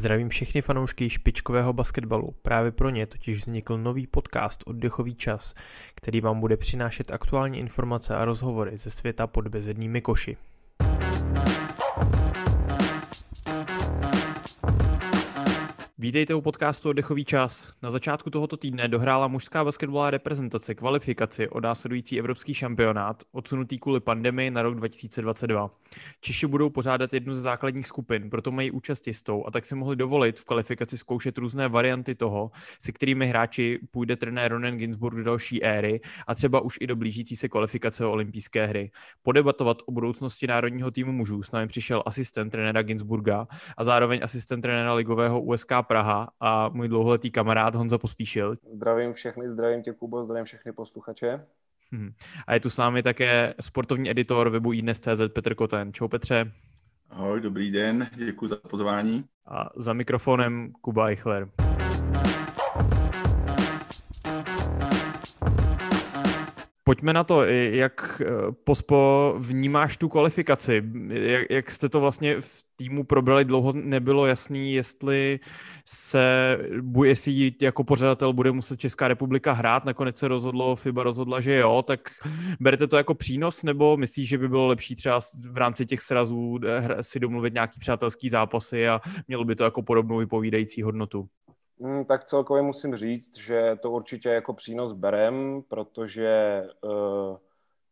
Zdravím 0.00 0.28
všechny 0.28 0.62
fanoušky 0.62 1.10
špičkového 1.10 1.72
basketbalu. 1.72 2.34
Právě 2.42 2.72
pro 2.72 2.90
ně 2.90 3.06
totiž 3.06 3.38
vznikl 3.38 3.78
nový 3.78 4.06
podcast 4.06 4.62
Oddechový 4.66 5.14
čas, 5.14 5.54
který 5.94 6.20
vám 6.20 6.40
bude 6.40 6.56
přinášet 6.56 7.10
aktuální 7.10 7.58
informace 7.58 8.16
a 8.16 8.24
rozhovory 8.24 8.76
ze 8.76 8.90
světa 8.90 9.26
pod 9.26 9.48
bezednými 9.48 10.00
koši. 10.00 10.36
Vítejte 16.02 16.34
u 16.34 16.40
podcastu 16.40 16.88
Oddechový 16.88 17.24
čas. 17.24 17.72
Na 17.82 17.90
začátku 17.90 18.30
tohoto 18.30 18.56
týdne 18.56 18.88
dohrála 18.88 19.28
mužská 19.28 19.64
basketbalová 19.64 20.10
reprezentace 20.10 20.74
kvalifikaci 20.74 21.48
o 21.48 21.60
následující 21.60 22.18
evropský 22.18 22.54
šampionát, 22.54 23.22
odsunutý 23.32 23.78
kvůli 23.78 24.00
pandemii 24.00 24.50
na 24.50 24.62
rok 24.62 24.74
2022. 24.74 25.70
Češi 26.20 26.46
budou 26.46 26.70
pořádat 26.70 27.14
jednu 27.14 27.34
ze 27.34 27.40
základních 27.40 27.86
skupin, 27.86 28.30
proto 28.30 28.50
mají 28.50 28.70
účast 28.70 29.06
jistou 29.06 29.44
a 29.46 29.50
tak 29.50 29.64
si 29.64 29.74
mohli 29.74 29.96
dovolit 29.96 30.40
v 30.40 30.44
kvalifikaci 30.44 30.98
zkoušet 30.98 31.38
různé 31.38 31.68
varianty 31.68 32.14
toho, 32.14 32.50
se 32.82 32.92
kterými 32.92 33.26
hráči 33.26 33.78
půjde 33.90 34.16
trenér 34.16 34.52
Ronen 34.52 34.78
Ginsburg 34.78 35.16
do 35.16 35.24
další 35.24 35.62
éry 35.62 36.00
a 36.26 36.34
třeba 36.34 36.60
už 36.60 36.78
i 36.80 36.86
do 36.86 36.96
blížící 36.96 37.36
se 37.36 37.48
kvalifikace 37.48 38.06
o 38.06 38.10
olympijské 38.10 38.66
hry. 38.66 38.90
Podebatovat 39.22 39.82
o 39.86 39.92
budoucnosti 39.92 40.46
národního 40.46 40.90
týmu 40.90 41.12
mužů 41.12 41.42
s 41.42 41.52
námi 41.52 41.66
přišel 41.66 42.02
asistent 42.06 42.52
trenéra 42.52 42.82
Ginsburga 42.82 43.46
a 43.76 43.84
zároveň 43.84 44.20
asistent 44.22 44.62
trenéra 44.62 44.94
ligového 44.94 45.40
USK 45.40 45.72
Praha 45.90 46.28
a 46.40 46.68
můj 46.68 46.88
dlouholetý 46.88 47.30
kamarád 47.30 47.74
Honza 47.74 47.98
Pospíšil. 47.98 48.56
Zdravím 48.72 49.12
všechny, 49.12 49.50
zdravím 49.50 49.82
tě 49.82 49.92
Kubo, 49.92 50.24
zdravím 50.24 50.44
všechny 50.44 50.72
posluchače. 50.72 51.46
Hmm. 51.92 52.10
A 52.46 52.54
je 52.54 52.60
tu 52.60 52.70
s 52.70 52.76
námi 52.76 53.02
také 53.02 53.54
sportovní 53.60 54.10
editor 54.10 54.50
webu 54.50 54.72
iDnes.cz 54.72 55.20
Petr 55.34 55.54
Koten. 55.54 55.92
Čau 55.92 56.08
Petře. 56.08 56.52
Ahoj, 57.10 57.40
dobrý 57.40 57.70
den, 57.70 58.10
děkuji 58.16 58.48
za 58.48 58.56
pozvání. 58.56 59.24
A 59.46 59.70
za 59.76 59.92
mikrofonem 59.92 60.72
Kuba 60.80 61.08
Eichler. 61.08 61.48
Pojďme 66.90 67.12
na 67.12 67.24
to, 67.24 67.44
jak 67.44 68.22
eh, 68.24 68.52
Pospo 68.64 69.34
vnímáš 69.38 69.96
tu 69.96 70.08
kvalifikaci, 70.08 70.82
jak, 71.08 71.50
jak 71.50 71.70
jste 71.70 71.88
to 71.88 72.00
vlastně 72.00 72.40
v 72.40 72.64
týmu 72.76 73.04
probrali, 73.04 73.44
dlouho 73.44 73.72
nebylo 73.72 74.26
jasný, 74.26 74.74
jestli 74.74 75.40
se, 75.86 76.58
jestli 77.04 77.52
jako 77.62 77.84
pořadatel 77.84 78.32
bude 78.32 78.52
muset 78.52 78.80
Česká 78.80 79.08
republika 79.08 79.52
hrát, 79.52 79.84
nakonec 79.84 80.18
se 80.18 80.28
rozhodlo, 80.28 80.76
FIBA 80.76 81.02
rozhodla, 81.02 81.40
že 81.40 81.54
jo, 81.56 81.82
tak 81.86 82.00
berete 82.60 82.86
to 82.86 82.96
jako 82.96 83.14
přínos, 83.14 83.62
nebo 83.62 83.96
myslíš, 83.96 84.28
že 84.28 84.38
by 84.38 84.48
bylo 84.48 84.66
lepší 84.66 84.94
třeba 84.94 85.20
v 85.50 85.56
rámci 85.56 85.86
těch 85.86 86.02
srazů 86.02 86.58
eh, 86.66 87.02
si 87.02 87.20
domluvit 87.20 87.54
nějaký 87.54 87.80
přátelský 87.80 88.28
zápasy 88.28 88.88
a 88.88 89.00
mělo 89.28 89.44
by 89.44 89.56
to 89.56 89.64
jako 89.64 89.82
podobnou 89.82 90.18
vypovídající 90.18 90.82
hodnotu? 90.82 91.28
Hmm, 91.80 92.04
tak 92.04 92.24
celkově 92.24 92.62
musím 92.62 92.96
říct, 92.96 93.38
že 93.38 93.76
to 93.82 93.90
určitě 93.90 94.28
jako 94.28 94.54
přínos 94.54 94.92
berem, 94.92 95.62
protože 95.68 96.62
uh, 96.82 97.36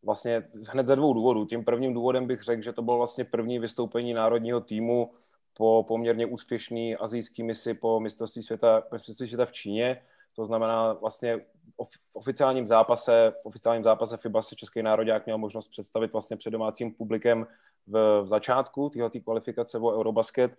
vlastně 0.03 0.48
hned 0.70 0.86
ze 0.86 0.97
dvou 0.97 1.12
důvodů. 1.12 1.44
Tím 1.44 1.64
prvním 1.64 1.94
důvodem 1.94 2.27
bych 2.27 2.42
řekl, 2.42 2.62
že 2.62 2.72
to 2.72 2.83
bylo 2.83 2.98
vlastně 2.98 3.25
první 3.25 3.59
vystoupení 3.59 4.14
národního 4.14 4.61
týmu 4.61 5.11
po 5.56 5.84
poměrně 5.89 6.27
úspěšný 6.27 6.97
azijský 6.97 7.42
misi 7.42 7.75
po 7.75 8.00
mistrovství 8.00 8.42
světa, 8.42 8.83
mistrovství 8.92 9.28
světa 9.28 9.47
v 9.47 9.53
Číně. 9.53 10.03
To 10.36 10.44
znamená 10.44 10.92
vlastně 10.92 11.39
v 11.84 12.16
oficiálním 12.16 12.66
zápase, 12.66 13.33
v 13.42 13.47
oficiálním 13.47 13.84
zápase 13.84 14.16
FIBA 14.16 14.42
se 14.42 14.56
Český 14.56 14.83
národák 14.83 15.27
měl 15.27 15.39
možnost 15.39 15.69
představit 15.69 16.12
vlastně 16.12 16.36
před 16.36 16.50
domácím 16.50 16.94
publikem 16.94 17.47
v, 17.86 18.20
v 18.22 18.27
začátku 18.27 18.89
této 18.89 19.20
kvalifikace 19.20 19.78
o 19.78 20.00
Eurobasket 20.00 20.50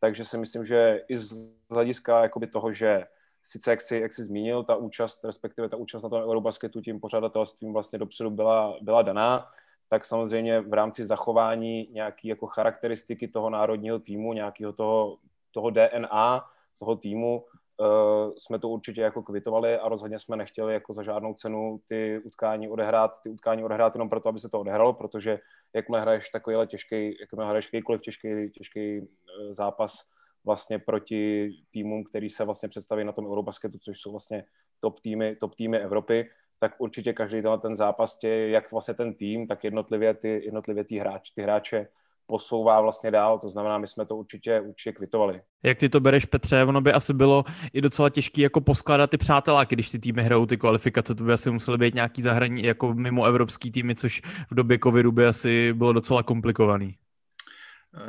takže 0.00 0.24
si 0.24 0.38
myslím, 0.38 0.64
že 0.64 1.04
i 1.08 1.16
z 1.16 1.52
hlediska 1.70 2.22
jakoby 2.22 2.46
toho, 2.46 2.72
že 2.72 3.04
sice 3.42 3.70
jak 3.70 3.82
jsi, 3.82 3.98
jak 3.98 4.12
jsi 4.12 4.22
zmínil, 4.22 4.64
ta 4.64 4.76
účast, 4.76 5.24
respektive 5.24 5.68
ta 5.68 5.76
účast 5.76 6.02
na 6.02 6.08
tom 6.08 6.22
Eurobasketu 6.22 6.80
tím 6.80 7.00
pořadatelstvím 7.00 7.72
vlastně 7.72 7.98
dopředu 7.98 8.30
byla, 8.30 8.76
byla 8.80 9.02
daná, 9.02 9.50
tak 9.88 10.04
samozřejmě 10.04 10.60
v 10.60 10.72
rámci 10.72 11.04
zachování 11.04 11.88
nějaký 11.92 12.28
jako 12.28 12.46
charakteristiky 12.46 13.28
toho 13.28 13.50
národního 13.50 13.98
týmu, 13.98 14.32
nějakého 14.32 14.72
toho, 14.72 15.18
toho 15.50 15.70
DNA 15.70 16.44
toho 16.78 16.96
týmu, 16.96 17.44
uh, 17.80 18.32
jsme 18.38 18.58
to 18.58 18.68
určitě 18.68 19.00
jako 19.00 19.22
kvitovali 19.22 19.78
a 19.78 19.88
rozhodně 19.88 20.18
jsme 20.18 20.36
nechtěli 20.36 20.74
jako 20.74 20.94
za 20.94 21.02
žádnou 21.02 21.34
cenu 21.34 21.80
ty 21.88 22.20
utkání 22.24 22.68
odehrát, 22.68 23.10
ty 23.22 23.30
utkání 23.30 23.64
odehrát 23.64 23.94
jenom 23.94 24.08
proto, 24.08 24.28
aby 24.28 24.38
se 24.38 24.48
to 24.48 24.60
odehralo, 24.60 24.92
protože 24.92 25.38
jakmile 25.74 26.00
hraješ 26.00 26.30
takovýhle 26.30 26.66
těžký, 26.66 27.16
jakmile 27.20 27.48
hraješ 27.48 27.68
jakýkoliv 27.72 28.02
těžký, 28.02 28.50
těžký 28.50 29.00
uh, 29.00 29.06
zápas 29.52 29.98
vlastně 30.44 30.78
proti 30.78 31.50
týmům, 31.70 32.04
který 32.04 32.30
se 32.30 32.44
vlastně 32.44 32.68
představí 32.68 33.04
na 33.04 33.12
tom 33.12 33.26
Eurobasketu, 33.26 33.78
což 33.78 34.00
jsou 34.00 34.10
vlastně 34.10 34.44
top 34.80 35.00
týmy, 35.00 35.36
top 35.36 35.54
týmy 35.54 35.78
Evropy, 35.78 36.30
tak 36.58 36.74
určitě 36.78 37.12
každý 37.12 37.42
ten 37.62 37.76
zápas 37.76 38.18
tě, 38.18 38.28
jak 38.28 38.72
vlastně 38.72 38.94
ten 38.94 39.14
tým, 39.14 39.46
tak 39.46 39.64
jednotlivě 39.64 40.14
ty, 40.14 40.28
jednotlivě 40.44 40.84
ty, 40.84 40.98
hráč, 40.98 41.30
ty 41.30 41.42
hráče 41.42 41.88
posouvá 42.28 42.80
vlastně 42.80 43.10
dál, 43.10 43.38
to 43.38 43.50
znamená, 43.50 43.78
my 43.78 43.86
jsme 43.86 44.06
to 44.06 44.16
určitě, 44.16 44.60
určitě 44.60 44.92
kvitovali. 44.92 45.40
Jak 45.62 45.78
ty 45.78 45.88
to 45.88 46.00
bereš, 46.00 46.24
Petře? 46.24 46.64
Ono 46.64 46.80
by 46.80 46.92
asi 46.92 47.14
bylo 47.14 47.44
i 47.72 47.80
docela 47.80 48.10
těžké 48.10 48.42
jako 48.42 48.60
poskládat 48.60 49.10
ty 49.10 49.16
přáteláky, 49.16 49.74
když 49.74 49.90
ty 49.90 49.98
týmy 49.98 50.22
hrajou 50.22 50.46
ty 50.46 50.56
kvalifikace, 50.56 51.14
to 51.14 51.24
by 51.24 51.32
asi 51.32 51.50
musely 51.50 51.78
být 51.78 51.94
nějaký 51.94 52.22
zahraniční, 52.22 52.68
jako 52.68 52.94
mimo 52.94 53.24
evropský 53.24 53.70
týmy, 53.70 53.94
což 53.94 54.20
v 54.50 54.54
době 54.54 54.78
covidu 54.82 55.12
by 55.12 55.26
asi 55.26 55.72
bylo 55.72 55.92
docela 55.92 56.22
komplikovaný. 56.22 56.96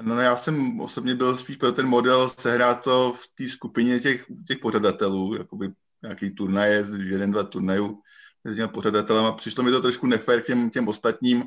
No 0.02 0.22
já 0.22 0.38
jsem 0.38 0.82
osobně 0.82 1.16
byl 1.16 1.38
spíš 1.38 1.58
pro 1.58 1.72
ten 1.72 1.88
model 1.88 2.30
sehrát 2.30 2.84
to 2.84 3.14
v 3.14 3.28
té 3.36 3.48
skupině 3.48 4.00
těch, 4.00 4.26
těch 4.48 4.58
pořadatelů, 4.58 5.36
jakoby 5.36 5.70
nějaký 6.04 6.32
turnaje, 6.32 6.86
jeden, 6.98 7.32
dva 7.32 7.44
turnajů 7.44 8.00
mezi 8.44 8.58
těmi 8.58 8.68
pořadatelem 8.68 9.26
a 9.26 9.32
přišlo 9.32 9.64
mi 9.64 9.72
to 9.72 9.82
trošku 9.82 10.08
nefér 10.08 10.42
k 10.42 10.46
těm, 10.46 10.70
těm 10.70 10.88
ostatním, 10.88 11.44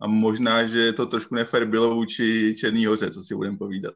a 0.00 0.06
možná, 0.06 0.66
že 0.66 0.92
to 0.92 1.06
trošku 1.06 1.34
nefér 1.34 1.64
bylo 1.64 1.94
vůči 1.94 2.54
Černý 2.58 2.86
hoře, 2.86 3.10
co 3.10 3.22
si 3.22 3.34
budeme 3.34 3.58
povídat. 3.58 3.94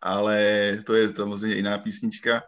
Ale 0.00 0.78
to 0.86 0.94
je 0.94 1.08
samozřejmě 1.16 1.56
jiná 1.56 1.78
písnička 1.78 2.42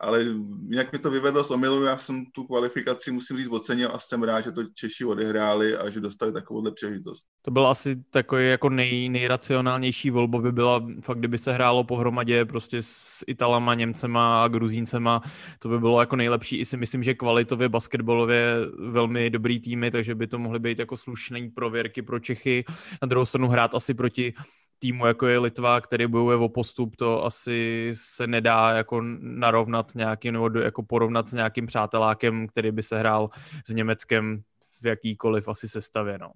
ale 0.00 0.24
jak 0.70 0.92
mi 0.92 0.98
to 0.98 1.10
vyvedlo 1.10 1.44
z 1.44 1.50
omilu, 1.50 1.84
já 1.84 1.98
jsem 1.98 2.24
tu 2.26 2.44
kvalifikaci, 2.44 3.10
musím 3.10 3.36
říct, 3.36 3.48
ocenil 3.48 3.90
a 3.92 3.98
jsem 3.98 4.22
rád, 4.22 4.40
že 4.40 4.52
to 4.52 4.62
Češi 4.74 5.04
odehráli 5.04 5.76
a 5.76 5.90
že 5.90 6.00
dostali 6.00 6.32
takovouhle 6.32 6.72
příležitost. 6.72 7.22
To 7.42 7.50
byl 7.50 7.66
asi 7.66 7.96
takový 8.10 8.50
jako 8.50 8.68
nej, 8.68 9.08
nejracionálnější 9.08 10.10
volba 10.10 10.38
by 10.38 10.52
byla 10.52 10.86
fakt, 11.00 11.18
kdyby 11.18 11.38
se 11.38 11.52
hrálo 11.52 11.84
pohromadě 11.84 12.44
prostě 12.44 12.82
s 12.82 13.24
Italama, 13.26 13.74
Němcema 13.74 14.44
a 14.44 14.48
Gruzíncema, 14.48 15.20
to 15.58 15.68
by 15.68 15.78
bylo 15.78 16.00
jako 16.00 16.16
nejlepší. 16.16 16.58
I 16.58 16.64
si 16.64 16.76
myslím, 16.76 17.02
že 17.02 17.14
kvalitově 17.14 17.68
basketbalově 17.68 18.56
velmi 18.78 19.30
dobrý 19.30 19.60
týmy, 19.60 19.90
takže 19.90 20.14
by 20.14 20.26
to 20.26 20.38
mohly 20.38 20.58
být 20.58 20.78
jako 20.78 20.96
slušné 20.96 21.40
prověrky 21.54 22.02
pro 22.02 22.20
Čechy. 22.20 22.64
Na 23.02 23.08
druhou 23.08 23.26
stranu 23.26 23.48
hrát 23.48 23.74
asi 23.74 23.94
proti 23.94 24.34
týmu, 24.78 25.06
jako 25.06 25.26
je 25.26 25.38
Litva, 25.38 25.80
který 25.80 26.06
bojuje 26.06 26.36
o 26.36 26.48
postup, 26.48 26.96
to 26.96 27.24
asi 27.24 27.90
se 27.94 28.26
nedá 28.26 28.70
jako 28.70 29.00
narovnat 29.20 29.94
nějakým, 29.94 30.32
nebo 30.32 30.58
jako 30.58 30.82
porovnat 30.82 31.28
s 31.28 31.32
nějakým 31.32 31.66
přátelákem, 31.66 32.46
který 32.46 32.70
by 32.72 32.82
se 32.82 32.98
hrál 32.98 33.28
s 33.66 33.74
Německem 33.74 34.42
v 34.82 34.86
jakýkoliv 34.86 35.48
asi 35.48 35.68
sestavě, 35.68 36.18
no. 36.18 36.30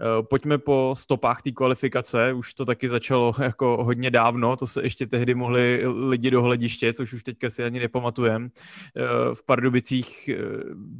Eh, 0.00 0.22
pojďme 0.22 0.58
po 0.58 0.94
stopách 0.98 1.42
té 1.42 1.50
kvalifikace, 1.50 2.32
už 2.32 2.54
to 2.54 2.64
taky 2.64 2.88
začalo 2.88 3.34
jako 3.42 3.84
hodně 3.84 4.10
dávno, 4.10 4.56
to 4.56 4.66
se 4.66 4.82
ještě 4.82 5.06
tehdy 5.06 5.34
mohli 5.34 5.82
lidi 5.86 6.30
do 6.30 6.42
hlediště, 6.42 6.92
což 6.92 7.12
už 7.12 7.22
teďka 7.22 7.50
si 7.50 7.64
ani 7.64 7.80
nepamatujem. 7.80 8.50
Eh, 8.96 9.02
v 9.34 9.44
Pardubicích 9.46 10.28
eh, 10.28 10.36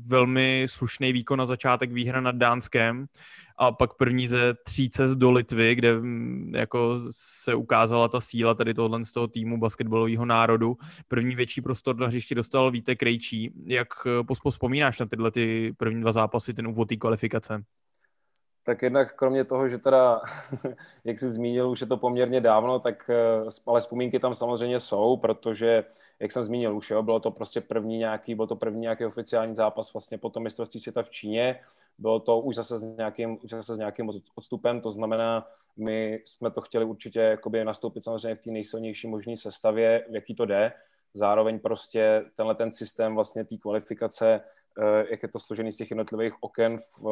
velmi 0.07 0.67
slušný 0.69 1.13
výkon 1.13 1.39
na 1.39 1.47
začátek 1.47 1.93
výhra 1.93 2.21
nad 2.21 2.37
Dánskem 2.37 3.07
a 3.57 3.73
pak 3.73 3.95
první 3.95 4.27
ze 4.27 4.55
tří 4.65 4.91
cest 4.91 5.15
do 5.15 5.31
Litvy, 5.31 5.75
kde 5.75 6.01
mm, 6.01 6.55
jako 6.55 7.01
se 7.11 7.55
ukázala 7.55 8.09
ta 8.09 8.21
síla 8.21 8.55
tady 8.55 8.75
tohle 8.75 9.05
z 9.05 9.13
toho 9.13 9.29
týmu 9.29 9.59
basketbalového 9.59 10.27
národu. 10.27 10.77
První 11.09 11.35
větší 11.35 11.61
prostor 11.61 11.97
na 11.97 12.07
hřišti 12.07 12.35
dostal 12.35 12.71
Vítek 12.71 12.99
Krejčí. 12.99 13.53
Jak 13.67 13.89
vzpomínáš 14.51 14.99
na 15.01 15.07
tyhle 15.07 15.31
ty 15.31 15.75
první 15.77 16.01
dva 16.01 16.13
zápasy, 16.13 16.55
ten 16.55 16.67
úvod 16.67 16.89
té 16.89 16.97
kvalifikace? 16.97 17.65
Tak 18.67 18.83
jednak 18.83 19.17
kromě 19.17 19.45
toho, 19.45 19.69
že 19.69 19.79
teda, 19.79 20.21
jak 21.05 21.19
jsi 21.19 21.29
zmínil, 21.29 21.71
už 21.71 21.81
je 21.81 21.87
to 21.87 21.97
poměrně 21.97 22.41
dávno, 22.41 22.79
tak 22.79 23.11
eh, 23.11 23.51
ale 23.67 23.81
vzpomínky 23.81 24.19
tam 24.19 24.35
samozřejmě 24.35 24.79
jsou, 24.79 25.17
protože, 25.17 25.85
jak 26.21 26.33
jsem 26.33 26.43
zmínil 26.43 26.77
už, 26.77 26.91
jo, 26.91 27.03
bylo 27.03 27.21
to 27.21 27.31
prostě 27.31 27.61
první 27.61 27.99
nějaký, 27.99 28.35
byl 28.35 28.47
to 28.47 28.57
první 28.57 28.81
nějaký 28.81 29.05
oficiální 29.05 29.55
zápas 29.55 29.93
vlastně 29.93 30.19
po 30.19 30.31
tom 30.31 30.43
mistrovství 30.43 30.81
světa 30.81 31.03
v 31.03 31.11
Číně, 31.11 31.61
bylo 31.99 32.21
to 32.21 32.41
už 32.41 32.55
zase 32.55 32.79
s 32.79 32.83
nějakým, 32.83 33.39
už 33.43 33.51
zase 33.51 33.75
s 33.75 33.79
nějakým 33.79 34.11
odstupem, 34.35 34.81
to 34.81 34.93
znamená, 34.93 35.49
my 35.77 36.21
jsme 36.25 36.51
to 36.51 36.61
chtěli 36.61 36.85
určitě 36.85 37.21
jakoby 37.21 37.65
nastoupit 37.65 38.05
samozřejmě 38.05 38.35
v 38.35 38.41
té 38.41 38.51
nejsilnější 38.51 39.07
možné 39.07 39.37
sestavě, 39.37 40.07
v 40.11 40.15
jaký 40.15 40.35
to 40.35 40.47
jde, 40.47 40.73
zároveň 41.15 41.59
prostě 41.59 42.25
tenhle 42.37 42.55
ten 42.55 42.73
systém 42.73 43.15
vlastně 43.15 43.45
té 43.45 43.57
kvalifikace 43.57 44.41
jak 45.11 45.23
je 45.23 45.29
to 45.29 45.39
složený 45.39 45.73
z 45.73 45.77
těch 45.77 45.91
jednotlivých 45.91 46.33
oken 46.41 46.79
v, 46.79 47.05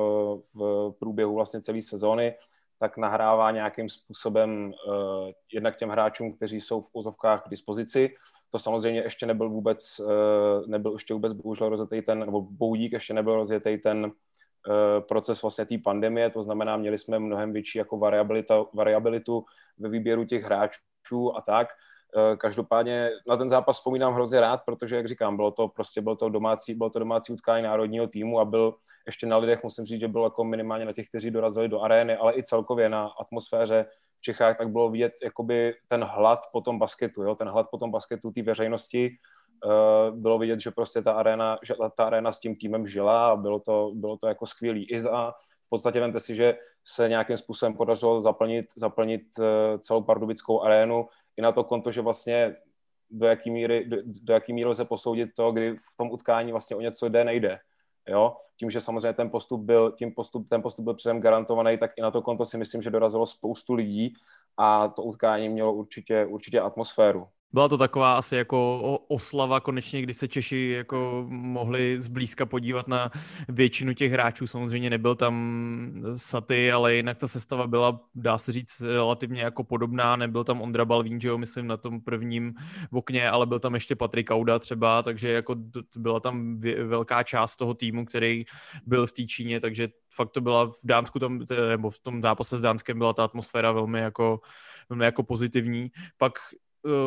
v 0.54 0.90
průběhu 0.98 1.34
vlastně 1.34 1.60
celé 1.60 1.82
sezóny, 1.82 2.34
tak 2.78 2.96
nahrává 2.96 3.50
nějakým 3.50 3.88
způsobem 3.88 4.72
uh, 4.88 5.30
jednak 5.52 5.76
těm 5.76 5.88
hráčům, 5.88 6.32
kteří 6.32 6.60
jsou 6.60 6.80
v 6.80 6.90
úzovkách 6.92 7.42
k 7.46 7.48
dispozici. 7.48 8.14
To 8.50 8.58
samozřejmě 8.58 9.00
ještě 9.00 9.26
nebyl 9.26 9.50
vůbec, 9.50 10.00
uh, 10.00 10.66
nebyl 10.66 10.92
ještě 10.92 11.14
vůbec 11.14 11.32
bohužel 11.32 11.68
rozjetý 11.68 12.02
ten, 12.02 12.18
nebo 12.18 12.40
boudík 12.40 12.92
ještě 12.92 13.14
nebyl 13.14 13.34
rozjetý 13.34 13.78
ten 13.78 14.04
uh, 14.04 14.12
proces 15.08 15.42
vlastně 15.42 15.66
té 15.66 15.78
pandemie, 15.78 16.30
to 16.30 16.42
znamená, 16.42 16.76
měli 16.76 16.98
jsme 16.98 17.18
mnohem 17.18 17.52
větší 17.52 17.78
jako 17.78 17.98
variabilitu 18.74 19.44
ve 19.78 19.88
výběru 19.88 20.24
těch 20.24 20.44
hráčů 20.44 21.36
a 21.36 21.40
tak. 21.40 21.68
Uh, 22.16 22.36
každopádně 22.36 23.10
na 23.28 23.36
ten 23.36 23.48
zápas 23.48 23.76
vzpomínám 23.76 24.14
hrozně 24.14 24.40
rád, 24.40 24.60
protože, 24.64 24.96
jak 24.96 25.08
říkám, 25.08 25.36
bylo 25.36 25.50
to 25.50 25.68
prostě 25.68 26.00
bylo 26.00 26.16
to 26.16 26.28
domácí, 26.28 26.74
bylo 26.74 26.90
to 26.90 26.98
domácí 26.98 27.32
utkání 27.32 27.64
národního 27.64 28.06
týmu 28.06 28.40
a 28.40 28.44
byl 28.44 28.74
ještě 29.06 29.26
na 29.26 29.36
lidech, 29.36 29.62
musím 29.62 29.84
říct, 29.84 30.00
že 30.00 30.08
bylo 30.08 30.26
jako 30.26 30.44
minimálně 30.44 30.84
na 30.84 30.92
těch, 30.92 31.08
kteří 31.08 31.30
dorazili 31.30 31.68
do 31.68 31.80
arény, 31.80 32.16
ale 32.16 32.36
i 32.36 32.42
celkově 32.42 32.88
na 32.88 33.06
atmosféře 33.06 33.86
v 34.18 34.20
Čechách, 34.20 34.58
tak 34.58 34.68
bylo 34.68 34.90
vidět 34.90 35.12
jakoby 35.24 35.74
ten 35.88 36.04
hlad 36.04 36.40
po 36.52 36.60
tom 36.60 36.78
basketu, 36.78 37.22
jo? 37.22 37.34
ten 37.34 37.48
hlad 37.48 37.66
po 37.70 37.78
tom 37.78 37.90
basketu 37.90 38.30
té 38.30 38.42
veřejnosti, 38.42 39.10
uh, 39.64 40.18
bylo 40.18 40.38
vidět, 40.38 40.60
že 40.60 40.70
prostě 40.70 41.02
ta 41.02 41.12
arena, 41.12 41.58
že 41.62 41.74
ta 41.96 42.04
arena 42.04 42.32
s 42.32 42.40
tím 42.40 42.56
týmem 42.56 42.86
žila 42.86 43.30
a 43.30 43.36
bylo 43.36 43.60
to, 43.60 43.90
bylo 43.94 44.16
to 44.16 44.26
jako 44.26 44.46
skvělý. 44.46 44.90
I 44.90 45.00
za, 45.00 45.34
v 45.66 45.68
podstatě 45.68 46.00
vemte 46.00 46.20
si, 46.20 46.34
že 46.34 46.56
se 46.84 47.08
nějakým 47.08 47.36
způsobem 47.36 47.74
podařilo 47.74 48.20
zaplnit, 48.20 48.66
zaplnit 48.76 49.22
uh, 49.38 49.46
celou 49.78 50.02
pardubickou 50.02 50.62
arénu 50.62 51.08
i 51.36 51.42
na 51.42 51.52
to 51.52 51.64
konto, 51.64 51.90
že 51.90 52.00
vlastně 52.00 52.56
do 53.10 53.26
jaký 53.26 53.50
míry, 53.50 53.84
do, 53.84 53.96
do 54.22 54.32
jaký 54.32 54.52
míry 54.52 54.68
lze 54.70 54.84
posoudit 54.84 55.30
to, 55.36 55.52
kdy 55.52 55.76
v 55.76 55.96
tom 55.96 56.10
utkání 56.10 56.52
vlastně 56.52 56.76
o 56.76 56.80
něco 56.80 57.08
jde, 57.08 57.24
nejde. 57.24 57.58
Jo? 58.08 58.36
Tím, 58.56 58.70
že 58.70 58.80
samozřejmě 58.80 59.12
ten 59.12 59.30
postup 59.30 59.60
byl, 59.60 59.92
tím 59.92 60.14
postup, 60.14 60.48
ten 60.48 60.62
postup 60.62 60.84
byl 60.84 60.94
předem 60.94 61.20
garantovaný, 61.20 61.78
tak 61.78 61.90
i 61.96 62.02
na 62.02 62.10
to 62.10 62.22
konto 62.22 62.44
si 62.44 62.58
myslím, 62.58 62.82
že 62.82 62.90
dorazilo 62.90 63.26
spoustu 63.26 63.74
lidí 63.74 64.12
a 64.56 64.88
to 64.88 65.02
utkání 65.02 65.48
mělo 65.48 65.72
určitě, 65.72 66.26
určitě 66.26 66.60
atmosféru. 66.60 67.28
Byla 67.52 67.68
to 67.68 67.78
taková 67.78 68.14
asi 68.14 68.36
jako 68.36 68.80
oslava 69.08 69.60
konečně, 69.60 70.02
kdy 70.02 70.14
se 70.14 70.28
Češi 70.28 70.74
jako 70.76 71.26
mohli 71.28 72.00
zblízka 72.00 72.46
podívat 72.46 72.88
na 72.88 73.10
většinu 73.48 73.94
těch 73.94 74.12
hráčů. 74.12 74.46
Samozřejmě 74.46 74.90
nebyl 74.90 75.14
tam 75.14 75.34
Saty, 76.16 76.72
ale 76.72 76.94
jinak 76.94 77.18
ta 77.18 77.28
sestava 77.28 77.66
byla, 77.66 78.00
dá 78.14 78.38
se 78.38 78.52
říct, 78.52 78.80
relativně 78.80 79.42
jako 79.42 79.64
podobná. 79.64 80.16
Nebyl 80.16 80.44
tam 80.44 80.62
Ondra 80.62 80.84
Balvín, 80.84 81.20
že 81.20 81.28
jo, 81.28 81.38
myslím 81.38 81.66
na 81.66 81.76
tom 81.76 82.00
prvním 82.00 82.54
okně, 82.92 83.30
ale 83.30 83.46
byl 83.46 83.58
tam 83.58 83.74
ještě 83.74 83.96
Patrik 83.96 84.30
Auda 84.30 84.58
třeba, 84.58 85.02
takže 85.02 85.28
jako 85.28 85.56
byla 85.96 86.20
tam 86.20 86.60
velká 86.84 87.22
část 87.22 87.56
toho 87.56 87.74
týmu, 87.74 88.04
který 88.04 88.44
byl 88.86 89.06
v 89.06 89.12
té 89.12 89.22
Číně, 89.24 89.60
takže 89.60 89.88
fakt 90.14 90.30
to 90.30 90.40
byla 90.40 90.66
v 90.66 90.84
Dámsku, 90.84 91.18
tam, 91.18 91.40
nebo 91.68 91.90
v 91.90 92.00
tom 92.00 92.22
zápase 92.22 92.58
s 92.58 92.60
Dánskem 92.60 92.98
byla 92.98 93.12
ta 93.12 93.24
atmosféra 93.24 93.72
velmi 93.72 94.00
jako, 94.00 94.40
velmi 94.88 95.04
jako 95.04 95.22
pozitivní. 95.22 95.90
Pak 96.16 96.32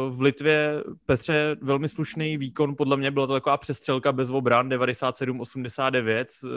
v 0.10 0.22
Litvě 0.22 0.84
Petře 1.06 1.56
velmi 1.62 1.90
slušný 1.90 2.38
výkon, 2.38 2.76
podle 2.76 2.98
mě 2.98 3.12
byla 3.12 3.28
to 3.28 3.34
taková 3.34 3.58
přestřelka 3.58 4.12
bez 4.12 4.30
obran 4.30 4.70
97-89, 4.70 6.26
eh, 6.44 6.48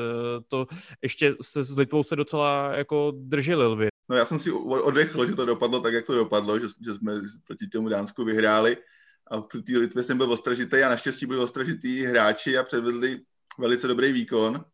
to 0.48 0.66
ještě 1.02 1.34
se 1.42 1.62
s 1.62 1.76
Litvou 1.76 2.02
se 2.02 2.16
docela 2.16 2.72
jako 2.74 3.12
drželi 3.16 3.66
Lvy. 3.66 3.88
No 4.08 4.16
já 4.16 4.24
jsem 4.24 4.38
si 4.38 4.52
odechl, 4.52 5.26
že 5.26 5.34
to 5.34 5.46
dopadlo 5.46 5.80
tak, 5.80 5.92
jak 5.92 6.06
to 6.06 6.14
dopadlo, 6.14 6.58
že, 6.58 6.66
že 6.84 6.94
jsme 6.94 7.12
proti 7.46 7.66
tomu 7.66 7.88
Dánsku 7.88 8.24
vyhráli 8.24 8.76
a 9.30 9.40
v 9.40 9.62
té 9.66 9.78
Litvě 9.78 10.02
jsem 10.02 10.18
byl 10.18 10.32
ostražitý 10.32 10.82
a 10.82 10.88
naštěstí 10.88 11.26
byli 11.26 11.40
ostražitý 11.40 12.04
hráči 12.04 12.58
a 12.58 12.62
předvedli 12.62 13.20
velice 13.58 13.88
dobrý 13.88 14.12
výkon. 14.12 14.64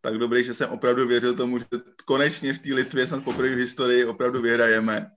Tak 0.00 0.18
dobrý, 0.18 0.44
že 0.44 0.54
jsem 0.54 0.70
opravdu 0.70 1.08
věřil 1.08 1.34
tomu, 1.34 1.58
že 1.58 1.64
konečně 2.04 2.54
v 2.54 2.58
té 2.58 2.74
Litvě 2.74 3.06
snad 3.06 3.24
poprvé 3.24 3.48
v 3.48 3.58
historii 3.58 4.04
opravdu 4.04 4.42
vyhrajeme. 4.42 5.10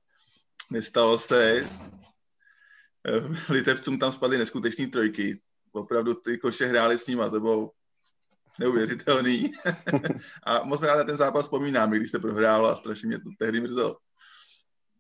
Nestalo 0.72 1.18
se, 1.18 1.64
Eh, 1.64 1.97
Litevcům 3.50 4.00
tam 4.00 4.12
spadly 4.12 4.38
neskutečné 4.38 4.88
trojky. 4.88 5.40
Opravdu 5.72 6.14
ty 6.14 6.38
koše 6.38 6.66
hráli 6.66 6.98
s 6.98 7.08
nima, 7.08 7.30
to 7.30 7.40
bylo 7.40 7.72
neuvěřitelný. 8.60 9.52
a 10.44 10.64
moc 10.64 10.84
rád 10.84 10.96
na 10.96 11.04
ten 11.04 11.18
zápas 11.18 11.46
vzpomínám, 11.46 11.92
když 11.92 12.12
se 12.12 12.20
prohrálo 12.20 12.70
a 12.70 12.76
strašně 12.76 13.08
mě 13.08 13.18
to 13.20 13.30
tehdy 13.40 13.62
mrzelo. 13.62 13.98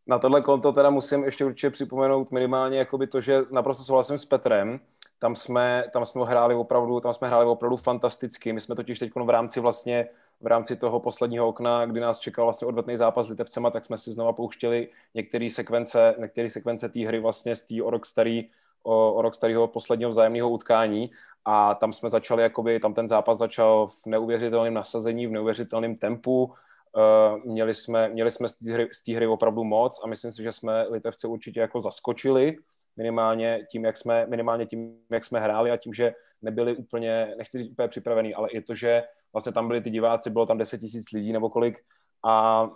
Na 0.07 0.19
tohle 0.19 0.41
konto 0.41 0.71
teda 0.71 0.89
musím 0.89 1.23
ještě 1.23 1.45
určitě 1.45 1.69
připomenout 1.69 2.31
minimálně 2.31 2.77
jakoby 2.77 3.07
to, 3.07 3.21
že 3.21 3.41
naprosto 3.51 3.83
souhlasím 3.83 4.17
s 4.17 4.25
Petrem. 4.25 4.79
Tam 5.19 5.35
jsme, 5.35 5.83
tam 5.93 6.05
jsme 6.05 6.25
hráli 6.25 6.55
opravdu, 6.55 6.99
tam 6.99 7.13
jsme 7.13 7.27
hráli 7.27 7.45
opravdu 7.45 7.77
fantasticky. 7.77 8.53
My 8.53 8.61
jsme 8.61 8.75
totiž 8.75 8.99
teď 8.99 9.11
v 9.15 9.29
rámci 9.29 9.59
vlastně 9.59 10.09
v 10.41 10.47
rámci 10.47 10.75
toho 10.75 10.99
posledního 10.99 11.47
okna, 11.47 11.85
kdy 11.85 11.99
nás 11.99 12.19
čekal 12.19 12.45
vlastně 12.45 12.67
odvetný 12.67 12.97
zápas 12.97 13.25
s 13.25 13.29
Litevcema, 13.29 13.69
tak 13.71 13.85
jsme 13.85 13.97
si 13.97 14.11
znova 14.11 14.33
pouštěli 14.33 14.89
některé 15.13 15.49
sekvence, 15.49 16.15
některé 16.19 16.49
sekvence 16.49 16.89
té 16.89 16.99
hry 16.99 17.19
vlastně 17.19 17.55
z 17.55 17.63
té 17.63 17.83
o 17.83 17.89
rok 17.89 18.05
starý, 18.05 18.49
o, 18.83 19.13
o 19.13 19.21
rok 19.21 19.35
starého 19.35 19.67
posledního 19.67 20.09
vzájemného 20.09 20.49
utkání. 20.49 21.11
A 21.45 21.75
tam 21.75 21.93
jsme 21.93 22.09
začali, 22.09 22.43
jakoby, 22.43 22.79
tam 22.79 22.93
ten 22.93 23.07
zápas 23.07 23.37
začal 23.37 23.87
v 23.87 24.05
neuvěřitelném 24.05 24.73
nasazení, 24.73 25.27
v 25.27 25.31
neuvěřitelném 25.31 25.95
tempu, 25.95 26.43
uh, 26.43 27.45
měli 27.45 27.73
jsme, 27.73 28.09
měli 28.09 28.31
jsme 28.31 28.47
z 28.47 28.53
té 28.53 28.73
hry, 28.73 28.89
z 28.91 29.15
hry 29.15 29.27
opravdu 29.27 29.63
moc 29.63 30.01
a 30.03 30.07
myslím 30.07 30.31
si, 30.31 30.43
že 30.43 30.51
jsme 30.51 30.85
Litevce 30.89 31.27
určitě 31.27 31.59
jako 31.59 31.81
zaskočili, 31.81 32.57
minimálně 32.97 33.67
tím, 33.71 33.85
jak 33.85 33.97
jsme, 33.97 34.25
minimálně 34.27 34.65
tím, 34.65 34.99
jak 35.11 35.23
jsme 35.23 35.39
hráli 35.39 35.71
a 35.71 35.77
tím, 35.77 35.93
že 35.93 36.13
nebyli 36.41 36.75
úplně, 36.75 37.35
nechci 37.37 37.57
říct 37.57 37.71
úplně 37.71 37.87
připravený, 37.87 38.33
ale 38.33 38.49
i 38.49 38.61
to, 38.61 38.75
že 38.75 39.03
vlastně 39.33 39.51
tam 39.51 39.67
byli 39.67 39.81
ty 39.81 39.89
diváci, 39.89 40.29
bylo 40.29 40.45
tam 40.45 40.57
10 40.57 40.77
tisíc 40.77 41.11
lidí 41.11 41.33
nebo 41.33 41.49
kolik 41.49 41.77
a 42.25 42.67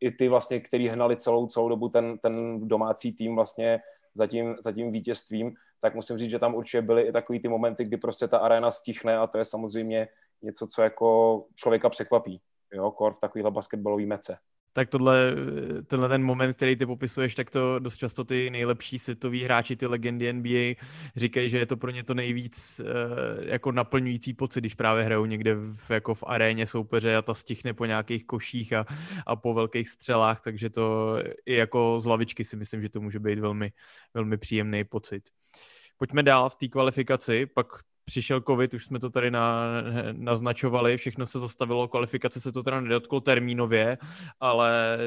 i 0.00 0.10
ty 0.10 0.28
vlastně, 0.28 0.60
který 0.60 0.88
hnali 0.88 1.16
celou, 1.16 1.46
celou 1.46 1.68
dobu 1.68 1.88
ten, 1.88 2.18
ten 2.18 2.60
domácí 2.68 3.12
tým 3.12 3.34
vlastně 3.34 3.80
za 4.14 4.26
tím, 4.26 4.56
za 4.58 4.72
tím 4.72 4.92
vítězstvím, 4.92 5.54
tak 5.80 5.94
musím 5.94 6.18
říct, 6.18 6.30
že 6.30 6.38
tam 6.38 6.54
určitě 6.54 6.82
byly 6.82 7.02
i 7.02 7.12
takový 7.12 7.40
ty 7.40 7.48
momenty, 7.48 7.84
kdy 7.84 7.96
prostě 7.96 8.28
ta 8.28 8.38
arena 8.38 8.70
stichne 8.70 9.18
a 9.18 9.26
to 9.26 9.38
je 9.38 9.44
samozřejmě 9.44 10.08
něco, 10.42 10.66
co 10.66 10.82
jako 10.82 11.44
člověka 11.54 11.88
překvapí, 11.88 12.40
jo, 12.72 12.90
kor 12.90 13.12
v 13.12 13.20
takovýhle 13.20 13.50
basketbalový 13.50 14.06
mece 14.06 14.38
tak 14.76 14.88
tohle, 14.88 15.34
tenhle 15.86 16.08
ten 16.08 16.22
moment, 16.22 16.52
který 16.52 16.76
ty 16.76 16.86
popisuješ, 16.86 17.34
tak 17.34 17.50
to 17.50 17.78
dost 17.78 17.96
často 17.96 18.24
ty 18.24 18.50
nejlepší 18.50 18.98
světoví 18.98 19.44
hráči, 19.44 19.76
ty 19.76 19.86
legendy 19.86 20.32
NBA 20.32 20.84
říkají, 21.16 21.50
že 21.50 21.58
je 21.58 21.66
to 21.66 21.76
pro 21.76 21.90
ně 21.90 22.04
to 22.04 22.14
nejvíc 22.14 22.80
uh, 22.80 23.44
jako 23.44 23.72
naplňující 23.72 24.34
pocit, 24.34 24.60
když 24.60 24.74
právě 24.74 25.04
hrajou 25.04 25.26
někde 25.26 25.54
v, 25.54 25.90
jako 25.90 26.14
v 26.14 26.24
aréně 26.26 26.66
soupeře 26.66 27.16
a 27.16 27.22
ta 27.22 27.34
stichne 27.34 27.74
po 27.74 27.84
nějakých 27.84 28.26
koších 28.26 28.72
a, 28.72 28.86
a 29.26 29.36
po 29.36 29.54
velkých 29.54 29.88
střelách, 29.88 30.40
takže 30.40 30.70
to 30.70 31.16
i 31.46 31.54
jako 31.54 31.98
z 32.00 32.06
lavičky 32.06 32.44
si 32.44 32.56
myslím, 32.56 32.82
že 32.82 32.88
to 32.88 33.00
může 33.00 33.18
být 33.18 33.38
velmi, 33.38 33.72
velmi 34.14 34.36
příjemný 34.36 34.84
pocit. 34.84 35.22
Pojďme 35.96 36.22
dál 36.22 36.48
v 36.48 36.54
té 36.54 36.68
kvalifikaci, 36.68 37.46
pak 37.46 37.66
přišel 38.06 38.40
covid, 38.40 38.74
už 38.74 38.84
jsme 38.84 38.98
to 38.98 39.10
tady 39.10 39.30
na, 39.30 39.72
naznačovali, 40.12 40.96
všechno 40.96 41.26
se 41.26 41.38
zastavilo, 41.38 41.88
kvalifikace 41.88 42.40
se 42.40 42.52
to 42.52 42.62
teda 42.62 42.80
nedotklo 42.80 43.20
termínově, 43.20 43.98
ale 44.40 44.98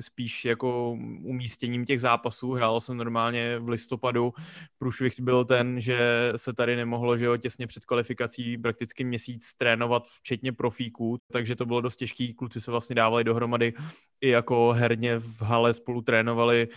spíš 0.00 0.44
jako 0.44 0.90
umístěním 1.22 1.84
těch 1.84 2.00
zápasů. 2.00 2.52
Hrálo 2.52 2.80
se 2.80 2.94
normálně 2.94 3.58
v 3.58 3.68
listopadu. 3.68 4.32
Průšvih 4.78 5.20
byl 5.20 5.44
ten, 5.44 5.80
že 5.80 6.32
se 6.36 6.52
tady 6.52 6.76
nemohlo, 6.76 7.16
že 7.16 7.24
jo, 7.24 7.36
těsně 7.36 7.66
před 7.66 7.84
kvalifikací 7.84 8.58
prakticky 8.58 9.04
měsíc 9.04 9.54
trénovat, 9.54 10.08
včetně 10.08 10.52
profíků, 10.52 11.18
takže 11.32 11.56
to 11.56 11.66
bylo 11.66 11.80
dost 11.80 11.96
těžký. 11.96 12.34
Kluci 12.34 12.60
se 12.60 12.70
vlastně 12.70 12.94
dávali 12.94 13.24
dohromady 13.24 13.72
i 14.20 14.28
jako 14.28 14.72
herně 14.72 15.18
v 15.18 15.42
hale 15.42 15.74
spolu 15.74 16.02
trénovali 16.02 16.68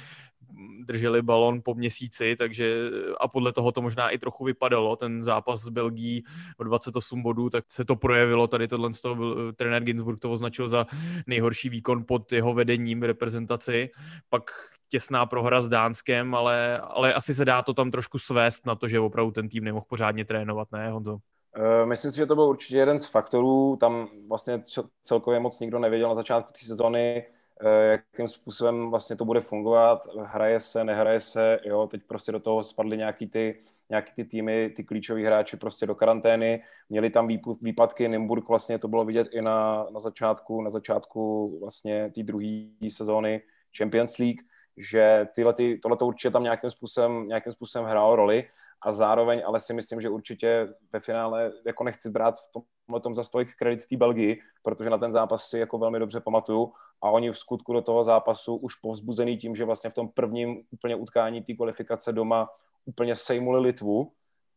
drželi 0.86 1.22
balon 1.22 1.62
po 1.63 1.74
měsíci, 1.74 2.36
takže 2.36 2.89
a 3.20 3.27
podle 3.27 3.53
toho 3.53 3.72
to 3.72 3.81
možná 3.81 4.10
i 4.10 4.17
trochu 4.17 4.46
vypadalo, 4.46 4.96
ten 4.96 5.24
zápas 5.24 5.62
s 5.62 5.70
Belgií 5.70 6.24
o 6.58 6.63
28 6.63 7.24
bodů, 7.24 7.50
tak 7.50 7.65
se 7.67 7.86
to 7.86 7.96
projevilo, 7.96 8.48
tady 8.48 8.67
tohle 8.67 8.93
z 8.93 9.01
toho 9.01 9.53
trenér 9.53 9.84
Ginsburg 9.84 10.20
to 10.20 10.31
označil 10.31 10.70
za 10.70 10.86
nejhorší 11.27 11.70
výkon 11.70 12.03
pod 12.08 12.31
jeho 12.31 12.53
vedením 12.53 13.00
v 13.00 13.03
reprezentaci, 13.03 13.89
pak 14.29 14.51
těsná 14.89 15.25
prohra 15.25 15.62
s 15.62 15.67
Dánskem, 15.67 16.36
ale, 16.36 16.79
ale 16.79 17.13
asi 17.13 17.34
se 17.34 17.46
dá 17.46 17.62
to 17.62 17.74
tam 17.74 17.91
trošku 17.91 18.20
svést 18.20 18.65
na 18.65 18.75
to, 18.75 18.88
že 18.88 19.00
opravdu 19.00 19.31
ten 19.31 19.50
tým 19.50 19.63
nemohl 19.63 19.86
pořádně 19.89 20.25
trénovat, 20.25 20.72
ne 20.72 20.91
Honzo? 20.91 21.17
Eh, 21.55 21.86
myslím 21.86 22.12
si, 22.12 22.17
že 22.17 22.25
to 22.25 22.36
byl 22.36 22.43
určitě 22.43 22.77
jeden 22.77 23.00
z 23.00 23.05
faktorů. 23.05 23.77
Tam 23.79 24.08
vlastně 24.27 24.63
celkově 25.03 25.39
moc 25.39 25.60
nikdo 25.60 25.79
nevěděl 25.79 26.10
na 26.10 26.15
začátku 26.15 26.53
té 26.53 26.65
sezóny, 26.65 27.25
jakým 27.67 28.27
způsobem 28.27 28.89
vlastně 28.89 29.15
to 29.15 29.25
bude 29.25 29.41
fungovat, 29.41 30.07
hraje 30.23 30.59
se, 30.59 30.83
nehraje 30.83 31.19
se, 31.19 31.59
jo, 31.65 31.87
teď 31.87 32.01
prostě 32.07 32.31
do 32.31 32.39
toho 32.39 32.63
spadly 32.63 32.97
nějaký 32.97 33.27
ty, 33.27 33.63
nějaký 33.89 34.11
ty 34.15 34.25
týmy, 34.25 34.69
ty 34.75 34.83
klíčoví 34.83 35.25
hráči 35.25 35.57
prostě 35.57 35.85
do 35.85 35.95
karantény, 35.95 36.63
měli 36.89 37.09
tam 37.09 37.27
výpadky, 37.61 38.07
Nymburk 38.07 38.49
vlastně 38.49 38.79
to 38.79 38.87
bylo 38.87 39.05
vidět 39.05 39.27
i 39.31 39.41
na, 39.41 39.87
na 39.91 39.99
začátku, 39.99 40.61
na 40.61 40.69
začátku 40.69 41.59
vlastně 41.59 42.11
té 42.15 42.23
druhé 42.23 42.67
sezóny 42.89 43.41
Champions 43.77 44.17
League, 44.17 44.41
že 44.77 45.27
tyhle, 45.35 45.53
ty, 45.53 45.77
tohleto 45.77 46.07
určitě 46.07 46.31
tam 46.31 46.43
nějakým 46.43 46.71
způsobem, 46.71 47.27
nějakým 47.27 47.53
způsobem 47.53 47.87
hrálo 47.87 48.15
roli 48.15 48.49
a 48.81 48.91
zároveň 48.91 49.41
ale 49.45 49.59
si 49.59 49.73
myslím, 49.73 50.01
že 50.01 50.09
určitě 50.09 50.67
ve 50.93 50.99
finále 50.99 51.51
jako 51.65 51.83
nechci 51.83 52.09
brát 52.09 52.35
v 52.35 52.51
tomhle 52.87 53.01
tom 53.01 53.15
za 53.15 53.23
stolik 53.23 53.55
kredit 53.55 53.87
té 53.87 53.97
Belgii, 53.97 54.41
protože 54.63 54.89
na 54.89 54.97
ten 54.97 55.11
zápas 55.11 55.49
si 55.49 55.59
jako 55.59 55.77
velmi 55.77 55.99
dobře 55.99 56.19
pamatuju 56.19 56.73
a 57.01 57.10
oni 57.10 57.31
v 57.31 57.38
skutku 57.38 57.74
do 57.74 57.81
toho 57.81 58.03
zápasu 58.03 58.55
už 58.55 58.75
povzbuzený 58.75 59.38
tím, 59.38 59.55
že 59.55 59.65
vlastně 59.65 59.89
v 59.89 59.93
tom 59.93 60.10
prvním 60.10 60.63
úplně 60.72 60.96
utkání 60.96 61.41
té 61.41 61.53
kvalifikace 61.53 62.12
doma 62.12 62.50
úplně 62.86 63.15
sejmuli 63.15 63.60
Litvu, 63.60 64.12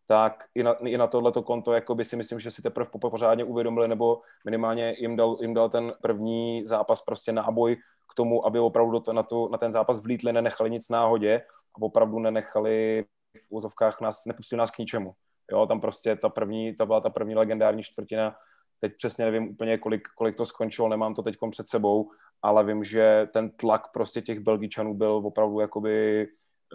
tak 0.07 0.45
i 0.55 0.63
na, 0.63 0.73
i 0.73 0.97
na 0.97 1.07
tohleto 1.07 1.43
konto 1.43 1.73
by 1.95 2.05
si 2.05 2.17
myslím, 2.17 2.41
že 2.41 2.51
si 2.51 2.63
teprve 2.63 2.91
pořádně 3.01 3.45
uvědomili, 3.45 3.89
nebo 3.89 4.21
minimálně 4.45 4.95
jim 4.99 5.17
dal, 5.17 5.37
jim 5.41 5.55
dal 5.55 5.71
ten 5.71 5.93
první 6.03 6.65
zápas 6.65 7.03
prostě 7.03 7.33
náboj 7.33 7.77
k 8.11 8.15
tomu, 8.15 8.47
aby 8.47 8.59
opravdu 8.59 9.01
to, 9.01 9.13
na, 9.13 9.23
to, 9.23 9.49
na 9.49 9.59
ten 9.59 9.73
zápas 9.73 10.03
vlítli, 10.03 10.33
nenechali 10.33 10.71
nic 10.71 10.89
náhodě 10.89 11.43
a 11.75 11.83
opravdu 11.83 12.19
nenechali 12.19 13.05
v 13.37 13.47
úzovkách 13.49 14.01
nás, 14.01 14.25
nepustili 14.27 14.59
nás 14.59 14.71
k 14.71 14.79
ničemu. 14.79 15.15
Jo, 15.53 15.67
tam 15.67 15.81
prostě 15.81 16.17
ta 16.17 16.29
první, 16.29 16.77
ta 16.77 16.87
byla 16.87 17.01
ta 17.01 17.11
první 17.11 17.35
legendární 17.35 17.83
čtvrtina, 17.83 18.37
teď 18.81 18.97
přesně 18.97 19.25
nevím 19.25 19.49
úplně, 19.49 19.79
kolik, 19.79 20.09
kolik 20.17 20.37
to 20.37 20.47
skončilo, 20.47 20.89
nemám 20.89 21.15
to 21.15 21.23
teď 21.23 21.37
před 21.51 21.69
sebou, 21.69 22.11
ale 22.45 22.65
vím, 22.65 22.85
že 22.85 23.29
ten 23.33 23.51
tlak 23.51 23.93
prostě 23.93 24.23
těch 24.23 24.41
Belgičanů 24.41 24.95
byl 24.95 25.11
opravdu 25.11 25.61
jakoby 25.61 26.27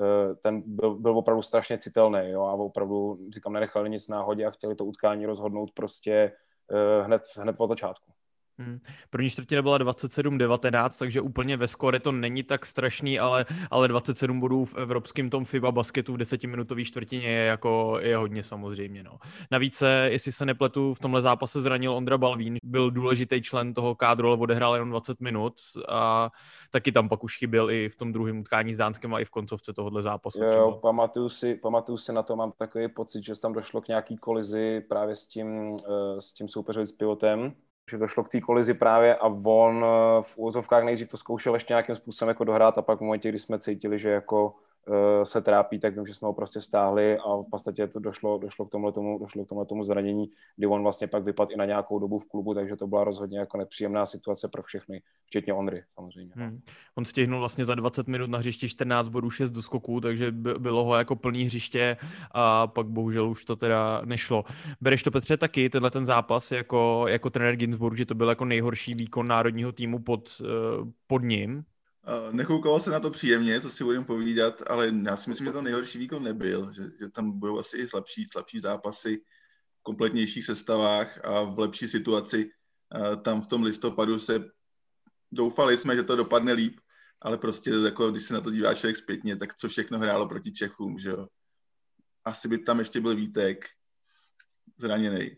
Eh, 0.02 0.36
ten 0.36 0.64
byl, 0.66 0.96
byl 0.96 1.18
opravdu 1.18 1.42
strašně 1.42 1.78
citelný 1.78 2.30
jo, 2.30 2.42
a 2.42 2.54
opravdu, 2.54 3.20
říkám, 3.34 3.54
nenechali 3.54 3.90
nic 3.90 4.08
náhodě 4.08 4.46
a 4.46 4.52
chtěli 4.52 4.76
to 4.76 4.86
utkání 4.86 5.26
rozhodnout 5.26 5.72
prostě 5.72 6.32
uh, 6.72 7.06
hned, 7.06 7.22
hned 7.38 7.56
od 7.60 7.68
začátku. 7.68 8.12
Hmm. 8.60 8.80
První 9.10 9.30
čtvrtina 9.30 9.62
byla 9.62 9.78
27-19, 9.78 11.00
takže 11.00 11.22
úplně 11.22 11.58
ve 11.58 11.68
skore 11.68 12.00
to 12.00 12.12
není 12.12 12.44
tak 12.44 12.66
strašný, 12.66 13.20
ale, 13.20 13.46
ale 13.72 13.88
27 13.88 14.40
bodů 14.40 14.66
v 14.66 14.76
evropském 14.76 15.30
tom 15.30 15.46
FIBA 15.46 15.72
basketu 15.72 16.14
v 16.14 16.18
desetiminutové 16.18 16.84
čtvrtině 16.84 17.28
je 17.28 17.46
jako 17.46 17.98
je 18.02 18.18
hodně 18.18 18.44
samozřejmě. 18.44 19.04
No. 19.04 19.18
Navíc 19.52 19.84
jestli 20.04 20.32
se 20.32 20.46
nepletu, 20.46 20.94
v 20.94 21.00
tomhle 21.00 21.22
zápase 21.22 21.62
zranil 21.62 21.94
Ondra 21.94 22.18
Balvín, 22.18 22.58
byl 22.64 22.92
důležitý 22.92 23.42
člen 23.42 23.74
toho 23.74 23.96
kádru, 23.96 24.28
ale 24.28 24.38
odehrál 24.38 24.74
jenom 24.74 24.90
20 24.90 25.22
minut 25.22 25.54
a 25.88 26.30
taky 26.72 26.92
tam 26.92 27.10
pak 27.10 27.24
už 27.24 27.38
chyběl 27.38 27.72
i 27.72 27.90
v 27.90 27.96
tom 27.96 28.14
druhém 28.14 28.40
utkání 28.40 28.74
s 28.74 28.78
Dánskem 28.78 29.14
a 29.14 29.20
i 29.20 29.26
v 29.26 29.30
koncovce 29.30 29.74
tohohle 29.74 30.02
zápasu. 30.02 30.44
Jo, 30.44 30.80
pamatuju 30.82 31.30
si, 31.30 31.56
pamatuju 31.56 31.98
si 31.98 32.14
na 32.14 32.24
to, 32.24 32.36
mám 32.36 32.52
takový 32.58 32.88
pocit, 32.88 33.24
že 33.24 33.40
tam 33.40 33.54
došlo 33.54 33.82
k 33.82 33.88
nějaký 33.88 34.18
kolizi 34.18 34.82
právě 34.90 35.16
s 35.16 35.28
tím, 35.28 35.78
eh, 35.90 36.22
s 36.22 36.34
tím 36.34 36.48
soupeřem 36.48 36.86
s 36.86 36.92
pivotem, 36.92 37.54
že 37.90 37.98
došlo 37.98 38.24
k 38.24 38.30
té 38.30 38.42
kolizi 38.42 38.74
právě 38.74 39.16
a 39.16 39.28
on 39.44 39.86
eh, 39.86 40.24
v 40.24 40.38
úvozovkách 40.38 40.84
nejdřív 40.84 41.08
to 41.08 41.18
zkoušel 41.18 41.54
ještě 41.54 41.74
nějakým 41.74 41.96
způsobem 41.96 42.30
jako 42.30 42.44
dohrát 42.44 42.78
a 42.78 42.82
pak 42.82 42.98
v 43.00 43.02
momentě, 43.02 43.30
kdy 43.30 43.40
jsme 43.40 43.60
cítili, 43.60 44.00
že 44.00 44.10
jako 44.10 44.56
se 45.24 45.42
trápí, 45.42 45.80
tak 45.80 45.96
vím, 45.96 46.06
že 46.06 46.14
jsme 46.14 46.26
ho 46.26 46.34
prostě 46.34 46.62
stáhli 46.62 47.18
a 47.18 47.36
v 47.36 47.50
podstatě 47.52 47.88
to 47.88 48.00
došlo, 48.00 48.38
došlo 48.38 48.66
k 48.66 48.72
tomu 48.72 48.92
tomu, 48.92 49.20
došlo 49.20 49.46
k 49.46 49.68
tomu 49.68 49.84
zranění, 49.84 50.32
kdy 50.56 50.68
on 50.68 50.84
vlastně 50.84 51.08
pak 51.08 51.24
vypadl 51.24 51.52
i 51.54 51.58
na 51.58 51.66
nějakou 51.66 52.00
dobu 52.00 52.20
v 52.20 52.26
klubu, 52.26 52.54
takže 52.54 52.76
to 52.76 52.88
byla 52.88 53.04
rozhodně 53.04 53.40
jako 53.40 53.58
nepříjemná 53.58 54.06
situace 54.06 54.48
pro 54.48 54.62
všechny, 54.62 55.02
včetně 55.26 55.54
Ondry 55.54 55.84
samozřejmě. 55.94 56.34
Hmm. 56.36 56.62
On 56.96 57.06
stihnul 57.06 57.40
vlastně 57.40 57.66
za 57.66 57.76
20 57.76 58.08
minut 58.08 58.30
na 58.30 58.38
hřišti 58.38 58.70
14 58.70 59.08
bodů, 59.10 59.30
6 59.30 59.52
do 59.52 59.62
skoků, 59.62 60.02
takže 60.02 60.32
bylo 60.32 60.84
ho 60.84 60.96
jako 60.96 61.16
plný 61.16 61.44
hřiště 61.44 61.98
a 62.32 62.68
pak 62.68 62.88
bohužel 62.88 63.30
už 63.30 63.46
to 63.46 63.56
teda 63.56 64.02
nešlo. 64.06 64.44
Bereš 64.82 65.04
to 65.04 65.12
Petře 65.12 65.38
taky, 65.38 65.70
tenhle 65.70 65.92
ten 65.92 66.06
zápas 66.06 66.52
jako, 66.52 67.06
jako 67.08 67.30
trenér 67.30 67.56
Ginsburg, 67.56 67.98
že 67.98 68.06
to 68.06 68.16
byl 68.16 68.30
jako 68.30 68.46
nejhorší 68.46 68.92
výkon 68.98 69.28
národního 69.28 69.72
týmu 69.72 70.00
pod, 70.00 70.42
eh, 70.42 70.46
pod 71.08 71.24
ním? 71.24 71.64
Nekoukalo 72.32 72.80
se 72.80 72.90
na 72.90 73.00
to 73.00 73.12
příjemně, 73.12 73.62
to 73.62 73.70
si 73.70 73.84
budeme 73.84 74.06
povídat, 74.06 74.64
ale 74.68 74.92
já 75.06 75.16
si 75.16 75.30
myslím, 75.30 75.48
že 75.48 75.54
to 75.54 75.62
nejhorší 75.62 75.98
výkon 76.00 76.24
nebyl, 76.24 76.74
že, 76.74 76.84
že 77.00 77.10
tam 77.10 77.40
budou 77.40 77.60
asi 77.60 77.78
i 77.78 77.88
slabší, 77.88 78.28
slabší 78.28 78.60
zápasy 78.60 79.18
v 79.80 79.84
kompletnějších 79.84 80.46
sestavách 80.46 81.26
a 81.26 81.44
v 81.44 81.60
lepší 81.60 81.88
situaci. 81.88 82.50
Tam 83.22 83.42
v 83.42 83.48
tom 83.48 83.64
listopadu 83.64 84.20
se 84.20 84.44
doufali 85.32 85.78
jsme, 85.78 85.96
že 85.96 86.04
to 86.04 86.16
dopadne 86.16 86.54
líp, 86.54 86.80
ale 87.22 87.38
prostě 87.38 87.72
jako, 87.86 88.12
když 88.12 88.24
se 88.24 88.34
na 88.34 88.42
to 88.42 88.52
dívá 88.52 88.74
člověk 88.74 88.98
zpětně, 88.98 89.36
tak 89.36 89.56
co 89.56 89.70
všechno 89.70 90.00
hrálo 90.00 90.28
proti 90.28 90.52
Čechům, 90.52 91.00
že 91.00 91.10
jo. 91.10 91.28
Asi 92.26 92.48
by 92.48 92.58
tam 92.58 92.80
ještě 92.80 93.02
byl 93.02 93.16
Vítek 93.16 93.66
zraněný. 94.78 95.38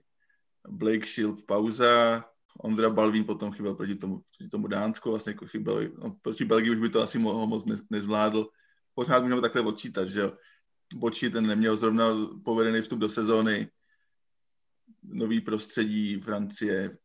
Blake 0.68 1.08
Shield 1.08 1.46
pauza, 1.46 2.26
Ondra 2.60 2.90
Balvín 2.90 3.26
potom 3.26 3.52
chyběl 3.52 3.76
proti 3.76 3.96
tomu, 3.96 4.22
proti 4.38 4.50
tomu 4.50 4.68
Dánsku, 4.68 5.10
vlastně 5.10 5.32
jako 5.32 5.48
chyběl, 5.48 5.90
no, 6.04 6.16
proti 6.22 6.46
Belgii 6.46 6.72
už 6.72 6.78
by 6.78 6.90
to 6.90 7.02
asi 7.02 7.20
mohl, 7.20 7.48
moc 7.48 7.66
ne, 7.66 7.76
nezvládl. 7.90 8.48
Pořád 8.94 9.24
můžeme 9.24 9.42
takhle 9.42 9.62
odčítat, 9.62 10.06
že. 10.06 10.32
Bočí 10.96 11.30
ten 11.30 11.48
neměl 11.48 11.76
zrovna 11.76 12.06
povedený 12.44 12.82
vstup 12.82 13.00
do 13.00 13.10
sezóny, 13.10 13.72
nový 15.04 15.42
prostředí 15.42 16.20
Francie, 16.20 16.98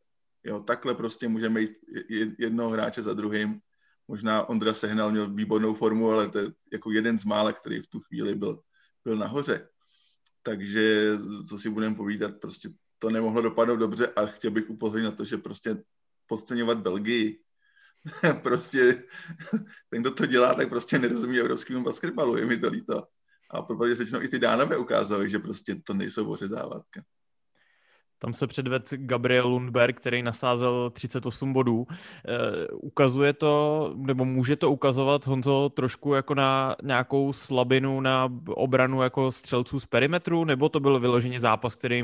jo, 0.45 0.61
takhle 0.61 0.95
prostě 0.95 1.29
můžeme 1.29 1.61
jít 1.61 1.71
jednoho 2.39 2.71
hráče 2.71 3.03
za 3.03 3.15
druhým. 3.15 3.61
Možná 4.09 4.49
Ondra 4.49 4.75
Sehnal 4.75 5.11
měl 5.11 5.35
výbornou 5.35 5.75
formu, 5.75 6.11
ale 6.11 6.31
to 6.31 6.39
je 6.39 6.47
jako 6.73 6.91
jeden 6.91 7.19
z 7.19 7.25
mála, 7.25 7.53
který 7.53 7.83
v 7.83 7.87
tu 7.87 8.01
chvíli 8.01 8.35
byl, 8.35 8.61
byl 9.05 9.17
nahoře. 9.17 9.69
Takže 10.43 11.19
co 11.49 11.59
si 11.59 11.71
budeme 11.71 11.95
povídat, 11.95 12.41
prostě 12.41 12.69
to 12.99 13.11
nemohlo 13.11 13.43
dopadnout 13.43 13.77
dobře 13.77 14.07
a 14.07 14.27
chtěl 14.27 14.51
bych 14.51 14.71
upozornit 14.71 15.05
na 15.05 15.11
to, 15.11 15.25
že 15.25 15.37
prostě 15.37 15.83
podceňovat 16.27 16.79
Belgii, 16.79 17.41
prostě 18.43 19.03
ten, 19.89 20.01
kdo 20.01 20.11
to 20.11 20.27
dělá, 20.27 20.55
tak 20.55 20.69
prostě 20.69 20.99
nerozumí 20.99 21.39
evropskému 21.39 21.85
basketbalu, 21.85 22.37
je 22.37 22.47
mi 22.47 22.59
to 22.59 22.69
líto. 22.69 23.07
A 23.51 23.63
pro 23.63 23.95
řečeno 23.95 24.25
i 24.25 24.29
ty 24.29 24.39
dánové 24.39 24.77
ukázali, 24.77 25.31
že 25.31 25.39
prostě 25.39 25.75
to 25.75 25.95
nejsou 25.95 26.31
ořezávatka. 26.31 27.03
Tam 28.19 28.35
se 28.35 28.47
předved 28.47 28.91
Gabriel 28.97 29.49
Lundberg, 29.49 29.97
který 29.97 30.23
nasázel 30.23 30.91
38 30.91 31.53
bodů. 31.53 31.87
E, 31.91 32.69
ukazuje 32.69 33.33
to, 33.33 33.93
nebo 33.97 34.25
může 34.25 34.57
to 34.57 34.71
ukazovat 34.71 35.27
Honzo 35.27 35.69
trošku 35.69 36.15
jako 36.15 36.35
na 36.35 36.77
nějakou 36.83 37.33
slabinu 37.33 38.01
na 38.01 38.33
obranu 38.47 39.03
jako 39.03 39.33
střelců 39.33 39.81
z 39.81 39.87
perimetru, 39.87 40.45
nebo 40.45 40.69
to 40.69 40.81
byl 40.81 41.01
vyloženě 41.01 41.41
zápas, 41.41 41.75
který 41.75 42.03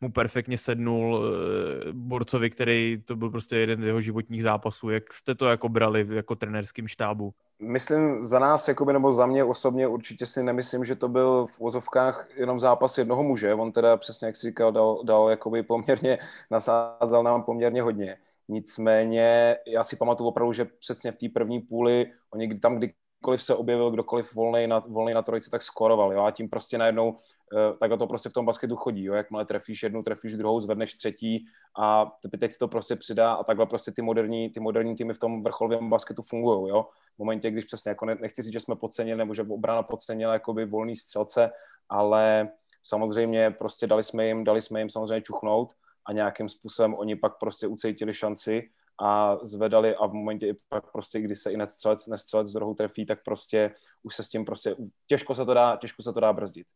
mu 0.00 0.12
perfektně 0.12 0.58
sednul 0.58 1.24
e, 1.24 1.92
borcovi, 1.92 2.50
který 2.50 3.02
to 3.04 3.16
byl 3.16 3.30
prostě 3.30 3.56
jeden 3.56 3.82
z 3.82 3.86
jeho 3.86 4.00
životních 4.00 4.42
zápasů. 4.42 4.90
Jak 4.90 5.12
jste 5.12 5.34
to 5.34 5.46
jako 5.46 5.68
brali 5.68 6.06
jako 6.10 6.34
trenerským 6.36 6.88
štábu? 6.88 7.34
Myslím 7.62 8.24
za 8.24 8.38
nás, 8.38 8.68
jakoby, 8.68 8.92
nebo 8.92 9.12
za 9.12 9.26
mě 9.26 9.44
osobně 9.44 9.86
určitě 9.86 10.26
si 10.26 10.42
nemyslím, 10.42 10.84
že 10.84 10.96
to 10.96 11.08
byl 11.08 11.46
v 11.46 11.58
vozovkách 11.58 12.28
jenom 12.36 12.60
zápas 12.60 12.98
jednoho 12.98 13.22
muže. 13.22 13.54
On 13.54 13.72
teda 13.72 13.96
přesně, 13.96 14.26
jak 14.26 14.36
jsi 14.36 14.46
říkal, 14.46 14.72
dal, 14.72 15.02
dal 15.04 15.30
jakoby 15.30 15.62
poměrně, 15.62 16.18
nasázel 16.50 17.22
nám 17.22 17.42
poměrně 17.42 17.82
hodně. 17.82 18.16
Nicméně 18.48 19.56
já 19.66 19.84
si 19.84 19.96
pamatuju 19.96 20.28
opravdu, 20.28 20.52
že 20.52 20.64
přesně 20.64 21.12
v 21.12 21.16
té 21.16 21.28
první 21.28 21.60
půli, 21.60 22.12
oni 22.30 22.58
tam 22.58 22.76
kdykoliv 22.76 23.42
se 23.42 23.54
objevil 23.54 23.90
kdokoliv 23.90 24.34
volný 24.34 24.66
na, 24.66 24.78
volný 24.78 25.14
na 25.14 25.22
trojici, 25.22 25.50
tak 25.50 25.62
skoroval. 25.62 26.12
Jo? 26.12 26.24
A 26.24 26.30
tím 26.30 26.48
prostě 26.48 26.78
najednou 26.78 27.18
tak 27.80 27.98
to 27.98 28.06
prostě 28.06 28.28
v 28.28 28.32
tom 28.32 28.46
basketu 28.46 28.76
chodí, 28.76 29.04
jo? 29.04 29.14
jakmile 29.14 29.46
trefíš 29.46 29.82
jednu, 29.82 30.02
trefíš 30.02 30.34
druhou, 30.36 30.60
zvedneš 30.60 30.94
třetí 30.94 31.44
a 31.78 32.12
teď 32.40 32.52
se 32.52 32.58
to 32.58 32.68
prostě 32.68 32.96
přidá 32.96 33.32
a 33.32 33.44
takhle 33.44 33.66
prostě 33.66 33.92
ty 33.92 34.02
moderní, 34.02 34.50
ty 34.50 34.60
moderní 34.60 34.96
týmy 34.96 35.14
v 35.14 35.18
tom 35.18 35.42
vrcholovém 35.42 35.90
basketu 35.90 36.22
fungují, 36.22 36.70
jo. 36.70 36.86
V 37.14 37.18
momentě, 37.18 37.50
když 37.50 37.64
přesně, 37.64 37.88
jako 37.88 38.06
nechci 38.06 38.42
říct, 38.42 38.52
že 38.52 38.60
jsme 38.60 38.76
podcenili, 38.76 39.18
nebo 39.18 39.34
že 39.34 39.42
obrana 39.42 39.82
podcenila 39.82 40.32
jakoby 40.32 40.64
volný 40.64 40.96
střelce, 40.96 41.50
ale 41.88 42.48
samozřejmě 42.82 43.50
prostě 43.50 43.86
dali 43.86 44.02
jsme 44.02 44.26
jim, 44.26 44.44
dali 44.44 44.62
jsme 44.62 44.80
jim 44.80 44.90
samozřejmě 44.90 45.22
čuchnout 45.22 45.72
a 46.06 46.12
nějakým 46.12 46.48
způsobem 46.48 46.94
oni 46.94 47.16
pak 47.16 47.38
prostě 47.38 47.66
ucítili 47.66 48.14
šanci 48.14 48.68
a 49.00 49.38
zvedali 49.42 49.96
a 49.96 50.06
v 50.06 50.12
momentě 50.12 50.46
i 50.46 50.54
pak 50.68 50.92
prostě, 50.92 51.20
kdy 51.20 51.36
se 51.36 51.52
i 51.52 51.56
nestřelec, 51.56 52.06
nestřelec 52.06 52.48
z 52.48 52.54
rohu 52.54 52.74
trefí, 52.74 53.06
tak 53.06 53.22
prostě 53.24 53.74
už 54.02 54.16
se 54.16 54.22
s 54.22 54.28
tím 54.28 54.44
prostě, 54.44 54.76
těžko 55.06 55.34
se 55.34 55.44
to 55.44 55.54
dá, 55.54 55.76
těžko 55.76 56.02
se 56.02 56.12
to 56.12 56.20
dá 56.20 56.32
brzdit 56.32 56.66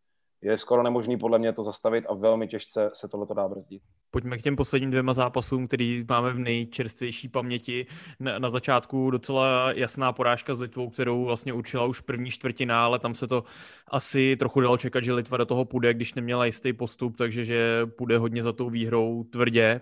je 0.42 0.58
skoro 0.58 0.82
nemožný 0.82 1.18
podle 1.18 1.38
mě 1.38 1.52
to 1.52 1.62
zastavit 1.62 2.06
a 2.08 2.14
velmi 2.14 2.48
těžce 2.48 2.90
se 2.94 3.08
tohle 3.08 3.26
dá 3.36 3.48
brzdit. 3.48 3.82
Pojďme 4.10 4.38
k 4.38 4.42
těm 4.42 4.56
posledním 4.56 4.90
dvěma 4.90 5.12
zápasům, 5.12 5.66
který 5.66 6.04
máme 6.08 6.32
v 6.32 6.38
nejčerstvější 6.38 7.28
paměti. 7.28 7.86
Na, 8.20 8.48
začátku 8.48 9.10
docela 9.10 9.72
jasná 9.72 10.12
porážka 10.12 10.54
s 10.54 10.60
Litvou, 10.60 10.90
kterou 10.90 11.24
vlastně 11.24 11.52
určila 11.52 11.84
už 11.84 12.00
první 12.00 12.30
čtvrtina, 12.30 12.84
ale 12.84 12.98
tam 12.98 13.14
se 13.14 13.26
to 13.26 13.44
asi 13.90 14.36
trochu 14.36 14.60
dalo 14.60 14.78
čekat, 14.78 15.04
že 15.04 15.12
Litva 15.12 15.36
do 15.36 15.46
toho 15.46 15.64
půjde, 15.64 15.94
když 15.94 16.14
neměla 16.14 16.46
jistý 16.46 16.72
postup, 16.72 17.16
takže 17.16 17.44
že 17.44 17.86
půjde 17.86 18.18
hodně 18.18 18.42
za 18.42 18.52
tou 18.52 18.70
výhrou 18.70 19.24
tvrdě. 19.24 19.80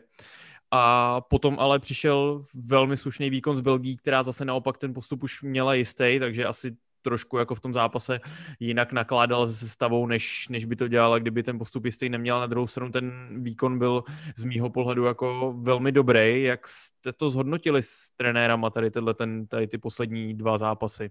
A 0.70 1.20
potom 1.20 1.56
ale 1.58 1.78
přišel 1.78 2.40
velmi 2.68 2.96
slušný 2.96 3.30
výkon 3.30 3.56
z 3.56 3.60
Belgii, 3.60 3.96
která 3.96 4.22
zase 4.22 4.44
naopak 4.44 4.78
ten 4.78 4.94
postup 4.94 5.22
už 5.22 5.42
měla 5.42 5.74
jistý, 5.74 6.16
takže 6.20 6.46
asi 6.46 6.76
trošku 7.04 7.38
jako 7.38 7.54
v 7.54 7.60
tom 7.60 7.72
zápase 7.72 8.20
jinak 8.60 8.92
nakládal 8.92 9.46
se 9.46 9.68
stavou, 9.68 10.06
než, 10.06 10.48
než 10.48 10.64
by 10.64 10.76
to 10.76 10.88
dělal, 10.88 11.20
kdyby 11.20 11.42
ten 11.42 11.58
postup 11.58 11.84
jistý 11.84 12.08
neměl. 12.08 12.40
Na 12.40 12.46
druhou 12.46 12.66
stranu 12.66 12.92
ten 12.92 13.12
výkon 13.42 13.78
byl 13.78 14.04
z 14.36 14.44
mýho 14.44 14.70
pohledu 14.70 15.04
jako 15.04 15.54
velmi 15.58 15.92
dobrý. 15.92 16.42
Jak 16.42 16.68
jste 16.68 17.12
to 17.12 17.30
zhodnotili 17.30 17.82
s 17.82 18.10
trenérama 18.16 18.70
tady, 18.70 18.90
tyhle, 18.90 19.14
ten, 19.14 19.46
tady 19.46 19.66
ty 19.66 19.78
poslední 19.78 20.34
dva 20.34 20.58
zápasy? 20.58 21.10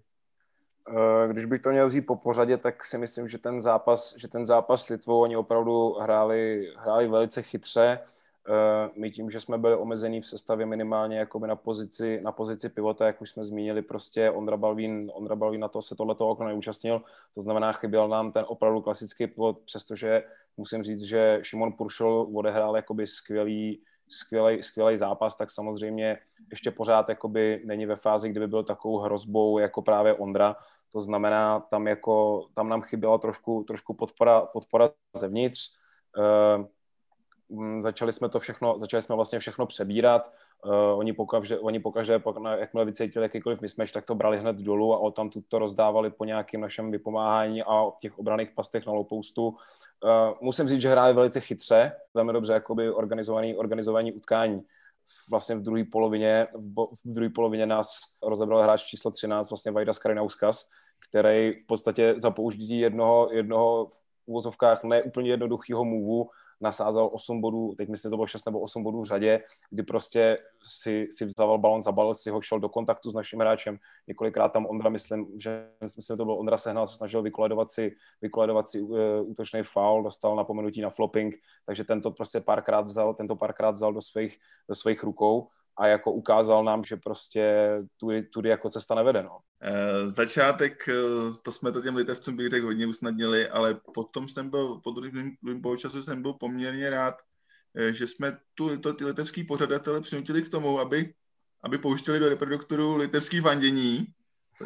Eh, 0.90 1.28
když 1.28 1.46
bych 1.46 1.62
to 1.62 1.70
měl 1.70 1.88
vzít 1.88 2.02
po 2.02 2.16
pořadě, 2.16 2.58
tak 2.58 2.84
si 2.84 2.98
myslím, 2.98 3.28
že 3.28 3.38
ten 3.38 3.62
zápas, 3.62 4.16
že 4.18 4.28
ten 4.28 4.46
zápas 4.46 4.84
s 4.84 4.90
Litvou 4.90 5.22
oni 5.22 5.36
opravdu 5.36 5.94
hráli, 5.94 6.74
hráli 6.78 7.08
velice 7.08 7.42
chytře 7.42 8.00
my 8.96 9.12
tím, 9.12 9.32
že 9.32 9.40
jsme 9.40 9.58
byli 9.58 9.76
omezení 9.76 10.22
v 10.22 10.28
sestavě 10.28 10.66
minimálně 10.66 11.18
jakoby 11.18 11.48
na 11.48 11.56
pozici, 11.56 12.22
na 12.22 12.32
pozici 12.32 12.70
pivota, 12.70 13.08
jak 13.08 13.22
už 13.22 13.30
jsme 13.30 13.44
zmínili, 13.44 13.82
prostě 13.82 14.32
Ondra 14.32 14.58
Balvín, 14.58 15.12
Ondra 15.14 15.36
Balvín 15.36 15.62
na 15.62 15.68
to 15.68 15.82
se 15.82 15.96
tohleto 15.96 16.30
okno 16.30 16.48
neúčastnil, 16.48 17.02
to 17.36 17.42
znamená, 17.42 17.72
chyběl 17.74 18.08
nám 18.08 18.32
ten 18.32 18.46
opravdu 18.48 18.82
klasický 18.82 19.28
pivot, 19.28 19.60
přestože 19.60 20.24
musím 20.58 20.84
říct, 20.84 21.02
že 21.02 21.40
Šimon 21.42 21.74
Puršol 21.74 22.28
odehrál 22.34 22.76
jakoby 22.76 23.08
skvělý, 23.08 23.82
skvělý, 24.08 24.64
skvělý 24.64 24.98
zápas, 24.98 25.36
tak 25.36 25.52
samozřejmě 25.52 26.18
ještě 26.52 26.72
pořád 26.72 27.10
jakoby 27.10 27.62
není 27.66 27.86
ve 27.86 27.96
fázi, 27.96 28.30
kdyby 28.30 28.48
byl 28.48 28.64
takovou 28.64 28.98
hrozbou 28.98 29.60
jako 29.60 29.82
právě 29.82 30.14
Ondra, 30.14 30.56
to 30.92 31.02
znamená, 31.02 31.60
tam, 31.60 31.88
jako, 31.88 32.46
tam 32.54 32.70
nám 32.70 32.82
chyběla 32.82 33.18
trošku, 33.18 33.64
trošku 33.68 33.94
podpora, 33.94 34.42
podpora 34.42 34.90
zevnitř. 35.16 35.76
Začali 37.80 38.14
jsme 38.14 38.30
to 38.30 38.40
všechno, 38.40 38.80
začali 38.80 39.02
jsme 39.02 39.16
vlastně 39.16 39.40
všechno 39.40 39.66
přebírat. 39.66 40.34
Uh, 40.66 40.74
oni, 40.74 41.14
pokaždé, 41.14 41.60
oni 41.60 41.80
pokaždé, 41.80 42.22
jakmile 42.58 42.86
vycítili 42.86 43.26
jakýkoliv 43.26 43.62
mismatch, 43.62 43.92
tak 43.92 44.06
to 44.06 44.16
brali 44.16 44.38
hned 44.38 44.56
dolů 44.56 45.06
a 45.06 45.12
tam 45.12 45.30
to 45.48 45.60
rozdávali 45.60 46.10
po 46.10 46.26
nějakém 46.26 46.62
našem 46.62 46.92
vypomáhání 46.92 47.64
a 47.64 47.92
těch 48.00 48.20
obraných 48.20 48.52
pastech 48.52 48.86
na 48.86 48.94
low 48.94 49.08
postu. 49.08 49.48
Uh, 49.48 49.58
musím 50.42 50.68
říct, 50.68 50.82
že 50.82 50.90
hráli 50.90 51.14
velice 51.14 51.40
chytře, 51.40 51.92
velmi 52.14 52.34
dobře 52.34 52.54
jakoby 52.54 52.92
organizovaný, 52.92 53.56
organizovaný 53.56 54.14
utkání. 54.14 54.62
Vlastně 55.32 55.56
v 55.56 55.62
druhé 55.62 55.84
polovině, 55.92 56.48
v, 56.54 56.88
v 57.06 57.14
druhé 57.14 57.30
polovině 57.30 57.66
nás 57.66 58.00
rozebral 58.24 58.64
hráč 58.64 58.84
číslo 58.84 59.12
13, 59.12 59.50
vlastně 59.50 59.72
Vajda 59.72 59.94
Skarinauskas, 59.94 60.70
který 61.10 61.54
v 61.54 61.66
podstatě 61.68 62.14
za 62.18 62.32
použití 62.32 62.80
jednoho, 62.80 63.30
jednoho 63.32 63.86
v 63.86 64.04
úvozovkách 64.26 64.84
neúplně 64.84 65.30
jednoduchého 65.30 65.86
movu 65.86 66.30
nasázal 66.62 67.10
8 67.14 67.42
bodů, 67.42 67.74
teď 67.78 67.90
myslím, 67.90 68.12
to 68.12 68.18
bylo 68.18 68.28
6 68.28 68.46
nebo 68.46 68.60
8 68.60 68.84
bodů 68.84 69.02
v 69.02 69.06
řadě, 69.06 69.44
kdy 69.70 69.84
prostě 69.84 70.38
si, 70.64 71.08
si 71.12 71.26
vzal 71.26 71.58
balon 71.58 71.82
za 71.82 71.92
balon, 71.92 72.16
si 72.16 72.30
ho 72.30 72.42
šel 72.42 72.60
do 72.60 72.70
kontaktu 72.70 73.12
s 73.12 73.14
naším 73.14 73.40
hráčem. 73.40 73.78
Několikrát 74.08 74.50
tam 74.50 74.66
Ondra, 74.66 74.90
myslím, 74.90 75.28
že 75.40 75.70
myslím, 75.82 76.18
to 76.18 76.26
byl 76.26 76.36
Ondra 76.36 76.58
Sehnal, 76.58 76.88
se 76.88 76.98
snažil 76.98 77.22
vykoledovat 77.22 77.70
si, 77.70 77.96
vykoledovat 78.22 78.68
si 78.68 78.82
uh, 78.82 78.98
útočný 79.26 79.64
foul, 79.64 80.04
dostal 80.04 80.36
napomenutí 80.36 80.82
na 80.82 80.90
flopping, 80.90 81.36
takže 81.66 81.84
tento 81.84 82.12
prostě 82.12 82.40
párkrát 82.40 82.82
vzal, 82.82 83.14
tento 83.14 83.36
párkrát 83.36 83.72
vzal 83.72 83.94
do 83.94 84.02
svých, 84.02 84.40
do 84.70 84.76
svých 84.76 85.04
rukou 85.04 85.48
a 85.77 85.88
jako 85.88 86.12
ukázal 86.12 86.63
nám, 86.63 86.84
že 86.84 86.98
prostě 86.98 87.72
tudy, 87.98 88.24
tudy 88.24 88.50
jako 88.50 88.70
cesta 88.70 88.96
nevede. 88.96 89.24
No. 89.24 89.38
E, 89.62 90.10
začátek, 90.10 90.89
eh, 90.89 90.94
to 91.44 91.51
jsme 91.51 91.72
to 91.72 91.82
těm 91.82 91.96
litevcům 91.96 92.36
bych 92.36 92.50
řekl 92.50 92.65
hodně 92.65 92.88
usnadnili, 92.88 93.50
ale 93.50 93.80
potom 93.94 94.27
jsem 94.27 94.50
byl, 94.50 94.82
po 94.84 94.92
druhém 94.92 95.36
poločasu 95.63 96.03
jsem 96.03 96.22
byl 96.22 96.34
poměrně 96.34 96.89
rád, 96.89 97.15
eh, 97.75 97.94
že 97.94 98.08
jsme 98.08 98.38
tu, 98.53 98.77
to, 98.77 98.94
ty 98.94 99.06
litevský 99.06 99.44
pořadatele 99.44 100.01
přinutili 100.01 100.42
k 100.42 100.50
tomu, 100.50 100.80
aby, 100.80 101.13
aby 101.63 101.77
pouštěli 101.77 102.20
do 102.20 102.30
reproduktoru 102.30 102.98
litevský 102.98 103.39
vandění, 103.39 104.08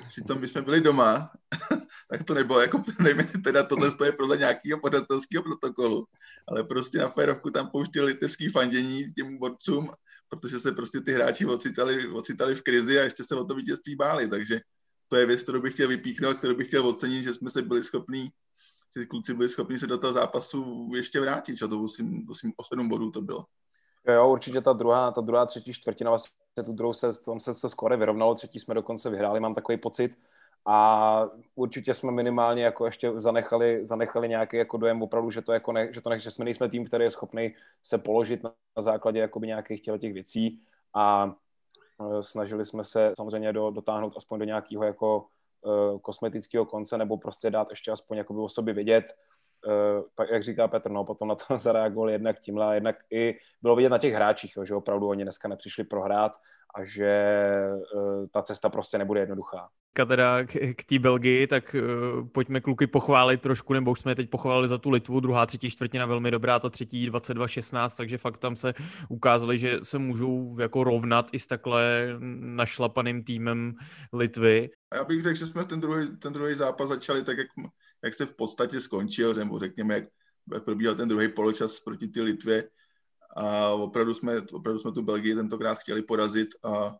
přitom 0.07 0.41
my 0.41 0.47
jsme 0.47 0.61
byli 0.61 0.81
doma, 0.81 1.31
tak 2.11 2.23
to 2.23 2.33
nebylo, 2.33 2.61
jako 2.61 2.83
nevím, 2.99 3.27
teda 3.43 3.63
tohle 3.63 3.91
je 4.05 4.11
podle 4.11 4.37
nějakého 4.37 4.79
pořadatelského 4.79 5.43
protokolu, 5.43 6.05
ale 6.47 6.63
prostě 6.63 6.97
na 6.97 7.09
férovku 7.09 7.49
tam 7.49 7.69
pouštěli 7.69 8.05
litevský 8.05 8.49
fandění 8.49 9.13
těm 9.13 9.37
borcům 9.37 9.89
protože 10.29 10.59
se 10.59 10.71
prostě 10.71 11.01
ty 11.01 11.13
hráči 11.13 11.45
ocitali, 11.45 12.11
ocitali 12.11 12.55
v 12.55 12.61
krizi 12.61 12.99
a 12.99 13.03
ještě 13.03 13.23
se 13.23 13.35
o 13.35 13.43
to 13.43 13.55
vítězství 13.55 13.95
báli, 13.95 14.27
takže 14.27 14.59
to 15.07 15.15
je 15.15 15.25
věc, 15.25 15.43
kterou 15.43 15.61
bych 15.61 15.73
chtěl 15.73 15.87
vypíchnout, 15.87 16.37
kterou 16.37 16.55
bych 16.55 16.67
chtěl 16.67 16.87
ocenit, 16.87 17.23
že 17.23 17.33
jsme 17.33 17.49
se 17.49 17.61
byli 17.61 17.83
schopni, 17.83 18.31
že 18.97 19.05
kluci 19.05 19.33
byli 19.33 19.49
schopni 19.49 19.79
se 19.79 19.87
do 19.87 19.97
toho 19.97 20.13
zápasu 20.13 20.91
ještě 20.95 21.19
vrátit, 21.19 21.55
že 21.55 21.67
to 21.67 21.79
musím, 21.79 22.25
musím 22.27 22.53
o 22.57 22.63
7 22.63 22.89
bodů 22.89 23.11
to 23.11 23.21
bylo. 23.21 23.45
Jo, 24.07 24.29
určitě 24.29 24.61
ta 24.61 24.73
druhá, 24.73 25.11
ta 25.11 25.21
druhá, 25.21 25.45
třetí 25.45 25.73
čtvrtina, 25.73 26.09
vlastně 26.09 26.63
tu 26.65 26.73
druhou 26.73 26.93
se, 26.93 27.13
se 27.13 27.61
to 27.61 27.69
skoro 27.69 27.97
vyrovnalo, 27.97 28.35
třetí 28.35 28.59
jsme 28.59 28.73
dokonce 28.73 29.09
vyhráli, 29.09 29.39
mám 29.39 29.53
takový 29.53 29.77
pocit. 29.77 30.17
A 30.69 31.29
určitě 31.55 31.93
jsme 31.93 32.11
minimálně 32.11 32.63
jako 32.63 32.85
ještě 32.85 33.11
zanechali, 33.15 33.85
zanechali 33.85 34.29
nějaký 34.29 34.57
jako 34.57 34.77
dojem 34.77 35.01
opravdu, 35.01 35.31
že 35.31 35.41
to, 35.41 35.53
jako 35.53 35.71
ne, 35.71 35.93
že 35.93 36.01
to 36.01 36.09
ne, 36.09 36.19
že 36.19 36.31
jsme 36.31 36.45
nejsme 36.45 36.69
tým, 36.69 36.85
který 36.85 37.03
je 37.03 37.11
schopný 37.11 37.55
se 37.81 37.97
položit 37.97 38.43
na, 38.43 38.53
na 38.77 38.83
základě 38.83 39.19
jakoby 39.19 39.47
nějakých 39.47 39.81
těch 39.81 40.13
věcí 40.13 40.59
a 40.93 41.35
e, 42.19 42.23
snažili 42.23 42.65
jsme 42.65 42.83
se 42.83 43.11
samozřejmě 43.17 43.53
do, 43.53 43.71
dotáhnout 43.71 44.13
aspoň 44.17 44.39
do 44.39 44.45
nějakého 44.45 44.83
jako 44.83 45.25
e, 45.65 45.99
kosmetického 45.99 46.65
konce 46.65 46.97
nebo 46.97 47.17
prostě 47.17 47.49
dát 47.49 47.69
ještě 47.69 47.91
aspoň 47.91 48.17
jakoby 48.17 48.39
o 48.39 48.49
sobě 48.49 48.73
vědět. 48.73 49.05
E, 49.05 49.71
tak 50.15 50.29
jak 50.29 50.43
říká 50.43 50.67
Petr, 50.67 50.91
no, 50.91 51.05
potom 51.05 51.27
na 51.27 51.35
to 51.35 51.57
zareagoval 51.57 52.09
jednak 52.09 52.39
tímhle 52.39 52.65
a 52.65 52.73
jednak 52.73 52.95
i 53.11 53.37
bylo 53.61 53.75
vidět 53.75 53.89
na 53.89 53.97
těch 53.97 54.13
hráčích, 54.13 54.55
jo, 54.57 54.65
že 54.65 54.75
opravdu 54.75 55.07
oni 55.07 55.23
dneska 55.23 55.47
nepřišli 55.47 55.83
prohrát 55.83 56.31
a 56.75 56.85
že 56.85 57.05
e, 57.05 57.77
ta 58.31 58.41
cesta 58.41 58.69
prostě 58.69 58.97
nebude 58.97 59.19
jednoduchá 59.19 59.69
teda 60.05 60.43
k, 60.45 60.73
k 60.75 60.83
té 60.83 60.99
Belgii, 60.99 61.47
tak 61.47 61.75
uh, 61.75 62.27
pojďme 62.27 62.61
kluky 62.61 62.87
pochválit 62.87 63.41
trošku, 63.41 63.73
nebo 63.73 63.91
už 63.91 63.99
jsme 63.99 64.11
je 64.11 64.15
teď 64.15 64.29
pochválili 64.29 64.67
za 64.67 64.77
tu 64.77 64.89
Litvu, 64.89 65.19
druhá, 65.19 65.45
třetí 65.45 65.69
čtvrtina 65.69 66.05
velmi 66.05 66.31
dobrá, 66.31 66.59
ta 66.59 66.69
třetí 66.69 67.11
22-16, 67.11 67.97
takže 67.97 68.17
fakt 68.17 68.37
tam 68.37 68.55
se 68.55 68.73
ukázali, 69.09 69.57
že 69.57 69.79
se 69.83 69.97
můžou 69.97 70.59
jako 70.59 70.83
rovnat 70.83 71.29
i 71.31 71.39
s 71.39 71.47
takhle 71.47 72.07
našlapaným 72.39 73.23
týmem 73.23 73.73
Litvy. 74.13 74.69
A 74.91 74.95
já 74.95 75.03
bych 75.03 75.21
řekl, 75.21 75.39
že 75.39 75.45
jsme 75.45 75.65
ten 75.65 75.79
druhý, 75.79 76.17
ten 76.17 76.33
druhý 76.33 76.55
zápas 76.55 76.89
začali 76.89 77.23
tak, 77.23 77.37
jak, 77.37 77.47
jak 78.03 78.13
se 78.13 78.25
v 78.25 78.35
podstatě 78.35 78.81
skončil, 78.81 79.33
nebo 79.33 79.59
řekněme, 79.59 79.93
jak, 79.93 80.03
jak 80.53 80.63
probíhal 80.63 80.95
ten 80.95 81.09
druhý 81.09 81.29
poločas 81.29 81.79
proti 81.79 82.07
ty 82.07 82.21
Litvě. 82.21 82.69
A 83.37 83.69
opravdu 83.73 84.13
jsme, 84.13 84.41
opravdu 84.41 84.79
jsme 84.79 84.91
tu 84.91 85.01
Belgii 85.01 85.35
tentokrát 85.35 85.75
chtěli 85.75 86.01
porazit 86.01 86.49
a 86.63 86.97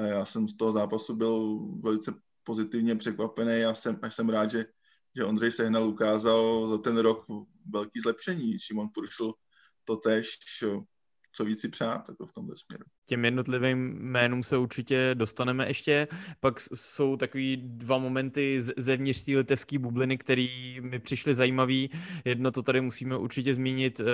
já 0.00 0.24
jsem 0.24 0.48
z 0.48 0.56
toho 0.56 0.72
zápasu 0.72 1.16
byl 1.16 1.58
velice 1.80 2.14
pozitivně 2.44 2.96
překvapený 2.96 3.64
a 3.64 3.74
jsem, 3.74 3.98
až 4.02 4.14
jsem 4.14 4.28
rád, 4.28 4.50
že, 4.50 4.64
že 5.16 5.24
Ondřej 5.24 5.52
Sehnal 5.52 5.88
ukázal 5.88 6.68
za 6.68 6.78
ten 6.78 6.98
rok 6.98 7.26
velký 7.72 8.00
zlepšení. 8.00 8.58
Šimon 8.58 8.88
Puršl 8.94 9.32
to 9.84 9.96
tež 9.96 10.38
co 11.32 11.44
víc 11.44 11.60
si 11.60 11.68
přát 11.68 12.08
jako 12.08 12.26
v 12.26 12.32
tomhle 12.32 12.56
směru. 12.56 12.84
Těm 13.08 13.24
jednotlivým 13.24 13.98
jménům 14.00 14.42
se 14.42 14.56
určitě 14.56 15.10
dostaneme 15.14 15.66
ještě. 15.66 16.08
Pak 16.40 16.60
jsou 16.74 17.16
takový 17.16 17.56
dva 17.56 17.98
momenty 17.98 18.60
zevnitř 18.76 19.22
té 19.22 19.32
litevské 19.32 19.78
bubliny, 19.78 20.18
které 20.18 20.46
mi 20.80 20.98
přišly 20.98 21.34
zajímavý. 21.34 21.90
Jedno 22.24 22.50
to 22.50 22.62
tady 22.62 22.80
musíme 22.80 23.16
určitě 23.16 23.54
zmínit. 23.54 24.00
Uh, 24.00 24.06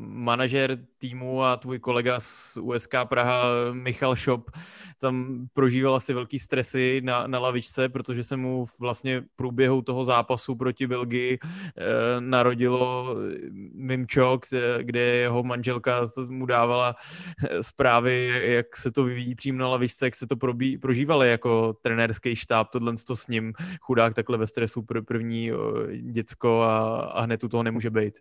manažer 0.00 0.78
týmu 0.98 1.44
a 1.44 1.56
tvůj 1.56 1.78
kolega 1.78 2.20
z 2.20 2.58
USK 2.60 2.94
Praha, 3.04 3.44
Michal 3.72 4.16
Šop, 4.16 4.50
tam 4.98 5.46
prožíval 5.52 5.94
asi 5.94 6.14
velký 6.14 6.38
stresy 6.38 7.00
na, 7.04 7.26
na 7.26 7.38
lavičce, 7.38 7.88
protože 7.88 8.24
se 8.24 8.36
mu 8.36 8.64
vlastně 8.80 9.20
v 9.20 9.24
průběhu 9.36 9.82
toho 9.82 10.04
zápasu 10.04 10.54
proti 10.54 10.86
Belgii 10.86 11.38
uh, 11.38 11.46
narodilo 12.18 13.16
Mimčo, 13.74 14.38
kde, 14.82 15.00
jeho 15.00 15.42
manželka 15.42 16.06
mu 16.28 16.46
dávala 16.46 16.96
eh, 17.48 17.62
zprávy, 17.62 18.39
jak 18.42 18.76
se 18.76 18.92
to 18.92 19.04
vyvíjí 19.04 19.34
přímo 19.34 19.58
na 19.58 19.68
lavičce, 19.68 20.06
jak 20.06 20.16
se 20.16 20.26
to 20.26 20.36
probí, 20.36 20.78
prožívali 20.78 21.30
jako 21.30 21.72
trenérský 21.72 22.36
štáb, 22.36 22.68
tohle 22.72 22.94
to 23.06 23.16
s 23.16 23.28
ním, 23.28 23.52
chudák 23.80 24.14
takhle 24.14 24.38
ve 24.38 24.46
stresu 24.46 24.80
pr- 24.80 25.04
první 25.04 25.50
děcko 26.00 26.60
a, 26.60 27.00
a 27.00 27.20
hned 27.20 27.44
u 27.44 27.48
toho 27.48 27.62
nemůže 27.62 27.90
být. 27.90 28.18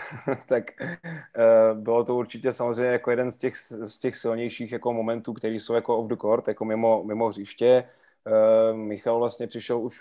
tak 0.48 0.64
uh, 0.80 1.78
bylo 1.78 2.04
to 2.04 2.14
určitě 2.14 2.52
samozřejmě 2.52 2.92
jako 2.92 3.10
jeden 3.10 3.30
z 3.30 3.38
těch, 3.38 3.56
z 3.56 3.98
těch 3.98 4.16
silnějších 4.16 4.72
jako 4.72 4.92
momentů, 4.92 5.32
které 5.32 5.54
jsou 5.54 5.74
jako 5.74 5.98
off 5.98 6.08
the 6.08 6.16
court, 6.16 6.48
jako 6.48 6.64
mimo, 6.64 7.04
mimo 7.04 7.28
hřiště. 7.28 7.84
Uh, 8.26 8.76
Michal 8.76 9.18
vlastně 9.18 9.46
přišel 9.46 9.80
už 9.80 10.00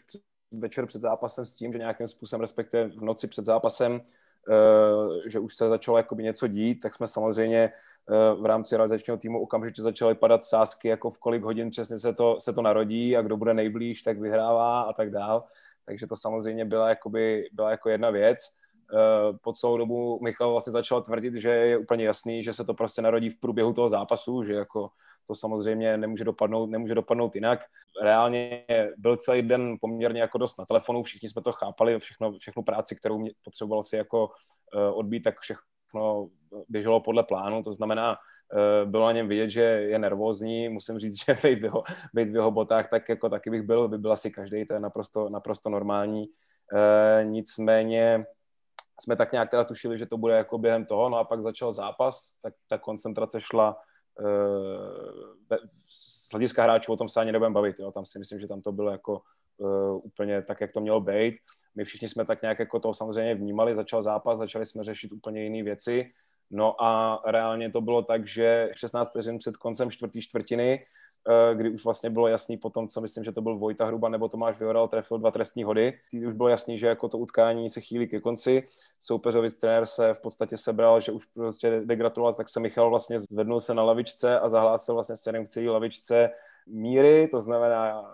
večer 0.51 0.85
před 0.85 1.01
zápasem 1.01 1.45
s 1.45 1.55
tím, 1.55 1.71
že 1.71 1.77
nějakým 1.77 2.07
způsobem, 2.07 2.41
respektive 2.41 2.87
v 2.87 3.03
noci 3.03 3.27
před 3.27 3.45
zápasem, 3.45 4.01
že 5.25 5.39
už 5.39 5.55
se 5.55 5.69
začalo 5.69 5.97
jakoby 5.97 6.23
něco 6.23 6.47
dít, 6.47 6.79
tak 6.79 6.93
jsme 6.93 7.07
samozřejmě 7.07 7.59
eh, 7.59 8.41
v 8.41 8.45
rámci 8.45 8.75
realizačního 8.75 9.17
týmu 9.17 9.41
okamžitě 9.41 9.81
začaly 9.81 10.15
padat 10.15 10.43
sázky, 10.43 10.87
jako 10.87 11.09
v 11.09 11.19
kolik 11.19 11.43
hodin 11.43 11.69
přesně 11.69 11.99
se 11.99 12.13
to, 12.13 12.37
se 12.39 12.53
to 12.53 12.61
narodí 12.61 13.17
a 13.17 13.21
kdo 13.21 13.37
bude 13.37 13.53
nejblíž, 13.53 14.01
tak 14.01 14.19
vyhrává 14.19 14.81
a 14.81 14.93
tak 14.93 15.11
dál. 15.11 15.43
Takže 15.85 16.07
to 16.07 16.15
samozřejmě 16.15 16.65
byla, 16.65 16.89
jakoby, 16.89 17.49
byla 17.51 17.71
jako 17.71 17.89
jedna 17.89 18.09
věc. 18.09 18.58
Eh, 18.93 19.37
po 19.41 19.53
celou 19.53 19.77
dobu 19.77 20.19
Michal 20.23 20.51
vlastně 20.51 20.73
začal 20.73 21.01
tvrdit, 21.01 21.35
že 21.35 21.49
je 21.49 21.77
úplně 21.77 22.05
jasný, 22.05 22.43
že 22.43 22.53
se 22.53 22.65
to 22.65 22.73
prostě 22.73 23.01
narodí 23.01 23.29
v 23.29 23.39
průběhu 23.39 23.73
toho 23.73 23.89
zápasu, 23.89 24.43
že 24.43 24.53
jako 24.53 24.89
to 25.27 25.35
samozřejmě 25.35 25.97
nemůže 25.97 26.23
dopadnout, 26.23 26.69
nemůže 26.69 26.95
dopadnout 26.95 27.35
jinak. 27.35 27.59
Reálně 28.01 28.65
byl 28.97 29.17
celý 29.17 29.41
den 29.41 29.77
poměrně 29.81 30.21
jako 30.21 30.37
dost 30.37 30.59
na 30.59 30.65
telefonu, 30.65 31.03
všichni 31.03 31.29
jsme 31.29 31.41
to 31.41 31.51
chápali, 31.51 31.99
všechno, 31.99 32.31
všechnu 32.31 32.63
práci, 32.63 32.95
kterou 32.95 33.25
potřeboval 33.43 33.83
si 33.83 33.95
jako 33.95 34.29
eh, 34.75 34.91
odbít, 34.91 35.23
tak 35.23 35.39
všechno 35.39 36.29
běželo 36.69 37.01
podle 37.01 37.23
plánu, 37.23 37.63
to 37.63 37.73
znamená, 37.73 38.15
eh, 38.53 38.85
bylo 38.85 39.05
na 39.05 39.11
něm 39.11 39.27
vidět, 39.27 39.49
že 39.49 39.61
je 39.61 39.99
nervózní, 39.99 40.69
musím 40.69 40.99
říct, 40.99 41.15
že 41.25 41.37
být 41.43 41.59
v 41.59 41.63
jeho, 41.63 41.83
být 42.13 42.29
v 42.29 42.35
jeho 42.35 42.51
botách, 42.51 42.89
tak 42.89 43.09
jako 43.09 43.29
taky 43.29 43.49
bych 43.49 43.61
byl, 43.61 43.87
by 43.87 43.97
byl 43.97 44.11
asi 44.11 44.31
každý, 44.31 44.65
to 44.65 44.73
je 44.73 44.79
naprosto, 44.79 45.29
naprosto 45.29 45.69
normální. 45.69 46.25
nicméně 47.23 48.25
jsme 49.01 49.15
tak 49.15 49.31
nějak 49.31 49.49
teda 49.49 49.63
tušili, 49.63 49.97
že 49.97 50.05
to 50.05 50.17
bude 50.17 50.33
jako 50.33 50.57
během 50.57 50.85
toho, 50.85 51.09
no 51.09 51.17
a 51.17 51.23
pak 51.23 51.41
začal 51.41 51.71
zápas, 51.71 52.39
tak 52.43 52.53
ta 52.67 52.77
koncentrace 52.77 53.41
šla 53.41 53.77
uh, 54.19 55.57
z 55.87 56.31
hlediska 56.31 56.63
hráčů, 56.63 56.93
o 56.93 56.97
tom 56.97 57.09
se 57.09 57.19
ani 57.19 57.31
nebudeme 57.31 57.53
bavit, 57.53 57.79
jo. 57.79 57.91
tam 57.91 58.05
si 58.05 58.19
myslím, 58.19 58.39
že 58.39 58.47
tam 58.47 58.61
to 58.61 58.71
bylo 58.71 58.91
jako 58.91 59.21
uh, 59.57 60.01
úplně 60.03 60.41
tak, 60.41 60.61
jak 60.61 60.71
to 60.71 60.81
mělo 60.81 61.01
být. 61.01 61.35
My 61.75 61.85
všichni 61.85 62.07
jsme 62.07 62.25
tak 62.25 62.41
nějak 62.41 62.59
jako 62.59 62.79
to 62.79 62.93
samozřejmě 62.93 63.35
vnímali, 63.35 63.75
začal 63.75 64.01
zápas, 64.01 64.37
začali 64.37 64.65
jsme 64.65 64.83
řešit 64.83 65.11
úplně 65.11 65.43
jiné 65.43 65.63
věci, 65.63 66.11
no 66.51 66.83
a 66.83 67.21
reálně 67.25 67.71
to 67.71 67.81
bylo 67.81 68.01
tak, 68.01 68.27
že 68.27 68.69
16 68.75 69.09
vteřin 69.09 69.37
před 69.37 69.57
koncem 69.57 69.91
čtvrtý 69.91 70.21
čtvrtiny 70.21 70.85
kdy 71.53 71.69
už 71.69 71.85
vlastně 71.85 72.09
bylo 72.09 72.27
jasný 72.27 72.57
po 72.57 72.69
tom, 72.69 72.87
co 72.87 73.01
myslím, 73.01 73.23
že 73.23 73.31
to 73.31 73.41
byl 73.41 73.57
Vojta 73.57 73.85
Hruba 73.85 74.09
nebo 74.09 74.29
Tomáš 74.29 74.59
Vyoral, 74.59 74.87
trefil 74.87 75.17
dva 75.17 75.31
trestní 75.31 75.63
hody. 75.63 75.93
Tý 76.11 76.25
už 76.25 76.33
bylo 76.33 76.49
jasný, 76.49 76.77
že 76.77 76.87
jako 76.87 77.09
to 77.09 77.17
utkání 77.17 77.69
se 77.69 77.81
chýlí 77.81 78.07
ke 78.07 78.19
konci. 78.19 78.63
Soupeřovic 78.99 79.57
trenér 79.57 79.85
se 79.85 80.13
v 80.13 80.21
podstatě 80.21 80.57
sebral, 80.57 81.01
že 81.01 81.11
už 81.11 81.25
prostě 81.25 81.81
degratulovat, 81.85 82.37
tak 82.37 82.49
se 82.49 82.59
Michal 82.59 82.89
vlastně 82.89 83.19
zvednul 83.19 83.59
se 83.59 83.73
na 83.73 83.83
lavičce 83.83 84.39
a 84.39 84.49
zahlásil 84.49 84.93
vlastně 84.93 85.15
směrem 85.15 85.45
k 85.45 85.49
celé 85.49 85.69
lavičce 85.69 86.29
míry, 86.67 87.27
to 87.27 87.41
znamená 87.41 88.11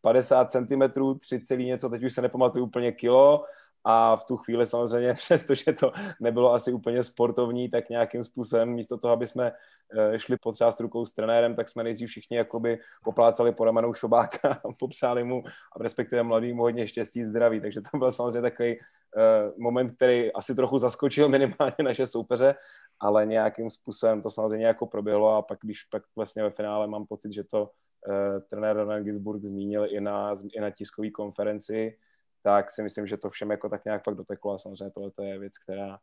50 0.00 0.50
cm, 0.50 0.82
3 1.18 1.40
celý 1.40 1.66
něco, 1.66 1.88
teď 1.88 2.04
už 2.04 2.12
se 2.12 2.22
nepamatuju 2.22 2.64
úplně 2.64 2.92
kilo, 2.92 3.44
a 3.84 4.16
v 4.16 4.24
tu 4.24 4.36
chvíli 4.36 4.66
samozřejmě, 4.66 5.14
přestože 5.14 5.72
to 5.72 5.92
nebylo 6.20 6.52
asi 6.52 6.72
úplně 6.72 7.02
sportovní, 7.02 7.68
tak 7.68 7.88
nějakým 7.88 8.24
způsobem 8.24 8.68
místo 8.68 8.98
toho, 8.98 9.12
aby 9.12 9.26
jsme 9.26 9.52
eh, 9.98 10.18
šli 10.18 10.36
potřást 10.36 10.80
rukou 10.80 11.06
s 11.06 11.12
trenérem, 11.12 11.56
tak 11.56 11.68
jsme 11.68 11.84
nejdřív 11.84 12.08
všichni 12.08 12.36
jakoby 12.36 12.78
poplácali 13.04 13.52
po 13.52 13.64
ramenou 13.64 13.94
šobáka 13.94 14.48
a 14.64 14.72
popřáli 14.78 15.24
mu 15.24 15.42
a 15.76 15.82
respektive 15.82 16.22
mladýmu 16.22 16.62
hodně 16.62 16.86
štěstí, 16.86 17.24
zdraví. 17.24 17.60
Takže 17.60 17.80
to 17.80 17.98
byl 17.98 18.12
samozřejmě 18.12 18.42
takový 18.50 18.76
uh, 18.78 19.62
moment, 19.62 19.90
který 19.96 20.32
asi 20.32 20.54
trochu 20.54 20.78
zaskočil 20.78 21.28
minimálně 21.28 21.74
naše 21.82 22.06
soupeře, 22.06 22.54
ale 23.00 23.26
nějakým 23.26 23.70
způsobem 23.70 24.22
to 24.22 24.30
samozřejmě 24.30 24.66
jako 24.66 24.86
proběhlo 24.86 25.36
a 25.36 25.42
pak 25.42 25.58
když 25.62 25.82
pak 25.82 26.02
vlastně 26.16 26.42
ve 26.42 26.50
finále 26.50 26.86
mám 26.86 27.06
pocit, 27.06 27.32
že 27.32 27.44
to 27.44 27.62
uh, 27.62 28.40
trenér 28.50 28.76
Ronald 28.76 29.04
Ginsburg 29.04 29.42
zmínil 29.42 29.86
i 29.90 30.00
na, 30.00 30.34
i 30.54 30.60
na 30.60 30.70
tiskové 30.70 31.10
konferenci, 31.10 31.96
tak 32.42 32.70
si 32.70 32.82
myslím, 32.82 33.06
že 33.06 33.16
to 33.16 33.30
všem 33.30 33.50
jako 33.50 33.68
tak 33.68 33.84
nějak 33.84 34.04
pak 34.04 34.14
doteklo 34.14 34.52
a 34.54 34.58
samozřejmě 34.58 34.90
tohle 34.90 35.10
je 35.22 35.38
věc, 35.38 35.58
která 35.58 35.98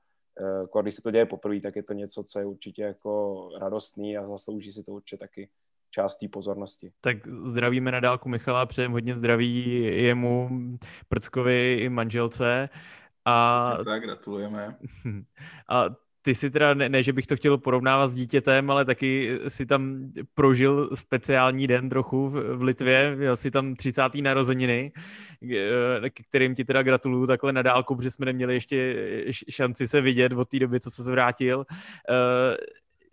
eh, 0.76 0.82
když 0.82 0.96
se 0.96 1.02
to 1.02 1.12
děje 1.12 1.26
poprvé, 1.26 1.62
tak 1.62 1.76
je 1.76 1.84
to 1.84 1.94
něco, 1.94 2.24
co 2.24 2.40
je 2.40 2.46
určitě 2.46 2.82
jako 2.82 3.50
radostný 3.62 4.18
a 4.18 4.28
zaslouží 4.28 4.72
si 4.72 4.84
to 4.84 4.92
určitě 4.92 5.18
taky 5.18 5.50
část 5.90 6.18
té 6.18 6.28
pozornosti. 6.28 6.92
Tak 7.02 7.28
zdravíme 7.28 7.92
na 7.92 8.00
dálku 8.00 8.30
Michala, 8.30 8.66
přejeme 8.66 8.92
hodně 8.92 9.14
zdraví 9.14 9.84
jemu, 10.04 10.50
Prckovi 11.10 11.78
i 11.82 11.90
manželce. 11.90 12.70
A... 13.26 13.78
tak, 13.86 14.02
gratulujeme. 14.02 14.78
A 15.70 15.86
ty 16.30 16.36
si 16.36 16.52
teda, 16.52 16.74
ne, 16.74 16.90
ne, 16.90 17.04
že 17.04 17.14
bych 17.14 17.28
to 17.28 17.36
chtěl 17.36 17.58
porovnávat 17.58 18.08
s 18.08 18.16
dítětem, 18.16 18.72
ale 18.72 18.86
taky 18.86 19.40
si 19.48 19.66
tam 19.66 19.98
prožil 20.34 20.90
speciální 20.94 21.68
den 21.68 21.90
trochu 21.90 22.30
v, 22.30 22.56
v 22.58 22.62
Litvě, 22.62 23.16
měl 23.16 23.38
si 23.38 23.52
tam 23.52 23.76
30. 23.76 24.02
narozeniny, 24.22 24.92
k 26.10 26.20
kterým 26.30 26.56
ti 26.56 26.66
teda 26.66 26.84
gratuluju 26.84 27.28
takhle 27.28 27.54
na 27.54 27.62
dálku, 27.62 27.96
protože 27.96 28.12
jsme 28.12 28.26
neměli 28.26 28.54
ještě 28.54 28.96
šanci 29.50 29.88
se 29.88 30.02
vidět 30.02 30.32
od 30.32 30.50
té 30.50 30.60
doby, 30.60 30.80
co 30.80 30.92
se 30.92 31.04
zvrátil. 31.04 31.66
Eh, 32.10 32.58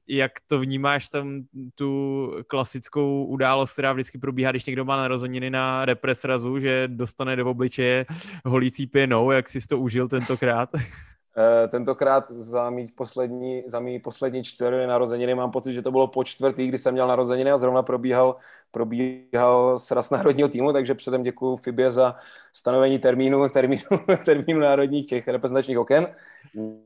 jak 0.09 0.33
to 0.47 0.61
vnímáš 0.61 1.09
tam 1.09 1.43
tu 1.75 2.33
klasickou 2.47 3.25
událost, 3.25 3.73
která 3.73 3.93
vždycky 3.93 4.19
probíhá, 4.19 4.51
když 4.51 4.67
někdo 4.67 4.85
má 4.85 4.97
narozeniny 4.97 5.51
na 5.51 5.85
represrazu, 5.85 6.59
že 6.59 6.89
dostane 6.89 7.37
do 7.37 7.47
obličeje 7.47 8.07
holící 8.45 8.87
pěnou, 8.87 9.31
jak 9.31 9.49
jsi 9.49 9.67
to 9.69 9.79
užil 9.79 10.09
tentokrát? 10.09 10.69
Eh, 11.39 11.69
tentokrát 11.69 12.29
za 12.29 12.71
mý 12.71 12.87
poslední, 12.95 13.63
za 13.67 13.81
mý 13.81 13.99
poslední 14.01 14.45
čtyři 14.45 14.87
narozeniny 14.87 15.35
mám 15.35 15.51
pocit, 15.51 15.75
že 15.75 15.83
to 15.83 15.91
bylo 15.91 16.07
po 16.07 16.25
čtvrtý, 16.25 16.67
kdy 16.67 16.79
jsem 16.79 16.93
měl 16.93 17.09
narozeniny 17.09 17.51
a 17.51 17.57
zrovna 17.57 17.83
probíhal, 17.83 18.37
probíhal 18.71 19.79
sraz 19.79 20.11
národního 20.17 20.49
týmu, 20.49 20.73
takže 20.73 20.95
předem 20.95 21.23
děkuji 21.23 21.57
Fibě 21.57 21.91
za 21.91 22.17
stanovení 22.53 22.99
termínu, 22.99 23.49
termínu, 23.53 23.83
termínu 24.25 24.61
národních 24.61 25.07
těch 25.07 25.29
reprezentačních 25.29 25.79
oken. 25.79 26.09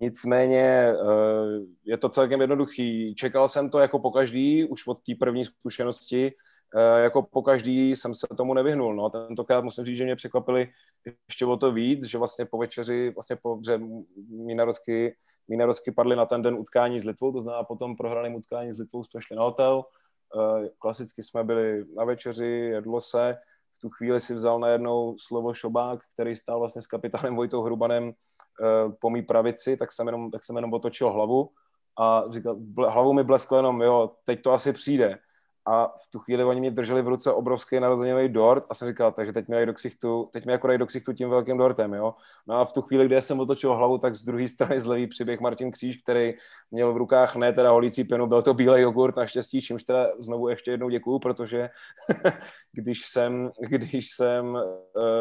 Nicméně 0.00 0.62
eh, 0.62 0.94
je 1.84 1.96
to 1.96 2.08
celkem 2.08 2.40
jednoduchý. 2.40 3.14
Čekal 3.14 3.48
jsem 3.48 3.70
to 3.70 3.78
jako 3.78 3.98
po 3.98 4.10
každý, 4.10 4.64
už 4.64 4.86
od 4.86 5.00
té 5.00 5.12
první 5.18 5.44
zkušenosti, 5.44 6.32
jako 6.78 7.22
po 7.22 7.42
každý 7.42 7.90
jsem 7.90 8.14
se 8.14 8.26
tomu 8.36 8.54
nevyhnul. 8.54 8.94
No. 8.94 9.10
Tentokrát 9.10 9.64
musím 9.64 9.84
říct, 9.84 9.96
že 9.96 10.04
mě 10.04 10.16
překvapili 10.16 10.68
ještě 11.28 11.46
o 11.46 11.56
to 11.56 11.72
víc, 11.72 12.04
že 12.04 12.18
vlastně 12.18 12.44
po 12.44 12.58
večeři, 12.58 13.10
vlastně 13.10 13.36
po 13.36 13.56
hře 13.56 13.80
Mínarosky, 14.28 15.16
Mínarosky 15.48 15.92
padly 15.92 16.16
na 16.16 16.26
ten 16.26 16.42
den 16.42 16.54
utkání 16.54 16.98
s 16.98 17.04
Litvou, 17.04 17.32
to 17.32 17.42
znamená 17.42 17.64
potom 17.64 17.96
prohraným 17.96 18.34
utkání 18.34 18.72
s 18.72 18.78
Litvou 18.78 19.04
jsme 19.04 19.22
šli 19.22 19.36
na 19.36 19.42
hotel, 19.42 19.84
eh, 20.64 20.68
klasicky 20.78 21.22
jsme 21.22 21.44
byli 21.44 21.84
na 21.96 22.04
večeři, 22.04 22.46
jedlo 22.46 23.00
se, 23.00 23.36
v 23.76 23.80
tu 23.80 23.90
chvíli 23.90 24.20
si 24.20 24.34
vzal 24.34 24.60
najednou 24.60 25.16
slovo 25.18 25.54
Šobák, 25.54 26.00
který 26.14 26.36
stál 26.36 26.58
vlastně 26.58 26.82
s 26.82 26.86
kapitánem 26.86 27.36
Vojtou 27.36 27.62
Hrubanem 27.62 28.08
eh, 28.08 28.92
po 29.00 29.10
mý 29.10 29.22
pravici, 29.22 29.76
tak 29.76 29.92
jsem 29.92 30.06
jenom, 30.06 30.30
tak 30.30 30.44
jsem 30.44 30.56
jenom 30.56 30.72
otočil 30.72 31.12
hlavu 31.12 31.50
a 31.98 32.24
říkal, 32.30 32.56
hlavou 32.76 33.12
mi 33.12 33.24
blesklo 33.24 33.56
jenom, 33.56 33.82
jo, 33.82 34.10
teď 34.24 34.42
to 34.42 34.52
asi 34.52 34.72
přijde 34.72 35.18
a 35.66 35.86
v 35.86 36.10
tu 36.10 36.18
chvíli 36.18 36.44
oni 36.44 36.60
mě 36.60 36.70
drželi 36.70 37.02
v 37.02 37.08
ruce 37.08 37.32
obrovský 37.32 37.80
narozeninový 37.80 38.28
dort 38.28 38.64
a 38.70 38.74
jsem 38.74 38.88
říkal, 38.88 39.12
takže 39.12 39.32
teď 39.32 39.48
mi 39.48 39.54
dají 39.54 39.66
do 39.66 39.74
ksichtu, 39.74 40.28
teď 40.32 40.46
mi 40.46 40.52
jako 40.52 40.66
dají 40.66 40.78
do 40.78 40.86
ksichtu 40.86 41.12
tím 41.12 41.30
velkým 41.30 41.56
dortem, 41.56 41.94
jo. 41.94 42.14
No 42.46 42.54
a 42.54 42.64
v 42.64 42.72
tu 42.72 42.82
chvíli, 42.82 43.06
kdy 43.06 43.22
jsem 43.22 43.40
otočil 43.40 43.74
hlavu, 43.74 43.98
tak 43.98 44.14
z 44.14 44.22
druhé 44.22 44.48
strany 44.54 44.80
z 44.80 44.86
levý 44.86 45.06
přiběh 45.06 45.40
Martin 45.40 45.70
Kříž, 45.70 45.96
který 45.96 46.34
měl 46.70 46.92
v 46.92 46.96
rukách 46.96 47.36
ne 47.36 47.52
teda 47.52 47.70
holící 47.70 48.04
pěnu, 48.04 48.26
byl 48.26 48.42
to 48.42 48.54
bílej 48.54 48.82
jogurt 48.82 49.16
naštěstí, 49.16 49.60
čímž 49.60 49.84
teda 49.84 50.08
znovu 50.18 50.48
ještě 50.48 50.70
jednou 50.70 50.88
děkuju, 50.88 51.18
protože 51.18 51.70
když 52.72 53.06
jsem, 53.06 53.50
když 53.68 54.08
jsem 54.10 54.46
uh, 54.54 54.60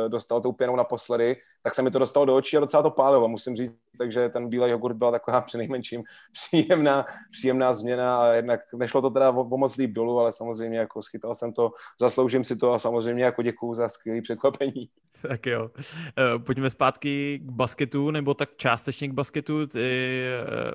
dostal 0.07 0.41
tou 0.41 0.51
pěnou 0.51 0.75
naposledy, 0.75 1.37
tak 1.63 1.75
se 1.75 1.81
mi 1.81 1.91
to 1.91 1.99
dostalo 1.99 2.25
do 2.25 2.35
očí 2.35 2.57
a 2.57 2.59
docela 2.59 2.83
to 2.83 2.89
pálilo, 2.89 3.27
musím 3.27 3.55
říct, 3.55 3.73
takže 3.97 4.29
ten 4.29 4.49
bílej 4.49 4.71
jogurt 4.71 4.93
byla 4.93 5.11
taková 5.11 5.41
přinejmenším 5.49 6.03
příjemná, 6.31 7.05
příjemná 7.31 7.73
změna 7.73 8.21
a 8.21 8.27
jednak 8.33 8.59
nešlo 8.75 9.01
to 9.01 9.09
teda 9.09 9.29
o, 9.29 9.57
moc 9.57 9.75
líp 9.75 9.91
dolů, 9.91 10.19
ale 10.19 10.31
samozřejmě 10.31 10.79
jako 10.79 11.01
schytal 11.01 11.35
jsem 11.35 11.53
to, 11.53 11.71
zasloužím 12.01 12.43
si 12.43 12.55
to 12.55 12.73
a 12.73 12.79
samozřejmě 12.79 13.23
jako 13.23 13.41
děkuju 13.41 13.73
za 13.73 13.89
skvělé 13.89 14.21
překvapení. 14.21 14.89
Tak 15.21 15.45
jo. 15.45 15.63
Uh, 15.63 16.43
pojďme 16.43 16.69
zpátky 16.69 17.39
k 17.43 17.51
basketu, 17.51 18.11
nebo 18.11 18.33
tak 18.33 18.49
částečně 18.57 19.07
k 19.07 19.13
basketu. 19.13 19.67
Ty, 19.67 20.23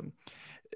uh 0.00 0.10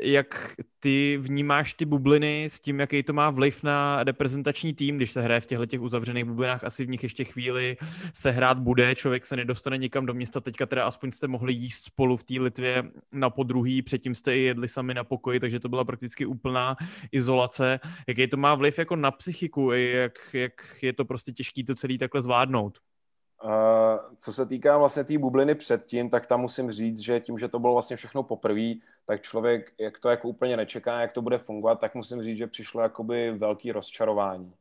jak 0.00 0.54
ty 0.80 1.18
vnímáš 1.20 1.74
ty 1.74 1.84
bubliny 1.84 2.44
s 2.44 2.60
tím, 2.60 2.80
jaký 2.80 3.02
to 3.02 3.12
má 3.12 3.30
vliv 3.30 3.62
na 3.62 4.04
reprezentační 4.04 4.74
tým, 4.74 4.96
když 4.96 5.10
se 5.10 5.22
hraje 5.22 5.40
v 5.40 5.46
těchto 5.46 5.66
těch 5.66 5.80
uzavřených 5.80 6.24
bublinách, 6.24 6.64
asi 6.64 6.84
v 6.84 6.88
nich 6.88 7.02
ještě 7.02 7.24
chvíli 7.24 7.76
se 8.14 8.30
hrát 8.30 8.58
bude, 8.58 8.94
člověk 8.94 9.24
se 9.24 9.36
nedostane 9.36 9.78
nikam 9.78 10.06
do 10.06 10.14
města, 10.14 10.40
teďka 10.40 10.66
teda 10.66 10.84
aspoň 10.84 11.12
jste 11.12 11.28
mohli 11.28 11.52
jíst 11.52 11.84
spolu 11.84 12.16
v 12.16 12.24
té 12.24 12.34
Litvě 12.40 12.82
na 13.12 13.30
podruhý, 13.30 13.82
předtím 13.82 14.14
jste 14.14 14.36
i 14.36 14.40
jedli 14.40 14.68
sami 14.68 14.94
na 14.94 15.04
pokoji, 15.04 15.40
takže 15.40 15.60
to 15.60 15.68
byla 15.68 15.84
prakticky 15.84 16.26
úplná 16.26 16.76
izolace. 17.12 17.80
Jaký 18.08 18.26
to 18.26 18.36
má 18.36 18.54
vliv 18.54 18.78
jako 18.78 18.96
na 18.96 19.10
psychiku, 19.10 19.72
jak, 19.72 20.12
jak 20.32 20.52
je 20.82 20.92
to 20.92 21.04
prostě 21.04 21.32
těžké 21.32 21.64
to 21.64 21.74
celý 21.74 21.98
takhle 21.98 22.22
zvládnout? 22.22 22.78
Uh, 23.44 23.50
co 24.18 24.32
se 24.32 24.46
týká 24.46 24.78
vlastně 24.78 25.04
té 25.04 25.08
tý 25.08 25.18
bubliny 25.18 25.54
předtím, 25.54 26.10
tak 26.10 26.26
tam 26.26 26.40
musím 26.40 26.70
říct, 26.70 26.98
že 26.98 27.20
tím, 27.20 27.38
že 27.38 27.48
to 27.48 27.58
bylo 27.58 27.72
vlastně 27.72 27.96
všechno 27.96 28.22
poprvé, 28.22 28.74
tak 29.06 29.22
člověk, 29.22 29.72
jak 29.78 29.98
to 29.98 30.08
jako 30.08 30.28
úplně 30.28 30.56
nečeká, 30.56 31.00
jak 31.00 31.12
to 31.12 31.22
bude 31.22 31.38
fungovat, 31.38 31.80
tak 31.80 31.94
musím 31.94 32.22
říct, 32.22 32.38
že 32.38 32.46
přišlo 32.46 32.82
jakoby 32.82 33.30
velký 33.30 33.72
rozčarování. 33.72 34.54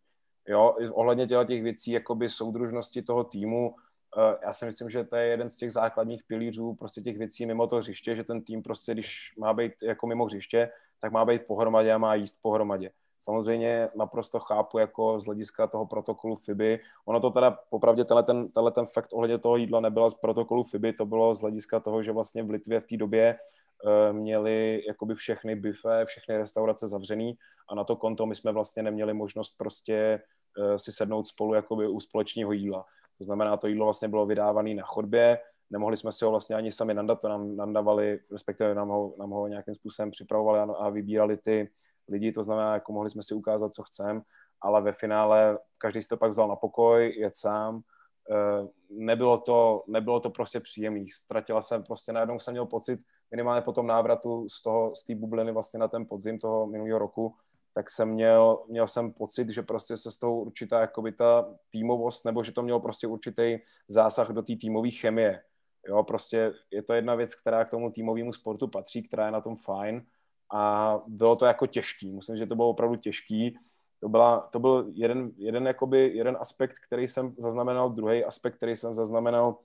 Jo, 0.47 0.75
ohledně 0.91 1.27
těla 1.27 1.45
těch 1.45 1.63
věcí, 1.63 1.91
jakoby 1.91 2.29
soudružnosti 2.29 3.01
toho 3.01 3.23
týmu, 3.23 3.69
uh, 3.69 4.23
já 4.43 4.53
si 4.53 4.65
myslím, 4.65 4.89
že 4.89 5.03
to 5.03 5.15
je 5.15 5.25
jeden 5.25 5.49
z 5.49 5.57
těch 5.57 5.71
základních 5.71 6.23
pilířů 6.23 6.73
prostě 6.73 7.01
těch 7.01 7.17
věcí 7.17 7.45
mimo 7.45 7.67
to 7.67 7.75
hřiště, 7.75 8.15
že 8.15 8.23
ten 8.23 8.43
tým 8.43 8.63
prostě, 8.63 8.93
když 8.93 9.33
má 9.37 9.53
být 9.53 9.73
jako 9.83 10.07
mimo 10.07 10.25
hřiště, 10.25 10.69
tak 10.99 11.11
má 11.11 11.25
být 11.25 11.47
pohromadě 11.47 11.93
a 11.93 11.97
má 11.97 12.15
jíst 12.15 12.39
pohromadě. 12.41 12.91
Samozřejmě 13.19 13.89
naprosto 13.95 14.39
chápu 14.39 14.77
jako 14.77 15.19
z 15.19 15.25
hlediska 15.25 15.67
toho 15.67 15.86
protokolu 15.86 16.36
FIBY. 16.36 16.80
Ono 17.06 17.19
to 17.19 17.30
teda 17.30 17.58
popravdě 17.69 18.06
tenhle 18.06 18.23
ten, 18.23 18.51
tenhle 18.51 18.71
ten 18.71 18.86
fakt 18.86 19.13
ohledně 19.13 19.38
toho 19.38 19.58
jídla 19.58 19.80
nebyla 19.80 20.10
z 20.10 20.13
protokolu 20.13 20.63
FIBY, 20.63 20.93
to 20.93 21.06
bylo 21.06 21.34
z 21.34 21.41
hlediska 21.41 21.80
toho, 21.80 22.03
že 22.03 22.12
vlastně 22.12 22.43
v 22.43 22.49
Litvě 22.49 22.80
v 22.80 22.86
té 22.86 22.97
době 22.97 23.39
uh, 23.86 24.17
měli 24.17 24.84
jakoby 24.88 25.15
všechny 25.15 25.56
bife, 25.56 26.06
všechny 26.06 26.38
restaurace 26.38 26.88
zavřený 26.88 27.38
a 27.69 27.75
na 27.75 27.84
to 27.84 27.95
konto 27.95 28.25
my 28.25 28.36
jsme 28.36 28.51
vlastně 28.51 28.84
neměli 28.84 29.13
možnost 29.13 29.58
prostě 29.58 30.21
uh, 30.58 30.75
si 30.75 30.91
sednout 30.91 31.27
spolu 31.27 31.53
jakoby 31.53 31.88
u 31.88 31.99
společného 31.99 32.51
jídla. 32.51 32.86
To 33.17 33.23
znamená, 33.23 33.58
to 33.58 33.67
jídlo 33.67 33.86
vlastně 33.86 34.08
bylo 34.08 34.25
vydávané 34.25 34.73
na 34.73 34.84
chodbě, 34.84 35.39
nemohli 35.69 35.97
jsme 35.97 36.12
si 36.12 36.25
ho 36.25 36.32
vlastně 36.32 36.56
ani 36.56 36.71
sami 36.71 36.93
nandat, 36.93 37.21
to 37.21 37.30
nám 37.30 37.56
nandavali, 37.56 38.19
respektive 38.32 38.75
nám 38.75 38.89
ho, 38.89 39.13
nám 39.19 39.30
ho 39.30 39.47
nějakým 39.47 39.75
způsobem 39.75 40.12
připravovali 40.12 40.60
a, 40.60 40.63
a 40.63 40.89
vybírali 40.89 41.38
ty, 41.38 41.69
lidi, 42.09 42.31
to 42.31 42.43
znamená, 42.43 42.73
jako 42.73 42.93
mohli 42.93 43.09
jsme 43.09 43.23
si 43.23 43.33
ukázat, 43.33 43.73
co 43.73 43.83
chceme, 43.83 44.21
ale 44.61 44.81
ve 44.81 44.91
finále 44.91 45.59
každý 45.77 46.01
si 46.01 46.07
to 46.07 46.17
pak 46.17 46.31
vzal 46.31 46.47
na 46.47 46.55
pokoj, 46.55 47.13
jet 47.17 47.35
sám. 47.35 47.75
uh, 47.75 48.67
nebylo 48.89 49.37
to, 49.37 49.83
nebylo 49.87 50.19
to 50.19 50.29
prostě 50.29 50.59
příjemný. 50.59 51.09
Ztratila 51.09 51.61
jsem 51.61 51.83
prostě, 51.83 52.13
najednou 52.13 52.39
jsem 52.39 52.53
měl 52.53 52.65
pocit, 52.65 52.99
minimálně 53.31 53.61
po 53.61 53.71
tom 53.71 53.87
návratu 53.87 54.49
z 54.49 54.61
toho, 54.61 54.95
z 54.95 55.05
té 55.05 55.15
bubliny 55.15 55.51
vlastně 55.51 55.79
na 55.79 55.87
ten 55.87 56.05
podzim 56.05 56.39
toho 56.39 56.67
minulého 56.67 56.99
roku, 56.99 57.35
tak 57.73 57.89
jsem 57.89 58.09
měl, 58.09 58.63
měl 58.67 58.87
jsem 58.87 59.13
pocit, 59.13 59.49
že 59.49 59.61
prostě 59.61 59.97
se 59.97 60.11
z 60.11 60.17
toho 60.17 60.35
určitá 60.35 60.81
jakoby 60.81 61.11
ta 61.11 61.55
týmovost, 61.69 62.25
nebo 62.25 62.43
že 62.43 62.51
to 62.51 62.61
mělo 62.61 62.79
prostě 62.79 63.07
určitý 63.07 63.59
zásah 63.87 64.29
do 64.29 64.41
té 64.41 64.55
týmové 64.55 64.89
chemie. 64.89 65.43
Jo, 65.87 66.03
prostě 66.03 66.53
je 66.71 66.83
to 66.83 66.93
jedna 66.93 67.15
věc, 67.15 67.35
která 67.35 67.65
k 67.65 67.69
tomu 67.69 67.91
týmovému 67.91 68.33
sportu 68.33 68.67
patří, 68.67 69.03
která 69.03 69.25
je 69.25 69.31
na 69.31 69.41
tom 69.41 69.57
fajn 69.57 70.05
a 70.53 70.93
bylo 71.07 71.36
to 71.36 71.45
jako 71.45 71.67
těžký. 71.67 72.12
Musím, 72.12 72.38
že 72.38 72.45
to 72.45 72.55
bylo 72.55 72.69
opravdu 72.69 72.95
těžký. 72.95 73.60
To, 73.99 74.10
byla, 74.10 74.39
to 74.39 74.60
byl 74.60 74.91
jeden, 74.93 75.31
jeden, 75.38 75.67
jakoby, 75.67 76.12
jeden 76.13 76.38
aspekt, 76.39 76.79
který 76.88 77.07
jsem 77.07 77.36
zaznamenal, 77.38 77.89
druhý 77.89 78.25
aspekt, 78.25 78.55
který 78.55 78.75
jsem 78.75 78.95
zaznamenal, 78.95 79.57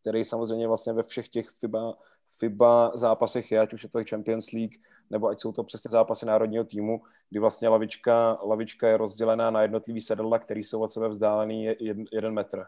který 0.00 0.24
samozřejmě 0.24 0.68
vlastně 0.68 0.92
ve 0.92 1.02
všech 1.02 1.28
těch 1.28 1.50
FIBA, 1.50 1.94
FIBA 2.38 2.92
zápasech 2.94 3.52
je, 3.52 3.60
ať 3.60 3.72
už 3.72 3.82
je 3.82 3.88
to 3.88 4.04
Champions 4.10 4.52
League, 4.52 4.74
nebo 5.10 5.28
ať 5.28 5.40
jsou 5.40 5.52
to 5.52 5.64
přesně 5.64 5.90
zápasy 5.90 6.26
národního 6.26 6.64
týmu, 6.64 7.02
kdy 7.30 7.40
vlastně 7.40 7.68
lavička, 7.68 8.38
lavička 8.42 8.88
je 8.88 8.96
rozdělená 8.96 9.50
na 9.50 9.62
jednotlivý 9.62 10.00
sedadla, 10.00 10.38
který 10.38 10.64
jsou 10.64 10.80
od 10.80 10.88
sebe 10.88 11.08
vzdálený 11.08 11.64
jeden, 11.64 12.04
jeden 12.12 12.34
metr. 12.34 12.64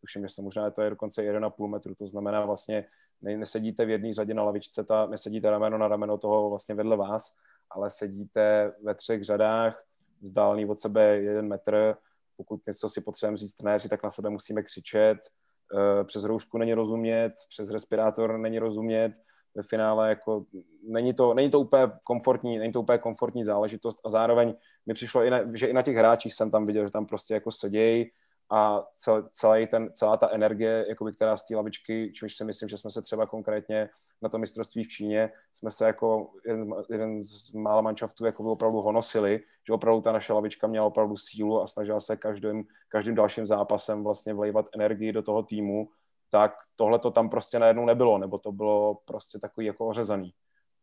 Tuším, 0.00 0.22
že 0.22 0.28
se 0.28 0.42
možná 0.42 0.70
to 0.70 0.82
je 0.82 0.90
dokonce 0.90 1.22
1,5 1.22 1.68
metru, 1.68 1.94
to 1.94 2.06
znamená 2.06 2.46
vlastně 2.46 2.84
ne, 3.22 3.36
nesedíte 3.36 3.84
v 3.84 3.90
jedné 3.90 4.12
řadě 4.12 4.34
na 4.34 4.42
lavičce, 4.42 4.84
ta, 4.84 5.06
nesedíte 5.06 5.50
rameno 5.50 5.78
na 5.78 5.88
rameno 5.88 6.18
toho 6.18 6.48
vlastně 6.48 6.74
vedle 6.74 6.96
vás, 6.96 7.36
ale 7.70 7.90
sedíte 7.90 8.72
ve 8.82 8.94
třech 8.94 9.24
řadách, 9.24 9.84
vzdálený 10.20 10.66
od 10.66 10.78
sebe 10.78 11.16
jeden 11.16 11.48
metr, 11.48 11.94
pokud 12.36 12.66
něco 12.66 12.88
si 12.88 13.00
potřebujeme 13.00 13.36
říct 13.36 13.54
trenéři, 13.54 13.88
tak 13.88 14.02
na 14.02 14.10
sebe 14.10 14.30
musíme 14.30 14.62
křičet, 14.62 15.18
eh, 15.20 16.04
přes 16.04 16.24
roušku 16.24 16.58
není 16.58 16.74
rozumět, 16.74 17.32
přes 17.48 17.70
respirátor 17.70 18.38
není 18.38 18.58
rozumět, 18.58 19.12
ve 19.54 19.62
finále 19.62 20.08
jako 20.08 20.44
není 20.88 21.14
to, 21.14 21.34
není 21.34 21.50
to 21.50 21.60
úplně 21.60 21.92
komfortní, 22.04 22.58
není 22.58 22.72
to 22.72 22.80
úplně 22.80 22.98
komfortní 22.98 23.44
záležitost 23.44 24.00
a 24.04 24.08
zároveň 24.08 24.54
mi 24.86 24.94
přišlo, 24.94 25.24
i 25.24 25.30
na, 25.30 25.40
že 25.54 25.66
i 25.66 25.72
na 25.72 25.82
těch 25.82 25.96
hráčích 25.96 26.34
jsem 26.34 26.50
tam 26.50 26.66
viděl, 26.66 26.84
že 26.84 26.90
tam 26.90 27.06
prostě 27.06 27.34
jako 27.34 27.50
sedějí 27.50 28.10
a 28.50 28.84
cel, 28.94 29.28
celý 29.30 29.66
ten, 29.66 29.92
celá 29.92 30.16
ta 30.16 30.28
energie, 30.30 30.86
jakoby, 30.88 31.12
která 31.12 31.36
z 31.36 31.44
té 31.44 31.56
lavičky, 31.56 32.12
čímž 32.14 32.36
si 32.36 32.44
myslím, 32.44 32.68
že 32.68 32.76
jsme 32.76 32.90
se 32.90 33.02
třeba 33.02 33.26
konkrétně 33.26 33.90
na 34.22 34.28
to 34.28 34.38
mistrovství 34.38 34.84
v 34.84 34.88
Číně, 34.88 35.32
jsme 35.52 35.70
se 35.70 35.86
jako 35.86 36.30
jeden, 36.46 36.74
jeden 36.90 37.22
z 37.22 37.52
mála 37.52 37.94
jako 38.24 38.44
opravdu 38.44 38.80
honosili, 38.80 39.40
že 39.66 39.72
opravdu 39.72 40.00
ta 40.00 40.12
naše 40.12 40.32
lavička 40.32 40.66
měla 40.66 40.86
opravdu 40.86 41.16
sílu 41.16 41.62
a 41.62 41.66
snažila 41.66 42.00
se 42.00 42.16
každým, 42.16 42.64
každým 42.88 43.14
dalším 43.14 43.46
zápasem 43.46 44.04
vlastně 44.04 44.34
vlejvat 44.34 44.66
energii 44.74 45.12
do 45.12 45.22
toho 45.22 45.42
týmu, 45.42 45.88
tak 46.30 46.54
tohle 46.76 46.98
to 46.98 47.10
tam 47.10 47.28
prostě 47.28 47.58
najednou 47.58 47.86
nebylo, 47.86 48.18
nebo 48.18 48.38
to 48.38 48.52
bylo 48.52 48.94
prostě 49.04 49.38
takový 49.38 49.66
jako 49.66 49.86
ořezaný. 49.86 50.32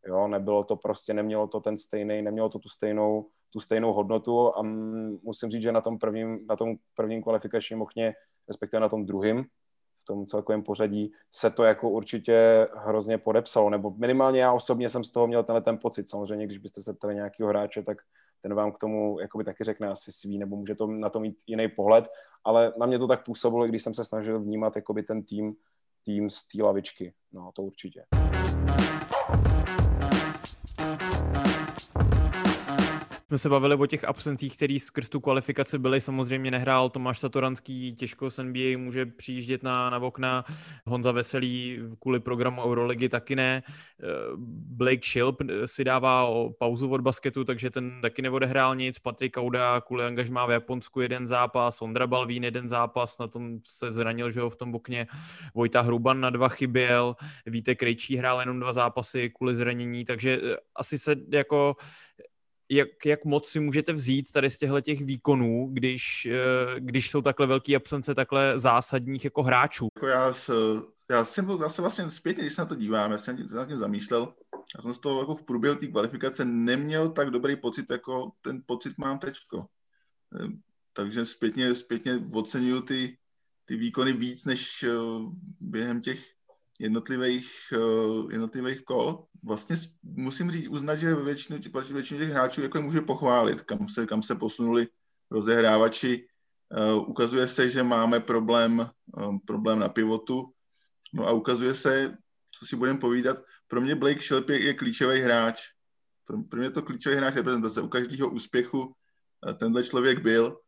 Jo, 0.08 0.28
nebylo 0.28 0.64
to 0.64 0.76
prostě, 0.76 1.14
nemělo 1.14 1.46
to 1.46 1.60
ten 1.60 1.76
stejný, 1.76 2.22
nemělo 2.22 2.48
to 2.48 2.58
tu 2.58 2.68
stejnou, 2.68 3.26
tu 3.50 3.60
stejnou 3.60 3.92
hodnotu 3.92 4.56
a 4.56 4.62
musím 5.22 5.50
říct, 5.50 5.62
že 5.62 5.72
na 5.72 5.80
tom 5.80 5.98
prvním, 5.98 6.46
na 6.48 6.56
tom 6.56 6.76
prvním 6.94 7.22
kvalifikačním 7.22 7.82
okně, 7.82 8.14
respektive 8.48 8.80
na 8.80 8.88
tom 8.88 9.06
druhém, 9.06 9.44
v 10.00 10.04
tom 10.04 10.26
celkovém 10.26 10.62
pořadí, 10.62 11.12
se 11.30 11.50
to 11.50 11.64
jako 11.64 11.90
určitě 11.90 12.68
hrozně 12.74 13.18
podepsalo, 13.18 13.70
nebo 13.70 13.90
minimálně 13.90 14.40
já 14.40 14.52
osobně 14.52 14.88
jsem 14.88 15.04
z 15.04 15.10
toho 15.10 15.26
měl 15.26 15.44
tenhle 15.44 15.60
ten 15.60 15.78
pocit. 15.78 16.08
Samozřejmě, 16.08 16.46
když 16.46 16.58
byste 16.58 16.82
se 16.82 16.92
ptali 16.94 17.14
nějakého 17.14 17.48
hráče, 17.48 17.82
tak 17.82 17.98
ten 18.42 18.54
vám 18.54 18.72
k 18.72 18.78
tomu 18.78 19.20
jakoby 19.20 19.44
taky 19.44 19.64
řekne 19.64 19.88
asi 19.88 20.12
svý, 20.12 20.38
nebo 20.38 20.56
může 20.56 20.74
to 20.74 20.86
na 20.86 21.10
to 21.10 21.20
mít 21.20 21.36
jiný 21.46 21.68
pohled, 21.68 22.08
ale 22.44 22.72
na 22.78 22.86
mě 22.86 22.98
to 22.98 23.06
tak 23.06 23.24
působilo, 23.24 23.66
když 23.66 23.82
jsem 23.82 23.94
se 23.94 24.04
snažil 24.04 24.40
vnímat 24.40 24.76
jakoby 24.76 25.02
ten 25.02 25.22
tým, 25.22 25.54
tým 26.04 26.30
z 26.30 26.48
té 26.48 26.62
lavičky. 26.62 27.14
No, 27.32 27.50
to 27.54 27.62
určitě. 27.62 28.04
Jsme 33.28 33.38
se 33.38 33.48
bavili 33.48 33.74
o 33.74 33.86
těch 33.86 34.04
absencích, 34.04 34.56
který 34.56 34.78
skrz 34.78 35.08
tu 35.08 35.20
kvalifikaci 35.20 35.78
byly. 35.78 36.00
Samozřejmě 36.00 36.50
nehrál 36.50 36.90
Tomáš 36.90 37.18
Satoranský, 37.18 37.94
těžko 37.94 38.30
z 38.30 38.38
NBA 38.38 38.78
může 38.78 39.06
přijíždět 39.06 39.62
na, 39.62 39.90
na 39.90 39.98
okna. 39.98 40.44
Honza 40.86 41.12
Veselý 41.12 41.78
kvůli 41.98 42.20
programu 42.20 42.62
Euroligy 42.62 43.08
taky 43.08 43.36
ne. 43.36 43.62
Eh, 43.66 44.06
Blake 44.36 45.06
Shilp 45.06 45.42
si 45.64 45.84
dává 45.84 46.30
pauzu 46.58 46.90
od 46.90 47.00
basketu, 47.00 47.44
takže 47.44 47.70
ten 47.70 48.00
taky 48.02 48.22
neodehrál 48.22 48.76
nic. 48.76 48.98
Patrik 48.98 49.34
Kauda 49.34 49.80
kvůli 49.80 50.04
angažmá 50.04 50.46
v 50.46 50.50
Japonsku 50.50 51.00
jeden 51.00 51.26
zápas, 51.26 51.82
Ondra 51.82 52.06
Balvín 52.06 52.44
jeden 52.44 52.68
zápas, 52.68 53.18
na 53.18 53.26
tom 53.26 53.58
se 53.64 53.92
zranil, 53.92 54.30
že 54.30 54.40
ho 54.40 54.50
v 54.50 54.56
tom 54.56 54.74
okně. 54.74 55.06
Vojta 55.54 55.80
Hruban 55.80 56.20
na 56.20 56.30
dva 56.30 56.48
chyběl, 56.48 57.16
Víte 57.46 57.74
Krejčí 57.74 58.16
hrál 58.16 58.40
jenom 58.40 58.60
dva 58.60 58.72
zápasy 58.72 59.30
kvůli 59.30 59.54
zranění, 59.54 60.04
takže 60.04 60.40
eh, 60.42 60.56
asi 60.76 60.98
se 60.98 61.16
jako 61.32 61.76
jak, 62.68 63.06
jak 63.06 63.24
moc 63.24 63.48
si 63.48 63.60
můžete 63.60 63.92
vzít 63.92 64.32
tady 64.32 64.50
z 64.50 64.58
těchto 64.58 64.80
těch 64.80 65.04
výkonů, 65.04 65.68
když, 65.72 66.26
eh, 66.26 66.80
když 66.80 67.10
jsou 67.10 67.22
takhle 67.22 67.46
velké 67.46 67.76
absence 67.76 68.14
takhle 68.14 68.58
zásadních 68.58 69.24
jako 69.24 69.42
hráčů? 69.42 69.88
Jako 69.96 70.06
já, 70.06 70.26
já, 71.10 71.24
jsem, 71.24 71.50
já 71.60 71.68
jsem 71.68 71.82
vlastně 71.82 72.10
zpětně, 72.10 72.42
když 72.42 72.54
se 72.54 72.62
na 72.62 72.66
to 72.66 72.74
dívám, 72.74 73.12
já 73.12 73.18
jsem 73.18 73.48
se 73.48 73.54
nad 73.54 73.68
tím 73.68 73.76
zamýšlel, 73.76 74.34
já 74.76 74.82
jsem 74.82 74.94
z 74.94 74.98
toho 74.98 75.20
jako 75.20 75.34
v 75.34 75.42
průběhu 75.42 75.76
té 75.76 75.86
kvalifikace 75.86 76.44
neměl 76.44 77.08
tak 77.08 77.30
dobrý 77.30 77.56
pocit, 77.56 77.90
jako 77.90 78.32
ten 78.40 78.62
pocit 78.66 78.98
mám 78.98 79.18
teďko. 79.18 79.66
Eh, 80.40 80.48
takže 80.92 81.24
zpětně, 81.24 81.74
zpětně 81.74 82.22
oceňuju 82.32 82.80
ty, 82.80 83.18
ty 83.64 83.76
výkony 83.76 84.12
víc, 84.12 84.44
než 84.44 84.82
eh, 84.82 84.90
během 85.60 86.00
těch 86.00 86.35
jednotlivých, 86.80 87.52
uh, 87.76 88.32
jednotlivých 88.32 88.84
kol. 88.84 89.24
Vlastně 89.42 89.76
musím 90.02 90.50
říct, 90.50 90.68
uznat, 90.68 90.96
že 90.96 91.14
většinu, 91.14 91.58
většinu 91.92 92.20
těch 92.20 92.30
hráčů 92.30 92.62
jako 92.62 92.82
může 92.82 93.00
pochválit, 93.00 93.62
kam 93.62 93.88
se, 93.88 94.06
kam 94.06 94.22
se 94.22 94.34
posunuli 94.34 94.88
rozehrávači. 95.30 96.26
Uh, 96.96 97.08
ukazuje 97.08 97.48
se, 97.48 97.70
že 97.70 97.82
máme 97.82 98.20
problém, 98.20 98.90
um, 99.28 99.40
problém 99.40 99.78
na 99.78 99.88
pivotu. 99.88 100.52
No 101.14 101.26
a 101.26 101.32
ukazuje 101.32 101.74
se, 101.74 102.16
co 102.50 102.66
si 102.66 102.76
budeme 102.76 102.98
povídat, 102.98 103.36
pro 103.68 103.80
mě 103.80 103.94
Blake 103.94 104.22
Shelp 104.22 104.50
je, 104.50 104.74
klíčový 104.74 105.20
hráč. 105.20 105.60
Pro, 106.24 106.42
pro 106.42 106.60
mě 106.60 106.70
to 106.70 106.82
klíčový 106.82 107.16
hráč 107.16 107.34
reprezentace. 107.36 107.80
U 107.80 107.88
každého 107.88 108.30
úspěchu 108.30 108.94
tenhle 109.58 109.84
člověk 109.84 110.22
byl 110.22 110.56
Eh, 110.56 110.65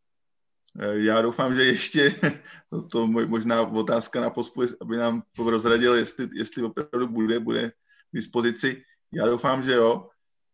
já 0.93 1.23
doufám, 1.23 1.55
že 1.55 1.65
ještě, 1.65 2.15
to, 2.71 2.83
to 2.83 3.07
možná 3.07 3.63
otázka 3.63 4.21
na 4.21 4.31
pospu, 4.31 4.63
aby 4.81 4.97
nám 4.97 5.23
rozradil, 5.39 5.95
jestli, 5.95 6.29
jestli 6.33 6.63
opravdu 6.63 7.09
bude, 7.09 7.41
bude 7.41 7.71
k 7.71 8.15
dispozici. 8.15 8.83
Já 9.13 9.27
doufám, 9.27 9.63
že 9.63 9.73
jo, 9.73 10.09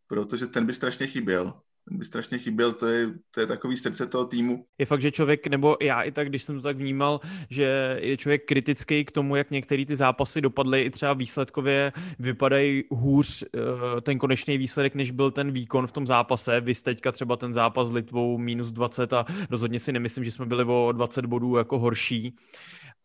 protože 0.06 0.46
ten 0.46 0.66
by 0.66 0.72
strašně 0.72 1.06
chyběl 1.06 1.60
ten 1.88 1.98
by 1.98 2.04
strašně 2.04 2.38
chyběl, 2.38 2.72
to 2.72 2.86
je, 2.86 3.12
to 3.30 3.40
je 3.40 3.46
takový 3.46 3.76
srdce 3.76 4.06
toho 4.06 4.24
týmu. 4.24 4.66
Je 4.78 4.86
fakt, 4.86 5.02
že 5.02 5.10
člověk, 5.10 5.46
nebo 5.46 5.76
já 5.80 6.02
i 6.02 6.12
tak, 6.12 6.28
když 6.28 6.42
jsem 6.42 6.56
to 6.56 6.62
tak 6.62 6.76
vnímal, 6.76 7.20
že 7.50 7.98
je 8.00 8.16
člověk 8.16 8.44
kritický 8.44 9.04
k 9.04 9.12
tomu, 9.12 9.36
jak 9.36 9.50
některé 9.50 9.84
ty 9.84 9.96
zápasy 9.96 10.40
dopadly, 10.40 10.82
i 10.82 10.90
třeba 10.90 11.12
výsledkově 11.12 11.92
vypadají 12.18 12.84
hůř 12.90 13.44
eh, 13.44 14.00
ten 14.00 14.18
konečný 14.18 14.58
výsledek, 14.58 14.94
než 14.94 15.10
byl 15.10 15.30
ten 15.30 15.52
výkon 15.52 15.86
v 15.86 15.92
tom 15.92 16.06
zápase. 16.06 16.60
Vy 16.60 16.74
teďka 16.74 17.12
třeba 17.12 17.36
ten 17.36 17.54
zápas 17.54 17.88
s 17.88 17.92
Litvou 17.92 18.38
minus 18.38 18.70
20 18.70 19.12
a 19.12 19.24
rozhodně 19.50 19.78
si 19.78 19.92
nemyslím, 19.92 20.24
že 20.24 20.32
jsme 20.32 20.46
byli 20.46 20.64
o 20.64 20.92
20 20.92 21.26
bodů 21.26 21.56
jako 21.56 21.78
horší 21.78 22.34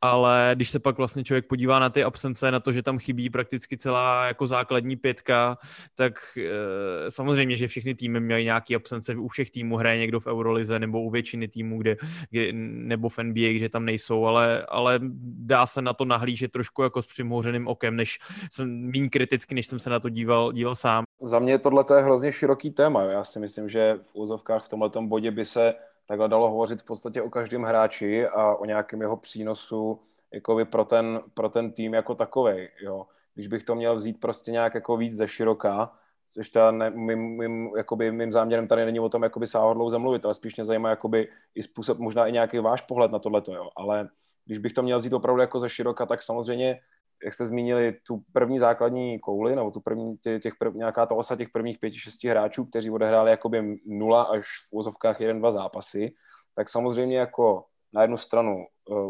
ale 0.02 0.52
když 0.56 0.70
se 0.70 0.80
pak 0.80 0.98
vlastně 0.98 1.24
člověk 1.24 1.48
podívá 1.48 1.80
na 1.80 1.90
ty 1.90 2.04
absence, 2.04 2.52
na 2.52 2.60
to, 2.60 2.72
že 2.72 2.84
tam 2.84 3.00
chybí 3.00 3.30
prakticky 3.30 3.78
celá 3.78 4.28
jako 4.28 4.48
základní 4.48 4.96
pětka, 4.96 5.58
tak 5.96 6.14
e, 6.38 7.12
samozřejmě, 7.12 7.56
že 7.56 7.68
všechny 7.68 7.96
týmy 7.96 8.20
mají 8.20 8.46
nějaké 8.46 8.76
absence, 8.76 9.16
u 9.16 9.28
všech 9.28 9.52
týmů 9.52 9.78
hraje 9.78 10.00
někdo 10.00 10.20
v 10.20 10.28
Eurolize 10.28 10.80
nebo 10.80 11.02
u 11.02 11.10
většiny 11.10 11.48
týmů, 11.48 11.80
kde, 11.80 11.98
kde 12.30 12.54
nebo 12.54 13.10
v 13.10 13.18
NBA, 13.18 13.54
kde 13.56 13.70
tam 13.70 13.86
nejsou, 13.86 14.26
ale, 14.26 14.66
ale 14.70 15.00
dá 15.24 15.68
se 15.68 15.82
na 15.82 15.94
to 15.94 16.06
nahlížet 16.06 16.52
trošku 16.52 16.84
jako 16.84 17.02
s 17.02 17.08
přimhouřeným 17.08 17.68
okem, 17.68 17.96
než 17.96 18.20
jsem 18.52 18.92
méně 18.92 19.10
kriticky, 19.10 19.56
než 19.56 19.68
jsem 19.68 19.80
se 19.80 19.90
na 19.90 20.00
to 20.00 20.10
díval, 20.10 20.52
díval 20.52 20.76
sám. 20.76 21.04
Za 21.22 21.40
mě 21.40 21.60
tohle 21.60 21.86
je 21.96 22.02
hrozně 22.02 22.32
široký 22.32 22.72
téma. 22.72 23.04
Já 23.04 23.24
si 23.24 23.40
myslím, 23.40 23.70
že 23.70 23.96
v 24.02 24.16
úzovkách 24.16 24.66
v 24.66 24.70
tomhle 24.70 24.90
bodě 25.02 25.32
by 25.32 25.46
se 25.46 25.74
takhle 26.10 26.30
dalo 26.30 26.50
hovořit 26.50 26.82
v 26.82 26.86
podstatě 26.86 27.22
o 27.22 27.30
každém 27.30 27.64
hráči 27.64 28.28
a 28.28 28.56
o 28.56 28.66
nějakém 28.66 29.02
jeho 29.02 29.18
přínosu 29.18 30.00
jakoby 30.34 30.66
pro, 30.66 30.86
ten, 30.86 31.20
pro 31.34 31.50
ten 31.50 31.72
tým 31.72 31.94
jako 31.94 32.16
takový. 32.16 32.68
Jo. 32.82 33.06
Když 33.36 33.48
bych 33.48 33.64
to 33.64 33.76
měl 33.76 33.96
vzít 33.96 34.20
prostě 34.20 34.52
nějak 34.52 34.76
jako 34.76 34.98
víc 34.98 35.14
ze 35.14 35.28
široka, 35.28 35.94
což 36.30 36.50
teda 36.50 36.72
ne, 36.72 36.90
mým, 36.90 37.20
mým, 37.20 37.70
jakoby, 37.78 38.12
mým 38.12 38.32
záměrem 38.32 38.68
tady 38.68 38.86
není 38.86 39.00
o 39.00 39.10
tom 39.10 39.24
jakoby 39.24 39.48
sáhodlouze 39.48 39.98
mluvit, 39.98 40.26
ale 40.26 40.34
spíš 40.34 40.56
mě 40.56 40.66
zajímá 40.66 40.90
jakoby 40.90 41.30
i 41.56 41.64
způsob, 41.64 41.98
možná 41.98 42.28
i 42.28 42.32
nějaký 42.32 42.60
váš 42.60 42.82
pohled 42.82 43.12
na 43.12 43.20
tohleto, 43.20 43.54
jo. 43.54 43.70
ale 43.76 44.10
když 44.46 44.58
bych 44.58 44.74
to 44.74 44.84
měl 44.84 45.00
vzít 45.00 45.14
opravdu 45.14 45.42
jako 45.42 45.60
ze 45.60 45.70
široka, 45.70 46.06
tak 46.06 46.22
samozřejmě 46.22 46.80
jak 47.26 47.34
jste 47.34 47.46
zmínili, 47.46 47.98
tu 48.08 48.24
první 48.34 48.60
základní 48.60 49.20
kouli, 49.20 49.56
nebo 49.56 49.72
tu 49.72 49.82
první, 49.82 50.18
tě, 50.18 50.40
těch 50.40 50.54
prv, 50.60 50.74
nějaká 50.74 51.06
ta 51.06 51.16
osa 51.16 51.36
těch 51.36 51.50
prvních 51.50 51.80
pěti, 51.80 52.00
šesti 52.00 52.28
hráčů, 52.28 52.66
kteří 52.66 52.90
odehráli 52.90 53.32
jakoby 53.32 53.78
nula 53.86 54.24
až 54.24 54.46
v 54.46 54.74
úzovkách 54.74 55.22
jeden, 55.22 55.40
dva 55.40 55.52
zápasy, 55.52 56.14
tak 56.56 56.70
samozřejmě 56.70 57.18
jako 57.18 57.66
na 57.94 58.02
jednu 58.02 58.18
stranu 58.18 58.66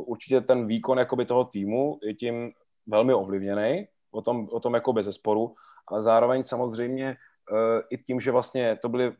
určitě 0.05 0.41
ten 0.41 0.65
výkon 0.65 0.97
jakoby 0.97 1.25
toho 1.25 1.45
týmu 1.45 1.99
je 2.03 2.13
tím 2.13 2.51
velmi 2.87 3.13
ovlivněný, 3.13 3.87
o 4.11 4.21
tom, 4.21 4.47
o 4.51 4.59
tom 4.59 4.73
jako 4.73 4.93
bez 4.93 5.05
zesporu, 5.05 5.55
ale 5.87 6.01
zároveň 6.01 6.43
samozřejmě 6.43 7.15
i 7.89 7.97
tím, 7.97 8.19
že 8.19 8.31
vlastně 8.31 8.77
to 8.81 8.89
byly 8.89 9.11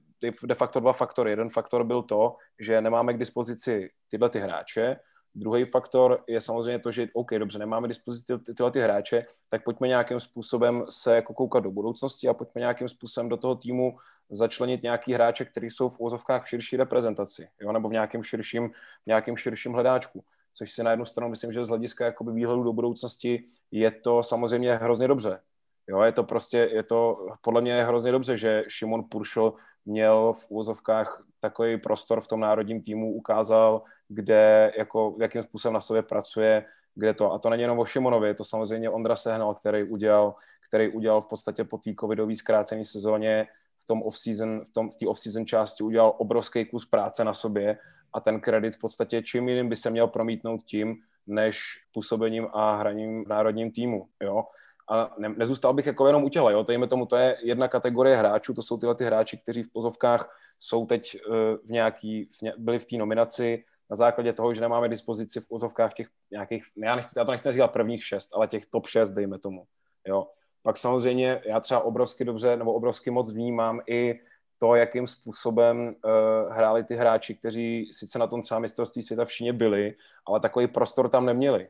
de 0.43 0.55
facto 0.55 0.79
dva 0.79 0.93
faktory. 0.93 1.29
Jeden 1.29 1.49
faktor 1.49 1.83
byl 1.83 2.03
to, 2.03 2.35
že 2.59 2.81
nemáme 2.81 3.13
k 3.13 3.17
dispozici 3.17 3.89
tyhle 4.11 4.29
ty 4.29 4.39
hráče, 4.39 4.99
Druhý 5.35 5.65
faktor 5.65 6.23
je 6.27 6.41
samozřejmě 6.41 6.79
to, 6.79 6.91
že 6.91 7.07
OK, 7.13 7.31
dobře, 7.31 7.59
nemáme 7.59 7.87
dispozici 7.87 8.25
ty, 8.45 8.53
tyhle 8.53 8.71
ty 8.71 8.81
hráče, 8.81 9.25
tak 9.49 9.63
pojďme 9.63 9.87
nějakým 9.87 10.19
způsobem 10.19 10.85
se 10.89 11.15
jako 11.15 11.33
koukat 11.33 11.63
do 11.63 11.71
budoucnosti 11.71 12.27
a 12.27 12.33
pojďme 12.33 12.59
nějakým 12.59 12.89
způsobem 12.89 13.29
do 13.29 13.37
toho 13.37 13.55
týmu 13.55 13.97
začlenit 14.29 14.83
nějaký 14.83 15.13
hráče, 15.13 15.45
kteří 15.45 15.69
jsou 15.69 15.89
v 15.89 15.99
úzovkách 15.99 16.43
v 16.43 16.49
širší 16.49 16.77
reprezentaci, 16.77 17.47
jo, 17.61 17.71
nebo 17.71 17.89
v 17.89 17.91
nějakém 17.91 18.23
širším, 18.23 18.71
nějakým 19.05 19.37
širším 19.37 19.73
hledáčku. 19.73 20.23
Což 20.53 20.71
si 20.71 20.83
na 20.83 20.91
jednu 20.91 21.05
stranu 21.05 21.29
myslím, 21.29 21.53
že 21.53 21.65
z 21.65 21.69
hlediska 21.69 22.05
jakoby 22.05 22.31
výhledu 22.31 22.63
do 22.63 22.73
budoucnosti 22.73 23.43
je 23.71 23.91
to 23.91 24.23
samozřejmě 24.23 24.75
hrozně 24.75 25.07
dobře. 25.07 25.39
Jo, 25.87 26.01
je 26.01 26.11
to 26.11 26.23
prostě, 26.23 26.57
je 26.57 26.83
to 26.83 27.27
podle 27.41 27.61
mě 27.61 27.83
hrozně 27.83 28.11
dobře, 28.11 28.37
že 28.37 28.63
Šimon 28.67 29.03
Puršo 29.09 29.53
měl 29.85 30.33
v 30.33 30.45
úzovkách 30.49 31.23
takový 31.39 31.77
prostor 31.77 32.21
v 32.21 32.27
tom 32.27 32.39
národním 32.39 32.81
týmu, 32.81 33.13
ukázal, 33.13 33.81
kde, 34.09 34.71
jako, 34.77 35.15
jakým 35.19 35.43
způsobem 35.43 35.73
na 35.73 35.81
sobě 35.81 36.01
pracuje, 36.01 36.65
kde 36.95 37.13
to, 37.13 37.33
a 37.33 37.39
to 37.39 37.49
není 37.49 37.61
jenom 37.61 37.79
o 37.79 37.85
Šimonovi, 37.85 38.35
to 38.35 38.43
samozřejmě 38.43 38.89
Ondra 38.89 39.15
Sehnal, 39.15 39.55
který 39.55 39.83
udělal, 39.83 40.35
který 40.67 40.91
udělal 40.91 41.21
v 41.21 41.27
podstatě 41.27 41.63
po 41.63 41.77
té 41.77 41.91
covidové 41.99 42.35
zkrácené 42.35 42.85
sezóně 42.85 43.47
v 43.77 43.85
tom 43.85 44.01
off-season, 44.03 44.61
v, 44.65 44.73
tom, 44.73 44.89
v 44.89 44.97
té 44.97 45.05
off-season 45.05 45.45
části 45.45 45.83
udělal 45.83 46.15
obrovský 46.17 46.65
kus 46.65 46.85
práce 46.85 47.23
na 47.23 47.33
sobě 47.33 47.77
a 48.13 48.19
ten 48.19 48.41
kredit 48.41 48.75
v 48.75 48.79
podstatě 48.79 49.23
čím 49.23 49.49
jiným 49.49 49.69
by 49.69 49.75
se 49.75 49.89
měl 49.89 50.07
promítnout 50.07 50.63
tím, 50.63 50.95
než 51.27 51.61
působením 51.93 52.47
a 52.53 52.75
hraním 52.75 53.25
v 53.25 53.27
národním 53.27 53.71
týmu, 53.71 54.07
jo. 54.23 54.43
A 54.91 55.15
ne, 55.17 55.29
nezůstal 55.29 55.73
bych 55.73 55.85
jako 55.85 56.07
jenom 56.07 56.23
u 56.23 56.29
těla, 56.29 56.51
jo, 56.51 56.63
Tejme 56.63 56.87
tomu, 56.87 57.05
to 57.05 57.15
je 57.15 57.37
jedna 57.43 57.67
kategorie 57.67 58.15
hráčů, 58.15 58.53
to 58.53 58.61
jsou 58.61 58.77
tyhle 58.77 58.95
ty 58.95 59.05
hráči, 59.05 59.37
kteří 59.37 59.63
v 59.63 59.71
pozovkách 59.71 60.37
jsou 60.59 60.85
teď 60.85 61.17
uh, 61.27 61.33
v 61.65 61.69
nějaký, 61.69 62.25
v 62.25 62.41
ně, 62.41 62.53
byli 62.57 62.79
v 62.79 62.85
té 62.85 62.97
nominaci 62.97 63.63
na 63.89 63.95
základě 63.95 64.33
toho, 64.33 64.53
že 64.53 64.61
nemáme 64.61 64.89
dispozici 64.89 65.39
v 65.39 65.47
pozovkách 65.47 65.93
těch 65.93 66.07
nějakých, 66.31 66.63
já, 66.77 66.95
nechci, 66.95 67.19
já 67.19 67.25
to 67.25 67.31
nechci 67.31 67.51
říkat 67.51 67.67
prvních 67.67 68.05
šest, 68.05 68.29
ale 68.35 68.47
těch 68.47 68.65
top 68.65 68.87
šest, 68.87 69.11
dejme 69.11 69.39
tomu, 69.39 69.63
jo. 70.07 70.27
Pak 70.63 70.77
samozřejmě 70.77 71.41
já 71.45 71.59
třeba 71.59 71.79
obrovsky 71.79 72.25
dobře 72.25 72.57
nebo 72.57 72.73
obrovsky 72.73 73.11
moc 73.11 73.31
vnímám 73.31 73.81
i 73.87 74.19
to, 74.57 74.75
jakým 74.75 75.07
způsobem 75.07 75.87
uh, 75.87 76.53
hráli 76.53 76.83
ty 76.83 76.95
hráči, 76.95 77.35
kteří 77.35 77.91
sice 77.93 78.19
na 78.19 78.27
tom 78.27 78.41
třeba 78.41 78.59
mistrovství 78.59 79.03
světa 79.03 79.25
v 79.25 79.31
Číně 79.31 79.53
byli, 79.53 79.95
ale 80.25 80.39
takový 80.39 80.67
prostor 80.67 81.09
tam 81.09 81.25
neměli. 81.25 81.69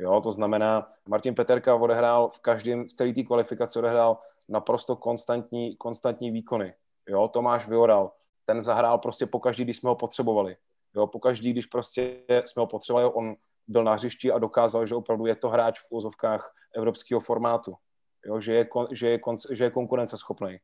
Jo, 0.00 0.20
to 0.20 0.32
znamená, 0.32 0.92
Martin 1.08 1.34
Peterka 1.34 1.74
odehrál 1.74 2.28
v 2.28 2.40
každém, 2.40 2.84
v 2.84 2.92
celé 2.92 3.12
té 3.12 3.22
kvalifikaci 3.22 3.78
odehrál 3.78 4.18
naprosto 4.48 4.96
konstantní, 4.96 5.76
konstantní 5.76 6.30
výkony. 6.30 6.74
Jo, 7.08 7.28
Tomáš 7.28 7.68
Vyoral, 7.68 8.12
ten 8.46 8.62
zahrál 8.62 8.98
prostě 8.98 9.26
pokaždý, 9.26 9.64
když 9.64 9.76
jsme 9.76 9.88
ho 9.88 9.96
potřebovali. 9.96 10.56
Jo, 10.96 11.06
pokaždý, 11.06 11.52
když 11.52 11.66
prostě 11.66 12.22
jsme 12.44 12.60
ho 12.60 12.66
potřebovali, 12.66 13.12
on 13.14 13.34
byl 13.68 13.84
na 13.84 13.94
hřišti 13.94 14.32
a 14.32 14.38
dokázal, 14.38 14.86
že 14.86 14.94
opravdu 14.94 15.26
je 15.26 15.36
to 15.36 15.48
hráč 15.48 15.80
v 15.80 15.86
úzovkách 15.90 16.54
evropského 16.76 17.20
formátu. 17.20 17.74
Jo, 18.26 18.40
že, 18.40 18.54
je, 18.54 18.68
že, 18.92 19.08
je, 19.08 19.20
že 19.50 19.64
je 19.64 19.70
konkurenceschopný. 19.70 20.58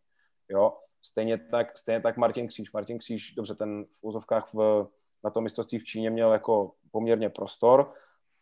Jo, 0.49 0.79
stejně 1.03 1.39
tak, 1.39 1.79
stejně 1.79 2.01
tak 2.01 2.17
Martin 2.17 2.49
Kříž. 2.49 2.73
Martin 2.73 2.99
Kříž, 2.99 3.35
dobře, 3.35 3.55
ten 3.55 3.85
v 3.85 3.99
úzovkách 4.03 4.55
v, 4.55 4.87
na 5.25 5.31
tom 5.31 5.45
mistrovství 5.45 5.79
v 5.79 5.85
Číně 5.85 6.11
měl 6.11 6.33
jako 6.33 6.73
poměrně 6.91 7.31
prostor, 7.31 7.93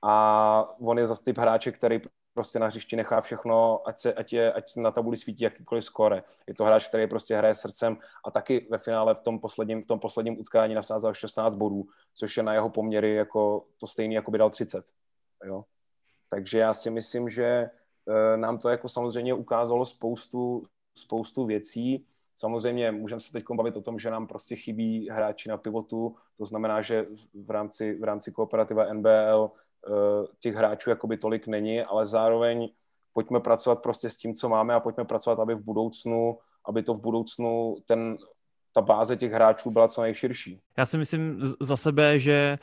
a 0.02 0.76
on 0.80 0.98
je 0.98 1.06
zase 1.06 1.24
typ 1.24 1.38
hráče, 1.38 1.72
který 1.72 2.00
prostě 2.34 2.58
na 2.58 2.66
hřišti 2.66 2.96
nechá 2.96 3.20
všechno, 3.20 3.88
ať 3.88 3.98
se, 3.98 4.14
ať, 4.14 4.32
je, 4.32 4.52
ať 4.52 4.76
na 4.76 4.90
tabuli 4.90 5.16
svítí 5.16 5.44
jakýkoliv 5.44 5.84
skore. 5.84 6.22
Je 6.46 6.54
to 6.54 6.64
hráč, 6.64 6.88
který 6.88 7.06
prostě 7.06 7.36
hraje 7.36 7.54
srdcem 7.54 7.98
a 8.24 8.30
taky 8.30 8.66
ve 8.70 8.78
finále 8.78 9.14
v 9.14 9.20
tom 9.20 9.38
posledním, 9.38 9.82
v 9.82 9.86
tom 9.86 9.98
posledním 9.98 10.40
utkání 10.40 10.74
nasázal 10.74 11.14
16 11.14 11.54
bodů, 11.54 11.86
což 12.14 12.36
je 12.36 12.42
na 12.42 12.54
jeho 12.54 12.70
poměry 12.70 13.14
jako 13.14 13.64
to 13.78 13.86
stejný, 13.86 14.14
jako 14.14 14.30
by 14.30 14.38
dal 14.38 14.50
30. 14.50 14.84
Jo? 15.44 15.64
Takže 16.30 16.58
já 16.58 16.72
si 16.72 16.90
myslím, 16.90 17.28
že 17.28 17.44
e, 17.44 17.70
nám 18.36 18.58
to 18.58 18.68
jako 18.68 18.88
samozřejmě 18.88 19.34
ukázalo 19.34 19.84
spoustu, 19.84 20.62
spoustu 20.94 21.46
věcí. 21.46 22.06
Samozřejmě 22.36 22.92
můžeme 22.92 23.20
se 23.20 23.32
teď 23.32 23.44
bavit 23.54 23.76
o 23.76 23.82
tom, 23.82 23.98
že 23.98 24.10
nám 24.10 24.26
prostě 24.26 24.56
chybí 24.56 25.08
hráči 25.10 25.48
na 25.48 25.56
pivotu, 25.56 26.16
to 26.38 26.46
znamená, 26.46 26.82
že 26.82 27.06
v 27.34 27.50
rámci, 27.50 27.94
v 27.94 28.04
rámci 28.04 28.32
kooperativa 28.32 28.92
NBL 28.92 29.50
těch 30.40 30.54
hráčů 30.54 30.90
jakoby 30.90 31.16
tolik 31.16 31.46
není, 31.46 31.82
ale 31.82 32.06
zároveň 32.06 32.68
pojďme 33.12 33.40
pracovat 33.40 33.82
prostě 33.82 34.10
s 34.10 34.16
tím, 34.16 34.34
co 34.34 34.48
máme 34.48 34.74
a 34.74 34.80
pojďme 34.80 35.04
pracovat, 35.04 35.38
aby 35.38 35.54
v 35.54 35.64
budoucnu, 35.64 36.38
aby 36.64 36.82
to 36.82 36.94
v 36.94 37.00
budoucnu 37.00 37.76
ten, 37.86 38.16
ta 38.74 38.80
báze 38.80 39.16
těch 39.16 39.32
hráčů 39.32 39.70
byla 39.70 39.88
co 39.88 40.02
nejširší. 40.02 40.60
Já 40.78 40.86
si 40.86 40.98
myslím 40.98 41.40
za 41.60 41.76
sebe, 41.76 42.18
že 42.18 42.58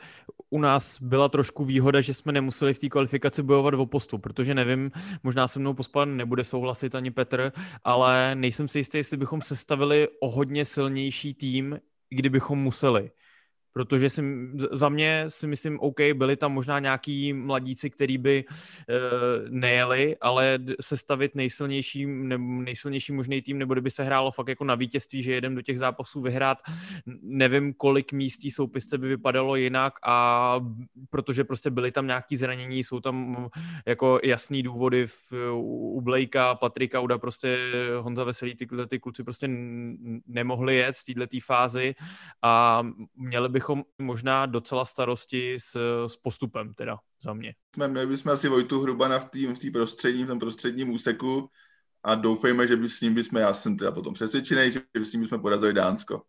u 0.50 0.58
nás 0.58 1.00
byla 1.00 1.28
trošku 1.28 1.64
výhoda, 1.64 2.00
že 2.00 2.14
jsme 2.14 2.32
nemuseli 2.32 2.74
v 2.74 2.78
té 2.78 2.88
kvalifikaci 2.88 3.42
bojovat 3.42 3.74
o 3.74 3.86
postup, 3.86 4.22
protože 4.22 4.54
nevím, 4.54 4.90
možná 5.22 5.48
se 5.48 5.58
mnou 5.58 5.74
pospadan 5.74 6.16
nebude 6.16 6.44
souhlasit 6.44 6.94
ani 6.94 7.10
Petr, 7.10 7.52
ale 7.84 8.34
nejsem 8.34 8.68
si 8.68 8.78
jistý, 8.78 8.98
jestli 8.98 9.16
bychom 9.16 9.42
sestavili 9.42 10.08
o 10.20 10.30
hodně 10.30 10.64
silnější 10.64 11.34
tým, 11.34 11.80
kdybychom 12.10 12.58
museli. 12.58 13.10
Protože 13.72 14.10
si, 14.10 14.22
za 14.72 14.88
mě 14.88 15.24
si 15.28 15.46
myslím, 15.46 15.80
OK, 15.80 16.00
byli 16.14 16.36
tam 16.36 16.52
možná 16.52 16.78
nějaký 16.78 17.32
mladíci, 17.32 17.90
který 17.90 18.18
by 18.18 18.44
e, 18.44 18.94
nejeli, 19.48 20.16
ale 20.20 20.58
sestavit 20.80 21.34
nejsilnější, 21.34 22.06
ne, 22.06 22.38
nejsilnější 22.38 23.12
možný 23.12 23.42
tým, 23.42 23.58
nebo 23.58 23.74
kdyby 23.74 23.90
se 23.90 24.04
hrálo 24.04 24.30
fakt 24.30 24.48
jako 24.48 24.64
na 24.64 24.74
vítězství, 24.74 25.22
že 25.22 25.32
jedem 25.32 25.54
do 25.54 25.62
těch 25.62 25.78
zápasů 25.78 26.20
vyhrát, 26.20 26.58
nevím, 27.22 27.74
kolik 27.74 28.12
místí 28.12 28.50
soupisce 28.50 28.98
by 28.98 29.08
vypadalo 29.08 29.56
jinak 29.56 29.94
a 30.02 30.56
protože 31.10 31.44
prostě 31.44 31.70
byly 31.70 31.92
tam 31.92 32.06
nějaký 32.06 32.36
zranění, 32.36 32.84
jsou 32.84 33.00
tam 33.00 33.48
jako 33.86 34.20
jasný 34.24 34.62
důvody 34.62 35.06
v, 35.06 35.32
u 35.52 36.00
Blakea, 36.00 36.54
Patrika 36.54 37.00
Uda, 37.00 37.18
prostě 37.18 37.58
Honza 38.00 38.24
Veselý, 38.24 38.54
ty, 38.54 38.66
ty 38.88 38.98
kluci 38.98 39.24
prostě 39.24 39.48
nemohli 40.26 40.76
jet 40.76 40.96
v 40.96 41.14
této 41.14 41.36
fázi 41.42 41.94
a 42.42 42.82
měli 43.16 43.48
by 43.48 43.60
bychom 43.62 43.82
možná 43.98 44.46
docela 44.46 44.84
starosti 44.84 45.56
s, 45.58 45.76
s 46.06 46.16
postupem 46.16 46.74
teda 46.74 46.96
za 47.22 47.32
mě. 47.32 47.54
Jsme, 47.74 47.88
měli 47.88 48.06
bychom 48.06 48.32
asi 48.32 48.48
Vojtu 48.48 48.80
Hrubana 48.80 49.18
v 49.18 49.24
té 49.24 49.38
v 49.38 49.72
prostřední, 49.72 50.24
v 50.24 50.26
tom 50.26 50.38
prostředním 50.38 50.90
úseku 50.90 51.48
a 52.02 52.14
doufejme, 52.14 52.66
že 52.66 52.76
by 52.76 52.88
s 52.88 53.00
ním 53.00 53.14
bychom, 53.14 53.38
já 53.38 53.52
jsem 53.52 53.76
teda 53.76 53.92
potom 53.92 54.14
přesvědčený, 54.14 54.70
že 54.70 54.80
by 54.98 55.04
s 55.04 55.12
ním 55.12 55.22
bychom 55.22 55.40
porazili 55.40 55.72
Dánsko. 55.72 56.22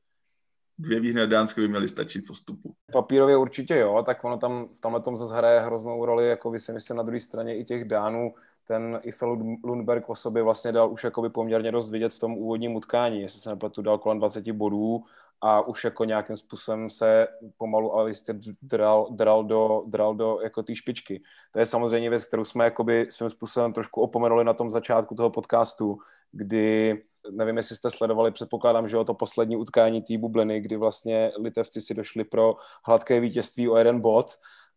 Dvě 0.78 1.00
výhry 1.00 1.20
na 1.20 1.26
Dánsko 1.26 1.62
by 1.62 1.68
měly 1.68 1.88
stačit 1.88 2.26
v 2.26 2.28
postupu. 2.28 2.74
Papírově 2.92 3.38
určitě 3.38 3.76
jo, 3.76 4.04
tak 4.06 4.24
ono 4.24 4.38
tam 4.38 4.68
v 4.78 4.82
tomhle 4.82 5.02
tom 5.02 5.18
zase 5.18 5.36
hraje 5.36 5.60
hroznou 5.60 6.06
roli, 6.06 6.30
jako 6.30 6.52
vy 6.52 6.60
si 6.60 6.74
myslím 6.74 6.98
na 6.98 7.04
druhé 7.04 7.20
straně 7.20 7.58
i 7.58 7.64
těch 7.64 7.86
Dánů, 7.86 8.34
ten 8.68 9.00
Ifel 9.04 9.38
Lundberg 9.64 10.10
o 10.10 10.16
sobě 10.16 10.44
vlastně 10.44 10.72
dal 10.72 10.92
už 10.92 11.04
jakoby 11.04 11.30
poměrně 11.30 11.72
dost 11.72 11.92
vidět 11.92 12.14
v 12.14 12.20
tom 12.20 12.38
úvodním 12.38 12.76
utkání, 12.76 13.22
jestli 13.22 13.40
se 13.40 13.50
nepletu, 13.50 13.82
dal 13.82 13.98
kolem 13.98 14.20
20 14.20 14.52
bodů 14.52 15.04
a 15.46 15.62
už 15.62 15.84
jako 15.84 16.06
nějakým 16.06 16.38
způsobem 16.38 16.90
se 16.90 17.28
pomalu 17.58 17.94
ale 17.94 18.10
jistě 18.10 18.36
dral, 18.62 19.08
dral 19.12 19.44
do, 19.44 19.84
dral 19.88 20.16
do 20.16 20.40
jako 20.44 20.64
té 20.64 20.76
špičky. 20.76 21.22
To 21.52 21.60
je 21.60 21.66
samozřejmě 21.66 22.10
věc, 22.10 22.28
kterou 22.28 22.46
jsme 22.46 22.64
jakoby 22.64 23.08
svým 23.10 23.30
způsobem 23.30 23.74
trošku 23.74 24.02
opomenuli 24.02 24.44
na 24.44 24.54
tom 24.54 24.70
začátku 24.70 25.16
toho 25.16 25.30
podcastu, 25.30 25.98
kdy 26.32 26.98
nevím, 27.32 27.58
jestli 27.58 27.76
jste 27.76 27.92
sledovali, 27.92 28.32
předpokládám, 28.32 28.88
že 28.88 28.98
o 28.98 29.04
to 29.04 29.14
poslední 29.14 29.58
utkání 29.58 30.02
té 30.02 30.18
bubliny, 30.18 30.62
kdy 30.62 30.78
vlastně 30.78 31.32
Litevci 31.38 31.82
si 31.82 31.94
došli 31.94 32.24
pro 32.24 32.56
hladké 32.86 33.20
vítězství 33.20 33.70
o 33.70 33.78
jeden 33.78 34.02
bod 34.02 34.32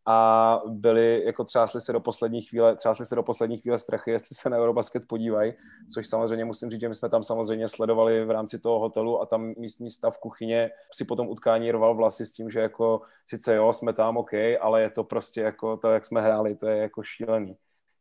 a 0.09 0.61
byli, 0.67 1.23
jako 1.25 1.45
třásli 1.45 1.81
se 1.81 1.93
do 1.93 2.01
poslední 2.01 2.43
chvíle, 2.43 2.77
třásli 2.77 3.07
se 3.07 3.15
do 3.15 3.23
poslední 3.23 3.57
chvíle 3.57 3.79
strachy, 3.79 4.11
jestli 4.11 4.37
se 4.37 4.51
na 4.51 4.59
Eurobasket 4.59 5.07
podívají, 5.09 5.53
což 5.95 6.07
samozřejmě 6.07 6.45
musím 6.45 6.71
říct, 6.71 6.81
že 6.81 6.89
my 6.89 6.95
jsme 6.95 7.09
tam 7.09 7.23
samozřejmě 7.23 7.69
sledovali 7.69 8.25
v 8.25 8.31
rámci 8.31 8.59
toho 8.59 8.79
hotelu 8.79 9.21
a 9.21 9.27
tam 9.27 9.55
místní 9.59 9.91
stav 9.91 10.19
kuchyně 10.19 10.71
si 10.93 11.05
potom 11.05 11.29
utkání 11.29 11.73
rval 11.73 11.95
vlasy 11.95 12.27
s 12.27 12.33
tím, 12.33 12.51
že 12.51 12.61
jako 12.61 13.01
sice 13.27 13.55
jo, 13.55 13.73
jsme 13.73 13.93
tam 13.93 14.17
OK, 14.17 14.33
ale 14.61 14.83
je 14.83 14.91
to 14.91 15.05
prostě 15.05 15.41
jako 15.41 15.77
to, 15.77 15.91
jak 15.91 16.05
jsme 16.05 16.21
hráli, 16.21 16.57
to 16.57 16.69
je 16.69 16.77
jako 16.77 17.03
šílený. 17.03 17.57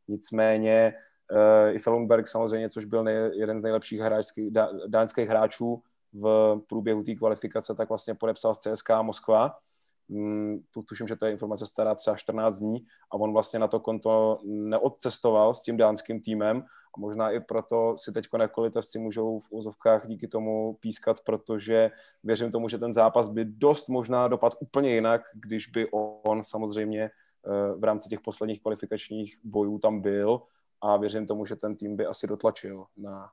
Nicméně 0.07 0.93
uh, 1.31 1.75
i 1.75 1.79
Fellenberg 1.79 2.27
samozřejmě, 2.27 2.69
což 2.69 2.85
byl 2.85 3.03
nej, 3.03 3.15
jeden 3.33 3.59
z 3.59 3.63
nejlepších 3.63 3.99
hráčských, 3.99 4.51
dánských 4.87 5.29
hráčů 5.29 5.83
v 6.13 6.57
průběhu 6.67 7.03
té 7.03 7.15
kvalifikace, 7.15 7.75
tak 7.75 7.89
vlastně 7.89 8.15
podepsal 8.15 8.55
z 8.55 8.59
CSK 8.59 8.89
Moskva 9.01 9.57
tuším, 10.89 11.07
že 11.07 11.15
je 11.25 11.31
informace 11.31 11.65
stará 11.65 11.95
třeba 11.95 12.17
14 12.17 12.59
dní 12.59 12.85
a 13.11 13.15
on 13.15 13.33
vlastně 13.33 13.59
na 13.59 13.67
to 13.67 13.79
konto 13.79 14.37
neodcestoval 14.43 15.53
s 15.53 15.61
tím 15.61 15.77
dánským 15.77 16.21
týmem 16.21 16.63
a 16.97 16.99
možná 16.99 17.31
i 17.31 17.39
proto 17.39 17.95
si 17.97 18.11
teď 18.11 18.25
nekolitevci 18.37 18.99
můžou 18.99 19.39
v 19.39 19.51
úzovkách 19.51 20.07
díky 20.07 20.27
tomu 20.27 20.77
pískat, 20.79 21.19
protože 21.25 21.91
věřím 22.23 22.51
tomu, 22.51 22.69
že 22.69 22.77
ten 22.77 22.93
zápas 22.93 23.27
by 23.27 23.45
dost 23.45 23.89
možná 23.89 24.27
dopad 24.27 24.53
úplně 24.59 24.93
jinak, 24.93 25.21
když 25.33 25.67
by 25.67 25.89
on 26.23 26.43
samozřejmě 26.43 27.09
v 27.77 27.83
rámci 27.83 28.09
těch 28.09 28.21
posledních 28.21 28.61
kvalifikačních 28.61 29.39
bojů 29.43 29.79
tam 29.79 30.01
byl 30.01 30.41
a 30.81 30.97
věřím 30.97 31.27
tomu, 31.27 31.45
že 31.45 31.55
ten 31.55 31.75
tým 31.75 31.95
by 31.95 32.05
asi 32.05 32.27
dotlačil 32.27 32.85
na 32.97 33.29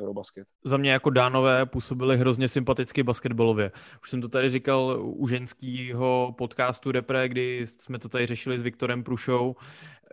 Eurobasket. 0.00 0.46
Za 0.64 0.76
mě 0.76 0.92
jako 0.92 1.10
dánové 1.10 1.66
působili 1.66 2.16
hrozně 2.16 2.48
sympaticky 2.48 3.02
basketbalově. 3.02 3.72
Už 4.02 4.10
jsem 4.10 4.20
to 4.20 4.28
tady 4.28 4.48
říkal 4.48 4.98
u 5.02 5.28
ženského 5.28 6.34
podcastu 6.38 6.92
Repre, 6.92 7.28
kdy 7.28 7.66
jsme 7.66 7.98
to 7.98 8.08
tady 8.08 8.26
řešili 8.26 8.58
s 8.58 8.62
Viktorem 8.62 9.04
Prušou, 9.04 9.56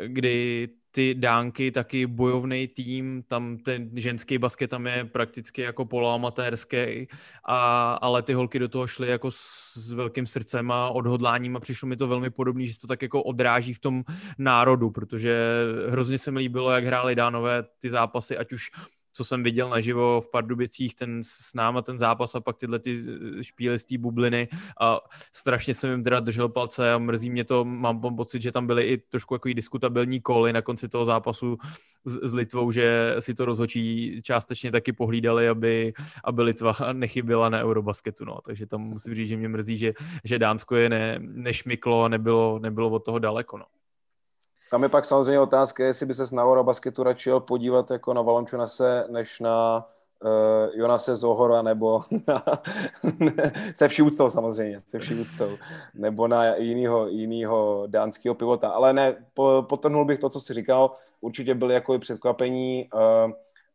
kdy 0.07 0.69
ty 0.91 1.13
dánky 1.13 1.71
taky 1.71 2.07
bojovný 2.07 2.67
tým, 2.67 3.23
tam 3.27 3.57
ten 3.57 3.89
ženský 3.93 4.37
basket 4.37 4.69
tam 4.69 4.87
je 4.87 5.05
prakticky 5.05 5.61
jako 5.61 5.85
poloamatérský, 5.85 7.07
a, 7.45 7.93
ale 7.93 8.21
ty 8.21 8.33
holky 8.33 8.59
do 8.59 8.67
toho 8.67 8.87
šly 8.87 9.07
jako 9.07 9.31
s, 9.31 9.73
s 9.75 9.91
velkým 9.91 10.27
srdcem 10.27 10.71
a 10.71 10.89
odhodláním 10.89 11.55
a 11.55 11.59
přišlo 11.59 11.87
mi 11.87 11.97
to 11.97 12.07
velmi 12.07 12.29
podobný, 12.29 12.67
že 12.67 12.73
se 12.73 12.79
to 12.79 12.87
tak 12.87 13.01
jako 13.01 13.23
odráží 13.23 13.73
v 13.73 13.79
tom 13.79 14.03
národu, 14.37 14.89
protože 14.89 15.63
hrozně 15.89 16.17
se 16.17 16.31
mi 16.31 16.39
líbilo, 16.39 16.71
jak 16.71 16.85
hráli 16.85 17.15
dánové 17.15 17.63
ty 17.81 17.89
zápasy, 17.89 18.37
ať 18.37 18.53
už 18.53 18.71
co 19.19 19.23
jsem 19.23 19.43
viděl 19.43 19.69
naživo 19.69 20.21
v 20.21 20.31
Pardubicích, 20.31 20.95
ten 20.95 21.19
s 21.23 21.53
náma 21.53 21.81
ten 21.81 21.99
zápas 21.99 22.35
a 22.35 22.39
pak 22.39 22.57
tyhle 22.57 22.79
ty 22.79 23.03
špíly 23.41 23.79
z 23.79 23.85
té 23.85 23.97
bubliny 23.97 24.47
a 24.81 24.99
strašně 25.33 25.73
jsem 25.73 25.91
jim 25.91 26.03
teda 26.03 26.19
držel 26.19 26.49
palce 26.49 26.93
a 26.93 26.97
mrzí 26.97 27.29
mě 27.29 27.43
to, 27.43 27.65
mám 27.65 28.15
pocit, 28.15 28.41
že 28.41 28.51
tam 28.51 28.67
byly 28.67 28.83
i 28.83 28.97
trošku 28.97 29.35
jako 29.35 29.49
diskutabilní 29.53 30.21
koly 30.21 30.53
na 30.53 30.61
konci 30.61 30.89
toho 30.89 31.05
zápasu 31.05 31.57
s, 32.05 32.29
s 32.29 32.33
Litvou, 32.33 32.71
že 32.71 33.15
si 33.19 33.33
to 33.33 33.45
rozhočí 33.45 34.21
částečně 34.23 34.71
taky 34.71 34.93
pohlídali, 34.93 35.49
aby, 35.49 35.93
aby 36.23 36.41
Litva 36.43 36.75
nechyběla 36.93 37.49
na 37.49 37.59
Eurobasketu, 37.59 38.25
no. 38.25 38.39
takže 38.45 38.65
tam 38.65 38.81
musím 38.81 39.15
říct, 39.15 39.29
že 39.29 39.37
mě 39.37 39.49
mrzí, 39.49 39.77
že, 39.77 39.93
že 40.23 40.39
Dánsko 40.39 40.75
je 40.75 40.89
ne, 40.89 41.19
nešmyklo 41.19 42.03
a 42.03 42.07
nebylo, 42.07 42.59
nebylo 42.59 42.89
od 42.89 43.05
toho 43.05 43.19
daleko, 43.19 43.57
no. 43.57 43.65
Tam 44.69 44.83
je 44.83 44.89
pak 44.89 45.05
samozřejmě 45.05 45.39
otázka, 45.39 45.85
jestli 45.85 46.05
by 46.05 46.13
se 46.13 46.35
na 46.35 46.45
Eurobasketu 46.45 47.03
radši 47.03 47.31
podívat 47.39 47.91
jako 47.91 48.13
na 48.13 48.21
Valončunase, 48.21 49.05
než 49.09 49.39
na 49.39 49.85
uh, 50.23 50.79
Jonase 50.79 51.15
Zohora, 51.15 51.61
nebo 51.61 52.01
na, 52.27 52.43
se 53.73 53.87
vší 53.87 54.01
úctou 54.01 54.29
samozřejmě, 54.29 54.79
se 54.79 54.99
vší 54.99 55.15
úctou, 55.15 55.57
nebo 55.93 56.27
na 56.27 56.55
jinýho, 56.55 57.07
jinýho 57.07 57.83
dánského 57.87 58.35
pivota. 58.35 58.69
Ale 58.69 58.93
ne, 58.93 59.15
po, 59.33 59.65
potrhnul 59.69 60.05
bych 60.05 60.19
to, 60.19 60.29
co 60.29 60.39
jsi 60.39 60.53
říkal, 60.53 60.91
určitě 61.21 61.55
byly 61.55 61.73
jako 61.73 61.93
i 61.93 61.99
předkvapení, 61.99 62.89
uh, 62.93 63.31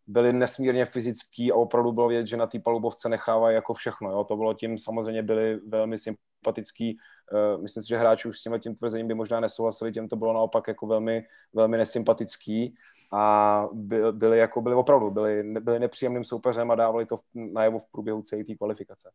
byli 0.06 0.32
nesmírně 0.32 0.84
fyzický 0.84 1.52
a 1.52 1.54
opravdu 1.54 1.92
bylo 1.92 2.08
vidět, 2.08 2.26
že 2.26 2.36
na 2.36 2.46
té 2.46 2.58
palubovce 2.58 3.08
nechávají 3.08 3.54
jako 3.54 3.74
všechno. 3.74 4.10
Jo? 4.10 4.24
To 4.24 4.36
bylo 4.36 4.54
tím, 4.54 4.78
samozřejmě 4.78 5.22
byli 5.22 5.60
velmi 5.68 5.98
sympatický. 5.98 6.98
Uh, 7.32 7.62
myslím 7.62 7.82
si, 7.82 7.88
že 7.88 7.98
hráči 7.98 8.28
už 8.28 8.38
s 8.38 8.42
tím, 8.42 8.58
tím 8.58 8.74
tvrzením 8.74 9.08
by 9.08 9.14
možná 9.14 9.40
nesouhlasili, 9.40 9.92
těm 9.92 10.08
to 10.08 10.16
bylo 10.16 10.32
naopak 10.32 10.68
jako 10.68 10.86
velmi, 10.86 11.26
velmi 11.52 11.76
nesympatický 11.76 12.74
a 13.12 13.64
by, 13.72 14.12
byli, 14.12 14.38
jako, 14.38 14.60
byli 14.60 14.74
opravdu 14.74 15.10
byli, 15.10 15.60
byli 15.60 15.78
nepříjemným 15.78 16.24
soupeřem 16.24 16.70
a 16.70 16.74
dávali 16.74 17.06
to 17.06 17.16
najevo 17.34 17.78
v 17.78 17.90
průběhu 17.90 18.22
celé 18.22 18.44
té 18.44 18.54
kvalifikace 18.54 19.10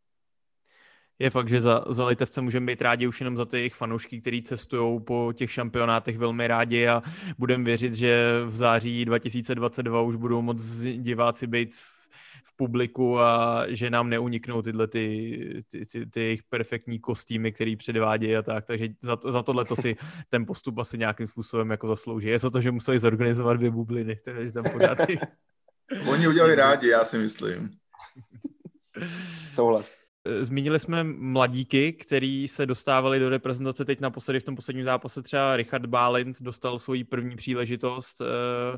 je 1.20 1.30
fakt, 1.30 1.50
že 1.50 1.62
za, 1.62 1.84
za 1.90 2.06
Litevce 2.06 2.42
můžeme 2.42 2.66
být 2.66 2.82
rádi 2.82 3.08
už 3.08 3.20
jenom 3.22 3.38
za 3.38 3.46
ty 3.46 3.58
jejich 3.58 3.76
fanoušky, 3.76 4.22
kteří 4.22 4.44
cestují 4.44 5.00
po 5.00 5.34
těch 5.36 5.52
šampionátech 5.52 6.18
velmi 6.18 6.48
rádi 6.48 6.88
a 6.88 7.04
budeme 7.38 7.64
věřit, 7.64 7.94
že 7.94 8.42
v 8.46 8.56
září 8.56 9.06
2022 9.06 10.02
už 10.02 10.16
budou 10.16 10.42
moc 10.42 10.62
diváci 10.82 11.48
být 11.48 11.76
v, 11.76 12.10
v 12.44 12.56
publiku 12.56 13.20
a 13.20 13.64
že 13.68 13.90
nám 13.90 14.10
neuniknou 14.10 14.62
tyhle 14.62 14.88
ty, 14.88 15.64
ty, 15.68 15.86
ty, 15.86 16.06
ty 16.06 16.20
jejich 16.22 16.44
perfektní 16.44 17.00
kostýmy, 17.00 17.52
který 17.52 17.76
předvádějí 17.76 18.36
a 18.36 18.42
tak, 18.42 18.66
takže 18.66 18.88
za, 19.02 19.18
za 19.30 19.44
tohle 19.44 19.66
to 19.66 19.76
si 19.76 19.96
ten 20.30 20.46
postup 20.46 20.78
asi 20.78 20.98
nějakým 20.98 21.28
způsobem 21.28 21.70
jako 21.70 21.88
zaslouží. 21.88 22.28
Je 22.28 22.40
to 22.40 22.52
to, 22.52 22.62
že 22.62 22.72
museli 22.72 23.00
zorganizovat 23.00 23.58
dvě 23.58 23.72
bubliny, 23.72 24.16
které 24.16 24.52
tam 24.52 24.64
podat. 24.72 24.98
Oni 26.10 26.28
udělali 26.28 26.56
rádi, 26.56 26.88
já 26.88 27.06
si 27.06 27.18
myslím. 27.18 27.70
Souhlas. 29.50 30.09
Eh, 30.26 30.46
zmínili 30.46 30.80
jsme 30.80 31.04
mladíky, 31.04 31.94
který 31.94 32.48
se 32.48 32.66
dostávali 32.66 33.20
do 33.20 33.30
reprezentace 33.30 33.86
teď 33.86 34.00
naposledy 34.00 34.40
v 34.40 34.44
tom 34.44 34.56
posledním 34.56 34.86
zápase. 34.86 35.22
Třeba 35.22 35.58
Richard 35.58 35.86
Bálint 35.86 36.42
dostal 36.42 36.80
svoji 36.80 37.04
první 37.04 37.36
příležitost. 37.36 38.22
Eh, 38.22 38.78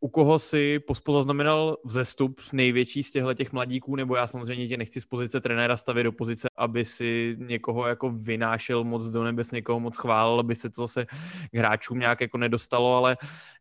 u 0.00 0.08
koho 0.08 0.38
si 0.38 0.78
pospo 0.78 1.12
zaznamenal 1.12 1.76
vzestup 1.84 2.40
největší 2.52 3.02
z 3.02 3.12
těchto 3.12 3.34
těch 3.34 3.52
mladíků, 3.52 3.96
nebo 3.96 4.16
já 4.16 4.26
samozřejmě 4.26 4.68
tě 4.68 4.76
nechci 4.76 5.00
z 5.00 5.04
pozice 5.04 5.40
trenéra 5.40 5.76
stavit 5.76 6.04
do 6.04 6.12
pozice, 6.12 6.48
aby 6.56 6.84
si 6.84 7.36
někoho 7.38 7.86
jako 7.86 8.10
vynášel 8.10 8.84
moc 8.84 9.04
do 9.04 9.24
nebes, 9.24 9.50
někoho 9.50 9.80
moc 9.80 9.96
chválil, 9.96 10.40
aby 10.40 10.54
se 10.54 10.70
to 10.70 10.80
zase 10.80 11.06
k 11.52 11.56
hráčům 11.56 11.98
nějak 11.98 12.20
jako 12.20 12.38
nedostalo, 12.38 12.96
ale 12.96 13.16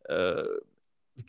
eh, 0.10 0.73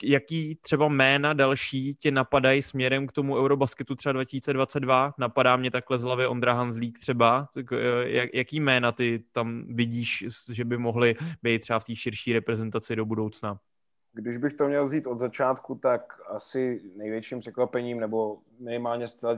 jaký 0.02 0.54
třeba 0.54 0.88
jména 0.88 1.32
další 1.32 1.94
tě 1.94 2.10
napadají 2.10 2.62
směrem 2.62 3.06
k 3.06 3.12
tomu 3.12 3.36
Eurobasketu 3.36 3.94
třeba 3.94 4.12
2022? 4.12 5.14
Napadá 5.18 5.56
mě 5.56 5.70
takhle 5.70 5.98
z 5.98 6.02
hlavy 6.02 6.26
Ondra 6.26 6.52
Hanzlík 6.52 6.98
třeba. 6.98 7.48
Tak, 7.54 7.72
eh, 7.72 8.08
jak, 8.08 8.30
jaký 8.34 8.60
jména 8.60 8.92
ty 8.92 9.24
tam 9.32 9.64
vidíš, 9.68 10.24
že 10.52 10.64
by 10.64 10.78
mohly 10.78 11.14
být 11.42 11.58
třeba 11.58 11.78
v 11.78 11.84
té 11.84 11.96
širší 11.96 12.32
reprezentaci 12.32 12.96
do 12.96 13.04
budoucna? 13.04 13.58
Když 14.16 14.36
bych 14.36 14.54
to 14.54 14.68
měl 14.68 14.84
vzít 14.84 15.06
od 15.06 15.18
začátku, 15.18 15.74
tak 15.74 16.20
asi 16.28 16.82
největším 16.96 17.38
překvapením, 17.38 18.00
nebo 18.00 18.38
minimálně 18.60 19.08
z 19.08 19.14
té 19.14 19.36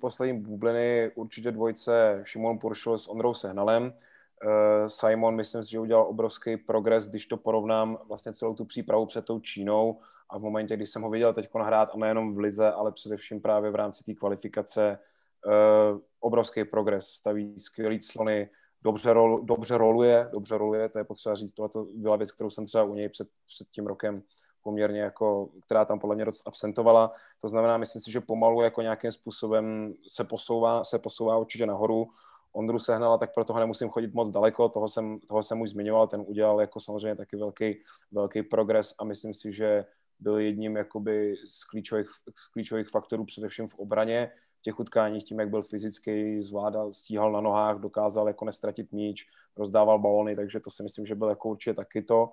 poslední 0.00 0.40
bubliny, 0.40 1.10
určitě 1.14 1.52
dvojce 1.52 2.20
Šimon 2.24 2.58
Puršil 2.58 2.98
s 2.98 3.08
Ondrou 3.08 3.34
Sehnalem. 3.34 3.92
Eh, 4.42 4.88
Simon, 4.88 5.34
myslím 5.34 5.64
si, 5.64 5.70
že 5.70 5.80
udělal 5.80 6.06
obrovský 6.08 6.56
progres, 6.56 7.08
když 7.08 7.26
to 7.26 7.36
porovnám 7.36 7.98
vlastně 8.08 8.32
celou 8.32 8.54
tu 8.54 8.64
přípravu 8.64 9.06
před 9.06 9.24
tou 9.24 9.40
Čínou 9.40 10.00
a 10.30 10.38
v 10.38 10.42
momentě, 10.42 10.76
když 10.76 10.90
jsem 10.90 11.02
ho 11.02 11.10
viděl 11.10 11.34
teď 11.34 11.48
hrát, 11.54 11.90
a 11.94 11.96
nejenom 11.96 12.34
v 12.34 12.38
Lize, 12.38 12.72
ale 12.72 12.92
především 12.92 13.40
právě 13.40 13.70
v 13.70 13.74
rámci 13.74 14.04
té 14.04 14.14
kvalifikace, 14.14 14.98
uh, 15.46 16.00
obrovský 16.20 16.64
progres, 16.64 17.06
staví 17.06 17.60
skvělý 17.60 18.00
slony, 18.00 18.50
dobře, 18.82 19.12
rol, 19.12 19.40
dobře 19.44 19.78
roluje, 19.78 20.28
dobře 20.32 20.58
roluje, 20.58 20.88
to 20.88 20.98
je 20.98 21.04
potřeba 21.04 21.34
říct, 21.34 21.52
tohle 21.52 21.68
to 21.68 21.86
byla 21.94 22.16
věc, 22.16 22.32
kterou 22.32 22.50
jsem 22.50 22.66
třeba 22.66 22.84
u 22.84 22.94
něj 22.94 23.08
před, 23.08 23.28
před 23.46 23.68
tím 23.68 23.86
rokem 23.86 24.22
poměrně 24.62 25.00
jako, 25.00 25.48
která 25.64 25.84
tam 25.84 25.98
podle 25.98 26.16
mě 26.16 26.24
dost 26.24 26.42
absentovala. 26.46 27.12
To 27.40 27.48
znamená, 27.48 27.76
myslím 27.76 28.02
si, 28.02 28.12
že 28.12 28.20
pomalu 28.20 28.62
jako 28.62 28.82
nějakým 28.82 29.12
způsobem 29.12 29.94
se 30.08 30.24
posouvá, 30.24 30.84
se 30.84 30.98
posouvá 30.98 31.36
určitě 31.36 31.66
nahoru. 31.66 32.08
Ondru 32.52 32.78
sehnala, 32.78 33.18
tak 33.18 33.34
pro 33.34 33.44
toho 33.44 33.60
nemusím 33.60 33.88
chodit 33.88 34.14
moc 34.14 34.30
daleko, 34.30 34.68
toho 34.68 34.88
jsem, 34.88 35.18
toho 35.20 35.42
jsem 35.42 35.60
už 35.60 35.70
zmiňoval, 35.70 36.06
ten 36.06 36.24
udělal 36.26 36.60
jako 36.60 36.80
samozřejmě 36.80 37.16
taky 37.16 37.36
velký, 37.36 37.76
velký 38.12 38.42
progres 38.42 38.94
a 38.98 39.04
myslím 39.04 39.34
si, 39.34 39.52
že 39.52 39.84
byl 40.20 40.38
jedním 40.38 40.76
jakoby 40.76 41.34
z 41.46 41.64
klíčových, 41.64 42.06
z 42.36 42.48
klíčových 42.48 42.88
faktorů 42.88 43.24
především 43.24 43.66
v 43.66 43.74
obraně, 43.74 44.32
v 44.58 44.62
těch 44.62 44.80
utkáních 44.80 45.24
tím, 45.24 45.40
jak 45.40 45.50
byl 45.50 45.62
fyzický, 45.62 46.42
zvládal, 46.42 46.92
stíhal 46.92 47.32
na 47.32 47.40
nohách, 47.40 47.78
dokázal 47.78 48.28
jako 48.28 48.44
nestratit 48.44 48.92
míč, 48.92 49.26
rozdával 49.56 49.98
balony, 49.98 50.36
takže 50.36 50.60
to 50.60 50.70
si 50.70 50.82
myslím, 50.82 51.06
že 51.06 51.14
byl 51.14 51.28
jako 51.28 51.48
určitě 51.48 51.74
taky 51.74 52.02
to, 52.02 52.30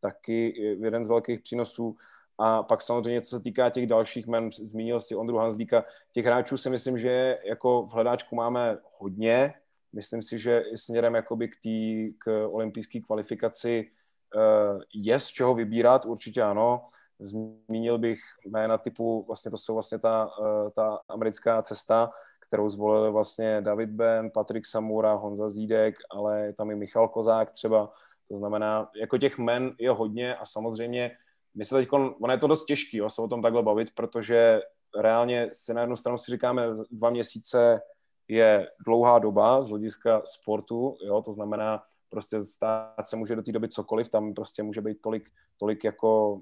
taky 0.00 0.62
jeden 0.80 1.04
z 1.04 1.08
velkých 1.08 1.40
přínosů. 1.40 1.96
A 2.38 2.62
pak 2.62 2.82
samozřejmě, 2.82 3.22
co 3.22 3.36
se 3.36 3.42
týká 3.42 3.70
těch 3.70 3.86
dalších 3.86 4.26
men, 4.26 4.50
zmínil 4.52 5.00
si 5.00 5.16
Ondru 5.16 5.36
Hanzlíka, 5.36 5.84
těch 6.12 6.26
hráčů 6.26 6.56
si 6.56 6.70
myslím, 6.70 6.98
že 6.98 7.38
jako 7.44 7.82
v 7.82 7.92
hledáčku 7.92 8.36
máme 8.36 8.78
hodně. 8.98 9.54
Myslím 9.92 10.22
si, 10.22 10.38
že 10.38 10.62
směrem 10.76 11.14
jakoby 11.14 11.48
k, 11.48 11.56
tý, 11.62 12.12
k 12.18 12.48
olympijské 12.50 13.00
kvalifikaci 13.00 13.90
eh, 14.36 14.78
je 14.94 15.20
z 15.20 15.26
čeho 15.26 15.54
vybírat, 15.54 16.04
určitě 16.06 16.42
ano. 16.42 16.88
Zmínil 17.20 17.98
bych 17.98 18.18
jména 18.44 18.78
typu, 18.78 19.24
vlastně 19.26 19.50
to 19.50 19.56
jsou 19.56 19.74
vlastně 19.74 19.98
ta, 19.98 20.30
eh, 20.42 20.70
ta 20.70 20.98
americká 21.08 21.62
cesta, 21.62 22.10
kterou 22.48 22.68
zvolili 22.68 23.10
vlastně 23.10 23.60
David 23.60 23.90
Ben, 23.90 24.30
Patrik 24.30 24.66
Samura, 24.66 25.14
Honza 25.14 25.48
Zídek, 25.48 25.94
ale 26.10 26.52
tam 26.52 26.70
i 26.70 26.74
Michal 26.74 27.08
Kozák 27.08 27.50
třeba. 27.50 27.92
To 28.28 28.38
znamená, 28.38 28.90
jako 29.00 29.18
těch 29.18 29.38
men 29.38 29.74
je 29.78 29.90
hodně 29.90 30.36
a 30.36 30.46
samozřejmě 30.46 31.16
my 31.58 31.64
se 31.64 31.74
teď, 31.74 31.88
ono 31.92 32.32
je 32.32 32.38
to 32.38 32.46
dost 32.46 32.64
těžký, 32.64 32.96
jo, 32.96 33.10
se 33.10 33.22
o 33.22 33.28
tom 33.28 33.42
takhle 33.42 33.62
bavit, 33.62 33.94
protože 33.94 34.60
reálně 34.98 35.48
si 35.52 35.74
na 35.74 35.80
jednu 35.80 35.96
stranu 35.96 36.18
si 36.18 36.30
říkáme, 36.30 36.62
dva 36.90 37.10
měsíce 37.10 37.80
je 38.28 38.68
dlouhá 38.86 39.18
doba 39.18 39.62
z 39.62 39.68
hlediska 39.68 40.22
sportu, 40.24 40.96
jo, 41.04 41.22
to 41.22 41.32
znamená, 41.32 41.82
prostě 42.10 42.40
stát 42.40 43.06
se 43.06 43.16
může 43.16 43.36
do 43.36 43.42
té 43.42 43.52
doby 43.52 43.68
cokoliv, 43.68 44.08
tam 44.08 44.34
prostě 44.34 44.62
může 44.62 44.80
být 44.80 45.00
tolik, 45.00 45.30
tolik 45.56 45.84
jako 45.84 46.40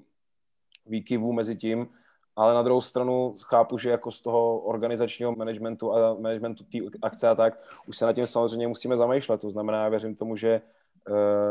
výkyvů 0.85 1.33
mezi 1.33 1.55
tím, 1.55 1.87
ale 2.35 2.53
na 2.53 2.61
druhou 2.61 2.81
stranu 2.81 3.35
chápu, 3.43 3.77
že 3.77 3.89
jako 3.89 4.11
z 4.11 4.21
toho 4.21 4.59
organizačního 4.59 5.35
managementu 5.35 5.93
a 5.93 6.13
managementu 6.13 6.63
té 6.63 6.77
akce 7.01 7.29
a 7.29 7.35
tak, 7.35 7.79
už 7.87 7.97
se 7.97 8.05
na 8.05 8.13
tím 8.13 8.27
samozřejmě 8.27 8.67
musíme 8.67 8.97
zamýšlet, 8.97 9.41
to 9.41 9.49
znamená, 9.49 9.83
já 9.83 9.89
věřím 9.89 10.15
tomu, 10.15 10.35
že 10.35 10.61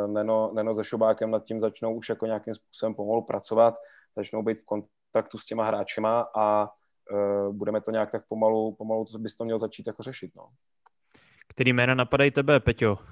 Neno, 0.06 0.50
Neno 0.54 0.74
se 0.74 0.84
Šobákem 0.84 1.30
nad 1.30 1.44
tím 1.44 1.60
začnou 1.60 1.94
už 1.94 2.08
jako 2.08 2.26
nějakým 2.26 2.54
způsobem 2.54 2.94
pomalu 2.94 3.22
pracovat, 3.22 3.74
začnou 4.16 4.42
být 4.42 4.58
v 4.58 4.64
kontaktu 4.64 5.38
s 5.38 5.46
těma 5.46 5.64
hráčema 5.64 6.28
a 6.36 6.68
uh, 7.12 7.54
budeme 7.54 7.80
to 7.80 7.90
nějak 7.90 8.10
tak 8.10 8.26
pomalu, 8.28 8.74
pomalu 8.74 9.04
to 9.04 9.18
bys 9.18 9.36
to 9.36 9.44
měl 9.44 9.58
začít 9.58 9.86
jako 9.86 10.02
řešit. 10.02 10.30
No. 10.36 10.48
Který 11.48 11.72
jména 11.72 11.94
napadají 11.94 12.30
tebe, 12.30 12.60
Peťo? 12.60 12.98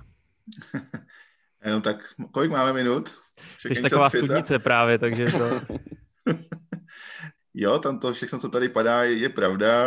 No 1.70 1.80
tak 1.80 1.96
kolik 2.32 2.50
máme 2.50 2.72
minut? 2.72 3.10
Jsi 3.58 3.82
taková 3.82 4.08
studnice 4.08 4.58
právě, 4.58 4.98
takže 4.98 5.26
to... 5.32 5.74
jo, 7.54 7.78
tam 7.78 7.98
to 7.98 8.12
všechno, 8.12 8.38
co 8.38 8.48
tady 8.48 8.68
padá, 8.68 9.02
je, 9.02 9.16
je 9.16 9.28
pravda. 9.28 9.86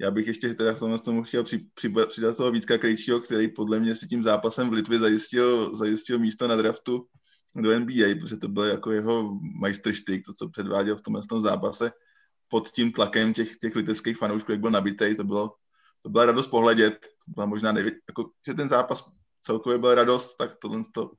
Já 0.00 0.10
bych 0.10 0.26
ještě 0.26 0.54
teda 0.54 0.74
v 0.74 0.78
tomhle 0.78 0.98
tomu 0.98 1.22
chtěl 1.22 1.44
při, 1.44 1.66
při, 1.74 1.94
přidat 2.08 2.36
toho 2.36 2.50
Vítka 2.50 2.78
Krejčího, 2.78 3.20
který 3.20 3.48
podle 3.48 3.80
mě 3.80 3.94
si 3.94 4.08
tím 4.08 4.22
zápasem 4.22 4.70
v 4.70 4.72
Litvě 4.72 4.98
zajistil, 4.98 5.76
zajistil 5.76 6.18
místo 6.18 6.48
na 6.48 6.56
draftu 6.56 7.06
do 7.56 7.80
NBA, 7.80 8.14
protože 8.20 8.36
to 8.36 8.48
byl 8.48 8.64
jako 8.64 8.92
jeho 8.92 9.38
majstrštyk, 9.60 10.26
to, 10.26 10.32
co 10.32 10.48
předváděl 10.48 10.96
v 10.96 11.02
tomhle 11.02 11.22
tom 11.28 11.40
zápase 11.40 11.92
pod 12.48 12.68
tím 12.68 12.92
tlakem 12.92 13.34
těch, 13.34 13.56
těch 13.56 13.76
litevských 13.76 14.16
fanoušků, 14.16 14.52
jak 14.52 14.60
byl 14.60 14.70
nabitej, 14.70 15.14
to 15.14 15.24
bylo, 15.24 15.54
to 16.02 16.10
byla 16.10 16.26
radost 16.26 16.46
pohledět, 16.46 16.98
to 17.24 17.32
byla 17.34 17.46
možná 17.46 17.72
nejvě, 17.72 17.92
jako, 18.08 18.30
že 18.46 18.54
ten 18.54 18.68
zápas 18.68 19.04
celkově 19.40 19.78
byl 19.78 19.94
radost, 19.94 20.36
tak 20.36 20.54
tohle, 20.54 20.80
to, 20.94 21.10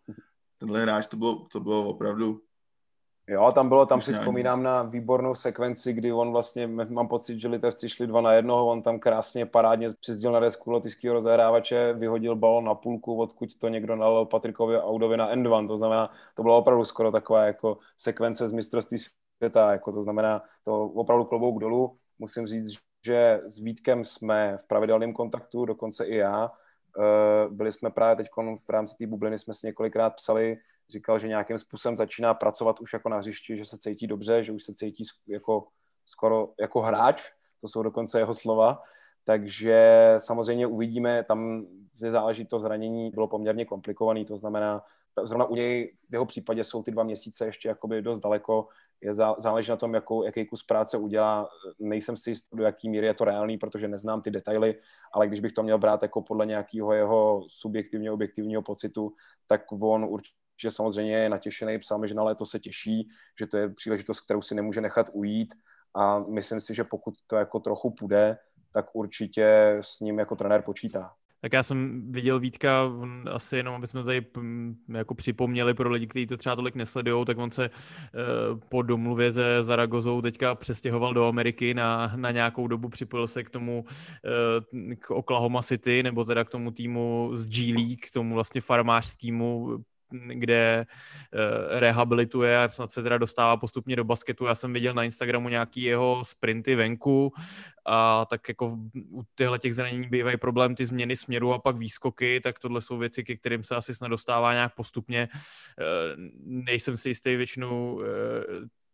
tenhle 0.57 0.81
hráč, 0.81 1.07
to 1.07 1.17
bylo, 1.17 1.47
to 1.51 1.59
bylo 1.59 1.87
opravdu 1.87 2.41
Jo, 3.29 3.51
tam 3.51 3.69
bylo, 3.69 3.85
tam 3.85 4.01
si 4.01 4.11
vzpomínám 4.11 4.63
na 4.63 4.83
výbornou 4.83 5.35
sekvenci, 5.35 5.93
kdy 5.93 6.13
on 6.13 6.31
vlastně, 6.31 6.67
mám 6.67 7.07
pocit, 7.07 7.39
že 7.39 7.47
Litevci 7.47 7.89
šli 7.89 8.07
dva 8.07 8.21
na 8.21 8.33
jednoho, 8.33 8.67
on 8.67 8.81
tam 8.81 8.99
krásně 8.99 9.45
parádně 9.45 9.87
přizdil 9.99 10.31
na 10.31 10.39
desku 10.39 10.71
lotyšského 10.71 11.13
rozehrávače, 11.13 11.93
vyhodil 11.93 12.35
balon 12.35 12.65
na 12.65 12.75
půlku, 12.75 13.19
odkud 13.19 13.57
to 13.57 13.67
někdo 13.67 13.95
nalil 13.95 14.25
Patrikovi 14.25 14.77
Audovi 14.79 15.17
na 15.17 15.29
end 15.29 15.47
one, 15.47 15.67
to 15.67 15.77
znamená, 15.77 16.11
to 16.35 16.41
bylo 16.43 16.57
opravdu 16.57 16.85
skoro 16.85 17.11
taková 17.11 17.43
jako 17.43 17.77
sekvence 17.97 18.47
z 18.47 18.51
mistrovství 18.51 18.97
světa, 19.37 19.71
jako 19.71 19.91
to 19.91 20.03
znamená, 20.03 20.43
to 20.63 20.83
opravdu 20.83 21.25
klobouk 21.25 21.59
dolů. 21.59 21.97
Musím 22.19 22.47
říct, 22.47 22.79
že 23.05 23.41
s 23.45 23.59
Vítkem 23.59 24.05
jsme 24.05 24.57
v 24.57 24.67
pravidelném 24.67 25.13
kontaktu, 25.13 25.65
dokonce 25.65 26.05
i 26.05 26.15
já. 26.15 26.51
Eh, 26.99 27.49
byli 27.49 27.71
jsme 27.71 27.89
právě 27.89 28.15
teď 28.15 28.27
v 28.65 28.69
rámci 28.69 28.95
té 28.97 29.07
bubliny, 29.07 29.37
jsme 29.37 29.53
si 29.53 29.67
několikrát 29.67 30.09
psali, 30.09 30.57
říkal, 30.89 31.19
že 31.19 31.27
nějakým 31.27 31.57
způsobem 31.57 31.95
začíná 31.95 32.33
pracovat 32.33 32.79
už 32.79 32.93
jako 32.93 33.09
na 33.09 33.17
hřišti, 33.17 33.57
že 33.57 33.65
se 33.65 33.77
cítí 33.77 34.07
dobře, 34.07 34.43
že 34.43 34.51
už 34.51 34.63
se 34.63 34.73
cítí 34.73 35.03
jako 35.27 35.67
skoro 36.05 36.49
jako 36.59 36.81
hráč, 36.81 37.23
to 37.61 37.67
jsou 37.67 37.83
dokonce 37.83 38.19
jeho 38.19 38.33
slova, 38.33 38.81
takže 39.23 40.15
samozřejmě 40.17 40.67
uvidíme, 40.67 41.23
tam 41.23 41.65
záleží 41.93 42.45
to 42.45 42.59
zranění, 42.59 43.11
bylo 43.11 43.27
poměrně 43.27 43.65
komplikovaný, 43.65 44.25
to 44.25 44.37
znamená, 44.37 44.83
zrovna 45.23 45.45
u 45.45 45.55
něj 45.55 45.93
v 46.09 46.13
jeho 46.13 46.25
případě 46.25 46.63
jsou 46.63 46.83
ty 46.83 46.91
dva 46.91 47.03
měsíce 47.03 47.45
ještě 47.45 47.69
jakoby 47.69 48.01
dost 48.01 48.19
daleko, 48.19 48.67
je 49.01 49.13
zá, 49.13 49.35
záleží 49.37 49.69
na 49.71 49.77
tom, 49.77 49.93
jakou, 49.93 50.23
jaký 50.23 50.45
kus 50.45 50.63
práce 50.63 50.97
udělá. 50.97 51.49
Nejsem 51.79 52.17
si 52.17 52.29
jist, 52.29 52.47
do 52.53 52.63
jaký 52.63 52.89
míry 52.89 53.07
je 53.07 53.13
to 53.13 53.25
reálný, 53.25 53.57
protože 53.57 53.87
neznám 53.87 54.21
ty 54.21 54.31
detaily, 54.31 54.75
ale 55.13 55.27
když 55.27 55.39
bych 55.39 55.51
to 55.51 55.63
měl 55.63 55.77
brát 55.77 56.01
jako 56.01 56.21
podle 56.21 56.45
nějakého 56.45 56.93
jeho 56.93 57.43
subjektivně 57.47 58.11
objektivního 58.11 58.61
pocitu, 58.61 59.13
tak 59.47 59.61
on 59.81 60.05
určitě 60.05 60.37
že 60.61 60.71
samozřejmě 60.71 61.17
je 61.17 61.29
natěšený, 61.29 61.79
psal 61.79 61.99
mi, 61.99 62.07
že 62.07 62.13
na 62.13 62.23
léto 62.23 62.45
se 62.45 62.59
těší, 62.59 63.09
že 63.39 63.47
to 63.47 63.57
je 63.57 63.69
příležitost, 63.69 64.21
kterou 64.21 64.41
si 64.41 64.55
nemůže 64.55 64.81
nechat 64.81 65.09
ujít 65.13 65.53
a 65.95 66.19
myslím 66.19 66.61
si, 66.61 66.75
že 66.75 66.83
pokud 66.83 67.13
to 67.27 67.35
jako 67.35 67.59
trochu 67.59 67.91
půjde, 67.91 68.37
tak 68.71 68.85
určitě 68.93 69.77
s 69.81 69.99
ním 69.99 70.19
jako 70.19 70.35
trenér 70.35 70.61
počítá. 70.61 71.11
Tak 71.41 71.53
já 71.53 71.63
jsem 71.63 72.11
viděl 72.11 72.39
Vítka, 72.39 72.91
asi 73.31 73.57
jenom, 73.57 73.75
aby 73.75 73.87
jsme 73.87 74.03
tady 74.03 74.25
jako 74.93 75.15
připomněli 75.15 75.73
pro 75.73 75.89
lidi, 75.89 76.07
kteří 76.07 76.27
to 76.27 76.37
třeba 76.37 76.55
tolik 76.55 76.75
nesledují, 76.75 77.25
tak 77.25 77.37
on 77.37 77.51
se 77.51 77.65
e, 77.65 77.69
po 78.69 78.81
domluvě 78.81 79.31
se 79.31 79.63
Zaragozou 79.63 80.21
teďka 80.21 80.55
přestěhoval 80.55 81.13
do 81.13 81.27
Ameriky 81.27 81.73
na, 81.73 82.13
na 82.15 82.31
nějakou 82.31 82.67
dobu, 82.67 82.89
připojil 82.89 83.27
se 83.27 83.43
k 83.43 83.49
tomu 83.49 83.85
e, 84.91 84.95
k 84.95 85.11
Oklahoma 85.11 85.61
City, 85.61 86.03
nebo 86.03 86.25
teda 86.25 86.43
k 86.43 86.49
tomu 86.49 86.71
týmu 86.71 87.29
z 87.33 87.47
G 87.47 87.73
League, 87.73 88.05
k 88.09 88.11
tomu 88.11 88.35
vlastně 88.35 88.61
farmářskému 88.61 89.77
kde 90.11 90.85
uh, 90.85 91.79
rehabilituje 91.79 92.63
a 92.63 92.69
snad 92.69 92.91
se 92.91 93.03
teda 93.03 93.17
dostává 93.17 93.57
postupně 93.57 93.95
do 93.95 94.03
basketu. 94.03 94.45
Já 94.45 94.55
jsem 94.55 94.73
viděl 94.73 94.93
na 94.93 95.03
Instagramu 95.03 95.49
nějaký 95.49 95.81
jeho 95.81 96.21
sprinty 96.25 96.75
venku 96.75 97.33
a 97.85 98.25
tak 98.25 98.47
jako 98.47 98.77
u 99.11 99.23
těchto 99.35 99.57
těch 99.57 99.75
zranění 99.75 100.07
bývají 100.09 100.37
problém 100.37 100.75
ty 100.75 100.85
změny 100.85 101.15
směru 101.15 101.53
a 101.53 101.59
pak 101.59 101.77
výskoky, 101.77 102.41
tak 102.41 102.59
tohle 102.59 102.81
jsou 102.81 102.97
věci, 102.97 103.23
ke 103.23 103.35
kterým 103.35 103.63
se 103.63 103.75
asi 103.75 103.95
snad 103.95 104.07
dostává 104.07 104.53
nějak 104.53 104.75
postupně. 104.75 105.29
Uh, 105.31 106.29
nejsem 106.45 106.97
si 106.97 107.09
jistý 107.09 107.35
většinou 107.35 107.93
uh, 107.93 108.03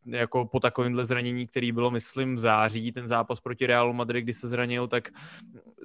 jako 0.06 0.45
po 0.45 0.60
takovémhle 0.60 1.06
zranění, 1.06 1.47
který 1.47 1.72
bylo, 1.72 1.91
myslím, 1.91 2.36
v 2.36 2.39
září, 2.39 2.91
ten 2.91 3.08
zápas 3.08 3.39
proti 3.39 3.68
Realu 3.68 3.93
Madrid, 3.93 4.24
kdy 4.24 4.34
se 4.34 4.47
zranil, 4.47 4.88
tak 4.88 5.10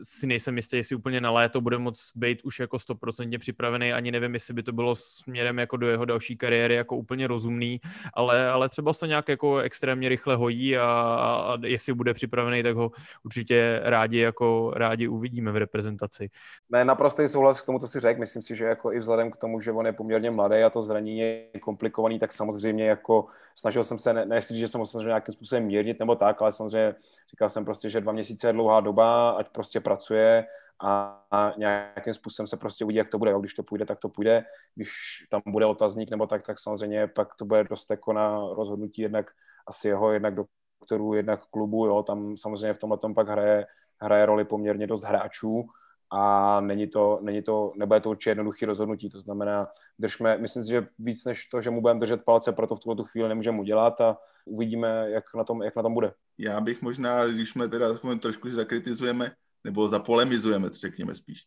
si 0.02 0.26
nejsem 0.26 0.56
jistý, 0.56 0.76
jestli 0.76 0.96
úplně 0.96 1.20
na 1.20 1.30
léto 1.30 1.60
bude 1.60 1.78
moc 1.78 2.12
být 2.14 2.42
už 2.44 2.60
jako 2.60 2.78
stoprocentně 2.78 3.38
připravený, 3.38 3.92
ani 3.92 4.10
nevím, 4.10 4.34
jestli 4.34 4.54
by 4.54 4.62
to 4.62 4.72
bylo 4.72 4.94
směrem 4.94 5.58
jako 5.58 5.76
do 5.76 5.88
jeho 5.88 6.04
další 6.04 6.36
kariéry 6.36 6.74
jako 6.74 6.96
úplně 6.96 7.26
rozumný, 7.26 7.80
ale, 8.14 8.50
ale 8.50 8.68
třeba 8.68 8.92
se 8.92 9.06
nějak 9.06 9.28
jako 9.28 9.58
extrémně 9.58 10.08
rychle 10.08 10.36
hojí 10.36 10.76
a, 10.76 10.84
a 10.84 11.58
jestli 11.66 11.94
bude 11.94 12.14
připravený, 12.14 12.62
tak 12.62 12.76
ho 12.76 12.90
určitě 13.24 13.80
rádi 13.84 14.18
jako 14.18 14.72
rádi 14.76 15.08
uvidíme 15.08 15.52
v 15.52 15.56
reprezentaci. 15.56 16.30
Ne, 16.70 16.84
naprostý 16.84 17.28
souhlas 17.28 17.60
k 17.60 17.66
tomu, 17.66 17.78
co 17.78 17.88
si 17.88 18.00
řekl. 18.00 18.20
Myslím 18.20 18.42
si, 18.42 18.56
že 18.56 18.64
jako 18.64 18.92
i 18.92 18.98
vzhledem 18.98 19.30
k 19.30 19.36
tomu, 19.36 19.60
že 19.60 19.72
on 19.72 19.86
je 19.86 19.92
poměrně 19.92 20.30
mladý 20.30 20.62
a 20.62 20.70
to 20.70 20.82
zranění 20.82 21.18
je 21.18 21.46
komplikovaný, 21.60 22.18
tak 22.18 22.32
samozřejmě 22.32 22.88
jako 22.88 23.26
snažil 23.54 23.84
jsem 23.84 23.98
se, 23.98 24.09
ne, 24.12 24.26
nechci 24.26 24.54
říct, 24.54 24.60
že 24.60 24.68
jsem 24.68 24.86
snažil 24.86 25.08
nějakým 25.08 25.34
způsobem 25.34 25.64
mírnit 25.64 25.98
nebo 25.98 26.16
tak, 26.16 26.42
ale 26.42 26.52
samozřejmě 26.52 26.94
říkal 27.30 27.48
jsem 27.48 27.64
prostě, 27.64 27.90
že 27.90 28.00
dva 28.00 28.12
měsíce 28.12 28.48
je 28.48 28.52
dlouhá 28.52 28.80
doba, 28.80 29.30
ať 29.30 29.48
prostě 29.48 29.80
pracuje 29.80 30.46
a, 30.82 31.22
a 31.30 31.52
nějakým 31.56 32.14
způsobem 32.14 32.46
se 32.46 32.56
prostě 32.56 32.84
uvidí, 32.84 32.98
jak 32.98 33.08
to 33.08 33.18
bude. 33.18 33.30
Jo. 33.30 33.40
Když 33.40 33.54
to 33.54 33.62
půjde, 33.62 33.86
tak 33.86 33.98
to 33.98 34.08
půjde. 34.08 34.44
Když 34.74 34.90
tam 35.30 35.42
bude 35.46 35.66
otazník 35.66 36.10
nebo 36.10 36.26
tak, 36.26 36.46
tak 36.46 36.58
samozřejmě 36.58 37.06
pak 37.06 37.34
to 37.34 37.44
bude 37.44 37.64
dost 37.64 37.90
jako 37.90 38.12
na 38.12 38.38
rozhodnutí 38.38 39.02
jednak 39.02 39.30
asi 39.66 39.88
jeho, 39.88 40.12
jednak 40.12 40.34
doktorů, 40.34 41.14
jednak 41.14 41.40
klubu. 41.50 41.86
Jo. 41.86 42.02
Tam 42.02 42.36
samozřejmě 42.36 42.72
v 42.72 42.78
tomhle 42.78 42.98
tom 42.98 43.14
pak 43.14 43.28
hraje, 43.28 43.66
hraje 44.00 44.26
roli 44.26 44.44
poměrně 44.44 44.86
dost 44.86 45.02
hráčů 45.02 45.66
a 46.10 46.60
není 46.60 46.86
to, 46.86 47.18
není 47.22 47.42
to, 47.42 47.72
nebude 47.76 48.00
to 48.00 48.10
určitě 48.10 48.30
jednoduché 48.30 48.66
rozhodnutí, 48.66 49.10
to 49.10 49.20
znamená, 49.20 49.68
držme, 49.98 50.38
myslím 50.38 50.64
si, 50.64 50.70
že 50.70 50.86
víc 50.98 51.24
než 51.24 51.46
to, 51.46 51.62
že 51.62 51.70
mu 51.70 51.80
budeme 51.80 52.00
držet 52.00 52.24
palce, 52.24 52.52
proto 52.52 52.74
v 52.74 52.80
tuto 52.80 53.04
chvíli 53.04 53.28
nemůžeme 53.28 53.60
udělat 53.60 54.00
a 54.00 54.16
uvidíme, 54.44 55.10
jak 55.10 55.24
na 55.34 55.44
tom, 55.44 55.62
jak 55.62 55.76
na 55.76 55.82
tom 55.82 55.94
bude. 55.94 56.12
Já 56.38 56.60
bych 56.60 56.82
možná, 56.82 57.26
když 57.26 57.48
jsme 57.48 57.68
teda 57.68 57.86
trošku 58.20 58.50
zakritizujeme, 58.50 59.32
nebo 59.64 59.88
zapolemizujeme, 59.88 60.68
řekněme 60.68 61.14
spíš. 61.14 61.46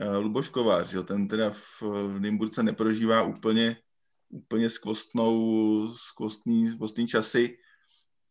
Eh, 0.00 0.16
Luboš 0.16 0.48
Kovář, 0.48 0.92
jo, 0.92 1.02
ten 1.02 1.28
teda 1.28 1.50
v, 1.50 1.82
v 1.82 2.20
Nymburce 2.20 2.62
neprožívá 2.62 3.22
úplně, 3.22 3.76
úplně 4.28 4.70
skvostnou, 4.70 5.88
skvostný, 5.94 6.70
skvostný 6.70 7.06
časy, 7.06 7.56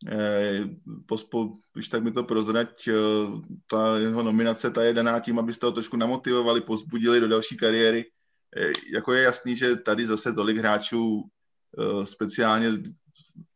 Eh, 0.06 0.64
pospo, 1.06 1.58
když 1.74 1.88
tak 1.88 2.04
mi 2.04 2.12
to 2.12 2.24
prozrať, 2.24 2.88
eh, 2.88 2.94
ta 3.70 3.98
jeho 3.98 4.24
nominace, 4.24 4.72
ta 4.72 4.84
je 4.84 4.94
daná 4.94 5.20
tím, 5.20 5.40
abyste 5.40 5.66
ho 5.66 5.72
trošku 5.72 5.98
namotivovali, 5.98 6.62
pozbudili 6.62 7.20
do 7.20 7.28
další 7.28 7.58
kariéry. 7.58 8.06
Eh, 8.58 8.72
jako 8.94 9.14
je 9.14 9.24
jasný, 9.24 9.56
že 9.56 9.76
tady 9.76 10.06
zase 10.06 10.34
tolik 10.34 10.58
hráčů, 10.58 11.24
speciálně 12.04 12.72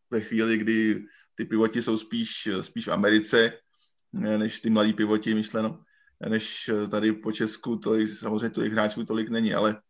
ve 0.10 0.22
chvíli, 0.22 0.58
kdy 0.58 1.06
ty 1.36 1.46
pivoti 1.46 1.82
jsou 1.82 1.98
spíš, 1.98 2.50
spíš 2.62 2.88
v 2.88 2.92
Americe, 2.92 3.54
než 4.14 4.60
ty 4.60 4.70
mladí 4.70 4.94
pivoti, 4.94 5.34
myšleno, 5.34 5.80
než 6.30 6.70
tady 6.92 7.14
po 7.14 7.32
Česku, 7.32 7.76
to 7.78 8.08
samozřejmě 8.08 8.50
těch 8.50 8.72
hráčů 8.72 9.06
tolik 9.06 9.30
není, 9.30 9.54
ale 9.54 9.82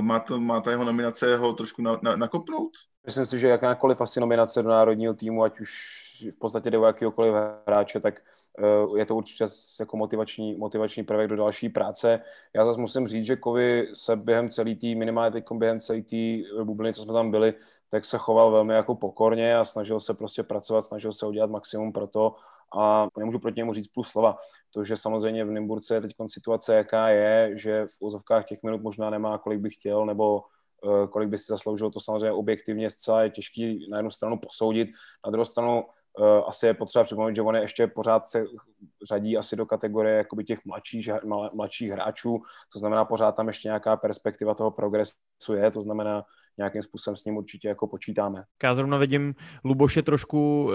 má, 0.00 0.20
to, 0.20 0.40
má 0.40 0.60
ta 0.60 0.70
jeho 0.70 0.84
nominace 0.84 1.36
ho 1.36 1.52
trošku 1.52 1.82
na, 1.82 1.98
na, 2.02 2.16
nakopnout? 2.16 2.70
Myslím 3.06 3.26
si, 3.26 3.38
že 3.38 3.48
jakákoliv 3.48 4.00
asi 4.00 4.20
nominace 4.20 4.62
do 4.62 4.68
národního 4.68 5.14
týmu, 5.14 5.44
ať 5.44 5.60
už 5.60 5.70
v 6.34 6.38
podstatě 6.38 6.70
jde 6.70 6.78
o 6.78 6.86
jakýkoliv 6.86 7.34
hráče, 7.66 8.00
tak 8.00 8.20
eh, 8.58 8.98
je 8.98 9.06
to 9.06 9.16
určitě 9.16 9.44
jako 9.80 9.96
motivační, 9.96 10.54
motivační 10.54 11.02
prvek 11.02 11.28
do 11.28 11.36
další 11.36 11.68
práce. 11.68 12.20
Já 12.54 12.64
zase 12.64 12.80
musím 12.80 13.08
říct, 13.08 13.24
že 13.24 13.36
Kovy 13.36 13.88
se 13.94 14.16
během 14.16 14.48
celý 14.48 14.76
tý, 14.76 14.94
minimálně 14.94 15.32
teď 15.32 15.44
během 15.52 15.80
celý 15.80 16.02
tý 16.02 16.44
bubliny, 16.64 16.94
co 16.94 17.02
jsme 17.02 17.12
tam 17.12 17.30
byli, 17.30 17.54
tak 17.90 18.04
se 18.04 18.18
choval 18.18 18.50
velmi 18.50 18.74
jako 18.74 18.94
pokorně 18.94 19.56
a 19.56 19.64
snažil 19.64 20.00
se 20.00 20.14
prostě 20.14 20.42
pracovat, 20.42 20.82
snažil 20.82 21.12
se 21.12 21.26
udělat 21.26 21.50
maximum 21.50 21.92
pro 21.92 22.06
to 22.06 22.36
a 22.78 23.08
nemůžu 23.18 23.38
proti 23.38 23.60
němu 23.60 23.72
říct 23.72 23.88
plus 23.88 24.08
slova. 24.08 24.36
To, 24.74 24.84
že 24.84 24.96
samozřejmě 24.96 25.44
v 25.44 25.50
Nymburce 25.50 25.94
je 25.94 26.00
teď 26.00 26.12
situace, 26.26 26.74
jaká 26.74 27.08
je, 27.08 27.56
že 27.56 27.86
v 27.86 27.96
úzovkách 28.00 28.44
těch 28.44 28.62
minut 28.62 28.82
možná 28.82 29.10
nemá, 29.10 29.38
kolik 29.38 29.60
by 29.60 29.70
chtěl, 29.70 30.06
nebo 30.06 30.42
Eh, 30.84 31.06
kolik 31.06 31.28
by 31.28 31.38
si 31.38 31.44
zasloužil, 31.48 31.90
to 31.90 32.00
samozřejmě 32.00 32.32
objektivně 32.32 32.90
zcela 32.90 33.22
je 33.22 33.30
těžký 33.30 33.90
na 33.90 33.98
jednu 33.98 34.10
stranu 34.10 34.38
posoudit, 34.38 34.88
na 35.26 35.30
druhou 35.30 35.44
stranu 35.44 35.82
uh, 36.18 36.48
asi 36.48 36.66
je 36.66 36.74
potřeba 36.74 37.04
připomenout, 37.04 37.36
že 37.36 37.42
on 37.42 37.54
je 37.54 37.60
ještě 37.60 37.86
pořád 37.86 38.26
se 38.26 38.44
řadí 39.08 39.36
asi 39.36 39.56
do 39.56 39.66
kategorie 39.66 40.16
jakoby 40.16 40.44
těch 40.44 40.64
mladších, 40.64 41.08
mladších 41.52 41.90
hráčů, 41.90 42.42
to 42.72 42.78
znamená 42.78 43.04
pořád 43.04 43.32
tam 43.32 43.46
ještě 43.46 43.68
nějaká 43.68 43.96
perspektiva 43.96 44.54
toho 44.54 44.70
progresu 44.70 45.54
je, 45.54 45.70
to 45.70 45.80
znamená, 45.80 46.24
nějakým 46.58 46.82
způsobem 46.82 47.16
s 47.16 47.24
ním 47.24 47.36
určitě 47.36 47.68
jako 47.68 47.86
počítáme. 47.86 48.44
Já 48.62 48.74
zrovna 48.74 48.98
vidím 48.98 49.34
Luboše 49.64 50.02
trošku 50.02 50.64
uh, 50.64 50.72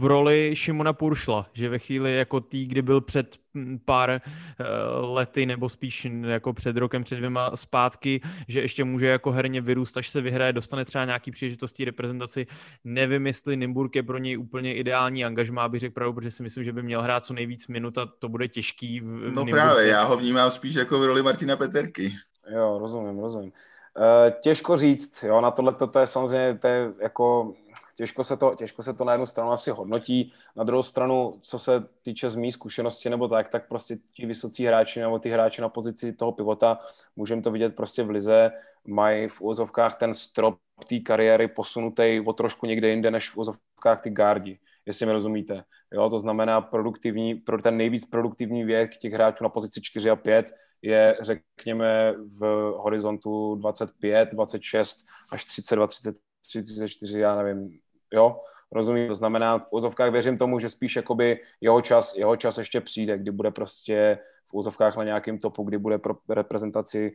v 0.00 0.04
roli 0.04 0.50
Šimona 0.54 0.92
Puršla, 0.92 1.46
že 1.52 1.68
ve 1.68 1.78
chvíli 1.78 2.16
jako 2.16 2.40
tý, 2.40 2.66
kdy 2.66 2.82
byl 2.82 3.00
před 3.00 3.36
hm, 3.54 3.78
pár 3.84 4.20
uh, 4.20 5.14
lety 5.14 5.46
nebo 5.46 5.68
spíš 5.68 6.06
jako 6.26 6.52
před 6.52 6.76
rokem, 6.76 7.04
před 7.04 7.16
dvěma 7.16 7.56
zpátky, 7.56 8.20
že 8.48 8.60
ještě 8.60 8.84
může 8.84 9.06
jako 9.06 9.30
herně 9.30 9.60
vyrůst, 9.60 9.96
až 9.96 10.08
se 10.08 10.20
vyhraje, 10.20 10.52
dostane 10.52 10.84
třeba 10.84 11.04
nějaký 11.04 11.30
příležitosti 11.30 11.84
reprezentaci. 11.84 12.46
Nevím, 12.84 13.26
jestli 13.26 13.56
Nymburk 13.56 13.96
je 13.96 14.02
pro 14.02 14.18
něj 14.18 14.38
úplně 14.38 14.74
ideální 14.74 15.24
angažmá, 15.24 15.68
bych 15.68 15.80
řekl 15.80 15.94
pravdu, 15.94 16.12
protože 16.12 16.30
si 16.30 16.42
myslím, 16.42 16.64
že 16.64 16.72
by 16.72 16.82
měl 16.82 17.02
hrát 17.02 17.24
co 17.24 17.34
nejvíc 17.34 17.68
minut 17.68 17.98
a 17.98 18.06
to 18.06 18.28
bude 18.28 18.48
těžký. 18.48 19.00
V, 19.00 19.04
v 19.04 19.06
no 19.06 19.44
Nymburce. 19.44 19.52
právě, 19.52 19.86
já 19.86 20.04
ho 20.04 20.16
vnímám 20.16 20.50
spíš 20.50 20.74
jako 20.74 21.00
v 21.00 21.04
roli 21.04 21.22
Martina 21.22 21.56
Peterky. 21.56 22.14
Jo, 22.54 22.78
rozumím, 22.78 23.18
rozumím. 23.18 23.52
Uh, 23.96 24.40
těžko 24.40 24.76
říct, 24.76 25.22
jo, 25.22 25.40
na 25.40 25.50
tohle 25.50 25.74
to 25.74 25.98
je 25.98 26.06
samozřejmě, 26.06 26.58
to 26.58 26.68
je 26.68 26.92
jako, 27.00 27.54
těžko 27.96 28.24
se, 28.24 28.36
to, 28.36 28.54
těžko 28.54 28.82
se 28.82 28.94
to 28.94 29.04
na 29.04 29.12
jednu 29.12 29.26
stranu 29.26 29.50
asi 29.50 29.70
hodnotí, 29.70 30.32
na 30.56 30.64
druhou 30.64 30.82
stranu, 30.82 31.34
co 31.42 31.58
se 31.58 31.84
týče 32.02 32.30
z 32.30 32.36
mý 32.36 32.52
zkušenosti 32.52 33.10
nebo 33.10 33.28
tak, 33.28 33.48
tak 33.48 33.68
prostě 33.68 33.98
ti 34.14 34.26
vysocí 34.26 34.66
hráči 34.66 35.00
nebo 35.00 35.18
ty 35.18 35.30
hráči 35.30 35.62
na 35.62 35.68
pozici 35.68 36.12
toho 36.12 36.32
pivota, 36.32 36.78
můžeme 37.16 37.42
to 37.42 37.50
vidět 37.50 37.76
prostě 37.76 38.02
v 38.02 38.10
lize, 38.10 38.50
mají 38.86 39.28
v 39.28 39.40
úvozovkách 39.40 39.98
ten 39.98 40.14
strop 40.14 40.58
té 40.88 40.98
kariéry 40.98 41.48
posunutý 41.48 42.22
o 42.26 42.32
trošku 42.32 42.66
někde 42.66 42.88
jinde, 42.88 43.10
než 43.10 43.30
v 43.30 43.36
úvozovkách 43.36 44.00
ty 44.00 44.10
gardi, 44.10 44.58
jestli 44.86 45.06
mi 45.06 45.12
rozumíte. 45.12 45.64
Jo, 45.92 46.10
to 46.10 46.18
znamená 46.18 46.60
produktivní, 46.60 47.34
pro 47.34 47.62
ten 47.62 47.76
nejvíc 47.76 48.04
produktivní 48.04 48.64
věk 48.64 48.96
těch 48.96 49.12
hráčů 49.12 49.44
na 49.44 49.50
pozici 49.50 49.80
4 49.82 50.10
a 50.10 50.16
5 50.16 50.54
je, 50.82 51.16
řekněme, 51.20 52.14
v 52.38 52.72
horizontu 52.76 53.54
25, 53.54 54.28
26 54.32 55.06
až 55.32 55.44
32, 55.44 55.86
33, 55.86 56.62
34, 56.62 57.20
já 57.20 57.42
nevím, 57.42 57.78
jo, 58.12 58.40
rozumím, 58.72 59.08
to 59.08 59.14
znamená, 59.14 59.58
v 59.58 59.72
úzovkách 59.72 60.12
věřím 60.12 60.38
tomu, 60.38 60.58
že 60.58 60.68
spíš 60.68 60.96
jakoby 60.96 61.40
jeho 61.60 61.80
čas, 61.80 62.16
jeho 62.16 62.36
čas 62.36 62.58
ještě 62.58 62.80
přijde, 62.80 63.18
kdy 63.18 63.30
bude 63.30 63.50
prostě 63.50 64.18
v 64.44 64.54
úzovkách 64.54 64.96
na 64.96 65.04
nějakém 65.04 65.38
topu, 65.38 65.62
kdy 65.62 65.78
bude 65.78 65.98
pro 65.98 66.14
reprezentaci, 66.28 67.12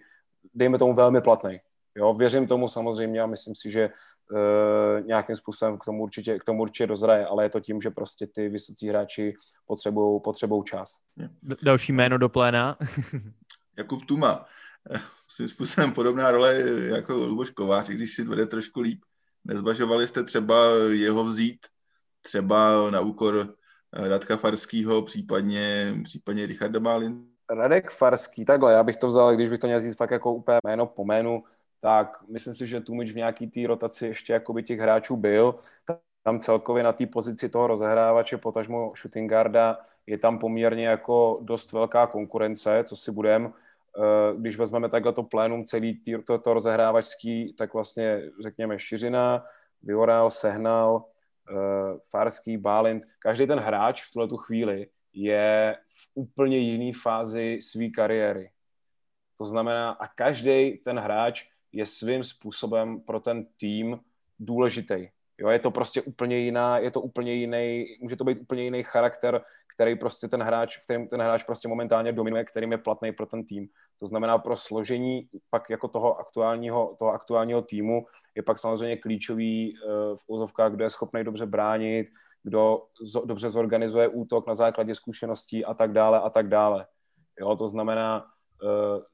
dejme 0.54 0.78
tomu 0.78 0.94
velmi 0.94 1.22
platný. 1.22 1.60
Jo, 1.96 2.14
věřím 2.14 2.48
tomu 2.48 2.68
samozřejmě 2.68 3.22
a 3.22 3.26
myslím 3.26 3.56
si, 3.56 3.72
že 3.72 3.90
uh, 4.32 5.08
nějakým 5.08 5.36
způsobem 5.36 5.78
k 5.78 5.86
tomu, 5.86 6.04
určitě, 6.04 6.40
k 6.40 6.44
tomu 6.44 6.62
určitě 6.62 6.88
dozraje, 6.88 7.26
ale 7.26 7.44
je 7.44 7.50
to 7.50 7.60
tím, 7.60 7.82
že 7.82 7.90
prostě 7.90 8.28
ty 8.28 8.50
vysocí 8.50 8.90
hráči 8.90 9.34
potřebují 9.66 10.22
potřebují 10.24 10.64
čas. 10.64 10.98
Další 11.64 11.92
jméno 11.92 12.18
do 12.18 12.30
pléna. 12.30 12.78
Jakub 13.78 14.06
Tuma. 14.06 14.46
Svým 15.28 15.48
způsobem 15.48 15.92
podobná 15.92 16.32
role 16.32 16.64
jako 16.80 17.14
Luboš 17.14 17.50
Kovář, 17.50 17.90
když 17.90 18.16
si 18.16 18.24
vede 18.24 18.46
trošku 18.46 18.82
líp. 18.82 19.02
Nezvažovali 19.46 20.08
jste 20.08 20.24
třeba 20.24 20.56
jeho 20.90 21.24
vzít 21.24 21.60
třeba 22.22 22.92
na 22.92 23.02
úkor 23.02 23.56
Radka 23.94 24.38
Farského, 24.38 25.02
případně, 25.02 25.96
případně 26.04 26.46
Richarda 26.46 26.80
Bálin? 26.80 27.26
Radek 27.50 27.92
Farský, 27.92 28.46
takhle, 28.46 28.74
já 28.74 28.84
bych 28.84 28.98
to 28.98 29.08
vzal, 29.08 29.36
když 29.36 29.50
bych 29.50 29.60
to 29.60 29.68
měl 29.68 29.80
vzít 29.80 29.98
fakt 29.98 30.12
jako 30.12 30.34
úplně 30.34 30.58
jméno 30.64 30.86
po 30.86 31.06
jménu, 31.06 31.44
tak 31.80 32.18
myslím 32.28 32.56
si, 32.56 32.68
že 32.68 32.82
Tumič 32.82 33.12
v 33.12 33.16
nějaký 33.16 33.48
té 33.48 33.68
rotaci 33.68 34.08
ještě 34.08 34.34
jakoby 34.34 34.64
těch 34.64 34.80
hráčů 34.80 35.16
byl. 35.16 35.56
Tam 36.24 36.40
celkově 36.40 36.84
na 36.84 36.94
té 36.94 37.06
pozici 37.06 37.50
toho 37.50 37.68
rozehrávače, 37.68 38.38
potažmo 38.38 38.94
shooting 38.96 39.30
guarda, 39.30 39.78
je 40.08 40.18
tam 40.18 40.40
poměrně 40.40 40.88
jako 40.88 41.40
dost 41.42 41.72
velká 41.72 42.08
konkurence, 42.08 42.84
co 42.88 42.96
si 42.96 43.12
budem. 43.12 43.54
Eh, 43.98 44.36
když 44.38 44.58
vezmeme 44.58 44.90
takhle 44.90 45.14
to 45.14 45.24
plénum 45.24 45.64
celý 45.64 46.02
to, 46.28 46.38
to 46.38 46.54
rozehrávačský, 46.54 47.54
tak 47.54 47.74
vlastně 47.74 48.22
řekněme 48.42 48.80
Šiřina, 48.80 49.46
Vioral, 49.84 50.30
Sehnal, 50.30 50.96
uh, 50.96 52.00
Farský, 52.10 52.58
Bálint, 52.58 53.04
každý 53.20 53.48
ten 53.48 53.60
hráč 53.60 54.04
v 54.04 54.12
tuhle 54.12 54.28
tu 54.28 54.38
chvíli 54.38 54.88
je 55.14 55.78
v 55.90 56.10
úplně 56.14 56.58
jiné 56.58 56.92
fázi 57.02 57.60
své 57.62 57.90
kariéry. 57.90 58.50
To 59.38 59.46
znamená, 59.46 59.92
a 59.92 60.08
každý 60.08 60.78
ten 60.78 61.00
hráč 61.00 61.46
je 61.76 61.86
svým 61.86 62.24
způsobem 62.24 63.02
pro 63.02 63.20
ten 63.20 63.46
tým 63.60 64.00
důležitý. 64.40 65.08
Jo, 65.38 65.50
je 65.50 65.60
to 65.60 65.72
prostě 65.72 66.02
úplně 66.02 66.38
jiná, 66.38 66.78
je 66.78 66.92
to 66.92 67.02
úplně 67.02 67.34
jiný, 67.34 67.86
může 68.02 68.16
to 68.16 68.24
být 68.24 68.40
úplně 68.42 68.64
jiný 68.64 68.84
charakter, 68.84 69.42
který 69.76 69.96
prostě 69.96 70.28
ten 70.28 70.44
hráč, 70.44 70.78
v 70.78 70.84
kterém 70.84 71.08
ten 71.08 71.22
hráč 71.22 71.44
prostě 71.44 71.68
momentálně 71.68 72.12
dominuje, 72.12 72.46
kterým 72.46 72.72
je 72.72 72.78
platný 72.78 73.12
pro 73.12 73.26
ten 73.26 73.46
tým. 73.46 73.68
To 74.00 74.08
znamená 74.08 74.38
pro 74.38 74.58
složení 74.58 75.30
pak 75.50 75.70
jako 75.70 75.88
toho 75.88 76.20
aktuálního, 76.20 76.96
toho 77.00 77.12
aktuálního 77.12 77.62
týmu 77.62 78.06
je 78.36 78.44
pak 78.44 78.58
samozřejmě 78.58 78.98
klíčový 78.98 79.74
uh, 79.74 80.16
v 80.16 80.24
úzovkách, 80.28 80.72
kdo 80.72 80.84
je 80.84 80.90
schopný 80.90 81.24
dobře 81.24 81.46
bránit, 81.46 82.08
kdo 82.44 82.82
dobře 83.26 83.50
zorganizuje 83.50 84.08
útok 84.08 84.48
na 84.48 84.56
základě 84.56 84.96
zkušeností 84.96 85.66
a 85.66 85.74
tak 85.74 85.92
dále 85.92 86.20
a 86.20 86.30
tak 86.30 86.48
dále. 86.48 86.86
Jo, 87.40 87.56
to 87.56 87.68
znamená, 87.68 88.26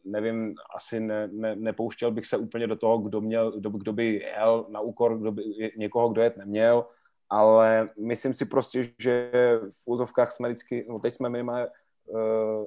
nevím, 0.06 0.56
asi 0.76 1.00
ne, 1.00 1.28
ne, 1.32 1.56
nepouštěl 1.56 2.12
bych 2.12 2.26
se 2.26 2.38
úplně 2.38 2.68
do 2.68 2.76
toho, 2.76 2.98
kdo, 2.98 3.22
měl, 3.22 3.52
kdo, 3.52 3.70
kdo 3.70 3.94
by 3.94 4.14
jel 4.14 4.66
na 4.70 4.80
úkor 4.80 5.18
kdo 5.18 5.32
by, 5.32 5.44
někoho, 5.78 6.10
kdo 6.10 6.22
jet 6.22 6.38
neměl, 6.38 6.86
ale 7.30 7.90
myslím 8.00 8.34
si 8.34 8.46
prostě, 8.46 8.84
že 9.00 9.32
v 9.84 9.88
úzovkách 9.88 10.32
jsme 10.32 10.50
vždycky, 10.50 10.86
no 10.90 11.00
teď 11.00 11.14
jsme 11.14 11.30
minimálně 11.30 11.68
uh, 12.06 12.66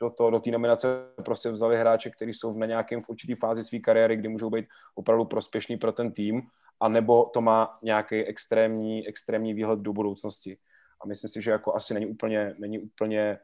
do, 0.00 0.10
to, 0.10 0.30
do 0.30 0.40
nominace 0.50 0.88
prostě 1.24 1.50
vzali 1.50 1.76
hráče, 1.76 2.10
kteří 2.10 2.34
jsou 2.34 2.52
v 2.52 2.58
na 2.58 2.66
nějakém 2.66 3.00
v 3.00 3.08
určitý 3.08 3.34
fázi 3.34 3.62
své 3.62 3.78
kariéry, 3.78 4.16
kdy 4.16 4.28
můžou 4.28 4.50
být 4.50 4.66
opravdu 4.94 5.24
prospěšní 5.24 5.76
pro 5.76 5.92
ten 5.92 6.12
tým, 6.12 6.42
a 6.80 6.88
nebo 6.88 7.24
to 7.24 7.40
má 7.40 7.78
nějaký 7.82 8.24
extrémní, 8.24 9.08
extrémní 9.08 9.54
výhled 9.54 9.78
do 9.78 9.92
budoucnosti. 9.92 10.58
A 11.02 11.06
myslím 11.06 11.28
si, 11.28 11.42
že 11.42 11.50
jako 11.50 11.74
asi 11.74 11.94
není 11.94 12.06
úplně, 12.06 12.54
není 12.58 12.78
úplně 12.78 13.38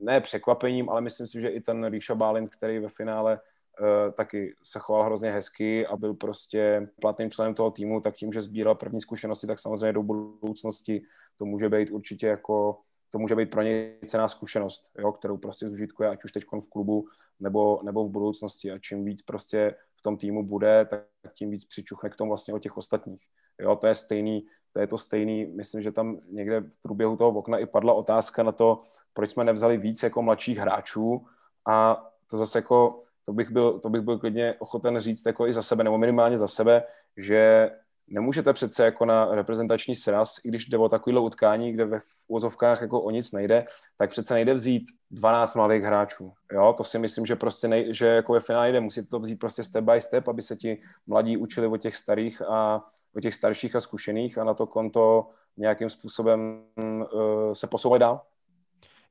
ne 0.00 0.20
překvapením, 0.20 0.90
ale 0.90 1.00
myslím 1.00 1.26
si, 1.26 1.40
že 1.40 1.48
i 1.48 1.60
ten 1.60 1.86
Ríša 1.86 2.14
Bálin, 2.14 2.46
který 2.46 2.78
ve 2.78 2.88
finále 2.88 3.40
uh, 3.80 4.12
taky 4.12 4.54
se 4.62 4.78
choval 4.78 5.04
hrozně 5.04 5.30
hezky 5.30 5.86
a 5.86 5.96
byl 5.96 6.14
prostě 6.14 6.88
platným 7.00 7.30
členem 7.30 7.54
toho 7.54 7.70
týmu, 7.70 8.00
tak 8.00 8.16
tím, 8.16 8.32
že 8.32 8.40
sbíral 8.40 8.74
první 8.74 9.00
zkušenosti, 9.00 9.46
tak 9.46 9.58
samozřejmě 9.58 9.92
do 9.92 10.02
budoucnosti 10.02 11.02
to 11.36 11.44
může 11.44 11.68
být 11.68 11.90
určitě 11.90 12.26
jako 12.26 12.78
to 13.10 13.18
může 13.18 13.36
být 13.36 13.50
pro 13.50 13.62
něj 13.62 13.98
cená 14.06 14.28
zkušenost, 14.28 14.90
jo, 14.98 15.12
kterou 15.12 15.36
prostě 15.36 15.68
zužitkuje, 15.68 16.08
ať 16.08 16.24
už 16.24 16.32
teď 16.32 16.44
v 16.44 16.68
klubu 16.68 17.08
nebo, 17.40 17.80
nebo 17.82 18.04
v 18.04 18.10
budoucnosti. 18.10 18.72
A 18.72 18.78
čím 18.78 19.04
víc 19.04 19.22
prostě 19.22 19.74
v 19.96 20.02
tom 20.02 20.16
týmu 20.16 20.46
bude, 20.46 20.86
tak 20.90 21.04
tím 21.34 21.50
víc 21.50 21.64
přičuchne 21.64 22.10
k 22.10 22.16
tomu 22.16 22.30
vlastně 22.30 22.54
o 22.54 22.58
těch 22.58 22.76
ostatních. 22.76 23.22
Jo, 23.60 23.76
to 23.76 23.86
je 23.86 23.94
stejný, 23.94 24.46
to 24.72 24.80
je 24.80 24.86
to 24.86 24.98
stejný, 24.98 25.46
myslím, 25.46 25.82
že 25.82 25.92
tam 25.92 26.18
někde 26.30 26.60
v 26.60 26.82
průběhu 26.82 27.16
toho 27.16 27.30
okna 27.30 27.58
i 27.58 27.66
padla 27.66 27.92
otázka 27.92 28.42
na 28.42 28.52
to, 28.52 28.82
proč 29.12 29.30
jsme 29.30 29.44
nevzali 29.44 29.78
víc 29.78 30.02
jako 30.02 30.22
mladších 30.22 30.58
hráčů 30.58 31.26
a 31.68 32.06
to 32.30 32.36
zase 32.36 32.58
jako, 32.58 33.02
to 33.26 33.32
bych 33.32 33.50
byl, 33.50 33.78
to 33.78 33.88
bych 33.88 34.00
byl 34.00 34.18
klidně 34.18 34.54
ochoten 34.58 35.00
říct 35.00 35.26
jako 35.26 35.46
i 35.46 35.52
za 35.52 35.62
sebe, 35.62 35.84
nebo 35.84 35.98
minimálně 35.98 36.38
za 36.38 36.48
sebe, 36.48 36.82
že 37.16 37.70
nemůžete 38.10 38.52
přece 38.52 38.84
jako 38.84 39.04
na 39.04 39.34
reprezentační 39.34 39.94
sraz, 39.94 40.36
i 40.44 40.48
když 40.48 40.66
jde 40.66 40.78
o 40.78 40.88
takovýhle 40.88 41.20
utkání, 41.20 41.72
kde 41.72 41.84
ve 41.84 41.98
úzovkách 42.28 42.80
jako 42.80 43.02
o 43.02 43.10
nic 43.10 43.32
nejde, 43.32 43.66
tak 43.98 44.10
přece 44.10 44.34
nejde 44.34 44.54
vzít 44.54 44.82
12 45.10 45.54
mladých 45.54 45.82
hráčů. 45.82 46.32
Jo, 46.52 46.74
to 46.76 46.84
si 46.84 46.98
myslím, 46.98 47.26
že 47.26 47.36
prostě 47.36 47.68
nej, 47.68 47.94
že 47.94 48.06
jako 48.06 48.32
ve 48.32 48.40
finále 48.40 48.72
jde, 48.72 48.80
musíte 48.80 49.08
to 49.08 49.18
vzít 49.18 49.36
prostě 49.36 49.64
step 49.64 49.84
by 49.84 50.00
step, 50.00 50.28
aby 50.28 50.42
se 50.42 50.56
ti 50.56 50.80
mladí 51.06 51.36
učili 51.36 51.66
o 51.66 51.76
těch 51.76 51.96
starých 51.96 52.42
a 52.42 52.84
o 53.16 53.20
těch 53.20 53.34
starších 53.34 53.76
a 53.76 53.80
zkušených 53.80 54.38
a 54.38 54.44
na 54.44 54.54
to 54.54 54.66
konto 54.66 55.30
nějakým 55.56 55.90
způsobem 55.90 56.62
uh, 56.76 57.52
se 57.52 57.66
posouvat 57.66 58.00
dál. 58.00 58.20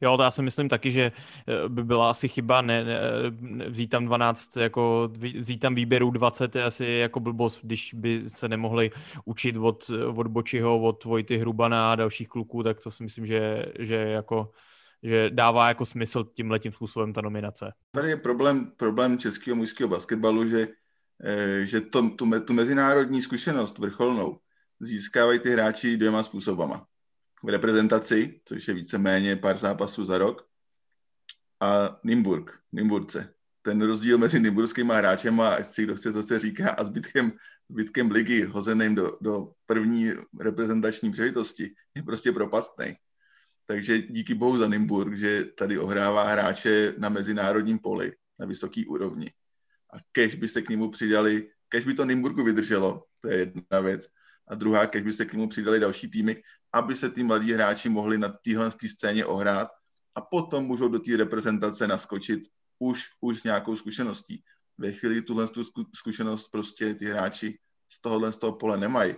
Jo, 0.02 0.18
to 0.18 0.24
já 0.24 0.32
si 0.32 0.42
myslím 0.42 0.70
taky, 0.70 0.92
že 0.92 1.12
eh, 1.48 1.70
by 1.70 1.84
byla 1.84 2.10
asi 2.10 2.28
chyba 2.28 2.62
ne, 2.62 2.84
ne, 2.84 3.70
vzít 3.70 3.88
tam 3.88 4.06
12, 4.06 4.58
jako 4.58 5.10
vzít 5.40 5.58
tam 5.58 5.76
výběrů 5.76 6.12
20 6.12 6.56
je 6.56 6.64
asi 6.64 6.86
jako 6.86 7.20
blbost, 7.20 7.60
když 7.64 7.94
by 7.94 8.30
se 8.30 8.50
nemohli 8.50 8.92
učit 9.26 9.58
od, 9.58 9.92
od 10.16 10.28
Bočiho, 10.28 10.80
od 10.80 11.04
Vojty 11.04 11.38
Hrubana 11.38 11.92
a 11.92 11.96
dalších 11.96 12.30
kluků, 12.30 12.64
tak 12.64 12.80
to 12.84 12.92
si 12.92 13.04
myslím, 13.04 13.26
že, 13.26 13.66
že 13.80 13.96
jako 13.96 14.52
že 15.04 15.30
dává 15.30 15.68
jako 15.68 15.86
smysl 15.86 16.24
tím 16.34 16.52
letím 16.52 16.72
způsobem 16.72 17.14
ta 17.14 17.22
nominace. 17.22 17.74
Tady 17.92 18.10
je 18.10 18.18
problém, 18.18 18.72
problém 18.78 19.18
českého 19.18 19.56
mužského 19.56 19.90
basketbalu, 19.90 20.48
že, 20.48 20.62
eh, 20.62 20.68
že 21.64 21.82
to, 21.82 22.10
tu, 22.10 22.40
tu 22.40 22.54
mezinárodní 22.54 23.22
zkušenost 23.22 23.78
vrcholnou 23.78 24.40
získávají 24.80 25.40
ty 25.40 25.50
hráči 25.50 25.98
dvěma 25.98 26.24
způsobama 26.24 26.88
v 27.44 27.50
reprezentaci, 27.50 28.42
což 28.46 28.68
je 28.68 28.74
víceméně 28.74 29.36
pár 29.36 29.58
zápasů 29.58 30.06
za 30.06 30.18
rok, 30.18 30.50
a 31.60 32.00
Nimburg, 32.04 32.60
Nimburce. 32.72 33.34
Ten 33.62 33.82
rozdíl 33.82 34.18
mezi 34.18 34.40
Nimburskými 34.40 34.94
hráčem 34.96 35.40
a 35.42 35.64
si 35.64 35.84
kdo 35.84 35.96
chce, 35.96 36.14
co 36.14 36.24
se 36.24 36.40
říká, 36.40 36.70
a 36.70 36.84
zbytkem, 36.84 37.32
zbytkem 37.70 38.12
ligy 38.12 38.44
hozeným 38.44 38.96
do, 38.96 39.18
do 39.22 39.52
první 39.66 40.12
reprezentační 40.40 41.12
příležitosti 41.12 41.76
je 41.96 42.04
prostě 42.04 42.32
propastný. 42.32 42.96
Takže 43.66 44.02
díky 44.02 44.34
bohu 44.34 44.58
za 44.58 44.68
Nimburg, 44.68 45.14
že 45.14 45.46
tady 45.46 45.80
ohrává 45.80 46.24
hráče 46.24 46.94
na 46.98 47.10
mezinárodním 47.10 47.80
poli, 47.80 48.14
na 48.40 48.46
vysoký 48.46 48.86
úrovni. 48.86 49.34
A 49.94 49.98
kež 50.12 50.36
by 50.36 50.48
se 50.48 50.62
k 50.62 50.70
němu 50.70 50.92
přidali 50.92 51.50
kež 51.70 51.86
by 51.86 51.94
to 51.94 52.06
Nymburku 52.06 52.44
vydrželo, 52.44 53.06
to 53.22 53.28
je 53.28 53.38
jedna 53.38 53.80
věc. 53.80 54.08
A 54.48 54.56
druhá, 54.56 54.88
kež 54.88 55.04
by 55.04 55.14
se 55.14 55.26
k 55.26 55.34
němu 55.34 55.50
přidali 55.50 55.80
další 55.80 56.12
týmy, 56.12 56.44
aby 56.74 56.96
se 56.96 57.10
ty 57.10 57.24
mladí 57.24 57.54
hráči 57.54 57.90
mohli 57.90 58.18
na 58.18 58.30
téhle 58.30 58.72
scéně 58.72 59.26
ohrát 59.26 59.70
a 60.16 60.22
potom 60.22 60.66
můžou 60.66 60.88
do 60.88 61.00
té 61.00 61.18
reprezentace 61.18 61.88
naskočit 61.88 62.40
už, 62.80 63.10
už 63.22 63.40
s 63.40 63.44
nějakou 63.44 63.76
zkušeností. 63.76 64.44
Ve 64.78 64.92
chvíli 64.92 65.22
tuhle 65.22 65.48
tu 65.48 65.64
zkušenost 65.96 66.50
prostě 66.52 66.96
ty 66.96 67.06
hráči 67.06 67.60
z 67.88 68.02
tohohle 68.02 68.32
z 68.32 68.38
toho 68.38 68.54
pole 68.54 68.78
nemají 68.78 69.16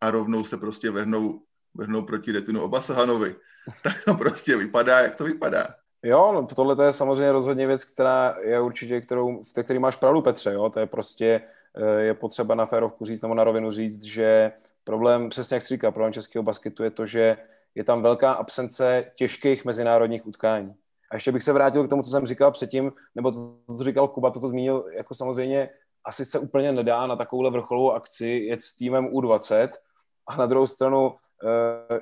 a 0.00 0.10
rovnou 0.10 0.44
se 0.44 0.56
prostě 0.56 0.90
vrhnou, 0.90 1.44
vrhnou 1.74 2.02
proti 2.02 2.32
Retinu 2.32 2.62
Obasahanovi, 2.62 3.36
tak 3.82 4.04
to 4.04 4.14
prostě 4.14 4.56
vypadá, 4.56 4.98
jak 4.98 5.14
to 5.14 5.24
vypadá. 5.24 5.74
Jo, 6.02 6.32
no, 6.32 6.46
tohle 6.46 6.86
je 6.86 6.92
samozřejmě 6.92 7.32
rozhodně 7.32 7.66
věc, 7.66 7.84
která 7.84 8.36
je 8.40 8.60
určitě, 8.60 9.00
kterou, 9.00 9.42
v 9.42 9.52
té, 9.52 9.62
který 9.62 9.78
máš 9.78 9.96
pravdu, 9.96 10.22
Petře, 10.22 10.52
jo, 10.52 10.70
to 10.70 10.80
je 10.80 10.86
prostě, 10.86 11.42
eh, 11.74 12.02
je 12.02 12.14
potřeba 12.14 12.54
na 12.54 12.66
férovku 12.66 13.04
říct 13.04 13.22
nebo 13.22 13.34
na 13.34 13.44
rovinu 13.44 13.70
říct, 13.70 14.02
že 14.02 14.52
problém, 14.84 15.28
přesně 15.28 15.54
jak 15.54 15.62
jsi 15.62 15.74
říká, 15.74 15.90
problém 15.90 16.12
českého 16.12 16.42
basketu 16.42 16.82
je 16.82 16.90
to, 16.90 17.06
že 17.06 17.36
je 17.74 17.84
tam 17.84 18.02
velká 18.02 18.32
absence 18.32 19.12
těžkých 19.14 19.64
mezinárodních 19.64 20.26
utkání. 20.26 20.74
A 21.10 21.16
ještě 21.16 21.32
bych 21.32 21.42
se 21.42 21.52
vrátil 21.52 21.86
k 21.86 21.90
tomu, 21.90 22.02
co 22.02 22.10
jsem 22.10 22.26
říkal 22.26 22.50
předtím, 22.50 22.92
nebo 23.14 23.32
to, 23.32 23.56
co 23.78 23.84
říkal 23.84 24.08
Kuba, 24.08 24.30
to, 24.30 24.40
to 24.40 24.48
zmínil, 24.48 24.84
jako 24.96 25.14
samozřejmě 25.14 25.70
asi 26.04 26.24
se 26.24 26.38
úplně 26.38 26.72
nedá 26.72 27.06
na 27.06 27.16
takovouhle 27.16 27.50
vrcholovou 27.50 27.92
akci 27.92 28.26
jet 28.26 28.62
s 28.62 28.76
týmem 28.76 29.06
U20 29.06 29.68
a 30.26 30.36
na 30.36 30.46
druhou 30.46 30.66
stranu 30.66 31.14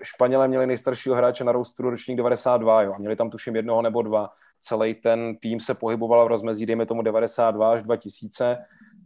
Španělé 0.02 0.48
měli 0.48 0.66
nejstaršího 0.66 1.14
hráče 1.14 1.44
na 1.44 1.52
roustru 1.52 1.90
ročník 1.90 2.16
92, 2.16 2.82
jo, 2.82 2.92
a 2.92 2.98
měli 2.98 3.16
tam 3.16 3.30
tuším 3.30 3.56
jednoho 3.56 3.82
nebo 3.82 4.02
dva. 4.02 4.30
Celý 4.60 4.94
ten 4.94 5.36
tým 5.36 5.60
se 5.60 5.74
pohyboval 5.74 6.24
v 6.24 6.28
rozmezí, 6.28 6.66
dejme 6.66 6.86
tomu 6.86 7.02
92 7.02 7.72
až 7.72 7.82
2000, 7.82 8.58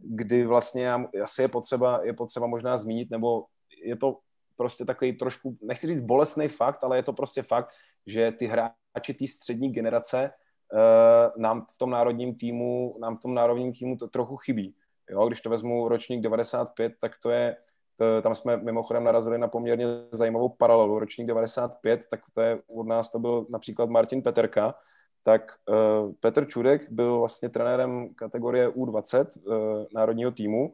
kdy 0.03 0.45
vlastně 0.45 0.93
asi 1.23 1.41
je 1.41 1.47
potřeba, 1.47 1.99
je 2.03 2.13
potřeba 2.13 2.47
možná 2.47 2.77
zmínit, 2.77 3.11
nebo 3.11 3.45
je 3.83 3.95
to 3.95 4.17
prostě 4.55 4.85
takový 4.85 5.13
trošku, 5.13 5.57
nechci 5.61 5.87
říct 5.87 6.01
bolestný 6.01 6.47
fakt, 6.47 6.83
ale 6.83 6.97
je 6.97 7.03
to 7.03 7.13
prostě 7.13 7.41
fakt, 7.41 7.69
že 8.07 8.31
ty 8.31 8.45
hráči 8.45 9.13
té 9.19 9.27
střední 9.27 9.71
generace 9.71 10.31
uh, 10.73 11.41
nám 11.41 11.65
v 11.75 11.77
tom 11.77 11.89
národním 11.89 12.35
týmu, 12.35 12.97
nám 13.01 13.17
v 13.17 13.19
tom 13.19 13.33
národním 13.33 13.73
týmu 13.73 13.97
to 13.97 14.07
trochu 14.07 14.37
chybí. 14.37 14.75
Jo, 15.09 15.27
když 15.27 15.41
to 15.41 15.49
vezmu 15.49 15.87
ročník 15.87 16.21
95, 16.21 16.93
tak 17.01 17.11
to 17.23 17.29
je, 17.29 17.57
to, 17.95 18.21
tam 18.21 18.35
jsme 18.35 18.57
mimochodem 18.57 19.03
narazili 19.03 19.37
na 19.37 19.47
poměrně 19.47 19.85
zajímavou 20.11 20.49
paralelu. 20.49 20.99
Ročník 20.99 21.27
95, 21.27 22.01
tak 22.09 22.19
to 22.33 22.41
je, 22.41 22.59
od 22.67 22.87
nás 22.87 23.11
to 23.11 23.19
byl 23.19 23.45
například 23.49 23.89
Martin 23.89 24.21
Peterka, 24.21 24.75
tak 25.23 25.51
uh, 25.69 26.11
Petr 26.19 26.45
Čudek 26.45 26.91
byl 26.91 27.19
vlastně 27.19 27.49
trenérem 27.49 28.13
kategorie 28.15 28.69
U20 28.69 29.25
uh, 29.35 29.53
eh, 29.53 29.85
národního 29.93 30.31
týmu 30.31 30.73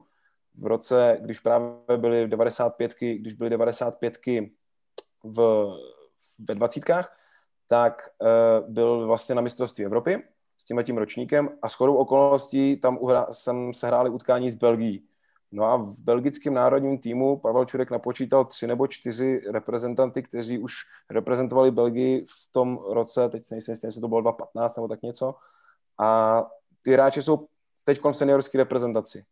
v 0.61 0.65
roce, 0.65 1.17
když 1.22 1.39
právě 1.39 1.97
byly 1.97 2.28
95, 2.28 2.91
když 2.99 3.34
byly 3.34 3.49
95 3.49 4.17
v, 5.24 5.67
ve 6.47 6.55
dvacítkách, 6.55 7.17
tak 7.67 8.09
uh, 8.19 8.69
byl 8.69 9.07
vlastně 9.07 9.36
na 9.36 9.41
mistrovství 9.41 9.86
Evropy 9.86 10.24
s 10.57 10.65
tím 10.65 10.84
tím 10.84 10.97
ročníkem 10.97 11.49
a 11.61 11.69
shodou 11.69 11.95
okolností 11.95 12.78
tam 12.78 12.97
uhra, 13.01 13.28
jsem 13.32 13.74
se 13.74 13.88
hráli 13.88 14.09
utkání 14.09 14.51
s 14.51 14.55
Belgií. 14.55 15.07
No 15.52 15.64
a 15.66 15.78
v 15.78 15.99
belgickém 15.99 16.54
národním 16.54 16.97
týmu 16.97 17.38
Pavel 17.38 17.66
Čurek 17.66 17.91
napočítal 17.91 18.45
tři 18.45 18.68
nebo 18.68 18.88
čtyři 18.88 19.41
reprezentanty, 19.52 20.24
kteří 20.24 20.60
už 20.60 20.74
reprezentovali 21.10 21.72
Belgii 21.72 22.26
v 22.26 22.52
tom 22.52 22.80
roce, 22.89 23.30
teď 23.30 23.43
si 23.43 23.54
nejsem 23.54 23.76
jestli 23.86 24.02
to 24.02 24.08
bylo 24.08 24.22
2015 24.22 24.76
nebo 24.76 24.88
tak 24.88 25.02
něco. 25.02 25.36
A 25.99 26.43
ty 26.82 26.93
hráči 26.93 27.22
jsou 27.22 27.47
teď 27.84 27.99
v 28.04 28.12
seniorské 28.12 28.58
reprezentaci. 28.58 29.26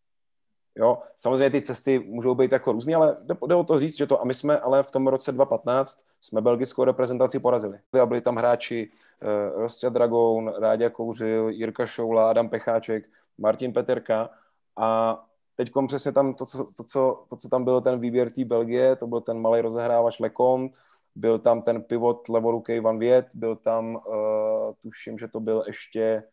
Jo, 0.76 0.97
samozřejmě 1.17 1.49
ty 1.49 1.61
cesty 1.61 1.99
můžou 1.99 2.36
být 2.36 2.51
jako 2.51 2.72
různé, 2.72 2.95
ale 2.95 3.17
jde, 3.22 3.36
jde 3.47 3.55
o 3.55 3.63
to 3.63 3.80
říct, 3.80 3.97
že 3.97 4.07
to 4.07 4.22
a 4.22 4.26
my 4.26 4.34
jsme 4.34 4.59
ale 4.59 4.84
v 4.84 4.91
tom 4.91 5.07
roce 5.07 5.32
2015 5.32 5.99
jsme 6.22 6.41
belgickou 6.41 6.84
reprezentaci 6.84 7.39
porazili. 7.39 7.80
A 8.01 8.05
byli 8.05 8.22
tam 8.22 8.36
hráči 8.36 8.89
uh, 9.24 9.61
Rostě 9.61 9.89
Dragoun, 9.89 10.53
Ráďa 10.59 10.89
Kouřil, 10.89 11.49
Jirka 11.49 11.86
Šoula, 11.86 12.30
Adam 12.30 12.49
Pecháček, 12.49 13.05
Martin 13.38 13.74
Peterka 13.74 14.30
a 14.78 15.20
teď 15.60 15.72
přesně 15.88 16.12
tam 16.12 16.34
to 16.34 16.45
co, 16.45 16.57
to, 16.78 16.84
co, 16.84 17.26
to, 17.30 17.36
co 17.36 17.49
tam 17.49 17.64
byl 17.64 17.82
ten 17.82 17.99
výběr 17.99 18.32
té 18.32 18.45
Belgie, 18.45 18.95
to 18.95 19.07
byl 19.07 19.22
ten 19.22 19.41
malý 19.41 19.62
rozehrávač 19.62 20.20
Lecomte, 20.20 20.78
byl 21.16 21.39
tam 21.39 21.62
ten 21.62 21.82
pivot 21.82 22.30
levorukej 22.30 22.80
Van 22.80 22.99
Viet, 22.99 23.26
byl 23.34 23.55
tam, 23.55 23.95
uh, 23.95 24.74
tuším, 24.82 25.18
že 25.18 25.28
to 25.28 25.39
byl 25.39 25.64
ještě 25.68 26.24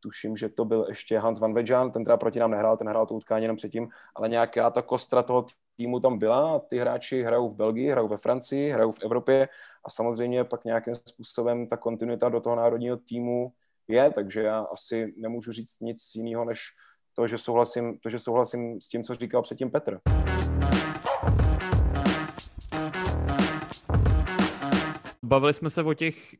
tuším, 0.00 0.36
že 0.36 0.48
to 0.48 0.64
byl 0.64 0.86
ještě 0.88 1.18
Hans 1.18 1.40
van 1.40 1.54
Vejan, 1.54 1.90
ten 1.90 2.04
teda 2.04 2.16
proti 2.16 2.38
nám 2.38 2.50
nehrál, 2.50 2.76
ten 2.76 2.88
hrál 2.88 3.06
to 3.06 3.14
utkání 3.14 3.44
jenom 3.44 3.56
předtím, 3.56 3.88
ale 4.14 4.28
nějaká 4.28 4.70
ta 4.70 4.82
kostra 4.82 5.22
toho 5.22 5.46
týmu 5.76 6.00
tam 6.00 6.18
byla. 6.18 6.58
Ty 6.58 6.78
hráči 6.78 7.22
hrajou 7.22 7.48
v 7.48 7.56
Belgii, 7.56 7.90
hrajou 7.90 8.08
ve 8.08 8.16
Francii, 8.16 8.70
hrajou 8.70 8.92
v 8.92 9.02
Evropě 9.02 9.48
a 9.84 9.90
samozřejmě 9.90 10.44
pak 10.44 10.64
nějakým 10.64 10.94
způsobem 10.94 11.66
ta 11.66 11.76
kontinuita 11.76 12.28
do 12.28 12.40
toho 12.40 12.56
národního 12.56 12.96
týmu 12.96 13.52
je, 13.88 14.10
takže 14.10 14.42
já 14.42 14.60
asi 14.60 15.14
nemůžu 15.16 15.52
říct 15.52 15.80
nic 15.80 16.14
jiného, 16.14 16.44
než 16.44 16.60
to, 17.14 17.26
že 17.26 17.38
souhlasím, 17.38 17.98
to, 17.98 18.08
že 18.08 18.18
souhlasím 18.18 18.80
s 18.80 18.88
tím, 18.88 19.02
co 19.02 19.14
říkal 19.14 19.42
předtím 19.42 19.70
Petr. 19.70 20.00
Bavili 25.22 25.54
jsme 25.54 25.70
se 25.70 25.82
o 25.82 25.94
těch 25.94 26.34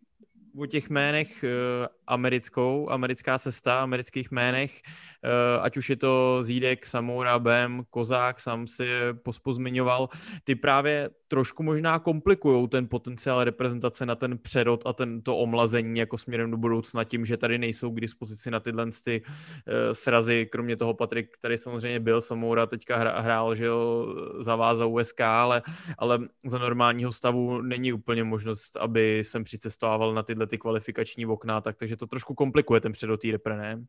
o 0.58 0.66
těch 0.66 0.90
jménech 0.90 1.44
eh, 1.44 1.88
americkou, 2.06 2.90
americká 2.90 3.38
cesta, 3.38 3.82
amerických 3.82 4.32
jménech, 4.32 4.80
eh, 5.24 5.60
ať 5.60 5.76
už 5.76 5.90
je 5.90 5.96
to 5.96 6.38
Zídek, 6.42 6.86
Samoura, 6.86 7.38
Bem, 7.38 7.82
Kozák, 7.90 8.40
sám 8.40 8.66
si 8.66 8.88
pospozmiňoval, 9.22 10.08
ty 10.44 10.54
právě 10.54 11.10
trošku 11.28 11.62
možná 11.62 11.98
komplikují 11.98 12.68
ten 12.68 12.88
potenciál 12.88 13.44
reprezentace 13.44 14.06
na 14.06 14.14
ten 14.14 14.38
přerod 14.38 14.86
a 14.86 14.92
ten, 14.92 15.22
to 15.22 15.36
omlazení 15.36 15.98
jako 15.98 16.18
směrem 16.18 16.50
do 16.50 16.56
budoucna 16.56 17.04
tím, 17.04 17.26
že 17.26 17.36
tady 17.36 17.58
nejsou 17.58 17.90
k 17.90 18.00
dispozici 18.00 18.50
na 18.50 18.60
tyhle 18.60 18.86
ty 19.04 19.22
uh, 19.22 19.92
srazy, 19.92 20.46
kromě 20.52 20.76
toho 20.76 20.94
Patrik, 20.94 21.34
který 21.38 21.58
samozřejmě 21.58 22.00
byl, 22.00 22.20
Samoura 22.20 22.66
teďka 22.66 23.20
hrál, 23.20 23.54
že 23.54 23.64
jo, 23.64 24.06
za 24.40 24.56
vás 24.56 24.78
za 24.78 24.86
USK, 24.86 25.20
ale, 25.20 25.62
ale 25.98 26.18
za 26.44 26.58
normálního 26.58 27.12
stavu 27.12 27.62
není 27.62 27.92
úplně 27.92 28.24
možnost, 28.24 28.76
aby 28.76 29.18
jsem 29.18 29.44
přicestával 29.44 30.14
na 30.14 30.22
tyhle 30.22 30.46
ty 30.46 30.58
kvalifikační 30.58 31.26
okna, 31.26 31.60
tak 31.60 31.76
takže 31.76 31.93
to 31.96 32.06
trošku 32.06 32.34
komplikuje 32.34 32.80
ten 32.80 32.92
přerod 32.92 33.20
té 33.20 33.30
repre, 33.32 33.56
ne? 33.56 33.84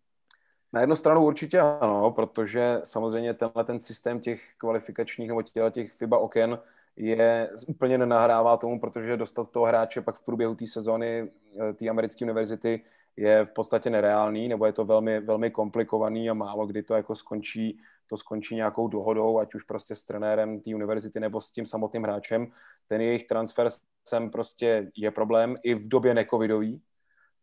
Na 0.74 0.82
jednu 0.82 0.95
stranu 0.95 1.26
určitě 1.26 1.60
ano, 1.60 2.12
protože 2.12 2.82
samozřejmě 2.84 3.34
tenhle 3.34 3.64
ten 3.64 3.80
systém 3.80 4.20
těch 4.20 4.41
kvalifikačních 4.58 5.28
nebo 5.28 5.41
těch 5.72 5.91
FIBA 5.91 6.18
oken 6.18 6.60
je 6.95 7.49
úplně 7.68 7.97
nenahrává 7.97 8.58
tomu, 8.58 8.80
protože 8.80 9.18
dostat 9.18 9.51
toho 9.51 9.66
hráče 9.66 10.01
pak 10.01 10.16
v 10.16 10.26
průběhu 10.26 10.56
té 10.56 10.68
sezóny 10.68 11.32
eh, 11.60 11.74
té 11.74 11.89
americké 11.89 12.26
univerzity 12.26 12.82
je 13.18 13.45
v 13.45 13.51
podstatě 13.51 13.89
nereálný, 13.89 14.47
nebo 14.47 14.66
je 14.66 14.74
to 14.74 14.86
velmi, 14.86 15.20
velmi 15.20 15.51
komplikovaný 15.51 16.30
a 16.30 16.34
málo 16.34 16.66
kdy 16.68 16.84
to 16.84 16.93
jako 16.93 17.16
skončí, 17.16 17.80
to 18.08 18.18
skončí 18.18 18.56
nějakou 18.56 18.88
dohodou, 18.88 19.39
ať 19.39 19.56
už 19.56 19.64
prostě 19.64 19.95
s 19.95 20.06
trenérem 20.06 20.60
té 20.60 20.76
univerzity 20.76 21.20
nebo 21.20 21.41
s 21.41 21.51
tím 21.51 21.66
samotným 21.66 22.03
hráčem. 22.03 22.47
Ten 22.88 23.01
jejich 23.01 23.24
transfer 23.28 23.68
sem 24.08 24.30
prostě 24.30 24.91
je 24.95 25.12
problém 25.12 25.56
i 25.64 25.74
v 25.74 25.88
době 25.88 26.14
necovidový, 26.14 26.82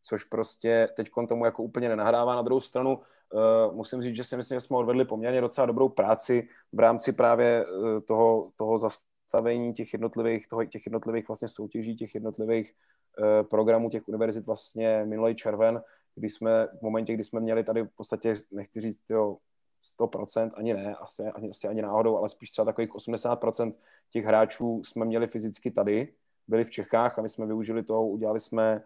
což 0.03 0.25
prostě 0.25 0.89
teď 0.97 1.11
tomu 1.29 1.45
jako 1.45 1.63
úplně 1.63 1.89
nenahrává. 1.89 2.35
Na 2.35 2.43
druhou 2.43 2.61
stranu 2.61 2.97
uh, 2.99 3.75
musím 3.75 4.03
říct, 4.03 4.17
že 4.17 4.25
si 4.25 4.37
myslím, 4.37 4.57
že 4.57 4.61
jsme 4.61 4.77
odvedli 4.77 5.05
poměrně 5.05 5.41
docela 5.41 5.67
dobrou 5.67 5.89
práci 5.89 6.49
v 6.73 6.79
rámci 6.79 7.13
právě 7.13 7.67
uh, 7.67 8.01
toho, 8.01 8.51
toho 8.57 8.79
nastavení 8.83 9.73
těch 9.73 9.93
jednotlivých, 9.93 10.49
toho, 10.49 10.65
těch 10.65 10.87
jednotlivých 10.87 11.29
vlastně 11.29 11.49
soutěží, 11.49 11.97
těch 11.97 12.15
jednotlivých 12.15 12.73
uh, 13.19 13.49
programů 13.49 13.91
těch 13.91 14.09
univerzit 14.09 14.47
vlastně 14.47 15.05
minulý 15.05 15.35
červen, 15.35 15.83
kdy 16.15 16.29
jsme 16.29 16.67
v 16.67 16.83
momentě, 16.83 17.15
kdy 17.15 17.25
jsme 17.25 17.41
měli 17.41 17.65
tady 17.65 17.83
v 17.83 17.97
podstatě, 17.97 18.35
nechci 18.53 18.81
říct, 18.81 19.11
jo, 19.11 19.37
100%, 20.01 20.51
ani 20.55 20.75
ne, 20.75 20.95
asi, 20.95 21.23
ani, 21.23 21.51
asi 21.51 21.69
ani 21.69 21.83
náhodou, 21.83 22.19
ale 22.19 22.29
spíš 22.29 22.51
třeba 22.51 22.65
takových 22.65 22.91
80% 22.91 23.73
těch 24.11 24.25
hráčů 24.25 24.83
jsme 24.85 25.05
měli 25.05 25.27
fyzicky 25.27 25.71
tady, 25.71 26.15
byli 26.49 26.65
v 26.65 26.71
Čechách 26.71 27.19
a 27.19 27.23
my 27.23 27.29
jsme 27.29 27.47
využili 27.47 27.83
toho, 27.83 28.09
udělali 28.09 28.41
jsme, 28.41 28.83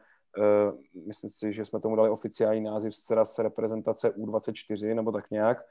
myslím 1.06 1.30
si, 1.30 1.52
že 1.52 1.64
jsme 1.64 1.80
tomu 1.80 1.96
dali 1.96 2.10
oficiální 2.10 2.60
název 2.60 2.94
z 2.94 3.38
reprezentace 3.38 4.10
U24 4.10 4.94
nebo 4.94 5.12
tak 5.12 5.30
nějak, 5.30 5.64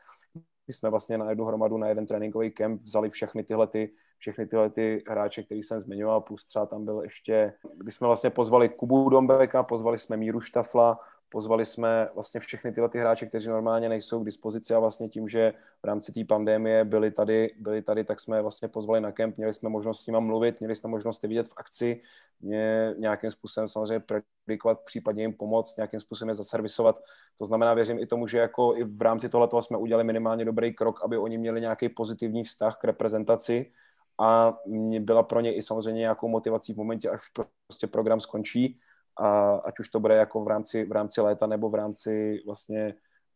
my 0.68 0.74
jsme 0.74 0.90
vlastně 0.90 1.18
na 1.18 1.30
jednu 1.30 1.46
hromadu, 1.46 1.78
na 1.78 1.88
jeden 1.88 2.06
tréninkový 2.06 2.52
kemp 2.52 2.82
vzali 2.82 3.10
všechny 3.10 3.44
tyhle, 3.44 3.68
ty, 3.68 3.92
všechny 4.18 4.48
tyhle 4.48 4.70
ty 4.70 5.04
hráče, 5.08 5.44
který 5.44 5.64
jsem 5.64 5.82
zmiňoval, 5.82 6.22
plus 6.22 6.46
třeba 6.46 6.66
tam 6.66 6.86
byl 6.86 7.02
ještě, 7.02 7.54
když 7.76 7.96
jsme 7.96 8.08
vlastně 8.08 8.30
pozvali 8.30 8.70
Kubu 8.70 9.10
Dombeka, 9.10 9.64
pozvali 9.64 10.00
jsme 10.00 10.18
Míru 10.18 10.42
Štafla, 10.42 11.00
Pozvali 11.36 11.66
jsme 11.66 12.10
vlastně 12.14 12.40
všechny 12.40 12.72
tyhle 12.72 12.90
ty 12.90 13.00
hráče, 13.00 13.26
kteří 13.26 13.50
normálně 13.50 13.90
nejsou 13.90 14.20
k 14.20 14.26
dispozici 14.26 14.74
a 14.74 14.80
vlastně 14.80 15.10
tím, 15.10 15.28
že 15.28 15.54
v 15.82 15.86
rámci 15.86 16.12
té 16.12 16.24
pandémie 16.26 16.86
byli 16.86 17.12
tady, 17.12 17.56
byli 17.60 17.82
tady, 17.82 18.04
tak 18.04 18.20
jsme 18.20 18.42
vlastně 18.42 18.68
pozvali 18.68 19.02
na 19.02 19.12
kemp, 19.12 19.38
měli 19.38 19.54
jsme 19.54 19.70
možnost 19.70 20.02
s 20.02 20.08
nimi 20.08 20.22
mluvit, 20.22 20.60
měli 20.60 20.76
jsme 20.76 20.90
možnost 20.90 21.24
je 21.24 21.30
vidět 21.30 21.48
v 21.48 21.54
akci, 21.58 22.02
mě 22.42 22.94
nějakým 22.98 23.32
způsobem 23.32 23.68
samozřejmě 23.68 24.06
predikovat, 24.46 24.80
případně 24.80 25.24
jim 25.24 25.34
pomoct, 25.34 25.78
nějakým 25.78 26.00
způsobem 26.00 26.30
je 26.30 26.36
zaservisovat. 26.36 27.04
To 27.38 27.46
znamená, 27.46 27.74
věřím 27.74 28.00
i 28.00 28.06
tomu, 28.06 28.28
že 28.28 28.38
jako 28.38 28.76
i 28.76 28.84
v 28.84 29.02
rámci 29.02 29.30
tohoto 29.30 29.62
jsme 29.62 29.78
udělali 29.78 30.04
minimálně 30.04 30.46
dobrý 30.46 30.74
krok, 30.74 31.04
aby 31.04 31.18
oni 31.18 31.38
měli 31.38 31.62
nějaký 31.62 31.90
pozitivní 31.90 32.44
vztah 32.44 32.78
k 32.78 32.84
reprezentaci. 32.84 33.72
A 34.20 34.58
byla 35.00 35.24
pro 35.24 35.40
ně 35.40 35.56
i 35.56 35.62
samozřejmě 35.62 36.00
nějakou 36.00 36.28
motivací 36.28 36.74
v 36.74 36.78
momentě, 36.78 37.10
až 37.10 37.22
prostě 37.68 37.88
program 37.88 38.20
skončí, 38.20 38.80
a 39.18 39.56
ať 39.56 39.80
už 39.80 39.90
to 39.90 40.00
bude 40.00 40.16
jako 40.16 40.44
v 40.44 40.48
rámci, 40.48 40.86
v 40.86 40.92
rámci 40.92 41.22
léta 41.22 41.48
nebo 41.48 41.70
v 41.70 41.76
rámci 41.76 42.42
vlastně 42.46 42.94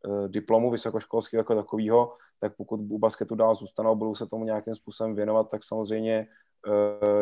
uh, 0.08 0.28
diplomu 0.28 0.72
vysokoškolského 0.72 1.40
jako 1.40 1.56
takového, 1.56 2.14
tak 2.40 2.56
pokud 2.56 2.80
u 2.92 2.98
basketu 2.98 3.36
dál 3.36 3.56
zůstanou, 3.56 3.96
budou 3.96 4.16
se 4.16 4.28
tomu 4.28 4.46
nějakým 4.46 4.76
způsobem 4.76 5.16
věnovat, 5.16 5.50
tak 5.50 5.64
samozřejmě 5.64 6.28
Eh, 6.28 6.49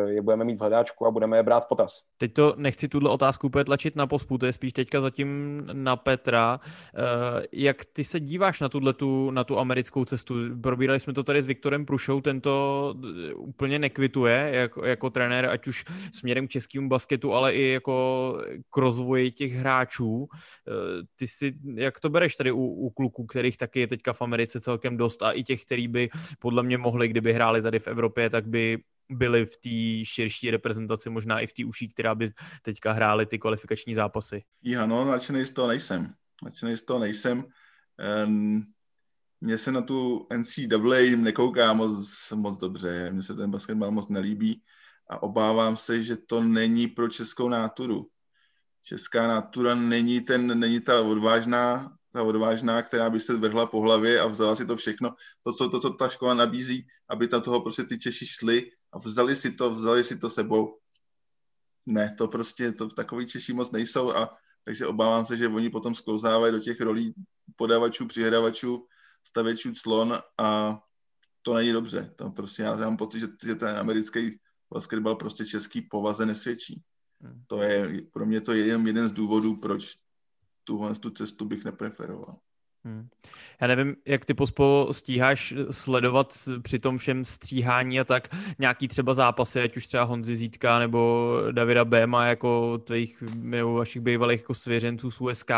je 0.06 0.22
budeme 0.22 0.44
mít 0.44 0.56
v 0.56 0.60
hledáčku 0.60 1.06
a 1.06 1.10
budeme 1.10 1.36
je 1.36 1.42
brát 1.42 1.64
v 1.64 1.68
potaz. 1.68 2.02
Teď 2.18 2.32
to 2.32 2.54
nechci 2.56 2.88
tuhle 2.88 3.10
otázku 3.10 3.46
úplně 3.46 3.64
tlačit 3.64 3.96
na 3.96 4.06
pospu, 4.06 4.38
to 4.38 4.46
je 4.46 4.52
spíš 4.52 4.72
teďka 4.72 5.00
zatím 5.00 5.62
na 5.72 5.96
Petra. 5.96 6.60
Eh, 6.94 7.46
jak 7.52 7.84
ty 7.84 8.04
se 8.04 8.20
díváš 8.20 8.60
na, 8.60 8.68
tu, 8.68 9.30
na 9.30 9.44
tu 9.44 9.58
americkou 9.58 10.04
cestu? 10.04 10.34
Probírali 10.62 11.00
jsme 11.00 11.12
to 11.12 11.22
tady 11.22 11.42
s 11.42 11.46
Viktorem 11.46 11.86
Prušou, 11.86 12.20
ten 12.20 12.40
to 12.40 12.94
eh, 13.28 13.34
úplně 13.34 13.78
nekvituje 13.78 14.50
jako, 14.52 14.84
jako 14.84 15.10
trenér, 15.10 15.46
ať 15.46 15.66
už 15.66 15.84
směrem 16.14 16.46
k 16.46 16.50
českému 16.50 16.88
basketu, 16.88 17.34
ale 17.34 17.54
i 17.54 17.68
jako 17.68 18.34
k 18.70 18.76
rozvoji 18.76 19.30
těch 19.30 19.52
hráčů. 19.52 20.26
Ty 21.16 21.26
si, 21.28 21.52
jak 21.74 22.00
to 22.00 22.10
bereš 22.10 22.36
tady 22.36 22.52
u, 22.52 22.64
u 22.64 22.90
kluků, 22.90 23.26
kterých 23.26 23.56
taky 23.56 23.80
je 23.80 23.86
teďka 23.86 24.12
v 24.12 24.22
Americe 24.22 24.60
celkem 24.60 24.96
dost 24.96 25.22
a 25.22 25.32
i 25.32 25.42
těch, 25.42 25.64
který 25.64 25.88
by 25.88 26.08
podle 26.38 26.62
mě 26.62 26.78
mohli, 26.78 27.08
kdyby 27.08 27.32
hráli 27.32 27.62
tady 27.62 27.78
v 27.78 27.86
Evropě, 27.88 28.30
tak 28.30 28.46
by 28.46 28.78
byli 29.10 29.46
v 29.46 29.56
té 29.56 30.04
širší 30.04 30.50
reprezentaci, 30.50 31.10
možná 31.10 31.40
i 31.40 31.46
v 31.46 31.52
té 31.52 31.64
uší, 31.64 31.88
která 31.88 32.14
by 32.14 32.30
teďka 32.62 32.92
hrály 32.92 33.26
ty 33.26 33.38
kvalifikační 33.38 33.94
zápasy. 33.94 34.44
Já 34.62 34.86
no, 34.86 35.04
nadšený 35.04 35.44
z 35.44 35.50
toho 35.50 35.68
nejsem. 35.68 36.14
Nadšený 36.44 36.76
z 36.76 36.82
toho 36.82 37.00
nejsem. 37.00 37.44
Um, 38.26 38.64
se 39.56 39.72
na 39.72 39.82
tu 39.82 40.26
NCAA 40.36 41.16
nekouká 41.16 41.72
moc, 41.72 42.30
moc 42.34 42.58
dobře. 42.58 43.10
Mně 43.10 43.22
se 43.22 43.34
ten 43.34 43.50
basketbal 43.50 43.90
moc 43.90 44.08
nelíbí 44.08 44.62
a 45.10 45.22
obávám 45.22 45.76
se, 45.76 46.02
že 46.02 46.16
to 46.16 46.42
není 46.42 46.86
pro 46.86 47.08
českou 47.08 47.48
náturu. 47.48 48.08
Česká 48.82 49.28
nátura 49.28 49.74
není, 49.74 50.20
ten, 50.20 50.60
není 50.60 50.80
ta 50.80 51.02
odvážná, 51.02 51.92
ta 52.12 52.22
odvážná, 52.22 52.82
která 52.82 53.10
by 53.10 53.20
se 53.20 53.36
vrhla 53.36 53.66
po 53.66 53.80
hlavě 53.80 54.20
a 54.20 54.26
vzala 54.26 54.56
si 54.56 54.66
to 54.66 54.76
všechno, 54.76 55.14
to, 55.42 55.52
co, 55.52 55.68
to, 55.68 55.80
co 55.80 55.90
ta 55.90 56.08
škola 56.08 56.34
nabízí, 56.34 56.86
aby 57.08 57.28
ta 57.28 57.40
toho 57.40 57.60
prostě 57.60 57.82
ty 57.82 57.98
Češi 57.98 58.26
šli 58.26 58.70
a 58.92 58.98
vzali 58.98 59.36
si 59.36 59.52
to, 59.52 59.70
vzali 59.70 60.04
si 60.04 60.18
to 60.18 60.30
sebou. 60.30 60.78
Ne, 61.86 62.14
to 62.18 62.28
prostě, 62.28 62.72
to 62.72 62.88
takový 62.88 63.26
Češi 63.26 63.52
moc 63.52 63.70
nejsou 63.70 64.16
a 64.16 64.36
takže 64.64 64.86
obávám 64.86 65.26
se, 65.26 65.36
že 65.36 65.48
oni 65.48 65.70
potom 65.70 65.94
sklouzávají 65.94 66.52
do 66.52 66.60
těch 66.60 66.80
rolí 66.80 67.14
podavačů, 67.56 68.06
přihrávačů, 68.06 68.86
stavěčů 69.24 69.72
clon 69.74 70.18
a 70.38 70.78
to 71.42 71.54
není 71.54 71.72
dobře. 71.72 72.14
To 72.16 72.30
prostě 72.30 72.62
já 72.62 72.76
mám 72.76 72.96
pocit, 72.96 73.20
že, 73.20 73.26
že 73.44 73.54
ten 73.54 73.68
americký 73.68 74.40
basketbal 74.74 75.16
prostě 75.16 75.44
český 75.44 75.82
povaze 75.82 76.26
nesvědčí. 76.26 76.82
Hmm. 77.20 77.44
To 77.46 77.62
je, 77.62 78.02
pro 78.12 78.26
mě 78.26 78.40
to 78.40 78.52
je 78.52 78.66
jen 78.66 78.86
jeden 78.86 79.08
z 79.08 79.12
důvodů, 79.12 79.56
proč 79.56 79.96
tuhle 80.64 80.94
tu 80.94 81.10
cestu 81.10 81.44
bych 81.44 81.64
nepreferoval. 81.64 82.36
Hmm. 82.84 83.08
Já 83.60 83.66
nevím, 83.66 83.96
jak 84.06 84.24
ty 84.24 84.34
pospo 84.34 84.88
stíháš 84.90 85.54
sledovat 85.70 86.34
při 86.62 86.78
tom 86.78 86.98
všem 86.98 87.24
stříhání 87.24 88.00
a 88.00 88.04
tak 88.04 88.28
nějaký 88.58 88.88
třeba 88.88 89.14
zápasy, 89.14 89.60
ať 89.60 89.76
už 89.76 89.86
třeba 89.86 90.02
Honzi 90.02 90.36
Zítka 90.36 90.78
nebo 90.78 91.32
Davida 91.52 91.84
Béma 91.84 92.26
jako 92.26 92.78
tvých 92.78 93.22
nebo 93.34 93.72
vašich 93.72 94.02
bývalých 94.02 94.40
jako 94.40 94.54
svěřenců 94.54 95.10
z 95.10 95.20
USK, 95.20 95.50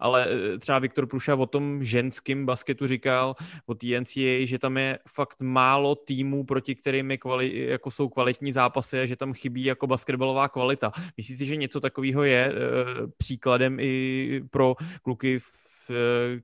ale 0.00 0.26
eh, 0.30 0.58
třeba 0.58 0.78
Viktor 0.78 1.06
Pruša 1.06 1.34
o 1.34 1.46
tom 1.46 1.84
ženském 1.84 2.46
basketu 2.46 2.86
říkal, 2.86 3.36
o 3.66 3.74
TNCA, 3.74 4.44
že 4.44 4.58
tam 4.58 4.76
je 4.76 4.98
fakt 5.08 5.36
málo 5.40 5.94
týmů, 5.94 6.44
proti 6.44 6.74
kterým 6.74 7.18
kvali, 7.18 7.66
jako 7.68 7.90
jsou 7.90 8.08
kvalitní 8.08 8.52
zápasy 8.52 9.00
a 9.00 9.06
že 9.06 9.16
tam 9.16 9.32
chybí 9.32 9.64
jako 9.64 9.86
basketbalová 9.86 10.48
kvalita. 10.48 10.92
Myslíš 11.16 11.38
si, 11.38 11.46
že 11.46 11.56
něco 11.56 11.80
takového 11.80 12.24
je 12.24 12.46
e, 12.46 12.52
příkladem 13.16 13.76
i 13.80 14.42
pro 14.50 14.76
kluky 15.02 15.38
v 15.38 15.44
Eh, 15.44 15.77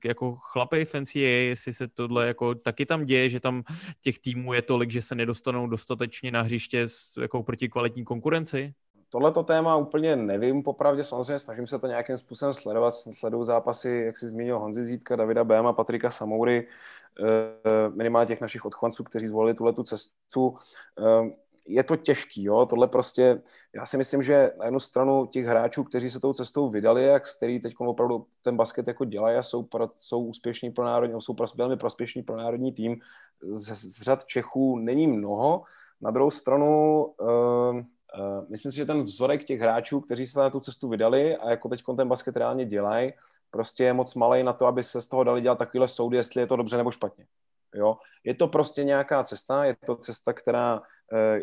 jako 0.05 0.35
chlapej 0.35 0.85
v 0.85 0.93
NCAA, 0.93 1.47
jestli 1.49 1.73
se 1.73 1.87
tohle 1.87 2.27
jako 2.27 2.55
taky 2.55 2.85
tam 2.85 3.05
děje, 3.05 3.29
že 3.29 3.39
tam 3.39 3.63
těch 4.01 4.19
týmů 4.19 4.53
je 4.53 4.61
tolik, 4.61 4.91
že 4.91 5.01
se 5.01 5.15
nedostanou 5.15 5.67
dostatečně 5.67 6.31
na 6.31 6.41
hřiště 6.41 6.85
jako 7.21 7.43
proti 7.43 7.69
kvalitní 7.69 8.05
konkurenci? 8.05 8.73
Tohleto 9.09 9.43
téma 9.43 9.77
úplně 9.77 10.15
nevím, 10.15 10.63
popravdě 10.63 11.03
samozřejmě 11.03 11.39
snažím 11.39 11.67
se 11.67 11.79
to 11.79 11.87
nějakým 11.87 12.17
způsobem 12.17 12.53
sledovat, 12.53 12.91
sleduju 12.91 13.43
zápasy, 13.43 14.03
jak 14.05 14.17
si 14.17 14.27
zmínil 14.27 14.59
Honzi 14.59 14.83
Zítka, 14.83 15.15
Davida 15.15 15.43
Béma, 15.43 15.73
Patrika 15.73 16.09
Samoury, 16.09 16.67
eh, 17.19 17.89
minimálně 17.89 18.27
těch 18.27 18.41
našich 18.41 18.65
odchovanců, 18.65 19.03
kteří 19.03 19.27
zvolili 19.27 19.53
tuhle 19.53 19.73
tu 19.73 19.83
cestu. 19.83 20.57
Je 21.67 21.83
to 21.83 21.95
těžký, 21.95 22.43
jo, 22.43 22.65
tohle 22.65 22.87
prostě, 22.87 23.41
já 23.75 23.85
si 23.85 23.97
myslím, 23.97 24.23
že 24.23 24.51
na 24.57 24.65
jednu 24.65 24.79
stranu 24.79 25.25
těch 25.25 25.45
hráčů, 25.45 25.83
kteří 25.83 26.09
se 26.09 26.19
tou 26.19 26.33
cestou 26.33 26.69
vydali, 26.69 27.03
jak 27.03 27.27
z 27.27 27.37
který 27.37 27.59
teď 27.59 27.73
opravdu 27.77 28.25
ten 28.41 28.57
basket 28.57 28.87
jako 28.87 29.05
dělají 29.05 29.37
a 29.37 29.43
jsou, 29.43 29.67
jsou 29.97 30.25
úspěšní 30.25 30.71
pro 30.71 30.85
národní, 30.85 31.21
jsou 31.21 31.35
velmi 31.57 31.77
prospěšní 31.77 32.23
pro 32.23 32.37
národní 32.37 32.71
tým, 32.71 32.97
z, 33.41 33.75
z 33.75 34.01
řad 34.01 34.25
Čechů 34.25 34.79
není 34.79 35.07
mnoho, 35.07 35.63
na 36.01 36.11
druhou 36.11 36.31
stranu 36.31 37.03
uh, 37.05 37.75
uh, 37.75 37.81
myslím 38.49 38.71
si, 38.71 38.77
že 38.77 38.85
ten 38.85 39.01
vzorek 39.01 39.43
těch 39.43 39.59
hráčů, 39.59 40.01
kteří 40.01 40.25
se 40.25 40.39
na 40.39 40.49
tu 40.49 40.59
cestu 40.59 40.89
vydali 40.89 41.37
a 41.37 41.49
jako 41.49 41.69
teď 41.69 41.83
ten 41.97 42.07
basket 42.07 42.37
reálně 42.37 42.65
dělají, 42.65 43.13
prostě 43.51 43.83
je 43.83 43.93
moc 43.93 44.15
malý 44.15 44.43
na 44.43 44.53
to, 44.53 44.65
aby 44.65 44.83
se 44.83 45.01
z 45.01 45.07
toho 45.07 45.23
dali 45.23 45.41
dělat 45.41 45.57
takovýhle 45.57 45.87
soudy, 45.87 46.17
jestli 46.17 46.41
je 46.41 46.47
to 46.47 46.55
dobře 46.55 46.77
nebo 46.77 46.91
špatně. 46.91 47.25
Jo? 47.75 47.97
Je 48.23 48.35
to 48.35 48.47
prostě 48.47 48.83
nějaká 48.83 49.23
cesta, 49.23 49.65
je 49.65 49.75
to 49.85 49.95
cesta, 49.95 50.33
která 50.33 50.81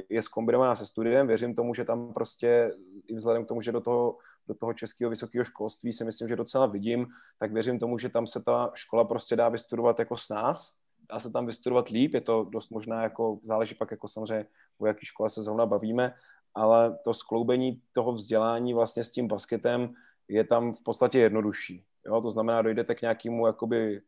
je 0.08 0.22
zkombinovaná 0.22 0.74
se 0.74 0.86
studiem. 0.86 1.26
Věřím 1.26 1.54
tomu, 1.54 1.74
že 1.74 1.84
tam 1.84 2.12
prostě 2.12 2.74
i 3.06 3.14
vzhledem 3.14 3.44
k 3.44 3.48
tomu, 3.48 3.60
že 3.60 3.72
do 3.72 3.80
toho, 3.80 4.16
do 4.48 4.54
toho 4.54 4.72
českého 4.74 5.10
vysokého 5.10 5.44
školství 5.44 5.92
si 5.92 6.04
myslím, 6.04 6.28
že 6.28 6.36
docela 6.36 6.66
vidím, 6.66 7.06
tak 7.38 7.52
věřím 7.52 7.78
tomu, 7.78 7.98
že 7.98 8.08
tam 8.08 8.26
se 8.26 8.42
ta 8.42 8.70
škola 8.74 9.04
prostě 9.04 9.36
dá 9.36 9.48
vystudovat 9.48 9.98
jako 9.98 10.16
s 10.16 10.28
nás, 10.28 10.76
dá 11.12 11.18
se 11.18 11.32
tam 11.32 11.46
vystudovat 11.46 11.88
líp, 11.88 12.14
je 12.14 12.20
to 12.20 12.44
dost 12.44 12.70
možná 12.70 13.02
jako, 13.02 13.38
záleží 13.42 13.74
pak 13.74 13.90
jako 13.90 14.08
samozřejmě, 14.08 14.46
o 14.78 14.86
jaký 14.86 15.06
škole 15.06 15.30
se 15.30 15.42
zrovna 15.42 15.66
bavíme, 15.66 16.14
ale 16.54 16.98
to 17.04 17.14
skloubení 17.14 17.82
toho 17.92 18.12
vzdělání 18.12 18.74
vlastně 18.74 19.04
s 19.04 19.10
tím 19.10 19.28
basketem 19.28 19.94
je 20.28 20.44
tam 20.44 20.72
v 20.72 20.82
podstatě 20.84 21.18
jednodušší. 21.18 21.84
Jo? 22.06 22.20
To 22.20 22.30
znamená, 22.30 22.62
dojdete 22.62 22.94
k 22.94 23.02
nějakému 23.02 23.46
jakoby 23.46 24.02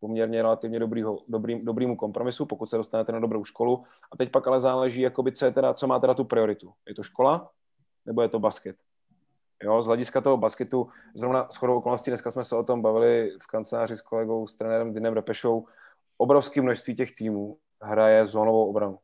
poměrně 0.00 0.42
relativně 0.42 0.78
dobrýho, 0.78 1.18
dobrý, 1.28 1.64
dobrýmu 1.64 1.96
kompromisu, 1.96 2.46
pokud 2.46 2.66
se 2.66 2.76
dostanete 2.76 3.12
na 3.12 3.20
dobrou 3.20 3.44
školu. 3.44 3.84
A 4.12 4.16
teď 4.16 4.30
pak 4.30 4.46
ale 4.46 4.60
záleží, 4.60 5.00
jakoby, 5.00 5.32
co, 5.32 5.44
je 5.44 5.52
teda, 5.52 5.74
co 5.74 5.86
má 5.86 5.98
teda 5.98 6.14
tu 6.14 6.24
prioritu. 6.24 6.72
Je 6.88 6.94
to 6.94 7.02
škola 7.02 7.50
nebo 8.06 8.22
je 8.22 8.28
to 8.28 8.38
basket? 8.38 8.76
Jo, 9.62 9.82
z 9.82 9.86
hlediska 9.86 10.20
toho 10.20 10.36
basketu, 10.36 10.88
zrovna 11.14 11.48
s 11.50 11.56
chodou 11.56 11.76
okolností, 11.76 12.10
dneska 12.10 12.30
jsme 12.30 12.44
se 12.44 12.56
o 12.56 12.62
tom 12.62 12.82
bavili 12.82 13.36
v 13.42 13.46
kanceláři 13.46 13.96
s 13.96 14.00
kolegou, 14.00 14.46
s 14.46 14.56
trenérem 14.56 14.94
Dinem 14.94 15.14
Repešou, 15.14 15.66
obrovské 16.18 16.62
množství 16.62 16.94
těch 16.94 17.14
týmů 17.14 17.58
hraje 17.82 18.26
zónovou 18.26 18.68
obranu. 18.70 18.98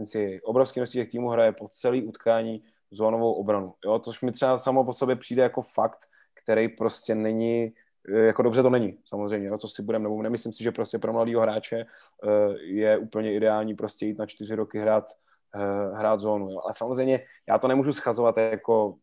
NCAA. 0.00 0.40
Obrovské 0.44 0.80
množství 0.80 1.00
těch 1.00 1.10
týmů 1.10 1.28
hraje 1.28 1.52
po 1.52 1.68
celý 1.68 2.04
utkání 2.06 2.62
zónovou 2.90 3.32
obranu. 3.32 3.74
Jo, 3.84 3.98
tož 3.98 4.22
mi 4.22 4.32
třeba 4.32 4.58
samo 4.58 4.84
po 4.84 4.92
sobě 4.92 5.16
přijde 5.16 5.42
jako 5.42 5.62
fakt, 5.62 5.98
který 6.34 6.68
prostě 6.68 7.14
není 7.14 7.74
jako 8.08 8.42
dobře 8.42 8.62
to 8.62 8.70
není, 8.70 8.98
samozřejmě, 9.04 9.50
no, 9.50 9.58
co 9.58 9.68
si 9.68 9.82
budeme, 9.82 10.02
nebo 10.02 10.22
nemyslím 10.22 10.52
si, 10.52 10.64
že 10.64 10.72
prostě 10.72 10.98
pro 10.98 11.12
mladého 11.12 11.42
hráče 11.42 11.76
eh, 11.76 12.58
je 12.60 12.98
úplně 12.98 13.34
ideální 13.34 13.74
prostě 13.74 14.06
jít 14.06 14.18
na 14.18 14.26
čtyři 14.26 14.54
roky 14.54 14.78
hrát, 14.78 15.04
eh, 15.54 15.96
hrát 15.96 16.20
zónu, 16.20 16.50
jo. 16.50 16.60
ale 16.64 16.72
samozřejmě 16.72 17.26
já 17.48 17.58
to 17.58 17.68
nemůžu 17.68 17.92
schazovat 17.92 18.36
jako, 18.36 18.96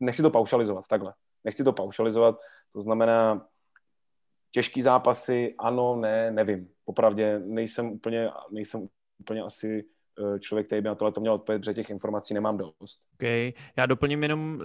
nechci 0.00 0.22
to 0.22 0.30
paušalizovat, 0.30 0.86
takhle, 0.86 1.14
nechci 1.44 1.64
to 1.64 1.72
paušalizovat, 1.72 2.36
to 2.72 2.80
znamená, 2.80 3.46
těžký 4.50 4.82
zápasy, 4.82 5.54
ano, 5.58 5.96
ne, 5.96 6.30
nevím, 6.30 6.68
popravdě 6.84 7.38
nejsem 7.38 7.92
úplně, 7.92 8.30
nejsem 8.50 8.88
úplně 9.18 9.42
asi 9.42 9.84
Eh, 9.84 9.93
člověk, 10.40 10.66
který 10.66 10.82
by 10.82 10.88
na 10.88 10.94
tohle 10.94 11.12
to 11.12 11.20
měl 11.20 11.32
odpovědět, 11.32 11.60
protože 11.60 11.74
těch 11.74 11.90
informací 11.90 12.34
nemám 12.34 12.56
dost. 12.56 13.00
Okay. 13.14 13.52
Já 13.76 13.86
doplním 13.86 14.22
jenom 14.22 14.54
uh, 14.54 14.62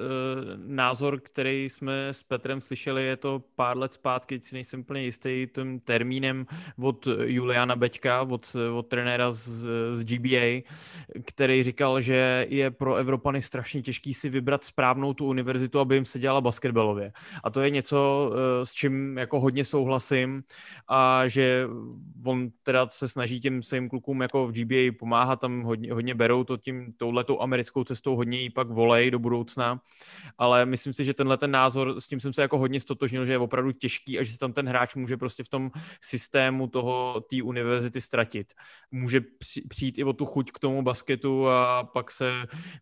názor, 0.58 1.20
který 1.20 1.70
jsme 1.70 2.10
s 2.10 2.24
Petrem 2.24 2.62
slyšeli, 2.62 3.04
je 3.04 3.18
to 3.18 3.44
pár 3.56 3.78
let 3.78 3.94
zpátky, 3.94 4.40
si 4.44 4.56
nejsem 4.56 4.80
úplně 4.80 5.04
jistý 5.04 5.48
tím 5.56 5.80
termínem 5.80 6.46
od 6.84 7.08
Juliana 7.26 7.76
Beďka, 7.76 8.22
od, 8.22 8.56
od 8.76 8.88
trenéra 8.88 9.32
z, 9.32 9.68
z 9.94 10.04
GBA, 10.04 10.62
který 11.26 11.64
říkal, 11.64 12.02
že 12.02 12.46
je 12.50 12.72
pro 12.72 12.96
Evropany 12.96 13.42
strašně 13.42 13.82
těžký 13.82 14.14
si 14.14 14.30
vybrat 14.30 14.64
správnou 14.64 15.14
tu 15.14 15.26
univerzitu, 15.26 15.80
aby 15.80 15.96
jim 15.96 16.06
se 16.06 16.20
dělala 16.20 16.42
basketbalově. 16.42 17.12
A 17.44 17.50
to 17.50 17.62
je 17.62 17.70
něco, 17.70 18.30
uh, 18.32 18.36
s 18.64 18.74
čím 18.74 19.18
jako 19.18 19.40
hodně 19.40 19.66
souhlasím 19.66 20.44
a 20.88 21.28
že 21.28 21.68
on 22.26 22.50
teda 22.64 22.88
se 22.90 23.08
snaží 23.08 23.40
těm 23.40 23.64
svým 23.64 23.90
klukům 23.90 24.22
jako 24.22 24.48
v 24.48 24.52
GBA 24.52 24.98
pomáhat 25.00 25.39
tam 25.40 25.62
hodně, 25.62 25.94
hodně 25.94 26.16
berou 26.16 26.44
to 26.44 26.58
tím, 26.58 26.94
touhletou 26.98 27.42
americkou 27.42 27.84
cestou, 27.84 28.16
hodně 28.16 28.42
jí 28.42 28.50
pak 28.50 28.70
volej 28.70 29.12
do 29.12 29.20
budoucna, 29.20 29.82
ale 30.38 30.66
myslím 30.66 30.94
si, 30.94 31.06
že 31.06 31.14
tenhle 31.14 31.38
ten 31.38 31.52
názor, 31.52 32.02
s 32.02 32.08
tím 32.08 32.20
jsem 32.20 32.34
se 32.34 32.42
jako 32.42 32.58
hodně 32.58 32.80
stotožnil, 32.80 33.26
že 33.26 33.32
je 33.32 33.38
opravdu 33.38 33.72
těžký 33.72 34.20
a 34.20 34.24
že 34.24 34.32
se 34.32 34.40
tam 34.40 34.54
ten 34.54 34.70
hráč 34.70 34.96
může 34.96 35.18
prostě 35.18 35.44
v 35.44 35.50
tom 35.50 35.72
systému 36.02 36.68
toho, 36.68 37.24
té 37.30 37.44
univerzity 37.44 38.02
ztratit. 38.02 38.54
Může 38.92 39.22
přijít 39.70 39.98
i 39.98 40.04
o 40.04 40.14
tu 40.14 40.26
chuť 40.26 40.52
k 40.52 40.60
tomu 40.60 40.82
basketu 40.84 41.50
a 41.50 41.84
pak 41.84 42.12
se 42.12 42.32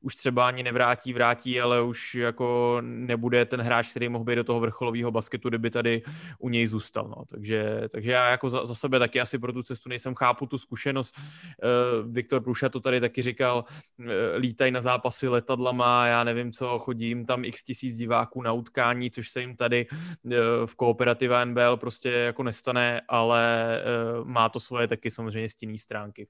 už 0.02 0.16
třeba 0.16 0.48
ani 0.48 0.64
nevrátí, 0.64 1.14
vrátí, 1.14 1.62
ale 1.62 1.82
už 1.82 2.16
jako 2.16 2.78
nebude 2.82 3.46
ten 3.46 3.62
hráč, 3.62 3.90
který 3.90 4.10
mohl 4.10 4.26
být 4.26 4.36
do 4.36 4.44
toho 4.44 4.60
vrcholového 4.60 5.12
basketu, 5.12 5.50
kdyby 5.50 5.70
tady 5.70 6.02
u 6.40 6.50
něj 6.50 6.68
zůstal. 6.68 7.08
No. 7.08 7.26
Takže, 7.30 7.82
takže 7.92 8.12
já 8.12 8.30
jako 8.30 8.50
za, 8.50 8.66
za 8.66 8.76
sebe 8.76 9.00
taky 9.00 9.22
asi 9.22 9.40
pro 9.40 9.54
tu 9.54 9.64
cestu 9.64 9.90
nejsem, 9.90 10.16
chápu 10.16 10.46
tu 10.46 10.58
zkušenost. 10.58 11.18
Uh, 11.18 12.14
Viktor 12.14 12.44
Pruša 12.48 12.70
to 12.70 12.80
tady 12.80 13.02
taky 13.02 13.22
říkal, 13.22 13.66
eh, 14.00 14.38
lítají 14.38 14.72
na 14.72 14.82
zápasy 14.82 15.28
letadlama, 15.28 16.08
já 16.08 16.24
nevím 16.24 16.52
co, 16.52 16.80
chodím 16.80 17.26
tam 17.26 17.46
x 17.46 17.64
tisíc 17.64 17.98
diváků 17.98 18.42
na 18.42 18.54
utkání, 18.54 19.12
což 19.12 19.30
se 19.30 19.42
jim 19.42 19.56
tady 19.56 19.88
eh, 19.92 20.36
v 20.66 20.76
kooperativě 20.76 21.46
NBL 21.46 21.78
prostě 21.78 22.10
jako 22.10 22.44
nestane, 22.44 23.02
ale 23.08 23.68
eh, 23.80 23.84
má 24.24 24.50
to 24.50 24.60
svoje 24.60 24.88
taky 24.88 25.12
samozřejmě 25.12 25.50
stinné 25.50 25.78
stránky. 25.78 26.28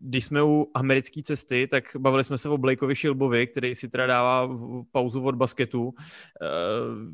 Když 0.00 0.24
jsme 0.24 0.42
u 0.42 0.70
americké 0.74 1.22
cesty, 1.22 1.66
tak 1.66 1.84
bavili 1.98 2.24
jsme 2.24 2.38
se 2.38 2.48
o 2.48 2.58
Blakeovi 2.58 2.94
Šilbovi, 2.94 3.46
který 3.46 3.74
si 3.74 3.88
teda 3.88 4.06
dává 4.06 4.48
pauzu 4.92 5.24
od 5.24 5.34
basketu. 5.34 5.94
Eh, 6.42 6.46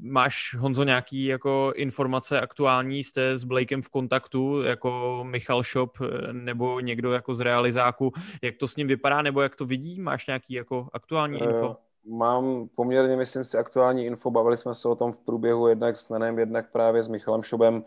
máš, 0.03 0.57
Honzo, 0.59 0.85
nějaký 0.85 1.25
jako 1.25 1.73
informace 1.77 2.41
aktuální? 2.41 3.05
Jste 3.05 3.37
s 3.37 3.45
Blakem 3.45 3.83
v 3.83 3.89
kontaktu, 3.89 4.63
jako 4.63 5.21
Michal 5.31 5.63
Shop 5.63 5.99
eh, 6.01 6.33
nebo 6.33 6.81
někdo 6.81 7.13
jako 7.13 7.35
z 7.35 7.41
realizáku? 7.41 8.13
Jak 8.43 8.57
to 8.57 8.69
s 8.69 8.77
ním 8.77 8.87
vypadá, 8.87 9.23
nebo 9.23 9.41
jak 9.41 9.57
to 9.57 9.67
vidí? 9.67 10.01
Máš 10.01 10.27
nějaký 10.27 10.55
jako 10.55 10.89
aktuální 10.93 11.43
info? 11.43 11.77
Mám 12.05 12.69
poměrně, 12.75 13.17
myslím 13.17 13.45
si, 13.45 13.59
aktuální 13.59 14.07
info. 14.07 14.31
Bavili 14.31 14.57
jsme 14.57 14.75
se 14.75 14.89
o 14.89 14.95
tom 14.95 15.13
v 15.13 15.21
průběhu 15.21 15.69
jednak 15.69 15.97
s 15.97 16.09
Nenem, 16.09 16.39
jednak 16.39 16.73
právě 16.73 17.03
s 17.03 17.09
Michalem 17.09 17.43
Šobem 17.43 17.85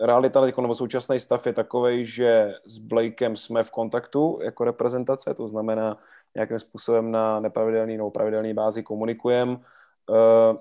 realita 0.00 0.40
nebo 0.60 0.74
současný 0.74 1.20
stav 1.20 1.46
je 1.46 1.52
takový, 1.52 2.06
že 2.06 2.54
s 2.64 2.78
Blakem 2.78 3.36
jsme 3.36 3.62
v 3.62 3.70
kontaktu 3.70 4.38
jako 4.42 4.64
reprezentace, 4.64 5.34
to 5.34 5.48
znamená 5.48 5.98
nějakým 6.34 6.58
způsobem 6.58 7.10
na 7.10 7.40
nepravidelný 7.40 7.96
nebo 7.96 8.10
pravidelný 8.10 8.54
bázi 8.54 8.82
komunikujeme. 8.82 9.56
Eh, 10.10 10.54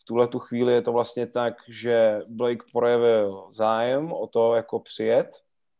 v 0.00 0.04
tuhle 0.04 0.28
tu 0.28 0.38
chvíli 0.38 0.72
je 0.72 0.82
to 0.82 0.92
vlastně 0.92 1.26
tak, 1.26 1.54
že 1.68 2.22
Blake 2.28 2.64
projevil 2.72 3.46
zájem 3.50 4.12
o 4.12 4.26
to 4.26 4.54
jako 4.54 4.80
přijet 4.80 5.30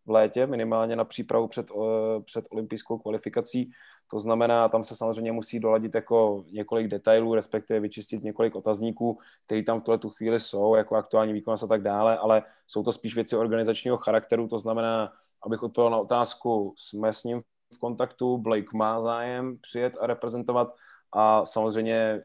v 0.06 0.11
létě, 0.11 0.46
minimálně 0.46 0.96
na 0.96 1.04
přípravu 1.04 1.48
před, 1.48 1.70
eh, 1.70 2.20
před 2.20 2.44
olympijskou 2.50 2.98
kvalifikací. 2.98 3.70
To 4.11 4.18
znamená, 4.18 4.68
tam 4.68 4.84
se 4.84 4.96
samozřejmě 4.96 5.32
musí 5.32 5.61
doladit 5.61 5.94
jako 5.94 6.44
několik 6.50 6.88
detailů, 6.88 7.34
respektive 7.34 7.80
vyčistit 7.80 8.22
několik 8.22 8.56
otazníků, 8.56 9.18
které 9.46 9.62
tam 9.62 9.78
v 9.78 9.82
tuhle 9.82 9.98
tu 9.98 10.11
chvíli 10.11 10.40
jsou, 10.40 10.74
jako 10.74 10.96
aktuální 10.96 11.32
výkonnost 11.32 11.64
a 11.64 11.66
tak 11.66 11.82
dále, 11.82 12.18
ale 12.18 12.42
jsou 12.66 12.82
to 12.82 12.92
spíš 12.92 13.14
věci 13.14 13.36
organizačního 13.36 13.96
charakteru, 13.96 14.48
to 14.48 14.59
znamená, 14.59 15.12
abych 15.42 15.62
odpověděl 15.62 15.90
na 15.90 15.98
otázku, 15.98 16.74
jsme 16.76 17.12
s 17.12 17.24
ním 17.24 17.42
v 17.74 17.78
kontaktu, 17.78 18.38
Blake 18.38 18.72
má 18.74 19.00
zájem 19.00 19.59
přijet 19.59 19.96
a 20.00 20.06
reprezentovat 20.06 20.74
a 21.12 21.44
samozřejmě 21.44 22.22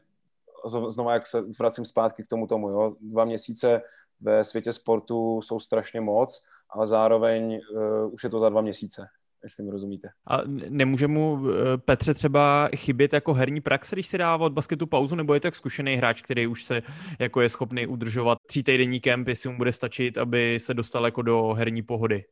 znovu, 0.88 1.10
jak 1.10 1.26
se 1.26 1.42
vracím 1.58 1.84
zpátky 1.84 2.22
k 2.22 2.28
tomu 2.28 2.46
tomu, 2.46 2.68
jo, 2.68 2.96
dva 3.00 3.24
měsíce 3.24 3.82
ve 4.20 4.44
světě 4.44 4.72
sportu 4.72 5.42
jsou 5.42 5.60
strašně 5.60 6.00
moc, 6.00 6.46
ale 6.70 6.86
zároveň 6.86 7.60
uh, 7.76 8.14
už 8.14 8.24
je 8.24 8.30
to 8.30 8.38
za 8.38 8.48
dva 8.48 8.60
měsíce 8.60 9.08
jestli 9.44 9.64
mi 9.64 9.70
rozumíte. 9.70 10.08
A 10.26 10.40
nemůže 10.68 11.06
mu 11.06 11.50
eh, 11.50 11.78
Petře 11.78 12.14
třeba 12.14 12.68
chybět 12.76 13.12
jako 13.12 13.34
herní 13.34 13.60
praxe, 13.60 13.96
když 13.96 14.06
si 14.06 14.18
dává 14.18 14.46
od 14.46 14.52
basketu 14.52 14.86
pauzu, 14.86 15.16
nebo 15.16 15.34
je 15.34 15.40
to 15.40 15.46
jak 15.46 15.54
zkušený 15.54 15.96
hráč, 15.96 16.22
který 16.22 16.46
už 16.46 16.64
se 16.64 16.82
jako 17.18 17.40
je 17.40 17.48
schopný 17.48 17.86
udržovat 17.86 18.38
tří 18.46 18.62
týdenní 18.62 19.00
kemp, 19.00 19.28
jestli 19.28 19.50
mu 19.50 19.56
bude 19.56 19.72
stačit, 19.72 20.18
aby 20.18 20.58
se 20.60 20.74
dostal 20.74 21.04
jako 21.04 21.22
do 21.22 21.52
herní 21.52 21.82
pohody? 21.82 22.24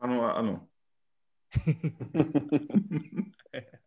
Ano, 0.00 0.36
ano. 0.36 0.66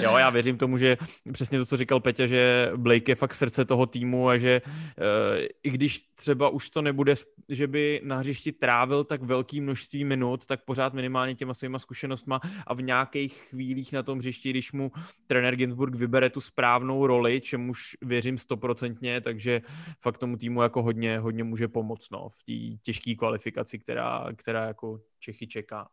Jo, 0.00 0.16
já 0.16 0.30
věřím 0.30 0.58
tomu, 0.58 0.76
že 0.76 0.96
přesně 1.32 1.58
to, 1.58 1.66
co 1.66 1.76
říkal 1.76 2.00
Peťa, 2.00 2.26
že 2.26 2.72
Blake 2.76 3.12
je 3.12 3.14
fakt 3.14 3.34
srdce 3.34 3.64
toho 3.64 3.86
týmu 3.86 4.28
a 4.28 4.38
že 4.38 4.62
uh, 4.64 5.46
i 5.62 5.70
když 5.70 5.98
třeba 6.14 6.48
už 6.48 6.70
to 6.70 6.82
nebude, 6.82 7.14
že 7.48 7.66
by 7.66 8.00
na 8.04 8.16
hřišti 8.16 8.52
trávil 8.52 9.04
tak 9.04 9.22
velký 9.22 9.60
množství 9.60 10.04
minut, 10.04 10.46
tak 10.46 10.64
pořád 10.64 10.94
minimálně 10.94 11.34
těma 11.34 11.54
svýma 11.54 11.78
zkušenostma 11.78 12.40
a 12.66 12.74
v 12.74 12.82
nějakých 12.82 13.34
chvílích 13.34 13.92
na 13.92 14.02
tom 14.02 14.18
hřišti, 14.18 14.50
když 14.50 14.72
mu 14.72 14.92
trenér 15.26 15.56
Ginsburg 15.56 15.94
vybere 15.94 16.30
tu 16.30 16.40
správnou 16.40 17.06
roli, 17.06 17.40
čemuž 17.40 17.96
věřím 18.02 18.38
stoprocentně, 18.38 19.20
takže 19.20 19.62
fakt 20.00 20.18
tomu 20.18 20.36
týmu 20.36 20.62
jako 20.62 20.82
hodně, 20.82 21.18
hodně 21.18 21.44
může 21.44 21.68
pomoct 21.68 22.10
no, 22.10 22.28
v 22.28 22.44
té 22.44 22.78
těžké 22.82 23.14
kvalifikaci, 23.14 23.78
která, 23.78 24.26
která 24.36 24.66
jako 24.66 25.00
Čechy 25.18 25.46
čeká. 25.46 25.88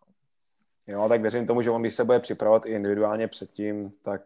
Jo, 0.90 1.10
tak 1.10 1.22
věřím 1.22 1.48
tomu, 1.48 1.62
že 1.62 1.70
on, 1.70 1.82
když 1.82 1.96
se 1.96 2.04
bude 2.04 2.20
připravovat 2.20 2.66
i 2.66 2.70
individuálně 2.70 3.28
předtím, 3.28 3.92
tak 4.02 4.22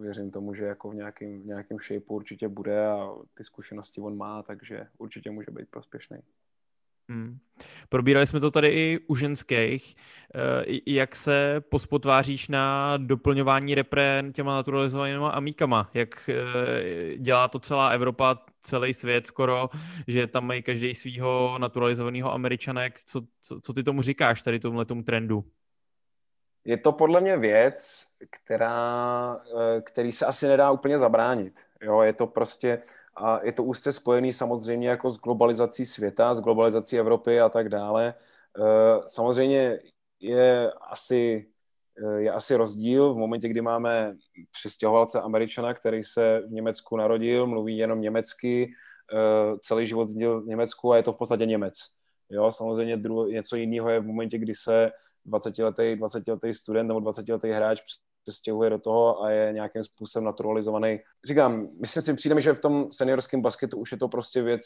věřím 0.00 0.30
tomu, 0.30 0.54
že 0.54 0.64
jako 0.64 0.90
v 0.90 0.94
nějakém, 0.94 1.42
v 1.42 1.46
nějakém 1.46 1.78
shapeu 1.78 2.14
určitě 2.14 2.48
bude 2.48 2.86
a 2.86 3.10
ty 3.34 3.44
zkušenosti 3.44 4.00
on 4.00 4.16
má, 4.16 4.42
takže 4.42 4.86
určitě 4.98 5.30
může 5.30 5.50
být 5.50 5.68
prospěšný. 5.70 6.18
Hmm. 7.08 7.38
Probírali 7.88 8.26
jsme 8.26 8.40
to 8.40 8.50
tady 8.50 8.68
i 8.68 8.98
u 9.06 9.14
ženských. 9.14 9.94
Eh, 10.34 10.80
jak 10.86 11.16
se 11.16 11.60
pospotváříš 11.68 12.48
na 12.48 12.96
doplňování 12.96 13.74
repre 13.74 14.24
těma 14.32 14.54
naturalizovanými 14.54 15.24
amíkama? 15.30 15.90
Jak 15.94 16.30
eh, 16.32 17.18
dělá 17.18 17.48
to 17.48 17.58
celá 17.58 17.88
Evropa, 17.88 18.38
celý 18.60 18.94
svět 18.94 19.26
skoro, 19.26 19.68
že 20.08 20.26
tam 20.26 20.46
mají 20.46 20.62
každý 20.62 20.94
svého 20.94 21.58
naturalizovaného 21.58 22.32
američanek? 22.32 23.00
Co, 23.00 23.22
co, 23.42 23.60
co 23.60 23.72
ty 23.72 23.82
tomu 23.82 24.02
říkáš, 24.02 24.42
tady 24.42 24.58
tomu 24.58 25.02
trendu? 25.04 25.44
Je 26.66 26.76
to 26.76 26.92
podle 26.92 27.20
mě 27.20 27.36
věc, 27.36 28.06
která, 28.30 29.36
eh, 29.36 29.80
který 29.80 30.12
se 30.12 30.26
asi 30.26 30.48
nedá 30.48 30.70
úplně 30.70 30.98
zabránit. 30.98 31.60
Jo, 31.82 32.00
je 32.00 32.12
to 32.12 32.26
prostě, 32.26 32.82
a 33.16 33.44
je 33.44 33.52
to 33.52 33.64
úzce 33.64 33.92
spojený 33.92 34.32
samozřejmě 34.32 34.88
jako 34.88 35.10
s 35.10 35.20
globalizací 35.20 35.86
světa, 35.86 36.34
s 36.34 36.40
globalizací 36.40 36.98
Evropy 36.98 37.40
a 37.40 37.48
tak 37.48 37.68
dále. 37.68 38.14
Eh, 38.58 39.02
samozřejmě 39.06 39.78
je 40.20 40.72
asi, 40.90 41.46
eh, 42.02 42.20
je 42.20 42.32
asi 42.32 42.56
rozdíl 42.56 43.14
v 43.14 43.16
momentě, 43.16 43.48
kdy 43.48 43.60
máme 43.60 44.16
přistěhovalce 44.50 45.20
Američana, 45.20 45.74
který 45.74 46.04
se 46.04 46.42
v 46.46 46.52
Německu 46.52 46.96
narodil, 46.96 47.46
mluví 47.46 47.78
jenom 47.78 48.00
německy, 48.00 48.72
celý 49.60 49.86
život 49.86 50.10
v 50.10 50.46
Německu 50.46 50.92
a 50.92 50.96
je 50.96 51.02
to 51.02 51.12
v 51.12 51.18
podstatě 51.18 51.46
Němec. 51.46 51.74
Jo, 52.30 52.52
samozřejmě 52.52 52.98
něco 53.30 53.56
jiného 53.56 53.90
je 53.90 54.00
v 54.00 54.06
momentě, 54.06 54.38
kdy 54.38 54.54
se 54.54 54.90
20-letý 55.26 55.96
20 55.96 56.28
letý 56.28 56.54
student 56.54 56.88
nebo 56.88 57.00
20-letý 57.00 57.50
hráč 57.50 57.80
přestěhuje 58.22 58.70
do 58.70 58.78
toho 58.78 59.22
a 59.22 59.30
je 59.30 59.52
nějakým 59.52 59.84
způsobem 59.84 60.24
naturalizovaný. 60.24 61.00
Říkám, 61.24 61.68
myslím 61.80 62.02
si, 62.02 62.14
přijde 62.14 62.34
mi, 62.34 62.42
že 62.42 62.54
v 62.54 62.60
tom 62.60 62.92
seniorském 62.92 63.42
basketu 63.42 63.78
už 63.78 63.92
je 63.92 63.98
to 63.98 64.08
prostě 64.08 64.42
věc, 64.42 64.62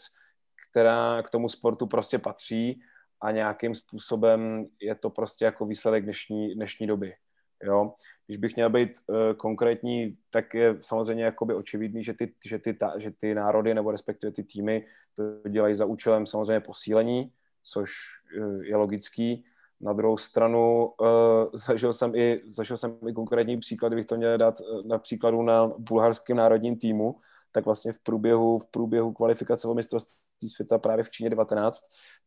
která 0.71 1.23
k 1.23 1.31
tomu 1.31 1.49
sportu 1.49 1.87
prostě 1.87 2.19
patří 2.19 2.81
a 3.21 3.31
nějakým 3.31 3.75
způsobem 3.75 4.67
je 4.81 4.95
to 4.95 5.11
prostě 5.11 5.45
jako 5.45 5.67
výsledek 5.67 6.05
dnešní, 6.05 6.55
dnešní 6.55 6.87
doby. 6.87 7.15
Jo? 7.63 7.95
Když 8.27 8.37
bych 8.37 8.57
měl 8.57 8.71
být 8.71 8.91
uh, 9.07 9.17
konkrétní, 9.37 10.17
tak 10.31 10.55
je 10.55 10.77
samozřejmě 10.81 11.25
jakoby 11.25 11.55
očividný, 11.55 12.05
že 12.05 12.15
ty, 12.15 12.35
že, 12.47 12.59
ty, 12.59 12.75
ta, 12.75 12.99
že 12.99 13.11
ty 13.11 13.35
národy 13.35 13.75
nebo 13.75 13.91
respektive 13.91 14.33
ty 14.33 14.45
týmy 14.45 14.87
to 15.15 15.49
dělají 15.49 15.75
za 15.75 15.85
účelem 15.85 16.27
samozřejmě 16.27 16.61
posílení, 16.61 17.33
což 17.63 17.93
uh, 18.39 18.63
je 18.63 18.77
logický, 18.77 19.45
na 19.81 19.93
druhou 19.93 20.16
stranu 20.16 20.93
uh, 21.01 21.07
zažil, 21.53 21.93
jsem 21.93 22.14
i, 22.14 22.41
zažil 22.49 22.76
jsem 22.76 22.99
i 23.09 23.12
konkrétní 23.12 23.59
příklad, 23.59 23.95
bych 23.95 24.07
to 24.07 24.16
měl 24.16 24.39
dát 24.39 24.55
uh, 24.61 24.87
na 24.87 24.99
příkladu 24.99 25.43
na 25.43 25.72
bulharském 25.78 26.37
národním 26.37 26.78
týmu, 26.78 27.16
tak 27.53 27.64
vlastně 27.64 27.93
v 27.93 28.01
průběhu, 28.01 28.59
v 28.59 28.66
průběhu 28.66 29.12
kvalifikace 29.12 29.68
o 29.68 29.74
mistrovství 29.74 30.49
světa 30.49 30.78
právě 30.78 31.05
v 31.05 31.11
Číně 31.11 31.31
19, 31.31 31.81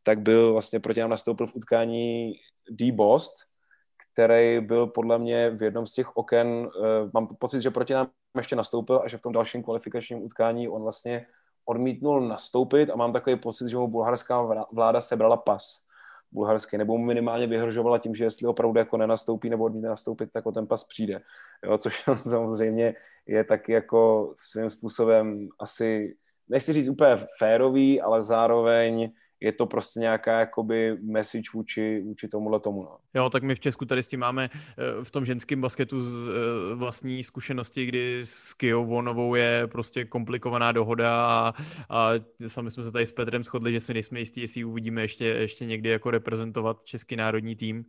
tak 0.04 0.22
byl 0.22 0.52
vlastně 0.52 0.80
proti 0.80 1.00
nám 1.00 1.10
nastoupil 1.10 1.48
v 1.48 1.56
utkání 1.56 2.34
D. 2.70 2.92
Bost, 2.92 3.34
který 4.14 4.60
byl 4.60 4.88
podle 4.88 5.20
mě 5.20 5.50
v 5.50 5.64
jednom 5.64 5.88
z 5.88 5.94
těch 5.94 6.18
oken, 6.18 6.48
uh, 6.48 6.70
mám 7.14 7.28
pocit, 7.28 7.62
že 7.62 7.72
proti 7.72 7.94
nám 7.94 8.08
ještě 8.38 8.56
nastoupil 8.56 9.02
a 9.04 9.08
že 9.08 9.18
v 9.18 9.22
tom 9.22 9.34
dalším 9.34 9.64
kvalifikačním 9.64 10.24
utkání 10.24 10.70
on 10.70 10.84
vlastně 10.84 11.26
odmítnul 11.66 12.28
nastoupit 12.28 12.90
a 12.90 12.96
mám 12.96 13.14
takový 13.14 13.36
pocit, 13.36 13.70
že 13.70 13.78
mu 13.78 13.88
bulharská 13.88 14.66
vláda 14.72 15.02
sebrala 15.02 15.38
pas 15.38 15.84
bulharský, 16.34 16.78
nebo 16.78 16.98
mu 16.98 17.06
minimálně 17.06 17.48
vyhrožovala 17.48 17.98
tím, 17.98 18.16
že 18.16 18.24
jestli 18.24 18.48
opravdu 18.48 18.80
jako 18.80 18.98
nenastoupí 18.98 19.50
nebo 19.50 19.64
odmítne 19.64 19.90
nastoupit, 19.90 20.32
tak 20.32 20.46
o 20.46 20.52
ten 20.52 20.68
pas 20.68 20.84
přijde. 20.84 21.22
Jo, 21.64 21.78
což 21.78 22.04
samozřejmě 22.22 22.96
je 23.28 23.44
taky 23.44 23.72
jako 23.72 24.34
svým 24.38 24.70
způsobem 24.70 25.50
asi, 25.60 26.16
nechci 26.50 26.74
říct 26.74 26.88
úplně 26.88 27.18
férový, 27.40 28.02
ale 28.02 28.22
zároveň 28.22 29.12
je 29.44 29.52
to 29.52 29.66
prostě 29.66 30.00
nějaká 30.00 30.40
jakoby 30.40 30.98
message 31.02 31.50
vůči, 31.54 32.02
vůči 32.06 32.28
tomuhle 32.28 32.60
tomu. 32.60 32.84
No. 32.84 32.98
Jo, 33.14 33.30
tak 33.30 33.44
my 33.44 33.56
v 33.56 33.60
Česku 33.60 33.86
tady 33.86 34.04
s 34.04 34.08
tím 34.08 34.20
máme 34.20 34.50
eh, 34.54 35.04
v 35.04 35.12
tom 35.12 35.26
ženském 35.26 35.62
basketu 35.62 36.02
z 36.02 36.30
eh, 36.30 36.76
vlastní 36.76 37.24
zkušenosti, 37.24 37.86
kdy 37.86 38.20
s 38.24 38.54
Kijou 38.54 38.86
Vonovou 38.86 39.36
je 39.36 39.68
prostě 39.68 40.06
komplikovaná 40.06 40.72
dohoda 40.72 41.26
a, 41.26 41.54
a 41.90 42.10
sami 42.48 42.72
jsme 42.72 42.84
se 42.84 42.92
tady 42.92 43.06
s 43.06 43.12
Petrem 43.12 43.44
shodli, 43.44 43.74
že 43.74 43.80
si 43.80 43.94
nejsme 43.94 44.20
jistí, 44.20 44.42
jestli 44.42 44.64
uvidíme 44.64 45.02
ještě, 45.02 45.26
ještě 45.26 45.66
někdy 45.66 45.90
jako 45.90 46.12
reprezentovat 46.12 46.84
český 46.84 47.16
národní 47.16 47.56
tým. 47.56 47.78
Uh, 47.78 47.84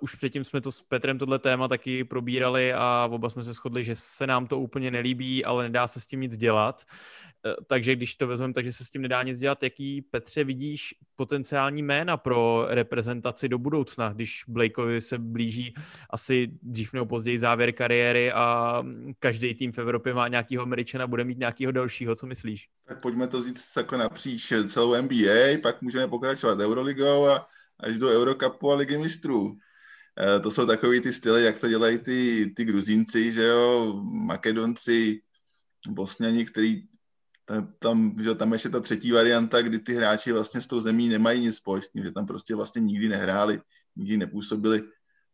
už 0.00 0.14
předtím 0.14 0.44
jsme 0.44 0.60
to 0.60 0.72
s 0.72 0.82
Petrem 0.82 1.18
tohle 1.18 1.38
téma 1.38 1.68
taky 1.68 2.04
probírali 2.04 2.72
a 2.72 3.08
oba 3.10 3.30
jsme 3.30 3.44
se 3.44 3.52
shodli, 3.52 3.84
že 3.84 3.96
se 3.96 4.26
nám 4.26 4.46
to 4.46 4.58
úplně 4.58 4.90
nelíbí, 4.90 5.44
ale 5.44 5.62
nedá 5.64 5.88
se 5.88 6.00
s 6.00 6.06
tím 6.06 6.20
nic 6.20 6.36
dělat. 6.36 6.82
Uh, 7.46 7.64
takže 7.66 7.96
když 7.96 8.16
to 8.16 8.26
vezmeme, 8.26 8.52
takže 8.52 8.72
se 8.72 8.84
s 8.84 8.90
tím 8.90 9.02
nedá 9.02 9.22
nic 9.22 9.38
dělat, 9.38 9.62
jaký 9.62 10.02
Petře 10.02 10.44
vidíš 10.44 10.94
potenciální 11.16 11.82
jména 11.82 12.16
pro 12.16 12.66
reprezentaci 12.68 13.48
do 13.48 13.58
budoucna, 13.58 14.12
když 14.12 14.44
Blakeovi 14.48 15.00
se 15.00 15.18
blíží 15.18 15.74
asi 16.10 16.48
dřív 16.62 16.92
nebo 16.92 17.06
později 17.06 17.38
závěr 17.38 17.72
kariéry 17.72 18.32
a 18.32 18.82
každý 19.18 19.54
tým 19.54 19.72
v 19.72 19.78
Evropě 19.78 20.14
má 20.14 20.28
nějakého 20.28 20.62
Američana, 20.62 21.06
bude 21.06 21.24
mít 21.24 21.38
nějakého 21.38 21.72
dalšího, 21.72 22.14
co 22.14 22.26
myslíš? 22.26 22.68
Tak 22.86 23.02
pojďme 23.02 23.26
to 23.26 23.42
říct 23.42 23.68
jako 23.76 23.96
napříč 23.96 24.52
celou 24.66 25.02
NBA, 25.02 25.58
pak 25.62 25.82
můžeme 25.82 26.08
pokračovat 26.08 26.60
Euroligou 26.60 27.26
a 27.26 27.46
až 27.80 27.98
do 27.98 28.08
Eurocupu 28.08 28.70
a 28.70 28.74
Ligy 28.74 28.98
mistrů. 28.98 29.56
E, 30.36 30.40
to 30.40 30.50
jsou 30.50 30.66
takový 30.66 31.00
ty 31.00 31.12
styly, 31.12 31.44
jak 31.44 31.58
to 31.58 31.68
dělají 31.68 31.98
ty, 31.98 32.52
ty 32.56 32.64
Gruzínci, 32.64 33.32
že 33.32 33.42
jo, 33.42 34.00
Makedonci, 34.04 35.20
Bosňani, 35.88 36.46
který 36.46 36.82
tam, 37.46 37.72
tam, 37.78 38.16
že 38.22 38.34
tam 38.34 38.52
ještě 38.52 38.68
ta 38.68 38.80
třetí 38.80 39.12
varianta, 39.12 39.62
kdy 39.62 39.78
ty 39.78 39.94
hráči 39.94 40.32
vlastně 40.32 40.60
s 40.60 40.66
tou 40.66 40.80
zemí 40.80 41.08
nemají 41.08 41.40
nic 41.40 41.56
společného, 41.56 42.04
že 42.04 42.12
tam 42.12 42.26
prostě 42.26 42.54
vlastně 42.54 42.82
nikdy 42.82 43.08
nehráli, 43.08 43.60
nikdy 43.96 44.16
nepůsobili. 44.16 44.82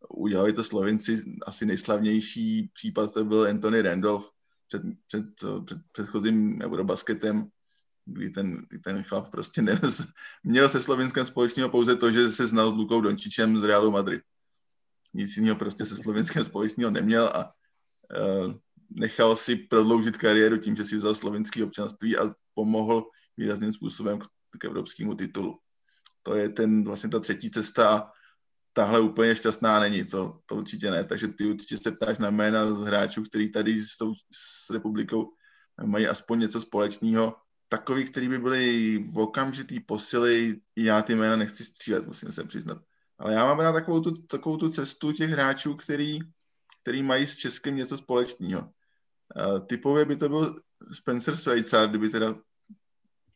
Udělali 0.08 0.52
to 0.52 0.64
Slovenci, 0.64 1.24
asi 1.46 1.66
nejslavnější 1.66 2.70
případ 2.72 3.14
to 3.14 3.24
byl 3.24 3.46
Anthony 3.50 3.82
Randolph 3.82 4.30
před, 4.68 4.82
před, 5.06 5.24
před 5.64 5.78
předchozím 5.92 6.62
Eurobasketem, 6.62 7.48
kdy 8.04 8.30
ten, 8.30 8.66
ten 8.84 9.02
chlap 9.02 9.30
prostě 9.30 9.62
ne, 9.62 9.80
měl 10.44 10.68
se 10.68 10.82
Slovenskem 10.82 11.26
společného 11.26 11.68
pouze 11.68 11.96
to, 11.96 12.10
že 12.10 12.30
se 12.30 12.46
znal 12.46 12.70
s 12.70 12.74
Lukou 12.74 13.00
Dončičem 13.00 13.60
z 13.60 13.64
Realu 13.64 13.90
Madrid. 13.90 14.22
Nic 15.14 15.36
jiného 15.36 15.56
prostě 15.56 15.86
se 15.86 15.96
Slovenskem 15.96 16.44
společného 16.44 16.90
neměl 16.90 17.26
a 17.26 17.52
uh, 18.44 18.54
nechal 18.97 19.36
si 19.36 19.57
prodloužit 19.57 20.16
kariéru 20.16 20.59
tím, 20.59 20.76
že 20.76 20.84
si 20.84 20.97
vzal 20.97 21.14
slovenský 21.14 21.62
občanství 21.62 22.18
a 22.18 22.34
pomohl 22.55 23.05
výrazným 23.36 23.72
způsobem 23.72 24.18
k, 24.18 24.24
k 24.59 24.64
evropskému 24.64 25.14
titulu. 25.14 25.59
To 26.22 26.34
je 26.34 26.49
ten, 26.49 26.84
vlastně 26.84 27.11
ta 27.11 27.20
třetí 27.20 27.51
cesta 27.51 28.12
tahle 28.72 29.01
úplně 29.01 29.36
šťastná 29.36 29.80
není, 29.80 30.05
to, 30.05 30.38
to 30.47 30.57
určitě 30.57 30.90
ne. 30.90 31.05
Takže 31.05 31.28
ty 31.28 31.47
určitě 31.47 31.76
se 31.76 31.93
ptáš 31.93 32.18
na 32.18 32.30
jména 32.30 32.72
z 32.72 32.80
hráčů, 32.80 33.22
který 33.22 33.53
tady 33.53 33.80
s, 33.80 33.97
tou, 33.97 34.14
s 34.32 34.70
republikou 34.70 35.32
mají 35.84 36.09
aspoň 36.09 36.38
něco 36.38 36.61
společného. 36.61 37.36
Takový, 37.68 38.05
který 38.05 38.28
by 38.28 38.38
byli 38.38 38.99
v 38.99 39.18
okamžitý 39.18 39.80
posily, 39.80 40.61
já 40.76 41.03
ty 41.03 41.14
jména 41.14 41.36
nechci 41.36 41.64
střílet, 41.64 42.07
musím 42.07 42.32
se 42.32 42.45
přiznat. 42.45 42.78
Ale 43.18 43.34
já 43.34 43.45
mám 43.45 43.61
rád 43.61 43.72
takovou 43.72 44.01
tu, 44.01 44.11
takovou 44.11 44.57
tu 44.57 44.68
cestu 44.68 45.12
těch 45.12 45.30
hráčů, 45.30 45.74
který, 45.74 46.18
který 46.82 47.03
mají 47.03 47.26
s 47.26 47.36
Českem 47.36 47.76
něco 47.76 47.97
společného. 47.97 48.70
Typově 49.66 50.05
by 50.05 50.16
to 50.16 50.28
byl 50.28 50.61
Spencer 50.93 51.37
Svejcar, 51.37 51.89
kdyby 51.89 52.09
teda 52.09 52.35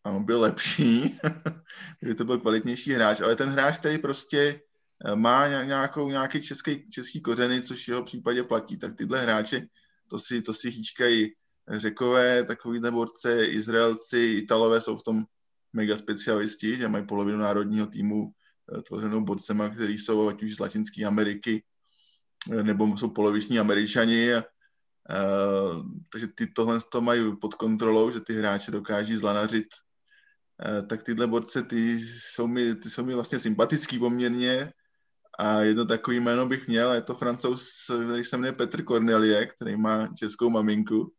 ano, 0.07 0.21
byl 0.21 0.41
lepší, 0.41 1.19
kdyby 2.01 2.15
to 2.15 2.25
byl 2.25 2.39
kvalitnější 2.39 2.93
hráč, 2.93 3.21
ale 3.21 3.37
ten 3.37 3.49
hráč, 3.49 3.79
který 3.79 3.99
prostě 3.99 4.61
eh, 5.05 5.17
má 5.17 5.49
nějakou, 5.49 6.11
nějaký 6.11 6.43
český, 6.43 6.91
český 6.91 7.21
kořeny, 7.21 7.63
což 7.63 7.85
v 7.85 7.89
jeho 7.89 8.05
případě 8.05 8.43
platí, 8.43 8.77
tak 8.77 8.97
tyhle 8.97 9.21
hráče, 9.21 9.67
to 10.11 10.19
si, 10.19 10.43
to 10.43 10.55
si 10.55 10.71
hýčkají 10.71 11.33
řekové, 11.71 12.45
takovýhle 12.45 12.91
borce, 12.91 13.47
Izraelci, 13.47 14.19
Italové 14.19 14.81
jsou 14.81 14.97
v 14.97 15.03
tom 15.03 15.25
mega 15.73 15.97
specialisti, 15.97 16.77
že 16.77 16.89
mají 16.89 17.07
polovinu 17.07 17.39
národního 17.39 17.87
týmu 17.87 18.31
eh, 18.31 18.83
tvořenou 18.83 19.25
borcema, 19.25 19.69
kteří 19.69 19.99
jsou 19.99 20.29
ať 20.29 20.43
už 20.43 20.55
z 20.55 20.59
Latinské 20.59 21.05
Ameriky, 21.05 21.65
nebo 22.63 22.97
jsou 22.97 23.11
poloviční 23.11 23.59
Američani 23.59 24.35
a 24.35 24.45
Uh, 25.11 25.87
takže 26.13 26.27
ty 26.27 26.47
tohle 26.47 26.79
to 26.93 27.01
mají 27.01 27.37
pod 27.37 27.55
kontrolou, 27.55 28.11
že 28.11 28.21
ty 28.21 28.35
hráče 28.35 28.71
dokáží 28.71 29.17
zlanařit. 29.17 29.67
Uh, 30.67 30.87
tak 30.87 31.03
tyhle 31.03 31.27
borce, 31.27 31.63
ty 31.63 32.01
jsou, 32.01 32.47
mi, 32.47 32.75
ty 32.75 32.91
jsou 32.91 33.05
mi 33.05 33.15
vlastně 33.15 33.39
sympatický 33.39 33.99
poměrně 33.99 34.73
a 35.39 35.61
jedno 35.61 35.85
takový 35.85 36.21
jméno 36.21 36.47
bych 36.47 36.69
měl, 36.69 36.93
je 36.93 37.03
to 37.03 37.15
francouz, 37.15 37.91
který 38.07 38.25
se 38.25 38.37
jmenuje 38.37 38.53
Petr 38.53 38.85
Cornelie, 38.85 39.47
který 39.47 39.77
má 39.77 40.09
českou 40.15 40.51
maminku. 40.51 41.13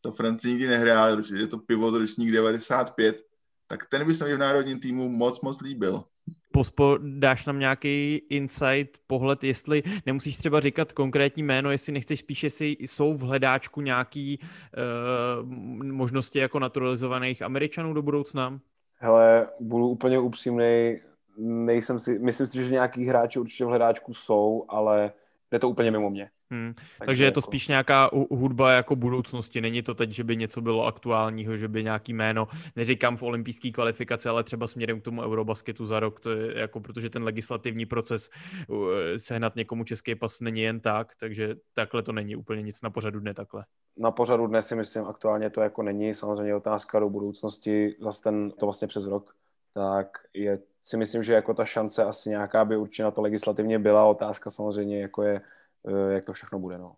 To 0.00 0.12
Francii 0.12 0.52
nikdy 0.52 0.68
nehrál, 0.68 1.22
je 1.34 1.46
to 1.46 1.58
pivo 1.58 1.98
ročník 1.98 2.32
95, 2.32 3.22
tak 3.66 3.86
ten 3.86 4.06
by 4.06 4.14
se 4.14 4.24
mi 4.24 4.34
v 4.34 4.38
národním 4.38 4.80
týmu 4.80 5.08
moc, 5.08 5.40
moc 5.40 5.60
líbil. 5.60 6.04
Pospo, 6.52 6.98
dáš 7.02 7.46
nám 7.46 7.58
nějaký 7.58 8.16
insight, 8.16 8.98
pohled, 9.06 9.44
jestli 9.44 9.82
nemusíš 10.06 10.36
třeba 10.36 10.60
říkat 10.60 10.92
konkrétní 10.92 11.42
jméno, 11.42 11.70
jestli 11.70 11.92
nechceš 11.92 12.20
spíš, 12.20 12.42
jestli 12.42 12.76
jsou 12.80 13.14
v 13.14 13.20
hledáčku 13.20 13.80
nějaký 13.80 14.38
uh, 14.38 15.52
možnosti 15.92 16.38
jako 16.38 16.58
naturalizovaných 16.58 17.42
Američanů 17.42 17.94
do 17.94 18.02
budoucna? 18.02 18.60
Hele, 18.98 19.48
budu 19.60 19.88
úplně 19.88 20.18
upřímný, 20.18 21.00
nejsem 21.38 21.98
si, 21.98 22.18
myslím 22.18 22.46
si, 22.46 22.64
že 22.64 22.72
nějaký 22.72 23.04
hráči 23.04 23.38
určitě 23.38 23.64
v 23.64 23.68
hledáčku 23.68 24.14
jsou, 24.14 24.64
ale 24.68 25.12
je 25.52 25.58
to 25.58 25.68
úplně 25.68 25.90
mimo 25.90 26.10
mě. 26.10 26.30
Hmm. 26.50 26.72
Takže, 26.74 27.06
Takže 27.06 27.24
je 27.24 27.30
to 27.30 27.38
jako... 27.38 27.50
spíš 27.50 27.68
nějaká 27.68 28.10
hudba 28.30 28.72
jako 28.72 28.96
budoucnosti. 28.96 29.60
Není 29.60 29.82
to 29.82 29.94
teď, 29.94 30.10
že 30.10 30.24
by 30.24 30.36
něco 30.36 30.60
bylo 30.60 30.86
aktuálního, 30.86 31.56
že 31.56 31.68
by 31.68 31.84
nějaký 31.84 32.12
jméno, 32.12 32.48
neříkám 32.76 33.16
v 33.16 33.22
olympijské 33.22 33.70
kvalifikaci, 33.70 34.28
ale 34.28 34.44
třeba 34.44 34.66
směrem 34.66 35.00
k 35.00 35.04
tomu 35.04 35.22
Eurobasketu 35.22 35.86
za 35.86 36.00
rok, 36.00 36.20
to 36.20 36.30
je 36.30 36.58
jako, 36.58 36.80
protože 36.80 37.10
ten 37.10 37.22
legislativní 37.22 37.86
proces 37.86 38.30
sehnat 39.16 39.56
někomu 39.56 39.84
český 39.84 40.14
pas 40.14 40.40
není 40.40 40.60
jen 40.60 40.80
tak, 40.80 41.14
takže 41.20 41.54
takhle 41.74 42.02
to 42.02 42.12
není 42.12 42.36
úplně 42.36 42.62
nic 42.62 42.82
na 42.82 42.90
pořadu 42.90 43.20
dne 43.20 43.34
takhle. 43.34 43.64
Na 43.96 44.10
pořadu 44.10 44.46
dne 44.46 44.62
si 44.62 44.76
myslím, 44.76 45.04
aktuálně 45.04 45.50
to 45.50 45.60
jako 45.60 45.82
není, 45.82 46.14
samozřejmě 46.14 46.54
otázka 46.54 47.00
do 47.00 47.10
budoucnosti, 47.10 47.96
zase 48.00 48.22
ten, 48.22 48.50
to 48.50 48.66
vlastně 48.66 48.88
přes 48.88 49.06
rok, 49.06 49.34
tak 49.74 50.18
je, 50.34 50.58
si 50.86 50.96
myslím, 50.96 51.22
že 51.22 51.34
jako 51.34 51.54
ta 51.54 51.64
šance 51.64 52.04
asi 52.04 52.30
nějaká 52.30 52.64
by 52.64 52.76
určitě 52.76 53.02
na 53.02 53.10
to 53.10 53.22
legislativně 53.22 53.78
byla, 53.78 54.04
otázka 54.04 54.50
samozřejmě 54.50 55.00
jako 55.02 55.22
je, 55.22 55.40
Eh, 55.86 56.12
jak 56.12 56.24
to 56.24 56.32
všechno 56.32 56.58
bude. 56.58 56.78
No. 56.78 56.96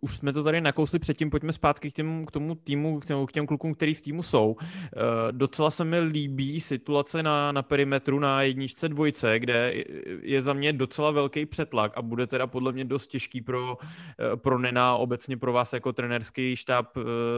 Už 0.00 0.16
jsme 0.16 0.32
to 0.32 0.44
tady 0.44 0.60
nakousli 0.60 0.98
předtím, 0.98 1.30
pojďme 1.30 1.52
zpátky 1.52 1.90
k, 1.90 1.94
těm, 1.94 2.26
k 2.26 2.30
tomu 2.30 2.54
týmu, 2.54 3.00
k 3.00 3.06
těm, 3.06 3.26
k 3.26 3.32
těm 3.32 3.46
klukům, 3.46 3.74
který 3.74 3.94
v 3.94 4.02
týmu 4.02 4.22
jsou. 4.22 4.56
E, 4.60 5.32
docela 5.32 5.70
se 5.70 5.84
mi 5.84 6.00
líbí 6.00 6.60
situace 6.60 7.22
na, 7.22 7.52
na 7.52 7.62
perimetru 7.62 8.18
na 8.20 8.42
jedničce 8.42 8.88
dvojce, 8.88 9.38
kde 9.38 9.74
je 10.22 10.42
za 10.42 10.52
mě 10.52 10.72
docela 10.72 11.10
velký 11.10 11.46
přetlak 11.46 11.92
a 11.96 12.02
bude 12.02 12.26
teda 12.26 12.46
podle 12.46 12.72
mě 12.72 12.84
dost 12.84 13.06
těžký 13.06 13.40
pro, 13.40 13.76
eh, 14.20 14.36
pro 14.36 14.58
Nena, 14.58 14.96
obecně 14.96 15.36
pro 15.36 15.52
vás 15.52 15.72
jako 15.72 15.92
trenerský 15.92 16.56
štáb 16.56 16.86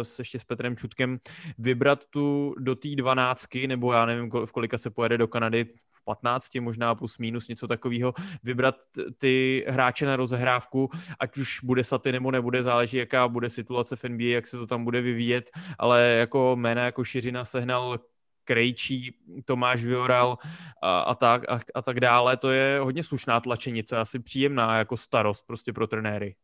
s, 0.03 0.19
ještě 0.19 0.39
s 0.39 0.45
Petrem 0.45 0.77
Čutkem 0.77 1.19
vybrat 1.59 2.05
tu 2.11 2.55
do 2.59 2.75
té 2.75 2.89
dvanáctky, 2.97 3.67
nebo 3.67 3.93
já 3.93 4.07
nevím, 4.07 4.31
v 4.45 4.53
kolika 4.53 4.79
se 4.79 4.91
pojede 4.91 5.19
do 5.19 5.29
Kanady, 5.29 5.65
v 5.65 6.05
15 6.05 6.55
možná 6.61 6.95
plus 6.95 7.19
minus 7.19 7.49
něco 7.49 7.67
takového, 7.67 8.15
vybrat 8.43 8.77
ty 9.19 9.65
hráče 9.69 10.07
na 10.07 10.17
rozehrávku, 10.17 10.91
ať 11.21 11.37
už 11.37 11.61
bude 11.63 11.85
Saty 11.95 12.13
nebo 12.13 12.31
nebude, 12.31 12.63
záleží, 12.63 12.97
jaká 12.97 13.29
bude 13.29 13.51
situace 13.51 13.97
v 13.97 14.05
NBA, 14.05 14.25
jak 14.25 14.47
se 14.47 14.57
to 14.57 14.67
tam 14.67 14.85
bude 14.85 15.01
vyvíjet, 15.01 15.51
ale 15.79 16.03
jako 16.03 16.57
jména 16.57 16.85
jako 16.85 17.05
Šiřina 17.05 17.45
sehnal 17.45 17.99
Krejčí, 18.45 19.15
Tomáš 19.45 19.85
Vioral 19.85 20.39
a, 20.83 21.01
a, 21.01 21.15
tak, 21.15 21.43
a, 21.49 21.61
a 21.75 21.83
tak 21.83 22.01
dále, 22.01 22.37
to 22.37 22.51
je 22.51 22.79
hodně 22.79 23.05
slušná 23.05 23.41
tlačenice, 23.41 23.97
asi 23.97 24.19
příjemná 24.19 24.79
jako 24.79 24.97
starost 24.97 25.47
prostě 25.47 25.73
pro 25.73 25.87
trenéry. 25.87 26.35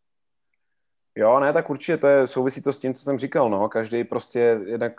Jo, 1.17 1.41
ne, 1.41 1.53
tak 1.53 1.71
určitě 1.71 1.97
to 1.97 2.07
je, 2.07 2.27
souvisí 2.27 2.63
to 2.63 2.73
s 2.73 2.79
tím, 2.79 2.95
co 2.95 3.03
jsem 3.03 3.19
říkal, 3.19 3.51
no. 3.51 3.69
Každý 3.69 4.05
prostě, 4.05 4.61
jednak 4.67 4.93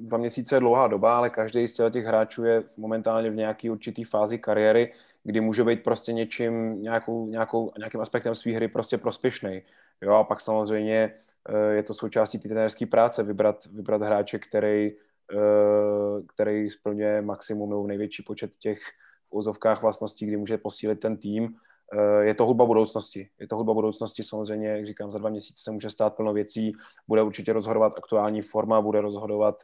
dva 0.00 0.18
měsíce 0.18 0.56
je 0.56 0.60
dlouhá 0.60 0.88
doba, 0.88 1.16
ale 1.16 1.30
každý 1.30 1.68
z 1.68 1.90
těch 1.90 2.04
hráčů 2.04 2.44
je 2.44 2.62
momentálně 2.78 3.30
v 3.30 3.36
nějaký 3.36 3.70
určitý 3.70 4.04
fázi 4.04 4.38
kariéry, 4.38 4.92
kdy 5.24 5.40
může 5.40 5.64
být 5.64 5.82
prostě 5.82 6.12
něčím, 6.12 6.82
nějakou, 6.82 7.26
nějakou, 7.26 7.72
nějakým 7.78 8.00
aspektem 8.00 8.34
své 8.34 8.52
hry 8.52 8.68
prostě 8.68 8.98
prospěšný. 8.98 9.62
Jo, 10.00 10.12
a 10.14 10.24
pak 10.24 10.40
samozřejmě 10.40 11.14
eh, 11.48 11.74
je 11.74 11.82
to 11.82 11.94
součástí 11.94 12.38
té 12.38 12.48
trenérské 12.48 12.86
práce, 12.86 13.22
vybrat, 13.22 13.66
vybrat 13.66 14.02
hráče, 14.02 14.38
který, 14.38 14.92
eh, 15.32 16.22
který 16.34 16.70
splňuje 16.70 17.22
maximum 17.22 17.70
nebo 17.70 17.86
největší 17.86 18.22
počet 18.22 18.56
těch 18.56 18.78
v 19.24 19.32
úzovkách 19.32 19.82
vlastností, 19.82 20.26
kdy 20.26 20.36
může 20.36 20.58
posílit 20.58 21.00
ten 21.00 21.16
tým 21.16 21.56
Eh, 21.92 22.24
je 22.24 22.34
to 22.34 22.46
hudba 22.46 22.66
budoucnosti. 22.66 23.28
Je 23.38 23.48
to 23.48 23.56
hudba 23.56 23.74
budoucnosti, 23.74 24.22
samozřejmě, 24.22 24.68
jak 24.68 24.86
říkám, 24.86 25.10
za 25.12 25.18
dva 25.18 25.30
měsíce 25.30 25.62
se 25.62 25.70
může 25.70 25.90
stát 25.90 26.16
plno 26.16 26.32
věcí, 26.32 26.72
bude 27.08 27.22
určitě 27.22 27.52
rozhodovat 27.52 27.92
aktuální 27.96 28.42
forma, 28.42 28.80
bude 28.80 29.00
rozhodovat 29.00 29.62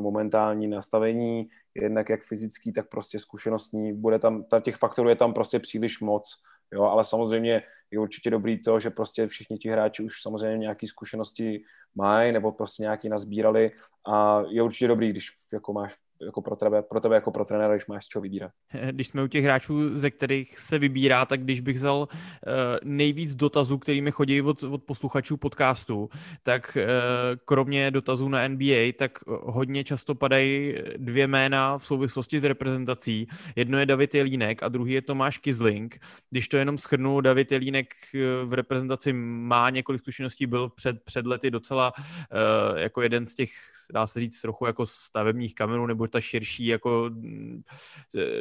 momentální 0.00 0.68
nastavení, 0.68 1.48
jednak 1.74 2.08
jak 2.08 2.22
fyzický, 2.22 2.72
tak 2.72 2.88
prostě 2.88 3.18
zkušenostní. 3.18 3.92
Bude 3.92 4.18
tam, 4.18 4.44
těch 4.60 4.76
faktorů 4.76 5.08
je 5.08 5.16
tam 5.16 5.34
prostě 5.34 5.58
příliš 5.58 6.00
moc, 6.00 6.42
jo, 6.72 6.82
ale 6.82 7.04
samozřejmě 7.04 7.62
je 7.90 7.98
určitě 7.98 8.30
dobrý 8.30 8.62
to, 8.62 8.80
že 8.80 8.90
prostě 8.90 9.26
všichni 9.26 9.58
ti 9.58 9.70
hráči 9.70 10.02
už 10.02 10.22
samozřejmě 10.22 10.58
nějaké 10.58 10.86
zkušenosti 10.86 11.62
mají 11.94 12.32
nebo 12.32 12.52
prostě 12.52 12.82
nějaký 12.82 13.08
nazbírali 13.08 13.70
a 14.06 14.42
je 14.48 14.62
určitě 14.62 14.88
dobrý, 14.88 15.10
když 15.10 15.30
jako 15.52 15.72
máš 15.72 15.94
jako 16.22 16.42
pro 16.42 16.56
tebe, 16.56 16.82
pro 16.82 17.00
tebe 17.00 17.14
jako 17.14 17.30
pro 17.30 17.44
trenéra, 17.44 17.74
když 17.74 17.86
máš 17.86 18.04
z 18.04 18.08
čeho 18.08 18.22
vybírat. 18.22 18.52
Když 18.90 19.06
jsme 19.06 19.22
u 19.22 19.26
těch 19.26 19.44
hráčů, 19.44 19.96
ze 19.96 20.10
kterých 20.10 20.58
se 20.58 20.78
vybírá, 20.78 21.24
tak 21.24 21.42
když 21.42 21.60
bych 21.60 21.76
vzal 21.76 21.98
uh, 21.98 22.08
nejvíc 22.84 23.34
dotazů, 23.34 23.78
kterými 23.78 24.10
chodí 24.10 24.42
od, 24.42 24.62
od 24.62 24.82
posluchačů 24.84 25.36
podcastu, 25.36 26.08
tak 26.42 26.76
uh, 26.76 26.82
kromě 27.44 27.90
dotazů 27.90 28.28
na 28.28 28.48
NBA, 28.48 28.92
tak 28.98 29.18
hodně 29.26 29.84
často 29.84 30.14
padají 30.14 30.74
dvě 30.96 31.26
jména 31.26 31.78
v 31.78 31.86
souvislosti 31.86 32.40
s 32.40 32.44
reprezentací. 32.44 33.28
Jedno 33.56 33.78
je 33.78 33.86
David 33.86 34.14
Jelínek 34.14 34.62
a 34.62 34.68
druhý 34.68 34.92
je 34.92 35.02
Tomáš 35.02 35.38
Kizling. 35.38 36.00
Když 36.30 36.48
to 36.48 36.56
jenom 36.56 36.78
schrnu, 36.78 37.20
David 37.20 37.52
Jelínek 37.52 37.94
eh, 38.14 38.18
v 38.44 38.52
reprezentaci 38.52 39.12
má 39.12 39.70
několik 39.70 40.00
zkušeností, 40.00 40.46
byl 40.46 40.68
před, 40.68 41.02
před 41.02 41.26
lety 41.26 41.50
docela 41.50 41.92
jako 42.76 43.02
jeden 43.02 43.26
z 43.26 43.34
těch, 43.34 43.50
dá 43.92 44.06
se 44.06 44.20
říct, 44.20 44.40
trochu 44.40 44.66
jako 44.66 44.86
stavebních 44.86 45.54
kamenů 45.54 45.86
nebo 45.86 46.07
ta 46.08 46.20
širší 46.20 46.66
jako 46.66 47.10
mm, 47.12 47.62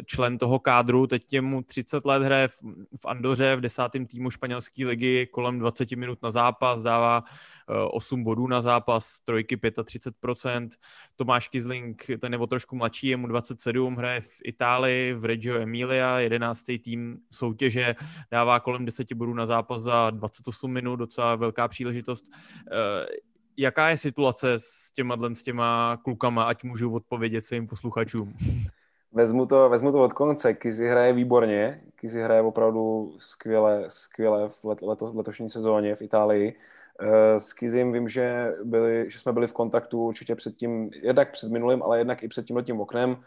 člen 0.05 0.37
toho 0.37 0.59
kádru. 0.59 1.07
Teď 1.07 1.33
je 1.33 1.41
mu 1.41 1.61
30 1.61 2.05
let, 2.05 2.23
hraje 2.23 2.47
v, 2.47 2.61
v 3.01 3.05
Andoře 3.05 3.55
v 3.55 3.61
desátém 3.61 4.05
týmu 4.05 4.29
španělské 4.29 4.85
ligy 4.85 5.27
kolem 5.31 5.59
20 5.59 5.91
minut 5.91 6.21
na 6.23 6.31
zápas, 6.31 6.81
dává 6.81 7.23
8 7.91 8.19
eh, 8.19 8.23
bodů 8.23 8.47
na 8.47 8.61
zápas, 8.61 9.19
trojky 9.19 9.57
35%. 9.57 10.69
Tomáš 11.15 11.47
Kizling, 11.47 12.05
ten 12.19 12.31
nebo 12.31 12.47
trošku 12.47 12.75
mladší, 12.75 13.07
je 13.07 13.17
mu 13.17 13.27
27, 13.27 13.95
hraje 13.95 14.21
v 14.21 14.39
Itálii, 14.43 15.13
v 15.13 15.25
Reggio 15.25 15.55
Emilia, 15.55 16.19
11. 16.19 16.63
tým 16.83 17.17
soutěže, 17.31 17.95
dává 18.31 18.59
kolem 18.59 18.85
10 18.85 19.13
bodů 19.13 19.33
na 19.33 19.45
zápas 19.45 19.81
za 19.81 20.09
28 20.09 20.71
minut, 20.71 20.95
docela 20.95 21.35
velká 21.35 21.67
příležitost. 21.67 22.25
Jaká 23.57 23.89
je 23.89 23.97
situace 23.97 24.53
s 24.57 24.91
těma, 24.91 25.17
s 25.33 25.43
těma 25.43 25.97
klukama, 26.03 26.43
ať 26.43 26.63
můžu 26.63 26.93
odpovědět 26.93 27.41
svým 27.41 27.67
posluchačům? 27.67 28.33
Vezmu 29.11 29.45
to, 29.45 29.69
vezmu 29.69 29.91
to 29.91 30.03
od 30.03 30.13
konce. 30.13 30.53
Kizi 30.53 30.87
hraje 30.87 31.13
výborně. 31.13 31.81
Kizi 31.95 32.21
hraje 32.21 32.41
opravdu 32.41 33.13
skvěle, 33.17 33.85
skvěle 33.87 34.49
v 34.49 34.63
let, 34.63 34.81
leto, 34.81 35.11
letošní 35.15 35.49
sezóně 35.49 35.95
v 35.95 36.01
Itálii. 36.01 36.55
Eh, 36.99 37.39
s 37.39 37.53
Kizim 37.53 37.93
vím, 37.93 38.07
že, 38.07 38.53
byli, 38.63 39.05
že 39.11 39.19
jsme 39.19 39.33
byli 39.33 39.47
v 39.47 39.53
kontaktu 39.53 40.03
určitě 40.03 40.35
před 40.35 40.55
tím, 40.55 40.89
jednak 41.01 41.31
před 41.31 41.51
minulým, 41.51 41.83
ale 41.83 41.97
jednak 41.97 42.23
i 42.23 42.27
před 42.27 42.45
tím 42.45 42.55
letím 42.55 42.79
oknem. 42.79 43.17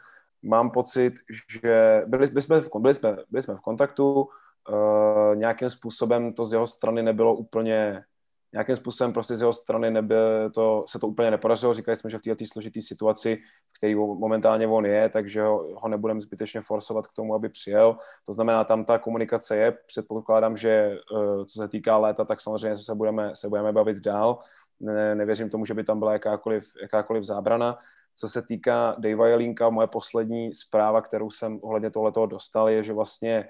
Mám 0.43 0.71
pocit, 0.71 1.15
že 1.49 2.03
byli, 2.07 2.27
byli, 2.27 2.43
jsme, 2.43 2.61
v, 2.61 2.69
byli, 2.79 2.95
jsme, 2.95 3.17
byli 3.31 3.43
jsme 3.43 3.55
v 3.55 3.61
kontaktu, 3.61 4.23
uh, 4.23 5.37
nějakým 5.37 5.71
způsobem 5.71 6.33
to 6.33 6.47
z 6.47 6.53
jeho 6.53 6.67
strany 6.67 7.03
nebylo 7.03 7.35
úplně 7.35 8.05
nějakým 8.53 8.77
způsobem 8.77 9.13
prostě 9.13 9.37
z 9.37 9.41
jeho 9.41 9.53
strany 9.53 9.91
nebyl, 9.91 10.51
to, 10.51 10.85
se 10.89 10.99
to 10.99 11.07
úplně 11.07 11.31
nepodařilo. 11.31 11.75
Říkali 11.75 11.97
jsme, 11.97 12.11
že 12.11 12.19
v 12.19 12.23
této 12.23 12.45
složité 12.53 12.81
situaci, 12.83 13.37
v 13.73 13.79
které 13.79 13.95
momentálně 13.95 14.67
on 14.67 14.87
je, 14.87 15.09
takže 15.09 15.43
ho, 15.43 15.67
ho 15.75 15.89
nebudeme 15.89 16.21
zbytečně 16.21 16.61
forsovat 16.61 17.07
k 17.07 17.13
tomu, 17.13 17.35
aby 17.35 17.49
přijel. 17.49 17.97
To 18.27 18.33
znamená, 18.33 18.65
tam 18.65 18.85
ta 18.85 18.99
komunikace 18.99 19.57
je. 19.57 19.79
Předpokládám, 19.87 20.57
že 20.57 20.71
eh, 20.71 21.45
co 21.45 21.63
se 21.63 21.69
týká 21.69 21.97
léta, 21.97 22.25
tak 22.25 22.41
samozřejmě 22.41 22.77
se 22.77 22.95
budeme, 22.95 23.37
se 23.37 23.49
budeme 23.49 23.73
bavit 23.73 23.97
dál. 23.97 24.39
Ne, 24.81 25.15
nevěřím 25.15 25.51
tomu, 25.51 25.65
že 25.67 25.75
by 25.75 25.85
tam 25.85 25.99
byla 25.99 26.13
jakákoliv, 26.13 26.65
jakákoliv 26.83 27.25
zábrana. 27.25 27.79
Co 28.15 28.29
se 28.29 28.43
týká 28.43 28.97
Davea 28.99 29.27
Jelínka, 29.27 29.71
moje 29.71 29.87
poslední 29.87 30.55
zpráva, 30.55 31.03
kterou 31.03 31.31
jsem 31.31 31.59
ohledně 31.63 31.91
tohoto 31.91 32.27
dostal, 32.27 32.69
je, 32.69 32.83
že 32.83 32.93
vlastně 32.93 33.49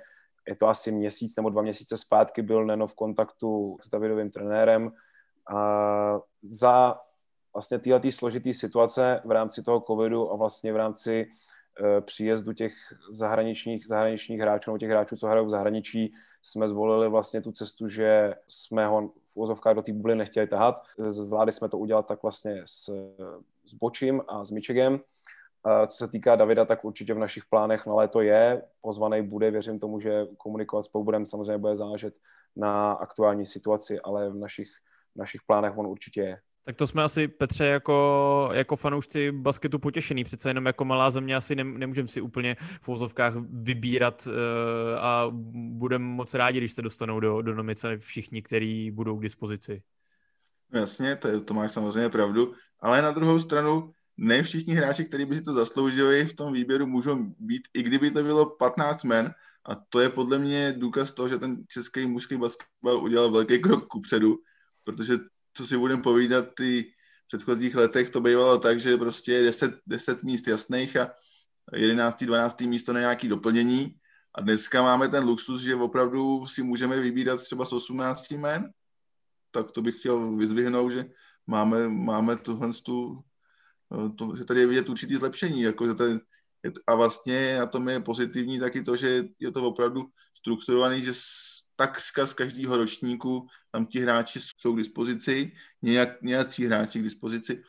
je 0.49 0.57
to 0.57 0.69
asi 0.69 0.93
měsíc 0.93 1.37
nebo 1.37 1.51
dva 1.51 1.63
měsíce 1.63 1.97
zpátky 1.97 2.43
byl 2.43 2.67
Neno 2.67 2.87
v 2.87 2.95
kontaktu 2.95 3.77
s 3.83 3.91
Davidovým 3.91 4.31
trenérem 4.31 4.93
a 5.55 6.21
za 6.43 6.99
vlastně 7.55 7.79
tyhle 7.79 8.01
složitý 8.11 8.55
situace 8.55 9.23
v 9.25 9.31
rámci 9.31 9.63
toho 9.63 9.81
covidu 9.81 10.33
a 10.33 10.37
vlastně 10.37 10.73
v 10.73 10.77
rámci 10.77 11.27
e, 11.27 12.01
příjezdu 12.01 12.53
těch 12.53 12.73
zahraničních, 13.11 13.87
zahraničních 13.87 14.41
hráčů, 14.41 14.71
nebo 14.71 14.79
těch 14.79 14.91
hráčů, 14.91 15.17
co 15.17 15.27
hrajou 15.27 15.47
v 15.47 15.51
zahraničí, 15.51 16.13
jsme 16.43 16.69
zvolili 16.69 17.09
vlastně 17.09 17.41
tu 17.41 17.53
cestu, 17.53 17.89
že 17.89 18.35
jsme 18.49 18.87
ho 18.87 19.09
v 19.09 19.37
úzovkách 19.37 19.75
do 19.75 19.83
té 19.83 19.93
bubliny 19.93 20.19
nechtěli 20.19 20.47
tahat. 20.47 20.83
Zvládli 21.09 21.53
jsme 21.53 21.69
to 21.69 21.79
udělat 21.79 22.07
tak 22.07 22.23
vlastně 22.23 22.63
s, 22.67 22.91
s 23.67 23.75
Bočím 23.75 24.23
a 24.29 24.45
s 24.45 24.51
Mičegem 24.51 25.01
co 25.87 25.97
se 25.97 26.09
týká 26.09 26.37
Davida, 26.37 26.65
tak 26.65 26.85
určitě 26.85 27.15
v 27.15 27.19
našich 27.19 27.45
plánech 27.51 27.87
na 27.87 27.95
léto 27.95 28.21
je. 28.21 28.63
Pozvaný 28.81 29.23
bude, 29.23 29.51
věřím 29.51 29.79
tomu, 29.79 30.01
že 30.01 30.27
komunikovat 30.37 30.83
spolu 30.83 31.05
budeme 31.05 31.27
samozřejmě 31.27 31.59
bude 31.59 31.77
záležet 31.77 32.15
na 32.57 32.93
aktuální 32.93 33.47
situaci, 33.47 34.01
ale 34.01 34.31
v 34.31 34.35
našich, 34.35 34.69
v 35.15 35.19
našich 35.19 35.41
plánech 35.47 35.79
on 35.79 35.87
určitě 35.87 36.21
je. 36.21 36.39
Tak 36.65 36.77
to 36.77 36.87
jsme 36.87 37.03
asi, 37.03 37.29
Petře, 37.29 37.67
jako, 37.67 38.51
jako 38.53 38.77
fanoušci 38.77 39.33
basketu 39.33 39.79
potěšený. 39.79 40.25
Přece 40.25 40.51
jenom 40.51 40.67
jako 40.67 40.85
malá 40.85 41.11
země 41.11 41.37
asi 41.37 41.57
ne, 41.57 41.65
nemůžeme 41.65 42.09
si 42.09 42.21
úplně 42.21 42.57
v 42.83 42.89
vozovkách 42.89 43.35
vybírat 43.51 44.27
uh, 44.27 44.35
a 44.99 45.27
budeme 45.55 46.05
moc 46.05 46.35
rádi, 46.35 46.59
když 46.59 46.73
se 46.73 46.83
dostanou 46.83 47.21
do, 47.21 47.43
do 47.43 47.55
nomice 47.55 47.99
všichni, 47.99 48.43
kteří 48.43 48.91
budou 48.91 49.17
k 49.17 49.23
dispozici. 49.23 49.83
Jasně, 50.73 51.17
to, 51.17 51.29
je, 51.29 51.41
to 51.41 51.55
máš 51.55 51.73
samozřejmě 51.73 52.09
pravdu, 52.09 52.55
ale 52.81 53.03
na 53.03 53.13
druhou 53.13 53.41
stranu 53.41 53.93
ne 54.21 54.43
všichni 54.43 54.75
hráči, 54.75 55.05
kteří 55.05 55.25
by 55.25 55.37
si 55.37 55.43
to 55.43 55.53
zasloužili 55.53 56.27
v 56.27 56.35
tom 56.35 56.53
výběru, 56.53 56.87
můžou 56.87 57.17
být, 57.39 57.63
i 57.75 57.83
kdyby 57.83 58.11
to 58.11 58.23
bylo 58.23 58.47
15 58.47 59.05
men, 59.05 59.35
a 59.65 59.75
to 59.75 60.01
je 60.01 60.09
podle 60.09 60.39
mě 60.39 60.75
důkaz 60.77 61.13
toho, 61.13 61.29
že 61.29 61.39
ten 61.39 61.65
český 61.69 62.07
mužský 62.07 62.37
basketbal 62.37 62.99
udělal 63.03 63.31
velký 63.31 63.59
krok 63.59 63.87
kupředu, 63.87 64.39
protože 64.85 65.19
co 65.55 65.67
si 65.67 65.79
budeme 65.79 66.03
povídat, 66.03 66.45
ty 66.57 66.93
v 67.25 67.27
předchozích 67.29 67.75
letech 67.75 68.11
to 68.11 68.21
bývalo 68.21 68.59
tak, 68.59 68.81
že 68.81 68.97
prostě 68.97 69.43
10, 69.43 69.75
10 69.87 70.23
míst 70.23 70.49
jasných 70.49 70.97
a 70.97 71.13
11. 71.73 72.25
12. 72.25 72.61
místo 72.61 72.93
na 72.93 73.01
nějaký 73.01 73.29
doplnění. 73.29 73.95
A 74.35 74.41
dneska 74.41 74.83
máme 74.83 75.09
ten 75.09 75.25
luxus, 75.25 75.63
že 75.63 75.75
opravdu 75.75 76.47
si 76.47 76.63
můžeme 76.63 77.01
vybírat 77.01 77.43
třeba 77.43 77.65
z 77.65 77.73
18 77.73 78.31
men. 78.31 78.71
Tak 79.51 79.73
to 79.73 79.83
bych 79.83 79.99
chtěl 79.99 80.37
vyzvihnout, 80.37 80.93
že 80.93 81.05
máme, 81.47 81.89
máme 81.89 82.37
tuhle 82.37 82.71
tu 82.85 83.25
to, 84.19 84.37
že 84.37 84.45
tady 84.45 84.61
je 84.61 84.67
vidět 84.67 84.89
určitý 84.89 85.17
zlepšení, 85.17 85.63
jako 85.63 85.87
že 85.87 85.95
tady, 85.95 86.21
a 86.87 86.95
vlastně 86.95 87.59
na 87.59 87.67
tom 87.67 87.89
je 87.89 88.01
pozitivní 88.01 88.61
taky 88.61 88.83
to, 88.83 88.97
že 88.97 89.25
je 89.39 89.51
to 89.53 89.65
opravdu 89.65 90.05
strukturovaný, 90.39 91.03
že 91.03 91.13
takřka 91.77 92.27
z 92.27 92.35
každého 92.35 92.77
ročníku 92.77 93.47
tam 93.71 93.87
ti 93.87 94.01
hráči 94.01 94.41
jsou 94.41 94.75
k 94.75 94.79
dispozici, 94.79 95.53
nějak, 95.83 96.23
nějací 96.23 96.67
hráči 96.67 97.01
k 97.01 97.03
dispozici 97.03 97.63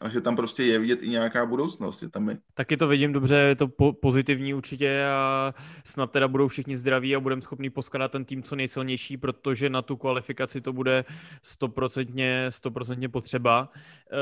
a 0.00 0.08
že 0.08 0.20
tam 0.20 0.36
prostě 0.36 0.64
je 0.64 0.78
vidět 0.78 1.02
i 1.02 1.08
nějaká 1.08 1.46
budoucnost. 1.46 2.02
Je 2.02 2.08
tam 2.08 2.28
je. 2.28 2.38
Taky 2.54 2.76
to 2.76 2.88
vidím 2.88 3.12
dobře, 3.12 3.34
je 3.34 3.56
to 3.56 3.68
po- 3.68 3.92
pozitivní 3.92 4.54
určitě 4.54 5.04
a 5.04 5.54
snad 5.84 6.10
teda 6.10 6.28
budou 6.28 6.48
všichni 6.48 6.76
zdraví 6.76 7.16
a 7.16 7.20
budeme 7.20 7.42
schopni 7.42 7.70
poskladat 7.70 8.12
ten 8.12 8.24
tým 8.24 8.42
co 8.42 8.56
nejsilnější, 8.56 9.16
protože 9.16 9.70
na 9.70 9.82
tu 9.82 9.96
kvalifikaci 9.96 10.60
to 10.60 10.72
bude 10.72 11.04
stoprocentně, 11.42 12.46
stoprocentně 12.48 13.08
potřeba. 13.08 13.68
E, 14.12 14.16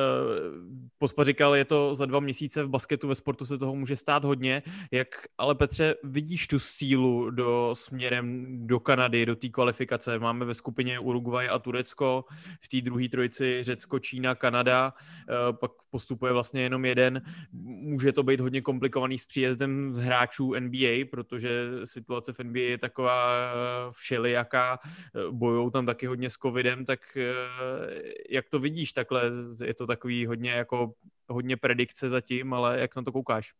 Pospa 0.98 1.24
říkal, 1.24 1.54
je 1.56 1.64
to 1.64 1.94
za 1.94 2.06
dva 2.06 2.20
měsíce 2.20 2.64
v 2.64 2.68
basketu, 2.68 3.08
ve 3.08 3.14
sportu 3.14 3.46
se 3.46 3.58
toho 3.58 3.74
může 3.74 3.96
stát 3.96 4.24
hodně. 4.24 4.62
Jak 4.90 5.08
ale 5.38 5.54
Petře, 5.54 5.94
vidíš 6.04 6.46
tu 6.46 6.58
sílu 6.58 7.30
do 7.30 7.70
směrem 7.72 8.46
do 8.66 8.80
Kanady, 8.80 9.26
do 9.26 9.36
té 9.36 9.48
kvalifikace? 9.48 10.18
Máme 10.18 10.44
ve 10.44 10.54
skupině 10.54 10.98
Uruguay 10.98 11.48
a 11.48 11.58
Turecko, 11.58 12.24
v 12.60 12.68
té 12.68 12.80
druhé 12.80 13.08
trojici 13.08 13.58
Řecko, 13.62 13.98
Čína, 13.98 14.34
Kanada. 14.34 14.94
E, 15.28 15.52
pak 15.68 15.70
postupuje 15.90 16.32
vlastně 16.32 16.62
jenom 16.62 16.84
jeden. 16.84 17.22
Může 17.52 18.12
to 18.12 18.22
být 18.22 18.40
hodně 18.40 18.60
komplikovaný 18.60 19.18
s 19.18 19.26
příjezdem 19.26 19.94
z 19.94 19.98
hráčů 19.98 20.54
NBA, 20.60 21.06
protože 21.10 21.70
situace 21.84 22.32
v 22.32 22.38
NBA 22.38 22.60
je 22.60 22.78
taková 22.78 23.44
všelijaká, 23.90 24.78
bojou 25.30 25.70
tam 25.70 25.86
taky 25.86 26.06
hodně 26.06 26.30
s 26.30 26.34
covidem, 26.34 26.84
tak 26.84 27.00
jak 28.30 28.48
to 28.50 28.58
vidíš 28.58 28.92
takhle? 28.92 29.22
Je 29.64 29.74
to 29.74 29.86
takový 29.86 30.26
hodně 30.26 30.50
jako 30.50 30.92
hodně 31.28 31.56
predikce 31.56 32.08
zatím, 32.08 32.54
ale 32.54 32.80
jak 32.80 32.96
na 32.96 33.02
to 33.02 33.12
koukáš? 33.12 33.52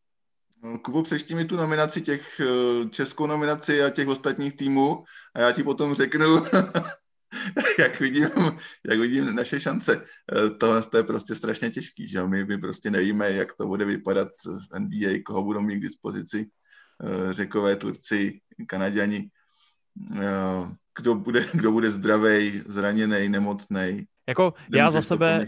No, 0.62 0.78
Kubo, 0.78 1.02
přečti 1.02 1.34
mi 1.34 1.44
tu 1.44 1.56
nominaci 1.56 2.02
těch, 2.02 2.40
eh, 2.40 2.88
českou 2.88 3.26
nominaci 3.26 3.82
a 3.82 3.90
těch 3.90 4.08
ostatních 4.08 4.56
týmů 4.56 5.04
a 5.34 5.40
já 5.40 5.52
ti 5.52 5.62
potom 5.62 5.94
řeknu, 5.94 6.26
jak, 7.78 8.00
vidím, 8.00 8.28
jak 8.90 8.98
vidím 8.98 9.34
naše 9.34 9.60
šance. 9.60 10.04
Eh, 10.32 10.50
tohle 10.50 10.82
je 10.96 11.02
prostě 11.02 11.34
strašně 11.34 11.70
těžký, 11.70 12.08
že 12.08 12.26
my, 12.26 12.44
my 12.44 12.58
prostě 12.58 12.90
nevíme, 12.90 13.32
jak 13.32 13.54
to 13.54 13.66
bude 13.66 13.84
vypadat 13.84 14.28
v 14.46 14.78
NBA, 14.78 15.22
koho 15.26 15.42
budou 15.42 15.60
mít 15.60 15.78
k 15.78 15.82
dispozici 15.82 16.46
eh, 17.02 17.32
řekové 17.32 17.76
Turci, 17.76 18.40
Kanaděni, 18.66 19.30
kdo 20.98 21.14
bude, 21.14 21.46
kdo 21.54 21.72
bude 21.72 21.90
zdravý, 21.90 22.62
zraněný, 22.66 23.28
nemocný. 23.28 24.06
Jako 24.28 24.54
já 24.74 24.90
za 24.90 25.00
sebe, 25.00 25.46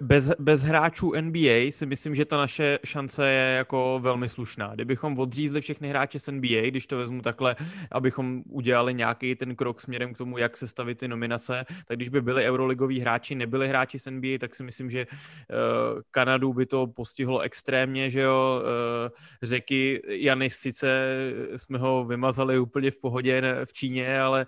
bez, 0.00 0.30
bez 0.38 0.62
hráčů 0.62 1.12
NBA 1.20 1.70
si 1.70 1.86
myslím, 1.86 2.14
že 2.14 2.24
ta 2.24 2.36
naše 2.36 2.78
šance 2.84 3.28
je 3.30 3.56
jako 3.56 4.00
velmi 4.02 4.28
slušná. 4.28 4.74
Kdybychom 4.74 5.18
odřízli 5.18 5.60
všechny 5.60 5.88
hráče 5.88 6.18
z 6.18 6.28
NBA, 6.28 6.60
když 6.68 6.86
to 6.86 6.96
vezmu 6.96 7.22
takhle, 7.22 7.56
abychom 7.90 8.42
udělali 8.48 8.94
nějaký 8.94 9.34
ten 9.34 9.56
krok 9.56 9.80
směrem 9.80 10.14
k 10.14 10.18
tomu, 10.18 10.38
jak 10.38 10.56
se 10.56 10.68
stavit 10.68 10.98
ty 10.98 11.08
nominace, 11.08 11.64
tak 11.86 11.96
když 11.96 12.08
by 12.08 12.20
byli 12.20 12.44
euroligoví 12.44 13.00
hráči, 13.00 13.34
nebyli 13.34 13.68
hráči 13.68 13.98
z 13.98 14.10
NBA, 14.10 14.38
tak 14.40 14.54
si 14.54 14.62
myslím, 14.62 14.90
že 14.90 15.06
uh, 15.06 16.00
Kanadu 16.10 16.52
by 16.52 16.66
to 16.66 16.86
postihlo 16.86 17.40
extrémně, 17.40 18.10
že 18.10 18.20
jo, 18.20 18.62
uh, 18.62 19.08
řeky 19.42 20.02
Janis 20.08 20.56
sice 20.56 21.18
jsme 21.56 21.78
ho 21.78 22.04
vymazali 22.04 22.58
úplně 22.58 22.90
v 22.90 22.98
pohodě 22.98 23.42
v 23.64 23.72
Číně, 23.72 24.20
ale, 24.20 24.46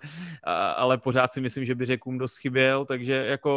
ale 0.75 0.97
pořád 0.97 1.31
si 1.31 1.41
myslím, 1.41 1.65
že 1.65 1.75
by 1.75 1.85
řekům 1.85 2.17
dost 2.17 2.37
chyběl, 2.37 2.85
takže 2.85 3.13
jako 3.13 3.48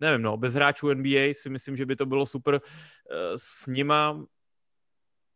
nevím, 0.00 0.22
no, 0.22 0.36
bez 0.36 0.54
hráčů 0.54 0.94
NBA 0.94 1.32
si 1.32 1.50
myslím, 1.50 1.76
že 1.76 1.86
by 1.86 1.96
to 1.96 2.06
bylo 2.06 2.26
super. 2.26 2.54
Eh, 2.54 3.32
s 3.36 3.66
nima 3.66 4.24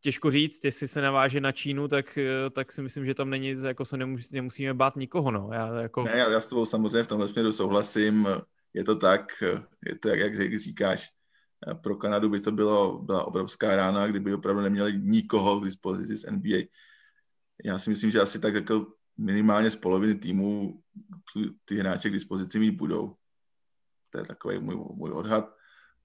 těžko 0.00 0.30
říct, 0.30 0.64
jestli 0.64 0.88
se 0.88 1.02
naváže 1.02 1.40
na 1.40 1.52
Čínu, 1.52 1.88
tak, 1.88 2.18
eh, 2.18 2.50
tak 2.50 2.72
si 2.72 2.82
myslím, 2.82 3.04
že 3.04 3.14
tam 3.14 3.30
není, 3.30 3.54
jako 3.64 3.84
se 3.84 3.96
nemus, 3.96 4.30
nemusíme 4.30 4.74
bát 4.74 4.96
nikoho, 4.96 5.30
no. 5.30 5.50
Já, 5.52 5.74
jako... 5.80 6.02
ne, 6.02 6.18
já, 6.18 6.30
já 6.30 6.40
s 6.40 6.46
tebou 6.46 6.66
samozřejmě 6.66 7.02
v 7.02 7.08
tomhle 7.08 7.28
směru 7.28 7.52
souhlasím, 7.52 8.28
je 8.74 8.84
to 8.84 8.96
tak, 8.96 9.42
je 9.86 9.98
to 9.98 10.08
jak, 10.08 10.34
jak 10.34 10.58
říkáš, 10.58 11.10
pro 11.82 11.96
Kanadu 11.96 12.28
by 12.28 12.40
to 12.40 12.52
bylo, 12.52 12.98
byla 12.98 13.24
obrovská 13.24 13.76
rána, 13.76 14.06
kdyby 14.06 14.34
opravdu 14.34 14.62
neměli 14.62 14.98
nikoho 14.98 15.60
k 15.60 15.64
dispozici 15.64 16.16
z 16.16 16.30
NBA. 16.30 16.58
Já 17.64 17.78
si 17.78 17.90
myslím, 17.90 18.10
že 18.10 18.20
asi 18.20 18.38
tak 18.38 18.54
jako 18.54 18.86
minimálně 19.20 19.70
z 19.70 19.76
poloviny 19.76 20.14
týmu 20.14 20.80
ty 21.64 21.76
hráče 21.76 22.10
k 22.10 22.12
dispozici 22.12 22.58
mít 22.58 22.70
budou. 22.70 23.14
To 24.10 24.18
je 24.18 24.24
takový 24.24 24.58
můj, 24.58 24.74
můj 24.94 25.10
odhad. 25.10 25.54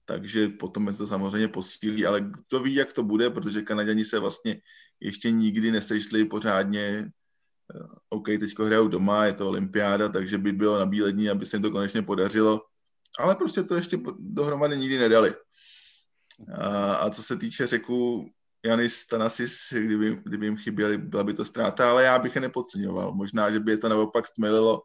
Takže 0.04 0.48
potom 0.48 0.92
se 0.92 0.98
to 0.98 1.06
samozřejmě 1.06 1.48
posílí, 1.48 2.06
ale 2.06 2.20
kdo 2.20 2.60
ví, 2.60 2.74
jak 2.74 2.92
to 2.92 3.02
bude, 3.02 3.30
protože 3.30 3.62
Kanaděni 3.62 4.04
se 4.04 4.18
vlastně 4.18 4.60
ještě 5.00 5.30
nikdy 5.30 5.70
nesešli 5.70 6.24
pořádně. 6.24 7.10
OK, 8.08 8.26
teď 8.26 8.58
hrajou 8.58 8.88
doma, 8.88 9.26
je 9.26 9.32
to 9.32 9.48
olympiáda, 9.48 10.08
takže 10.08 10.38
by 10.38 10.52
bylo 10.52 10.78
nabílení, 10.78 11.30
aby 11.30 11.46
se 11.46 11.56
jim 11.56 11.62
to 11.62 11.70
konečně 11.70 12.02
podařilo. 12.02 12.62
Ale 13.18 13.34
prostě 13.34 13.62
to 13.62 13.74
ještě 13.74 13.98
dohromady 14.18 14.78
nikdy 14.78 14.98
nedali. 14.98 15.34
A, 16.54 16.94
a 16.94 17.10
co 17.10 17.22
se 17.22 17.36
týče 17.36 17.66
řeku 17.66 18.30
Janis 18.66 19.06
Tanasis, 19.06 19.72
kdyby, 19.72 20.20
kdyby 20.24 20.46
jim 20.46 20.56
chyběli, 20.56 20.98
byla 20.98 21.24
by 21.24 21.34
to 21.34 21.44
ztráta, 21.44 21.90
ale 21.90 22.04
já 22.04 22.18
bych 22.18 22.34
je 22.34 22.40
nepodceňoval. 22.40 23.14
Možná, 23.14 23.50
že 23.50 23.60
by 23.60 23.70
je 23.70 23.78
to 23.78 23.88
naopak 23.88 24.26
stmelilo 24.26 24.82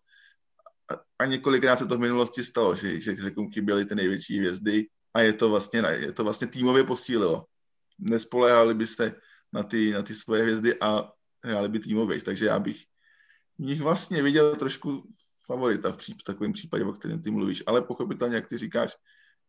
a 1.19 1.25
několikrát 1.25 1.79
se 1.79 1.85
to 1.85 1.97
v 1.97 1.99
minulosti 1.99 2.43
stalo, 2.43 2.75
že, 2.75 2.99
že 2.99 3.15
řekům 3.15 3.51
chyběly 3.51 3.85
ty 3.85 3.95
největší 3.95 4.37
hvězdy 4.37 4.87
a 5.13 5.21
je 5.21 5.33
to 5.33 5.49
vlastně, 5.49 5.83
je 5.99 6.11
to 6.11 6.23
vlastně 6.23 6.47
týmově 6.47 6.83
posílilo. 6.83 7.45
Nespoléhali 7.99 8.73
byste 8.73 9.15
na 9.53 9.63
ty, 9.63 9.91
na 9.91 10.01
ty 10.01 10.15
svoje 10.15 10.41
hvězdy 10.41 10.79
a 10.81 11.11
hráli 11.43 11.69
by 11.69 11.79
týmově, 11.79 12.21
takže 12.21 12.45
já 12.45 12.59
bych 12.59 12.77
v 13.59 13.63
nich 13.63 13.81
vlastně 13.81 14.23
viděl 14.23 14.55
trošku 14.55 15.09
favorita 15.45 15.91
v, 15.91 15.97
pří, 15.97 16.13
v 16.13 16.23
takovém 16.23 16.53
případě, 16.53 16.85
o 16.85 16.93
kterém 16.93 17.21
ty 17.21 17.31
mluvíš, 17.31 17.63
ale 17.65 17.81
pochopitelně, 17.81 18.35
jak 18.35 18.47
ty 18.47 18.57
říkáš, 18.57 18.95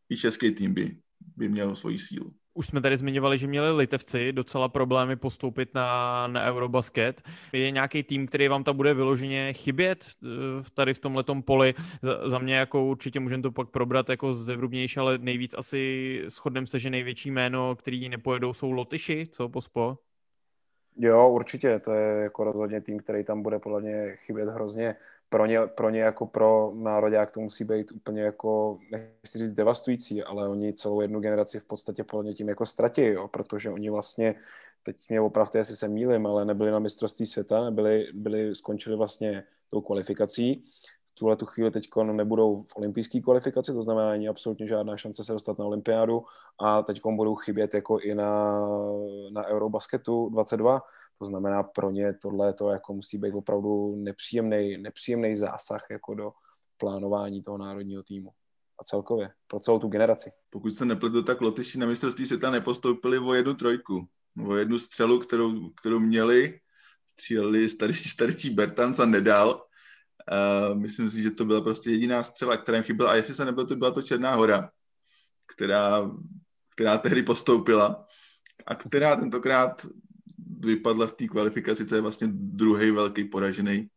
i 0.08 0.16
český 0.16 0.50
tým 0.50 0.74
by, 0.74 0.98
by 1.36 1.48
měl 1.48 1.76
svoji 1.76 1.98
sílu. 1.98 2.34
Už 2.54 2.66
jsme 2.66 2.80
tady 2.80 2.96
zmiňovali, 2.96 3.38
že 3.38 3.46
měli 3.46 3.70
Litevci 3.70 4.32
docela 4.32 4.68
problémy 4.68 5.16
postoupit 5.16 5.74
na, 5.74 6.26
na 6.26 6.44
Eurobasket. 6.44 7.22
Je 7.52 7.70
nějaký 7.70 8.02
tým, 8.02 8.26
který 8.26 8.48
vám 8.48 8.64
tam 8.64 8.76
bude 8.76 8.94
vyloženě 8.94 9.52
chybět 9.52 10.06
eh, 10.22 10.26
tady 10.74 10.94
v 10.94 10.98
tomhle 10.98 11.24
poli? 11.44 11.74
Za, 12.02 12.28
za 12.28 12.38
mě 12.38 12.56
jako 12.56 12.84
určitě 12.84 13.20
můžeme 13.20 13.42
to 13.42 13.52
pak 13.52 13.70
probrat 13.70 14.08
jako 14.08 14.32
zevrubnější, 14.32 15.00
ale 15.00 15.18
nejvíc 15.18 15.54
asi 15.58 16.22
shodneme 16.26 16.66
se, 16.66 16.78
že 16.78 16.90
největší 16.90 17.30
jméno, 17.30 17.76
který 17.76 18.08
nepojedou, 18.08 18.52
jsou 18.52 18.72
Lotyši, 18.72 19.28
co 19.30 19.48
pospo? 19.48 19.98
Jo, 20.96 21.28
určitě, 21.28 21.78
to 21.78 21.92
je 21.92 22.22
jako 22.22 22.44
rozhodně 22.44 22.80
tým, 22.80 22.98
který 22.98 23.24
tam 23.24 23.42
bude 23.42 23.58
podle 23.58 23.80
mě 23.80 24.16
chybět 24.16 24.48
hrozně 24.48 24.96
pro 25.32 25.46
ně, 25.46 25.60
pro 25.60 25.90
ně 25.90 26.00
jako 26.00 26.26
pro 26.26 26.72
národák 26.74 27.30
to 27.30 27.40
musí 27.40 27.64
být 27.64 27.92
úplně 27.92 28.22
jako, 28.22 28.78
nechci 28.90 29.38
říct 29.38 29.54
devastující, 29.54 30.22
ale 30.22 30.48
oni 30.48 30.72
celou 30.72 31.00
jednu 31.00 31.20
generaci 31.20 31.60
v 31.60 31.64
podstatě 31.64 32.04
podle 32.04 32.22
mě 32.22 32.34
tím 32.34 32.48
jako 32.48 32.66
ztratí, 32.66 33.02
jo, 33.02 33.28
protože 33.28 33.70
oni 33.70 33.90
vlastně, 33.90 34.34
teď 34.82 34.96
mě 35.08 35.20
opravdu, 35.20 35.58
jestli 35.58 35.76
se 35.76 35.88
mýlim, 35.88 36.26
ale 36.26 36.44
nebyli 36.44 36.70
na 36.70 36.78
mistrovství 36.78 37.26
světa, 37.26 37.64
nebyli, 37.64 38.06
byli, 38.14 38.54
skončili 38.54 38.96
vlastně 38.96 39.44
tou 39.70 39.80
kvalifikací. 39.80 40.64
V 41.04 41.14
tuhle 41.14 41.36
tu 41.36 41.46
chvíli 41.46 41.70
teď 41.70 41.88
nebudou 42.12 42.62
v 42.62 42.76
olympijské 42.76 43.20
kvalifikaci, 43.20 43.72
to 43.72 43.82
znamená, 43.82 44.10
není 44.10 44.28
absolutně 44.28 44.66
žádná 44.66 44.96
šance 44.96 45.24
se 45.24 45.32
dostat 45.32 45.58
na 45.58 45.64
olympiádu 45.64 46.24
a 46.58 46.82
teď 46.82 47.00
budou 47.06 47.34
chybět 47.34 47.74
jako 47.74 47.98
i 47.98 48.14
na, 48.14 48.60
na 49.32 49.46
Eurobasketu 49.46 50.28
22, 50.28 50.82
to 51.22 51.26
znamená, 51.26 51.62
pro 51.62 51.90
ně 51.90 52.14
tohle 52.14 52.52
to 52.52 52.70
jako 52.70 52.94
musí 52.94 53.18
být 53.18 53.34
opravdu 53.34 53.96
nepříjemný, 53.96 54.76
nepříjemný 54.76 55.36
zásah 55.36 55.86
jako 55.90 56.14
do 56.14 56.32
plánování 56.76 57.42
toho 57.42 57.58
národního 57.58 58.02
týmu 58.02 58.30
a 58.80 58.84
celkově 58.84 59.30
pro 59.46 59.60
celou 59.60 59.78
tu 59.78 59.88
generaci. 59.88 60.32
Pokud 60.50 60.70
se 60.70 60.84
nepletu, 60.84 61.22
tak 61.22 61.40
Lotyši 61.40 61.78
na 61.78 61.86
mistrovství 61.86 62.26
světa 62.26 62.50
nepostoupili 62.50 63.18
o 63.18 63.34
jednu 63.34 63.54
trojku, 63.54 64.08
o 64.46 64.56
jednu 64.56 64.78
střelu, 64.78 65.18
kterou, 65.18 65.70
kterou 65.70 65.98
měli, 65.98 66.60
stříleli 67.06 67.68
starší, 67.68 68.08
starší 68.08 68.50
Bertans 68.50 68.98
a 68.98 69.04
nedal. 69.04 69.62
Uh, 70.70 70.78
myslím 70.78 71.08
si, 71.08 71.22
že 71.22 71.30
to 71.30 71.44
byla 71.44 71.60
prostě 71.60 71.90
jediná 71.90 72.22
střela, 72.22 72.56
která 72.56 72.78
jim 72.78 72.84
chyběla. 72.84 73.12
A 73.12 73.14
jestli 73.14 73.34
se 73.34 73.44
nebyl, 73.44 73.66
to 73.66 73.76
byla 73.76 73.90
to 73.90 74.02
Černá 74.02 74.34
hora, 74.34 74.70
která, 75.46 76.10
která 76.74 76.98
tehdy 76.98 77.22
postoupila 77.22 78.06
a 78.66 78.74
která 78.74 79.16
tentokrát 79.16 79.86
vypadla 80.62 81.06
v 81.06 81.12
té 81.12 81.26
kvalifikaci, 81.26 81.86
to 81.86 81.94
je 81.94 82.00
vlastně 82.00 82.28
druhý 82.30 82.90
velký 82.90 83.24
poražený, 83.24 83.88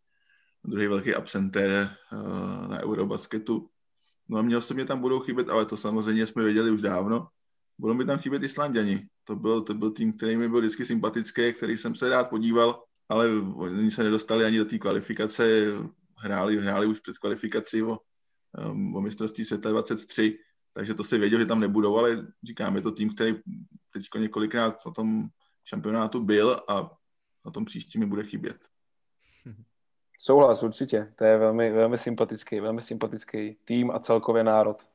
druhý 0.64 0.88
velký 0.88 1.16
absentér 1.16 1.98
uh, 2.14 2.68
na 2.68 2.84
Eurobasketu. 2.84 3.70
No 4.30 4.38
a 4.38 4.42
mě 4.42 4.58
osobně 4.58 4.86
tam 4.86 5.02
budou 5.02 5.20
chybět, 5.20 5.50
ale 5.50 5.66
to 5.66 5.78
samozřejmě 5.78 6.28
jsme 6.28 6.44
věděli 6.44 6.72
už 6.72 6.82
dávno, 6.82 7.28
budou 7.78 7.94
mi 7.94 8.06
tam 8.06 8.18
chybět 8.18 8.44
Islanděni. 8.44 9.08
To 9.24 9.36
byl, 9.36 9.62
to 9.62 9.74
byl 9.74 9.92
tým, 9.92 10.14
který 10.14 10.38
mi 10.38 10.50
byl 10.50 10.60
vždycky 10.60 10.86
sympatický, 10.86 11.54
který 11.54 11.78
jsem 11.78 11.96
se 11.96 12.10
rád 12.10 12.30
podíval, 12.30 12.84
ale 13.10 13.30
oni 13.56 13.92
se 13.92 14.04
nedostali 14.04 14.46
ani 14.46 14.58
do 14.58 14.66
té 14.66 14.78
kvalifikace, 14.78 15.66
hráli, 16.18 16.58
hráli 16.58 16.88
už 16.88 17.00
před 17.00 17.18
kvalifikací 17.18 17.84
o, 17.84 17.98
um, 18.72 18.96
o 18.96 19.02
mistrovství 19.02 19.46
světa 19.46 19.70
23, 19.70 20.38
takže 20.74 20.94
to 20.94 21.04
si 21.04 21.18
věděl, 21.18 21.40
že 21.40 21.46
tam 21.46 21.60
nebudou, 21.60 21.98
ale 21.98 22.28
říkám, 22.44 22.76
je 22.76 22.82
to 22.82 22.92
tým, 22.92 23.10
který 23.10 23.36
teď 23.92 24.04
několikrát 24.20 24.78
na 24.86 24.92
tom 24.92 25.28
šampionátu 25.66 26.24
byl 26.24 26.64
a 26.68 26.98
na 27.46 27.52
tom 27.52 27.66
příští 27.66 28.00
mi 28.00 28.06
bude 28.06 28.24
chybět. 28.24 28.70
Souhlas, 30.18 30.64
určitě. 30.64 31.14
To 31.16 31.24
je 31.26 31.38
velmi, 31.38 31.72
velmi 31.72 31.98
sympatický, 31.98 32.60
velmi 32.60 32.82
sympatický 32.82 33.58
tým 33.66 33.92
a 33.92 34.00
celkově 34.00 34.44
národ 34.44 34.88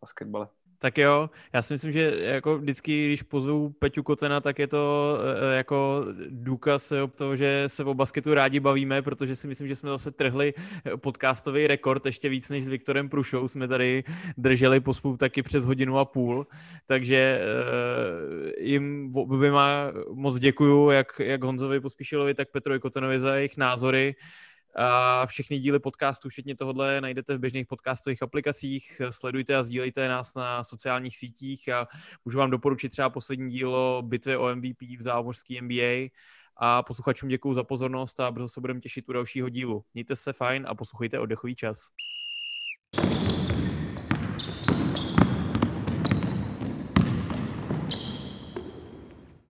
basketbale. 0.00 0.48
Tak 0.82 0.98
jo, 0.98 1.30
já 1.52 1.62
si 1.62 1.74
myslím, 1.74 1.92
že 1.92 2.12
jako 2.20 2.58
vždycky, 2.58 3.06
když 3.06 3.22
pozvu 3.22 3.70
Peťu 3.70 4.02
Kotena, 4.02 4.40
tak 4.40 4.58
je 4.58 4.66
to 4.66 5.18
e, 5.52 5.56
jako 5.56 6.04
důkaz 6.28 6.92
toho, 7.16 7.36
že 7.36 7.64
se 7.66 7.84
o 7.84 7.94
basketu 7.94 8.34
rádi 8.34 8.60
bavíme, 8.60 9.02
protože 9.02 9.36
si 9.36 9.46
myslím, 9.46 9.68
že 9.68 9.76
jsme 9.76 9.90
zase 9.90 10.10
trhli 10.10 10.54
podcastový 10.96 11.66
rekord, 11.66 12.06
ještě 12.06 12.28
víc 12.28 12.50
než 12.50 12.64
s 12.64 12.68
Viktorem 12.68 13.08
Prušou 13.08 13.48
jsme 13.48 13.68
tady 13.68 14.04
drželi 14.36 14.80
pospůl 14.80 15.16
taky 15.16 15.42
přes 15.42 15.64
hodinu 15.64 15.98
a 15.98 16.04
půl, 16.04 16.46
takže 16.86 17.40
e, 18.56 18.64
jim 18.64 19.12
oběma 19.16 19.92
moc 20.12 20.38
děkuju, 20.38 20.90
jak, 20.90 21.20
jak 21.24 21.44
Honzovi 21.44 21.80
Pospíšilovi, 21.80 22.34
tak 22.34 22.50
Petrovi 22.50 22.80
Kotenovi 22.80 23.18
za 23.18 23.34
jejich 23.34 23.56
názory 23.56 24.14
A 24.76 25.26
všechny 25.26 25.58
díly 25.58 25.78
podcastu, 25.78 26.28
včetně 26.28 26.56
tohohle, 26.56 27.00
najdete 27.00 27.36
v 27.36 27.40
běžných 27.40 27.66
podcastových 27.66 28.22
aplikacích. 28.22 29.02
Sledujte 29.10 29.56
a 29.56 29.62
sdílejte 29.62 30.08
nás 30.08 30.34
na 30.34 30.64
sociálních 30.64 31.16
sítích 31.16 31.68
a 31.68 31.88
můžu 32.24 32.38
vám 32.38 32.50
doporučit 32.50 32.88
třeba 32.88 33.10
poslední 33.10 33.50
dílo 33.50 34.02
bitvy 34.02 34.36
o 34.36 34.56
MVP 34.56 34.82
v 34.98 35.02
zámořský 35.02 35.60
NBA. 35.60 36.08
A 36.56 36.82
posluchačům 36.82 37.28
děkuji 37.28 37.54
za 37.54 37.64
pozornost 37.64 38.20
a 38.20 38.30
brzo 38.30 38.48
se 38.48 38.60
budeme 38.60 38.80
těšit 38.80 39.08
u 39.08 39.12
dalšího 39.12 39.48
dílu. 39.48 39.84
Mějte 39.94 40.16
se 40.16 40.32
fajn 40.32 40.64
a 40.68 40.74
poslouchejte 40.74 41.18
oddechový 41.18 41.54
čas. 41.54 41.88